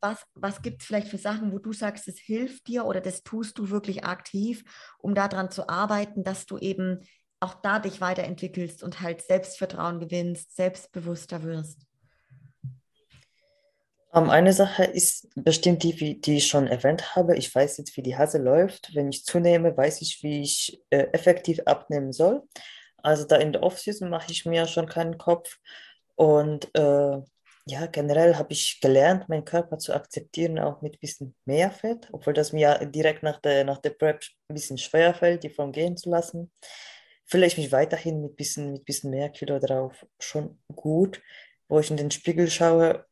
was, 0.00 0.24
was 0.34 0.62
gibt 0.62 0.80
es 0.80 0.86
vielleicht 0.86 1.08
für 1.08 1.18
Sachen, 1.18 1.52
wo 1.52 1.58
du 1.58 1.72
sagst, 1.72 2.08
es 2.08 2.18
hilft 2.18 2.66
dir 2.66 2.84
oder 2.84 3.00
das 3.00 3.22
tust 3.22 3.58
du 3.58 3.70
wirklich 3.70 4.04
aktiv, 4.04 4.64
um 4.98 5.14
daran 5.14 5.50
zu 5.50 5.68
arbeiten, 5.68 6.24
dass 6.24 6.46
du 6.46 6.58
eben 6.58 7.00
auch 7.40 7.54
da 7.54 7.78
dich 7.78 8.00
weiterentwickelst 8.00 8.82
und 8.82 9.00
halt 9.00 9.22
Selbstvertrauen 9.22 10.00
gewinnst, 10.00 10.56
selbstbewusster 10.56 11.42
wirst? 11.42 11.86
Um, 14.14 14.24
ähm, 14.24 14.30
eine 14.30 14.52
Sache 14.52 14.84
ist 14.84 15.28
bestimmt 15.34 15.82
die, 15.82 16.20
die 16.20 16.36
ich 16.36 16.46
schon 16.46 16.66
erwähnt 16.66 17.16
habe. 17.16 17.36
Ich 17.36 17.54
weiß 17.54 17.78
jetzt, 17.78 17.96
wie 17.96 18.02
die 18.02 18.16
Hase 18.16 18.38
läuft. 18.38 18.94
Wenn 18.94 19.08
ich 19.08 19.24
zunehme, 19.24 19.76
weiß 19.76 20.02
ich, 20.02 20.22
wie 20.22 20.42
ich 20.42 20.80
äh, 20.90 21.08
effektiv 21.12 21.60
abnehmen 21.66 22.12
soll. 22.12 22.42
Also 23.02 23.24
da 23.24 23.36
in 23.36 23.52
der 23.52 23.62
Off-Season 23.62 24.08
mache 24.08 24.32
ich 24.32 24.46
mir 24.46 24.66
schon 24.66 24.86
keinen 24.86 25.18
Kopf. 25.18 25.58
Und 26.14 26.70
äh, 26.76 27.18
ja, 27.66 27.86
generell 27.86 28.36
habe 28.36 28.52
ich 28.52 28.80
gelernt, 28.80 29.28
meinen 29.28 29.44
Körper 29.44 29.78
zu 29.78 29.94
akzeptieren, 29.94 30.58
auch 30.58 30.82
mit 30.82 30.94
ein 30.94 31.00
bisschen 31.00 31.34
mehr 31.44 31.70
Fett, 31.70 32.08
obwohl 32.12 32.34
das 32.34 32.52
mir 32.52 32.78
direkt 32.86 33.22
nach 33.22 33.40
der, 33.40 33.64
nach 33.64 33.78
der 33.78 33.90
Prep 33.90 34.22
ein 34.48 34.54
bisschen 34.54 34.78
schwer 34.78 35.14
fällt, 35.14 35.42
die 35.42 35.50
Form 35.50 35.72
gehen 35.72 35.96
zu 35.96 36.10
lassen 36.10 36.50
fühle 37.26 37.46
ich 37.46 37.56
mich 37.56 37.72
weiterhin 37.72 38.20
mit 38.20 38.36
bisschen, 38.36 38.72
mit 38.72 38.84
bisschen 38.84 39.10
mehr 39.10 39.30
Kilo 39.30 39.58
drauf 39.58 40.06
schon 40.20 40.58
gut, 40.74 41.22
wo 41.68 41.80
ich 41.80 41.90
in 41.90 41.96
den 41.96 42.10
Spiegel 42.10 42.50
schaue 42.50 43.06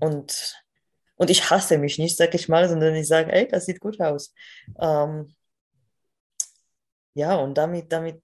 und, 0.00 0.54
und 1.16 1.30
ich 1.30 1.50
hasse 1.50 1.78
mich 1.78 1.98
nicht, 1.98 2.16
sag 2.16 2.34
ich 2.34 2.48
mal, 2.48 2.68
sondern 2.68 2.94
ich 2.94 3.08
sage, 3.08 3.32
ey, 3.32 3.48
das 3.48 3.66
sieht 3.66 3.80
gut 3.80 4.00
aus. 4.00 4.34
Ähm, 4.80 5.34
ja, 7.14 7.36
und 7.36 7.54
damit, 7.56 7.92
damit, 7.92 8.20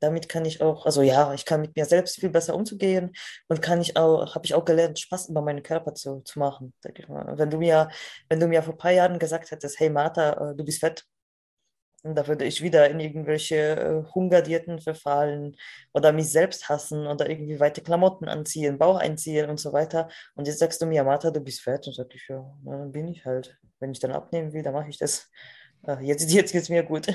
damit 0.00 0.28
kann 0.28 0.44
ich 0.44 0.60
auch, 0.60 0.84
also 0.86 1.02
ja, 1.02 1.32
ich 1.34 1.44
kann 1.46 1.60
mit 1.62 1.74
mir 1.76 1.86
selbst 1.86 2.20
viel 2.20 2.28
besser 2.30 2.54
umzugehen 2.54 3.12
und 3.48 3.62
kann 3.62 3.80
ich 3.80 3.96
auch, 3.96 4.34
habe 4.34 4.44
ich 4.44 4.54
auch 4.54 4.64
gelernt, 4.64 4.98
Spaß 4.98 5.30
über 5.30 5.40
meinen 5.40 5.62
Körper 5.62 5.94
zu, 5.94 6.20
zu 6.20 6.38
machen, 6.38 6.74
sag 6.80 6.98
ich 6.98 7.08
mal. 7.08 7.36
Wenn 7.38 7.50
du 7.50 7.58
mir, 7.58 7.88
wenn 8.28 8.40
du 8.40 8.46
mir 8.46 8.62
vor 8.62 8.74
ein 8.74 8.78
paar 8.78 8.90
Jahren 8.92 9.18
gesagt 9.18 9.50
hättest, 9.50 9.80
hey 9.80 9.90
Martha, 9.90 10.50
äh, 10.50 10.54
du 10.56 10.64
bist 10.64 10.80
fett, 10.80 11.04
da 12.04 12.28
würde 12.28 12.44
ich 12.44 12.62
wieder 12.62 12.90
in 12.90 13.00
irgendwelche 13.00 13.56
äh, 13.56 14.14
Hungerdiäten 14.14 14.78
verfallen 14.78 15.56
oder 15.94 16.12
mich 16.12 16.30
selbst 16.30 16.68
hassen 16.68 17.06
oder 17.06 17.30
irgendwie 17.30 17.58
weite 17.60 17.80
Klamotten 17.80 18.28
anziehen, 18.28 18.78
Bauch 18.78 18.98
einziehen 18.98 19.48
und 19.48 19.58
so 19.58 19.72
weiter. 19.72 20.08
Und 20.34 20.46
jetzt 20.46 20.58
sagst 20.58 20.82
du 20.82 20.86
mir, 20.86 21.02
Martha, 21.02 21.30
du 21.30 21.40
bist 21.40 21.62
fett. 21.62 21.86
Und 21.86 21.94
sag 21.94 22.14
ich, 22.14 22.28
ja, 22.28 22.44
dann 22.64 22.92
bin 22.92 23.08
ich 23.08 23.24
halt. 23.24 23.58
Wenn 23.80 23.92
ich 23.92 24.00
dann 24.00 24.12
abnehmen 24.12 24.52
will, 24.52 24.62
dann 24.62 24.74
mache 24.74 24.88
ich 24.90 24.98
das. 24.98 25.30
Jetzt 26.00 26.30
jetzt 26.30 26.52
geht 26.52 26.62
es 26.62 26.68
mir 26.68 26.82
gut. 26.82 27.06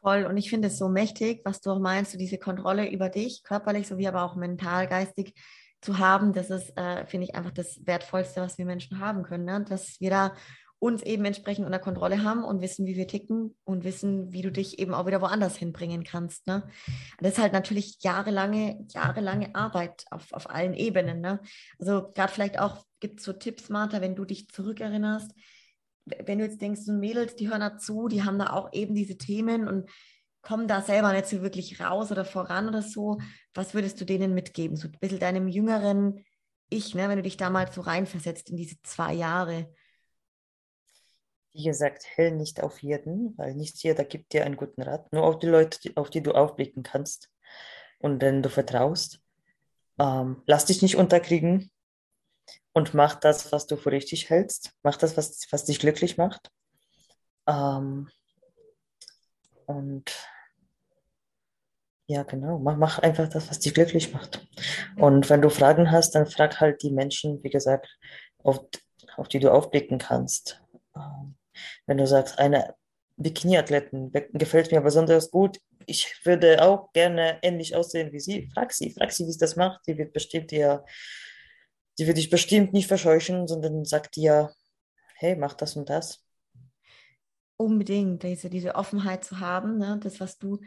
Voll. 0.00 0.24
Und 0.24 0.36
ich 0.36 0.50
finde 0.50 0.68
es 0.68 0.78
so 0.78 0.88
mächtig, 0.88 1.42
was 1.44 1.60
du 1.60 1.70
auch 1.70 1.78
meinst, 1.78 2.18
diese 2.20 2.38
Kontrolle 2.38 2.90
über 2.90 3.08
dich, 3.08 3.44
körperlich 3.44 3.86
sowie 3.86 4.08
aber 4.08 4.24
auch 4.24 4.34
mental, 4.34 4.88
geistig 4.88 5.34
zu 5.80 5.98
haben. 5.98 6.32
Das 6.32 6.50
ist, 6.50 6.76
äh, 6.76 7.06
finde 7.06 7.28
ich, 7.28 7.34
einfach 7.36 7.52
das 7.52 7.80
Wertvollste, 7.86 8.40
was 8.40 8.58
wir 8.58 8.64
Menschen 8.64 8.98
haben 8.98 9.22
können. 9.22 9.44
Ne? 9.44 9.64
Dass 9.68 10.00
wir 10.00 10.10
da 10.10 10.34
uns 10.82 11.00
eben 11.04 11.24
entsprechend 11.24 11.64
unter 11.64 11.78
Kontrolle 11.78 12.24
haben 12.24 12.42
und 12.42 12.60
wissen, 12.60 12.86
wie 12.86 12.96
wir 12.96 13.06
ticken 13.06 13.56
und 13.62 13.84
wissen, 13.84 14.32
wie 14.32 14.42
du 14.42 14.50
dich 14.50 14.80
eben 14.80 14.94
auch 14.94 15.06
wieder 15.06 15.20
woanders 15.20 15.56
hinbringen 15.56 16.02
kannst. 16.02 16.48
Ne? 16.48 16.68
Das 17.20 17.34
ist 17.34 17.38
halt 17.38 17.52
natürlich 17.52 17.98
jahrelange, 18.00 18.84
jahrelange 18.88 19.54
Arbeit 19.54 20.04
auf, 20.10 20.32
auf 20.32 20.50
allen 20.50 20.74
Ebenen. 20.74 21.20
Ne? 21.20 21.40
Also 21.78 22.10
gerade 22.12 22.32
vielleicht 22.32 22.58
auch, 22.58 22.84
gibt 22.98 23.20
es 23.20 23.24
so 23.24 23.32
Tipps, 23.32 23.68
Martha, 23.68 24.00
wenn 24.00 24.16
du 24.16 24.24
dich 24.24 24.48
zurückerinnerst, 24.48 25.30
wenn 26.24 26.38
du 26.38 26.44
jetzt 26.44 26.60
denkst, 26.60 26.80
so 26.80 26.92
Mädels, 26.92 27.36
die 27.36 27.48
hören 27.48 27.60
dazu, 27.60 28.08
die 28.08 28.24
haben 28.24 28.40
da 28.40 28.50
auch 28.50 28.72
eben 28.72 28.96
diese 28.96 29.16
Themen 29.16 29.68
und 29.68 29.88
kommen 30.42 30.66
da 30.66 30.82
selber 30.82 31.12
nicht 31.12 31.28
so 31.28 31.42
wirklich 31.42 31.80
raus 31.80 32.10
oder 32.10 32.24
voran 32.24 32.66
oder 32.66 32.82
so. 32.82 33.20
Was 33.54 33.72
würdest 33.72 34.00
du 34.00 34.04
denen 34.04 34.34
mitgeben? 34.34 34.76
So 34.76 34.88
ein 34.88 34.98
bisschen 34.98 35.20
deinem 35.20 35.46
jüngeren 35.46 36.24
Ich, 36.70 36.96
ne? 36.96 37.08
wenn 37.08 37.18
du 37.18 37.22
dich 37.22 37.36
damals 37.36 37.72
so 37.72 37.82
reinversetzt 37.82 38.50
in 38.50 38.56
diese 38.56 38.82
zwei 38.82 39.14
Jahre. 39.14 39.72
Wie 41.54 41.64
gesagt, 41.64 42.04
hell 42.14 42.32
nicht 42.32 42.62
auf 42.62 42.82
jeden, 42.82 43.36
weil 43.36 43.54
nicht 43.54 43.82
jeder 43.82 44.04
gibt 44.04 44.32
dir 44.32 44.44
einen 44.44 44.56
guten 44.56 44.82
Rat. 44.82 45.12
Nur 45.12 45.24
auf 45.24 45.38
die 45.38 45.46
Leute, 45.46 45.78
auf 45.96 46.08
die 46.08 46.22
du 46.22 46.32
aufblicken 46.32 46.82
kannst 46.82 47.30
und 47.98 48.20
denen 48.20 48.42
du 48.42 48.48
vertraust. 48.48 49.20
Ähm, 49.98 50.42
lass 50.46 50.64
dich 50.64 50.80
nicht 50.80 50.96
unterkriegen 50.96 51.70
und 52.72 52.94
mach 52.94 53.14
das, 53.16 53.52
was 53.52 53.66
du 53.66 53.76
für 53.76 53.92
richtig 53.92 54.30
hältst. 54.30 54.72
Mach 54.82 54.96
das, 54.96 55.16
was, 55.16 55.46
was 55.50 55.64
dich 55.64 55.78
glücklich 55.78 56.16
macht. 56.16 56.50
Ähm, 57.46 58.08
und 59.66 60.12
ja, 62.06 62.22
genau. 62.24 62.58
Mach, 62.58 62.76
mach 62.76 62.98
einfach 62.98 63.28
das, 63.28 63.48
was 63.48 63.58
dich 63.60 63.74
glücklich 63.74 64.12
macht. 64.12 64.46
Und 64.96 65.30
wenn 65.30 65.42
du 65.42 65.50
Fragen 65.50 65.90
hast, 65.90 66.14
dann 66.14 66.26
frag 66.26 66.60
halt 66.60 66.82
die 66.82 66.90
Menschen, 66.90 67.42
wie 67.42 67.50
gesagt, 67.50 67.88
auf, 68.42 68.60
auf 69.16 69.28
die 69.28 69.38
du 69.38 69.52
aufblicken 69.52 69.98
kannst. 69.98 70.62
Ähm, 70.96 71.36
wenn 71.86 71.98
du 71.98 72.06
sagst, 72.06 72.38
eine 72.38 72.74
Bikini-Athletin 73.16 74.12
gefällt 74.32 74.72
mir 74.72 74.80
besonders 74.80 75.30
gut, 75.30 75.58
ich 75.86 76.14
würde 76.24 76.62
auch 76.62 76.92
gerne 76.92 77.38
ähnlich 77.42 77.74
aussehen 77.74 78.12
wie 78.12 78.20
sie, 78.20 78.48
frag 78.54 78.72
sie, 78.72 78.90
frag 78.90 79.12
sie, 79.12 79.26
wie 79.26 79.32
sie 79.32 79.38
das 79.38 79.56
macht. 79.56 79.84
Sie 79.84 79.98
wird 79.98 80.12
bestimmt 80.12 80.50
dir, 80.50 80.84
sie 81.94 82.06
wird 82.06 82.16
dich 82.16 82.30
bestimmt 82.30 82.72
nicht 82.72 82.88
verscheuchen, 82.88 83.46
sondern 83.48 83.84
sagt 83.84 84.16
dir, 84.16 84.52
hey, 85.16 85.36
mach 85.36 85.54
das 85.54 85.76
und 85.76 85.88
das. 85.88 86.24
Unbedingt, 87.56 88.22
diese, 88.22 88.50
diese 88.50 88.74
Offenheit 88.74 89.24
zu 89.24 89.38
haben, 89.40 89.78
ne? 89.78 90.00
das, 90.02 90.20
was 90.20 90.38
du 90.38 90.60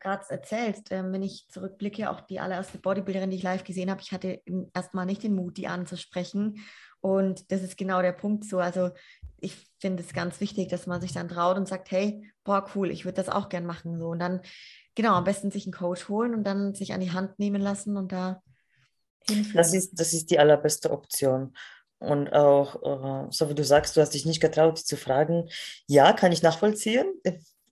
gerade 0.00 0.24
erzählst, 0.30 0.90
äh, 0.90 1.04
wenn 1.12 1.22
ich 1.22 1.46
zurückblicke, 1.48 2.10
auch 2.10 2.20
die 2.22 2.40
allererste 2.40 2.78
Bodybuilderin, 2.78 3.30
die 3.30 3.36
ich 3.36 3.42
live 3.42 3.64
gesehen 3.64 3.90
habe, 3.90 4.00
ich 4.02 4.12
hatte 4.12 4.42
erstmal 4.74 5.06
nicht 5.06 5.22
den 5.22 5.36
Mut, 5.36 5.56
die 5.56 5.68
anzusprechen. 5.68 6.60
Und 7.02 7.50
das 7.52 7.62
ist 7.62 7.76
genau 7.76 8.00
der 8.00 8.12
Punkt 8.12 8.44
so. 8.44 8.58
Also 8.58 8.90
ich 9.40 9.56
finde 9.80 10.02
es 10.02 10.14
ganz 10.14 10.40
wichtig, 10.40 10.68
dass 10.68 10.86
man 10.86 11.00
sich 11.00 11.12
dann 11.12 11.28
traut 11.28 11.58
und 11.58 11.68
sagt, 11.68 11.90
hey, 11.90 12.32
boah, 12.44 12.64
cool, 12.74 12.90
ich 12.90 13.04
würde 13.04 13.16
das 13.16 13.28
auch 13.28 13.48
gern 13.48 13.66
machen. 13.66 13.98
So. 13.98 14.08
Und 14.08 14.20
dann, 14.20 14.40
genau, 14.94 15.14
am 15.14 15.24
besten 15.24 15.50
sich 15.50 15.66
einen 15.66 15.74
Coach 15.74 16.08
holen 16.08 16.32
und 16.32 16.44
dann 16.44 16.74
sich 16.74 16.94
an 16.94 17.00
die 17.00 17.10
Hand 17.10 17.38
nehmen 17.38 17.60
lassen 17.60 17.96
und 17.96 18.12
da 18.12 18.40
hinführen. 19.26 19.56
Das 19.56 19.74
ist, 19.74 19.98
das 19.98 20.12
ist 20.12 20.30
die 20.30 20.38
allerbeste 20.38 20.92
Option. 20.92 21.54
Und 21.98 22.32
auch, 22.32 22.82
äh, 22.82 23.26
so 23.30 23.50
wie 23.50 23.54
du 23.54 23.64
sagst, 23.64 23.96
du 23.96 24.00
hast 24.00 24.14
dich 24.14 24.26
nicht 24.26 24.40
getraut, 24.40 24.78
dich 24.78 24.86
zu 24.86 24.96
fragen. 24.96 25.48
Ja, 25.88 26.12
kann 26.12 26.32
ich 26.32 26.42
nachvollziehen. 26.42 27.12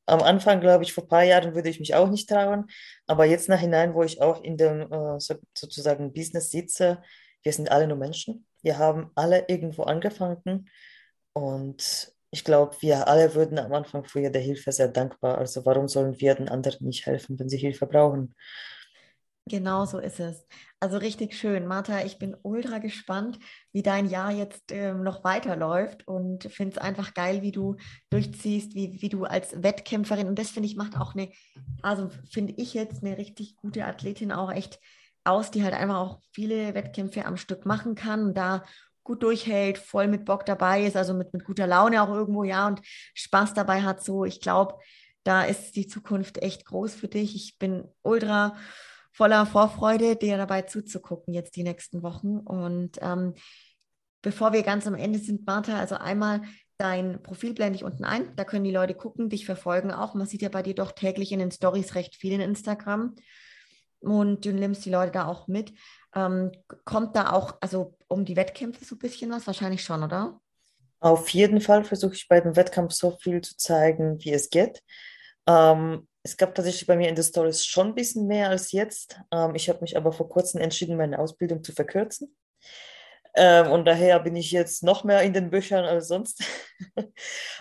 Am 0.07 0.23
Anfang, 0.23 0.61
glaube 0.61 0.83
ich, 0.83 0.93
vor 0.93 1.05
ein 1.05 1.09
paar 1.09 1.23
Jahren 1.23 1.55
würde 1.55 1.69
ich 1.69 1.79
mich 1.79 1.95
auch 1.95 2.09
nicht 2.09 2.29
trauen. 2.29 2.67
Aber 3.07 3.27
jetzt 3.27 3.49
nachhinein, 3.49 3.95
wo 3.95 4.03
ich 4.03 4.21
auch 4.21 4.43
in 4.43 4.57
dem 4.57 4.93
äh, 4.93 5.21
so, 5.21 5.35
sozusagen 5.57 6.13
Business 6.13 6.51
sitze, 6.51 7.01
wir 7.43 7.53
sind 7.53 7.71
alle 7.71 7.87
nur 7.87 7.97
Menschen. 7.97 8.47
Wir 8.63 8.79
haben 8.79 9.11
alle 9.15 9.45
irgendwo 9.49 9.85
angefangen. 9.85 10.69
Und 11.33 12.13
ich 12.31 12.45
glaube, 12.45 12.77
wir 12.81 13.09
alle 13.09 13.35
würden 13.35 13.59
am 13.59 13.73
Anfang 13.73 14.05
für 14.05 14.21
jede 14.21 14.39
Hilfe 14.39 14.73
sehr 14.73 14.89
dankbar. 14.89 15.39
Also 15.39 15.65
warum 15.67 15.89
sollen 15.89 16.21
wir 16.21 16.35
den 16.35 16.49
anderen 16.49 16.87
nicht 16.87 17.07
helfen, 17.07 17.39
wenn 17.39 17.49
sie 17.49 17.59
Hilfe 17.59 17.87
brauchen? 17.87 18.35
Genau 19.47 19.85
so 19.85 19.99
ist 19.99 20.21
es. 20.21 20.47
Also 20.79 20.99
richtig 20.99 21.35
schön. 21.35 21.67
Martha, 21.67 22.05
ich 22.05 22.19
bin 22.19 22.37
ultra 22.43 22.79
gespannt, 22.79 23.39
wie 23.73 23.83
dein 23.83 24.09
Jahr 24.09 24.31
jetzt 24.31 24.71
ähm, 24.71 25.03
noch 25.03 25.25
weiterläuft 25.25 26.07
und 26.07 26.45
finde 26.45 26.77
es 26.77 26.79
einfach 26.79 27.15
geil, 27.15 27.43
wie 27.43 27.51
du 27.51 27.77
durchziehst, 28.11 28.77
wie, 28.77 29.03
wie 29.03 29.09
du 29.09 29.25
als 29.25 29.61
Wettkämpferin, 29.61 30.29
und 30.29 30.39
das 30.39 30.51
finde 30.51 30.69
ich 30.69 30.77
macht 30.77 30.97
auch 30.97 31.15
eine, 31.15 31.31
also 31.83 32.11
finde 32.31 32.55
ich 32.59 32.75
jetzt 32.75 33.03
eine 33.03 33.19
richtig 33.19 33.57
gute 33.57 33.85
Athletin 33.87 34.31
auch 34.31 34.53
echt 34.53 34.79
aus, 35.25 35.51
die 35.51 35.63
halt 35.63 35.75
einfach 35.75 35.97
auch 35.97 36.21
viele 36.33 36.75
Wettkämpfe 36.75 37.25
am 37.25 37.37
Stück 37.37 37.67
machen 37.67 37.95
kann 37.95 38.25
und 38.25 38.35
da 38.35 38.63
gut 39.03 39.23
durchhält, 39.23 39.79
voll 39.79 40.09
mit 40.09 40.25
Bock 40.25 40.47
dabei 40.47 40.85
ist, 40.85 40.97
also 40.97 41.15
mit, 41.15 41.33
mit 41.33 41.45
guter 41.45 41.67
Laune 41.67 42.03
auch 42.03 42.11
irgendwo, 42.11 42.45
ja, 42.45 42.67
und 42.67 42.81
Spaß 43.15 43.55
dabei 43.55 43.83
hat. 43.83 44.05
So, 44.05 44.25
ich 44.25 44.41
glaube, 44.41 44.77
da 45.25 45.43
ist 45.43 45.77
die 45.77 45.87
Zukunft 45.87 46.39
echt 46.39 46.65
groß 46.67 46.95
für 46.95 47.09
dich. 47.09 47.35
Ich 47.35 47.59
bin 47.59 47.85
ultra 48.03 48.57
voller 49.13 49.47
Vorfreude, 49.47 50.17
dir 50.17 50.37
dabei 50.37 50.63
zuzugucken 50.63 51.35
jetzt 51.35 51.57
die 51.57 51.63
nächsten 51.63 52.03
Wochen. 52.03 52.39
Und 52.39 52.99
ähm, 53.03 53.35
bevor 54.23 54.53
wir 54.53 54.63
ganz 54.63 54.87
am 54.87 54.95
Ende 54.95 55.19
sind, 55.19 55.47
Martha, 55.47 55.79
also 55.79 55.97
einmal 55.97 56.43
dein 56.79 57.23
Profil 57.23 57.53
blende 57.53 57.77
ich 57.77 57.85
unten 57.85 58.05
ein. 58.05 58.35
Da 58.37 58.45
können 58.45 58.65
die 58.65 58.71
Leute 58.71 58.95
gucken, 58.95 59.29
dich 59.29 59.45
verfolgen 59.45 59.91
auch. 59.91 60.15
Man 60.15 60.27
sieht 60.27 60.43
ja 60.43 60.49
bei 60.49 60.63
dir 60.63 60.75
doch 60.75 60.93
täglich 60.93 61.33
in 61.33 61.39
den 61.39 61.51
Stories 61.51 61.95
recht 61.95 62.17
viel 62.17 62.33
in 62.33 62.41
Instagram. 62.41 63.15
Und 64.01 64.45
du 64.45 64.53
nimmst 64.53 64.85
die 64.85 64.91
Leute 64.91 65.13
da 65.13 65.27
auch 65.27 65.47
mit. 65.49 65.73
Ähm, 66.15 66.53
kommt 66.85 67.17
da 67.17 67.33
auch, 67.33 67.57
also 67.61 67.97
um 68.09 68.25
die 68.25 68.37
Wettkämpfe 68.37 68.85
so 68.85 68.95
ein 68.95 68.99
bisschen 68.99 69.31
was? 69.31 69.47
Wahrscheinlich 69.47 69.85
schon, 69.85 70.03
oder? 70.03 70.41
Auf 71.01 71.29
jeden 71.31 71.61
Fall 71.61 71.85
versuche 71.85 72.15
ich 72.15 72.29
bei 72.29 72.41
dem 72.41 72.57
Wettkampf 72.57 72.93
so 72.93 73.13
viel 73.13 73.41
zu 73.41 73.57
zeigen, 73.57 74.23
wie 74.23 74.33
es 74.33 74.51
geht. 74.51 74.83
Ähm, 75.47 76.07
es 76.23 76.37
gab 76.37 76.55
tatsächlich 76.55 76.87
bei 76.87 76.97
mir 76.97 77.09
in 77.09 77.15
den 77.15 77.25
Stories 77.25 77.65
schon 77.65 77.89
ein 77.89 77.95
bisschen 77.95 78.27
mehr 78.27 78.51
als 78.51 78.73
jetzt. 78.73 79.21
Ähm, 79.33 79.55
ich 79.55 79.69
habe 79.69 79.81
mich 79.81 79.97
aber 79.97 80.13
vor 80.13 80.29
kurzem 80.29 80.61
entschieden, 80.61 80.97
meine 80.97 81.19
Ausbildung 81.19 81.65
zu 81.65 81.73
verkürzen. 81.73 82.37
Ähm, 83.35 83.71
und 83.71 83.85
daher 83.87 84.21
bin 84.21 84.37
ich 84.37 84.51
jetzt 84.51 84.83
noch 84.83 85.05
mehr 85.05 85.23
in 85.23 85.33
den 85.33 85.51
Büchern 85.51 85.85
als 85.85 86.09
sonst. 86.09 86.43
ähm, 86.97 87.11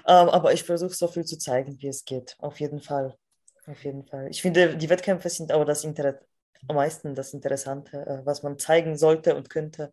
aber 0.06 0.52
ich 0.52 0.64
versuche 0.64 0.94
so 0.94 1.08
viel 1.08 1.24
zu 1.24 1.38
zeigen, 1.38 1.80
wie 1.80 1.88
es 1.88 2.04
geht. 2.04 2.36
Auf 2.40 2.60
jeden 2.60 2.82
Fall. 2.82 3.16
Auf 3.68 3.84
jeden 3.84 4.04
Fall. 4.04 4.28
Ich 4.30 4.42
finde, 4.42 4.76
die 4.76 4.90
Wettkämpfe 4.90 5.30
sind 5.30 5.52
aber 5.52 5.64
das 5.64 5.84
Inter 5.84 6.20
am 6.68 6.76
meisten 6.76 7.16
das 7.16 7.34
Interessante, 7.34 8.06
äh, 8.06 8.26
was 8.26 8.44
man 8.44 8.58
zeigen 8.58 8.98
sollte 8.98 9.36
und 9.36 9.50
könnte 9.50 9.92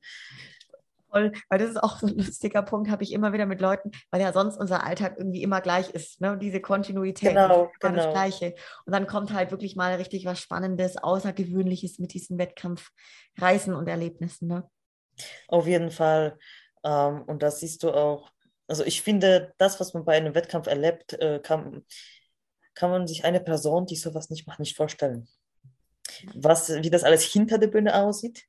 voll, 1.16 1.32
weil 1.48 1.58
das 1.58 1.70
ist 1.70 1.82
auch 1.82 1.98
so 1.98 2.06
ein 2.06 2.16
lustiger 2.16 2.62
Punkt, 2.62 2.90
habe 2.90 3.02
ich 3.02 3.12
immer 3.12 3.32
wieder 3.32 3.46
mit 3.46 3.60
Leuten, 3.60 3.90
weil 4.10 4.20
ja 4.20 4.32
sonst 4.32 4.56
unser 4.56 4.84
Alltag 4.84 5.14
irgendwie 5.16 5.42
immer 5.42 5.60
gleich 5.60 5.90
ist, 5.90 6.20
ne? 6.20 6.36
diese 6.38 6.60
Kontinuität, 6.60 7.30
genau, 7.30 7.70
genau. 7.80 7.96
das 7.96 8.10
Gleiche. 8.12 8.54
Und 8.84 8.92
dann 8.92 9.06
kommt 9.06 9.32
halt 9.32 9.50
wirklich 9.50 9.76
mal 9.76 9.94
richtig 9.94 10.24
was 10.26 10.38
Spannendes, 10.38 10.96
Außergewöhnliches 10.96 11.98
mit 11.98 12.12
diesen 12.12 12.38
Wettkampfreisen 12.38 13.74
und 13.74 13.88
Erlebnissen. 13.88 14.48
Ne? 14.48 14.68
Auf 15.48 15.66
jeden 15.66 15.90
Fall. 15.90 16.38
Ähm, 16.84 17.22
und 17.22 17.42
das 17.42 17.60
siehst 17.60 17.82
du 17.82 17.90
auch. 17.92 18.30
Also 18.68 18.84
ich 18.84 19.02
finde, 19.02 19.54
das, 19.58 19.78
was 19.80 19.94
man 19.94 20.04
bei 20.04 20.16
einem 20.16 20.34
Wettkampf 20.34 20.66
erlebt, 20.66 21.12
äh, 21.14 21.38
kann, 21.40 21.84
kann 22.74 22.90
man 22.90 23.06
sich 23.06 23.24
eine 23.24 23.40
Person, 23.40 23.86
die 23.86 23.96
sowas 23.96 24.28
nicht 24.28 24.46
macht, 24.46 24.58
nicht 24.58 24.76
vorstellen. 24.76 25.28
Was, 26.34 26.70
wie 26.70 26.90
das 26.90 27.04
alles 27.04 27.22
hinter 27.22 27.58
der 27.58 27.68
Bühne 27.68 27.94
aussieht, 27.94 28.44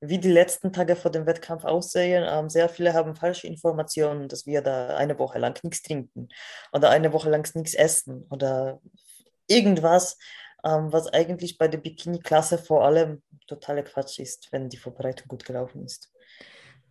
wie 0.00 0.18
die 0.18 0.30
letzten 0.30 0.72
Tage 0.72 0.96
vor 0.96 1.10
dem 1.10 1.26
Wettkampf 1.26 1.64
aussehen. 1.64 2.24
Ähm, 2.26 2.48
sehr 2.48 2.68
viele 2.68 2.94
haben 2.94 3.14
falsche 3.14 3.46
Informationen, 3.46 4.28
dass 4.28 4.46
wir 4.46 4.62
da 4.62 4.96
eine 4.96 5.18
Woche 5.18 5.38
lang 5.38 5.58
nichts 5.62 5.82
trinken 5.82 6.28
oder 6.72 6.90
eine 6.90 7.12
Woche 7.12 7.30
lang 7.30 7.48
nichts 7.54 7.74
essen 7.74 8.26
oder 8.30 8.80
irgendwas, 9.46 10.18
ähm, 10.64 10.92
was 10.92 11.08
eigentlich 11.08 11.58
bei 11.58 11.68
der 11.68 11.78
Bikini-Klasse 11.78 12.58
vor 12.58 12.84
allem 12.84 13.22
totale 13.46 13.84
Quatsch 13.84 14.18
ist, 14.18 14.48
wenn 14.52 14.68
die 14.68 14.76
Vorbereitung 14.76 15.28
gut 15.28 15.44
gelaufen 15.44 15.84
ist. 15.84 16.09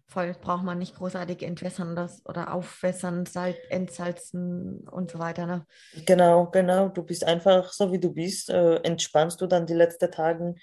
Voll 0.10 0.34
braucht 0.34 0.64
man 0.64 0.80
nicht 0.80 0.96
großartig 0.96 1.44
entwässern 1.44 1.96
das 1.96 2.26
oder 2.26 2.54
aufwässern, 2.54 3.28
Salz, 3.28 3.58
entsalzen 3.70 4.88
und 4.90 5.12
so 5.12 5.20
weiter. 5.20 5.46
Ne? 5.46 5.66
Genau, 6.06 6.48
genau. 6.48 6.90
Du 6.90 7.04
bist 7.04 7.24
einfach 7.24 7.72
so, 7.72 7.92
wie 7.92 8.00
du 8.00 8.12
bist. 8.12 8.50
Äh, 8.50 8.78
entspannst 8.78 9.40
du 9.40 9.46
dann 9.46 9.68
die 9.68 9.76
letzten 9.76 10.12
Tage. 10.12 10.56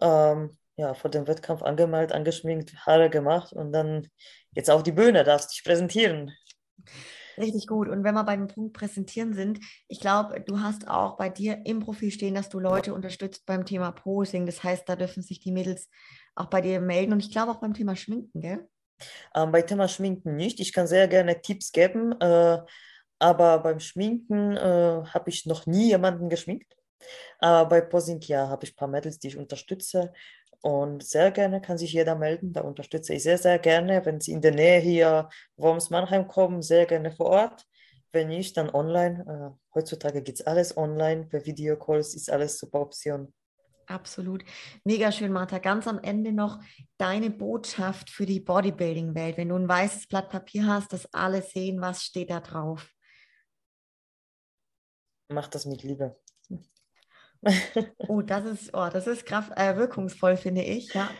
Ähm, 0.00 0.56
ja, 0.76 0.94
vor 0.94 1.10
dem 1.10 1.26
Wettkampf 1.26 1.62
angemalt, 1.62 2.12
angeschminkt, 2.12 2.74
Haare 2.86 3.10
gemacht 3.10 3.52
und 3.52 3.72
dann 3.72 4.08
jetzt 4.52 4.70
auf 4.70 4.84
die 4.84 4.92
Bühne, 4.92 5.24
darfst 5.24 5.52
dich 5.52 5.64
präsentieren. 5.64 6.32
Richtig 7.36 7.66
gut. 7.66 7.88
Und 7.88 8.04
wenn 8.04 8.14
wir 8.14 8.24
bei 8.24 8.36
dem 8.36 8.48
Punkt 8.48 8.76
Präsentieren 8.76 9.32
sind, 9.32 9.60
ich 9.86 10.00
glaube, 10.00 10.40
du 10.40 10.60
hast 10.60 10.88
auch 10.88 11.16
bei 11.16 11.28
dir 11.28 11.62
im 11.66 11.80
Profil 11.80 12.10
stehen, 12.10 12.34
dass 12.34 12.48
du 12.48 12.58
Leute 12.58 12.94
unterstützt 12.94 13.46
beim 13.46 13.64
Thema 13.64 13.92
Posing. 13.92 14.46
Das 14.46 14.62
heißt, 14.62 14.88
da 14.88 14.96
dürfen 14.96 15.22
sich 15.22 15.40
die 15.40 15.52
Mädels 15.52 15.88
auch 16.34 16.46
bei 16.46 16.60
dir 16.60 16.80
melden. 16.80 17.12
Und 17.12 17.20
ich 17.20 17.30
glaube 17.30 17.52
auch 17.52 17.60
beim 17.60 17.74
Thema 17.74 17.94
Schminken, 17.94 18.40
gell? 18.40 18.68
Ähm, 19.34 19.52
bei 19.52 19.62
Thema 19.62 19.88
Schminken 19.88 20.36
nicht. 20.36 20.60
Ich 20.60 20.72
kann 20.72 20.86
sehr 20.86 21.08
gerne 21.08 21.40
Tipps 21.40 21.72
geben, 21.72 22.12
äh, 22.20 22.58
aber 23.18 23.58
beim 23.60 23.80
Schminken 23.80 24.56
äh, 24.56 25.04
habe 25.06 25.30
ich 25.30 25.46
noch 25.46 25.66
nie 25.66 25.88
jemanden 25.88 26.28
geschminkt. 26.28 26.76
Aber 27.38 27.68
bei 27.68 27.80
Posing, 27.80 28.20
ja, 28.22 28.48
habe 28.48 28.64
ich 28.64 28.72
ein 28.72 28.76
paar 28.76 28.88
Mädels, 28.88 29.18
die 29.18 29.28
ich 29.28 29.36
unterstütze. 29.36 30.12
Und 30.60 31.04
sehr 31.04 31.30
gerne 31.30 31.60
kann 31.60 31.78
sich 31.78 31.92
jeder 31.92 32.16
melden. 32.16 32.52
Da 32.52 32.62
unterstütze 32.62 33.14
ich 33.14 33.22
sehr, 33.22 33.38
sehr 33.38 33.58
gerne. 33.58 34.04
Wenn 34.04 34.20
Sie 34.20 34.32
in 34.32 34.40
der 34.40 34.52
Nähe 34.52 34.80
hier 34.80 35.28
Worms-Mannheim 35.56 36.26
kommen, 36.26 36.62
sehr 36.62 36.86
gerne 36.86 37.12
vor 37.12 37.26
Ort. 37.26 37.64
Wenn 38.12 38.28
nicht, 38.28 38.56
dann 38.56 38.70
online. 38.70 39.54
Äh, 39.54 39.74
heutzutage 39.74 40.22
geht 40.22 40.40
es 40.40 40.46
alles 40.46 40.76
online. 40.76 41.26
Per 41.26 41.44
Videocalls 41.46 42.14
ist 42.14 42.30
alles 42.30 42.58
super 42.58 42.80
Option. 42.80 43.32
Absolut. 43.88 44.44
Mega 44.84 45.10
schön, 45.10 45.32
Martha. 45.32 45.58
Ganz 45.58 45.88
am 45.88 45.98
Ende 45.98 46.32
noch 46.32 46.60
deine 46.98 47.30
Botschaft 47.30 48.10
für 48.10 48.26
die 48.26 48.38
Bodybuilding-Welt. 48.38 49.38
Wenn 49.38 49.48
du 49.48 49.56
ein 49.56 49.68
weißes 49.68 50.08
Blatt 50.08 50.28
Papier 50.28 50.66
hast, 50.66 50.92
dass 50.92 51.12
alle 51.14 51.40
sehen, 51.40 51.80
was 51.80 52.02
steht 52.02 52.28
da 52.28 52.40
drauf. 52.40 52.92
Mach 55.28 55.48
das 55.48 55.64
mit 55.64 55.82
Liebe. 55.82 56.20
oh, 57.96 58.20
das 58.20 58.44
ist, 58.44 58.74
oh, 58.74 58.90
das 58.92 59.06
ist 59.06 59.24
kraft, 59.24 59.52
äh, 59.56 59.76
wirkungsvoll, 59.76 60.36
finde 60.36 60.62
ich. 60.62 60.92
Ja, 60.92 61.10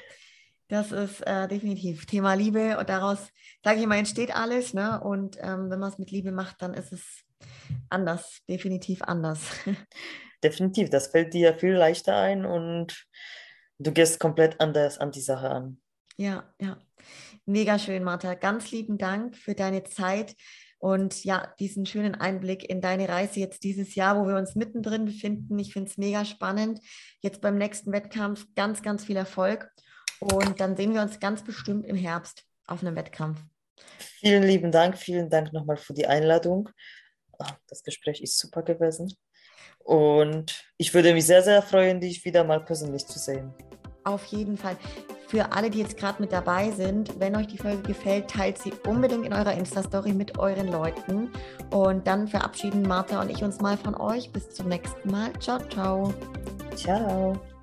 das 0.68 0.92
ist 0.92 1.22
äh, 1.26 1.48
definitiv 1.48 2.04
Thema 2.04 2.34
Liebe 2.34 2.76
und 2.76 2.90
daraus, 2.90 3.30
sage 3.64 3.80
ich 3.80 3.86
mal, 3.86 3.96
entsteht 3.96 4.36
alles. 4.36 4.74
Ne? 4.74 5.00
Und 5.00 5.38
ähm, 5.40 5.70
wenn 5.70 5.78
man 5.78 5.90
es 5.90 5.98
mit 5.98 6.10
Liebe 6.10 6.32
macht, 6.32 6.60
dann 6.60 6.74
ist 6.74 6.92
es 6.92 7.24
anders, 7.88 8.42
definitiv 8.46 9.00
anders. 9.00 9.40
Definitiv, 10.42 10.90
das 10.90 11.08
fällt 11.08 11.34
dir 11.34 11.54
viel 11.58 11.74
leichter 11.74 12.16
ein 12.16 12.44
und 12.46 13.06
du 13.78 13.92
gehst 13.92 14.20
komplett 14.20 14.60
anders 14.60 14.98
an 14.98 15.10
die 15.10 15.20
Sache 15.20 15.50
an. 15.50 15.80
Ja, 16.16 16.52
ja. 16.60 16.78
Mega 17.46 17.78
schön, 17.78 18.04
Martha. 18.04 18.34
Ganz 18.34 18.70
lieben 18.70 18.98
Dank 18.98 19.36
für 19.36 19.54
deine 19.54 19.84
Zeit 19.84 20.34
und 20.78 21.24
ja, 21.24 21.52
diesen 21.58 21.86
schönen 21.86 22.14
Einblick 22.14 22.68
in 22.68 22.80
deine 22.80 23.08
Reise 23.08 23.40
jetzt 23.40 23.64
dieses 23.64 23.94
Jahr, 23.94 24.20
wo 24.20 24.28
wir 24.28 24.36
uns 24.36 24.54
mittendrin 24.54 25.06
befinden. 25.06 25.58
Ich 25.58 25.72
finde 25.72 25.90
es 25.90 25.98
mega 25.98 26.24
spannend. 26.24 26.80
Jetzt 27.20 27.40
beim 27.40 27.58
nächsten 27.58 27.92
Wettkampf 27.92 28.46
ganz, 28.54 28.82
ganz 28.82 29.04
viel 29.04 29.16
Erfolg. 29.16 29.70
Und 30.20 30.60
dann 30.60 30.76
sehen 30.76 30.94
wir 30.94 31.02
uns 31.02 31.20
ganz 31.20 31.42
bestimmt 31.42 31.86
im 31.86 31.96
Herbst 31.96 32.44
auf 32.66 32.82
einem 32.82 32.96
Wettkampf. 32.96 33.40
Vielen 33.98 34.42
lieben 34.42 34.70
Dank. 34.70 34.98
Vielen 34.98 35.30
Dank 35.30 35.52
nochmal 35.52 35.76
für 35.76 35.94
die 35.94 36.06
Einladung. 36.06 36.68
Ah, 37.38 37.56
das 37.68 37.82
Gespräch 37.82 38.20
ist 38.20 38.38
super 38.38 38.62
gewesen. 38.62 39.12
Und 39.84 40.64
ich 40.76 40.92
würde 40.92 41.14
mich 41.14 41.26
sehr, 41.26 41.42
sehr 41.42 41.62
freuen, 41.62 42.00
dich 42.00 42.24
wieder 42.24 42.44
mal 42.44 42.60
persönlich 42.60 43.06
zu 43.06 43.18
sehen. 43.18 43.52
Auf 44.04 44.24
jeden 44.26 44.56
Fall 44.56 44.76
für 45.28 45.52
alle, 45.52 45.68
die 45.68 45.78
jetzt 45.78 45.98
gerade 45.98 46.22
mit 46.22 46.32
dabei 46.32 46.70
sind, 46.70 47.20
wenn 47.20 47.36
euch 47.36 47.48
die 47.48 47.58
Folge 47.58 47.82
gefällt, 47.82 48.28
teilt 48.28 48.58
sie 48.58 48.72
unbedingt 48.86 49.26
in 49.26 49.34
eurer 49.34 49.52
Insta-Story 49.52 50.12
mit 50.12 50.38
euren 50.38 50.68
Leuten. 50.68 51.30
Und 51.70 52.06
dann 52.06 52.26
verabschieden 52.26 52.82
Martha 52.82 53.20
und 53.20 53.30
ich 53.30 53.44
uns 53.44 53.60
mal 53.60 53.76
von 53.76 53.94
euch. 53.94 54.32
Bis 54.32 54.50
zum 54.50 54.68
nächsten 54.68 55.10
Mal. 55.10 55.30
Ciao, 55.38 55.58
ciao. 55.68 56.14
Ciao. 56.74 57.57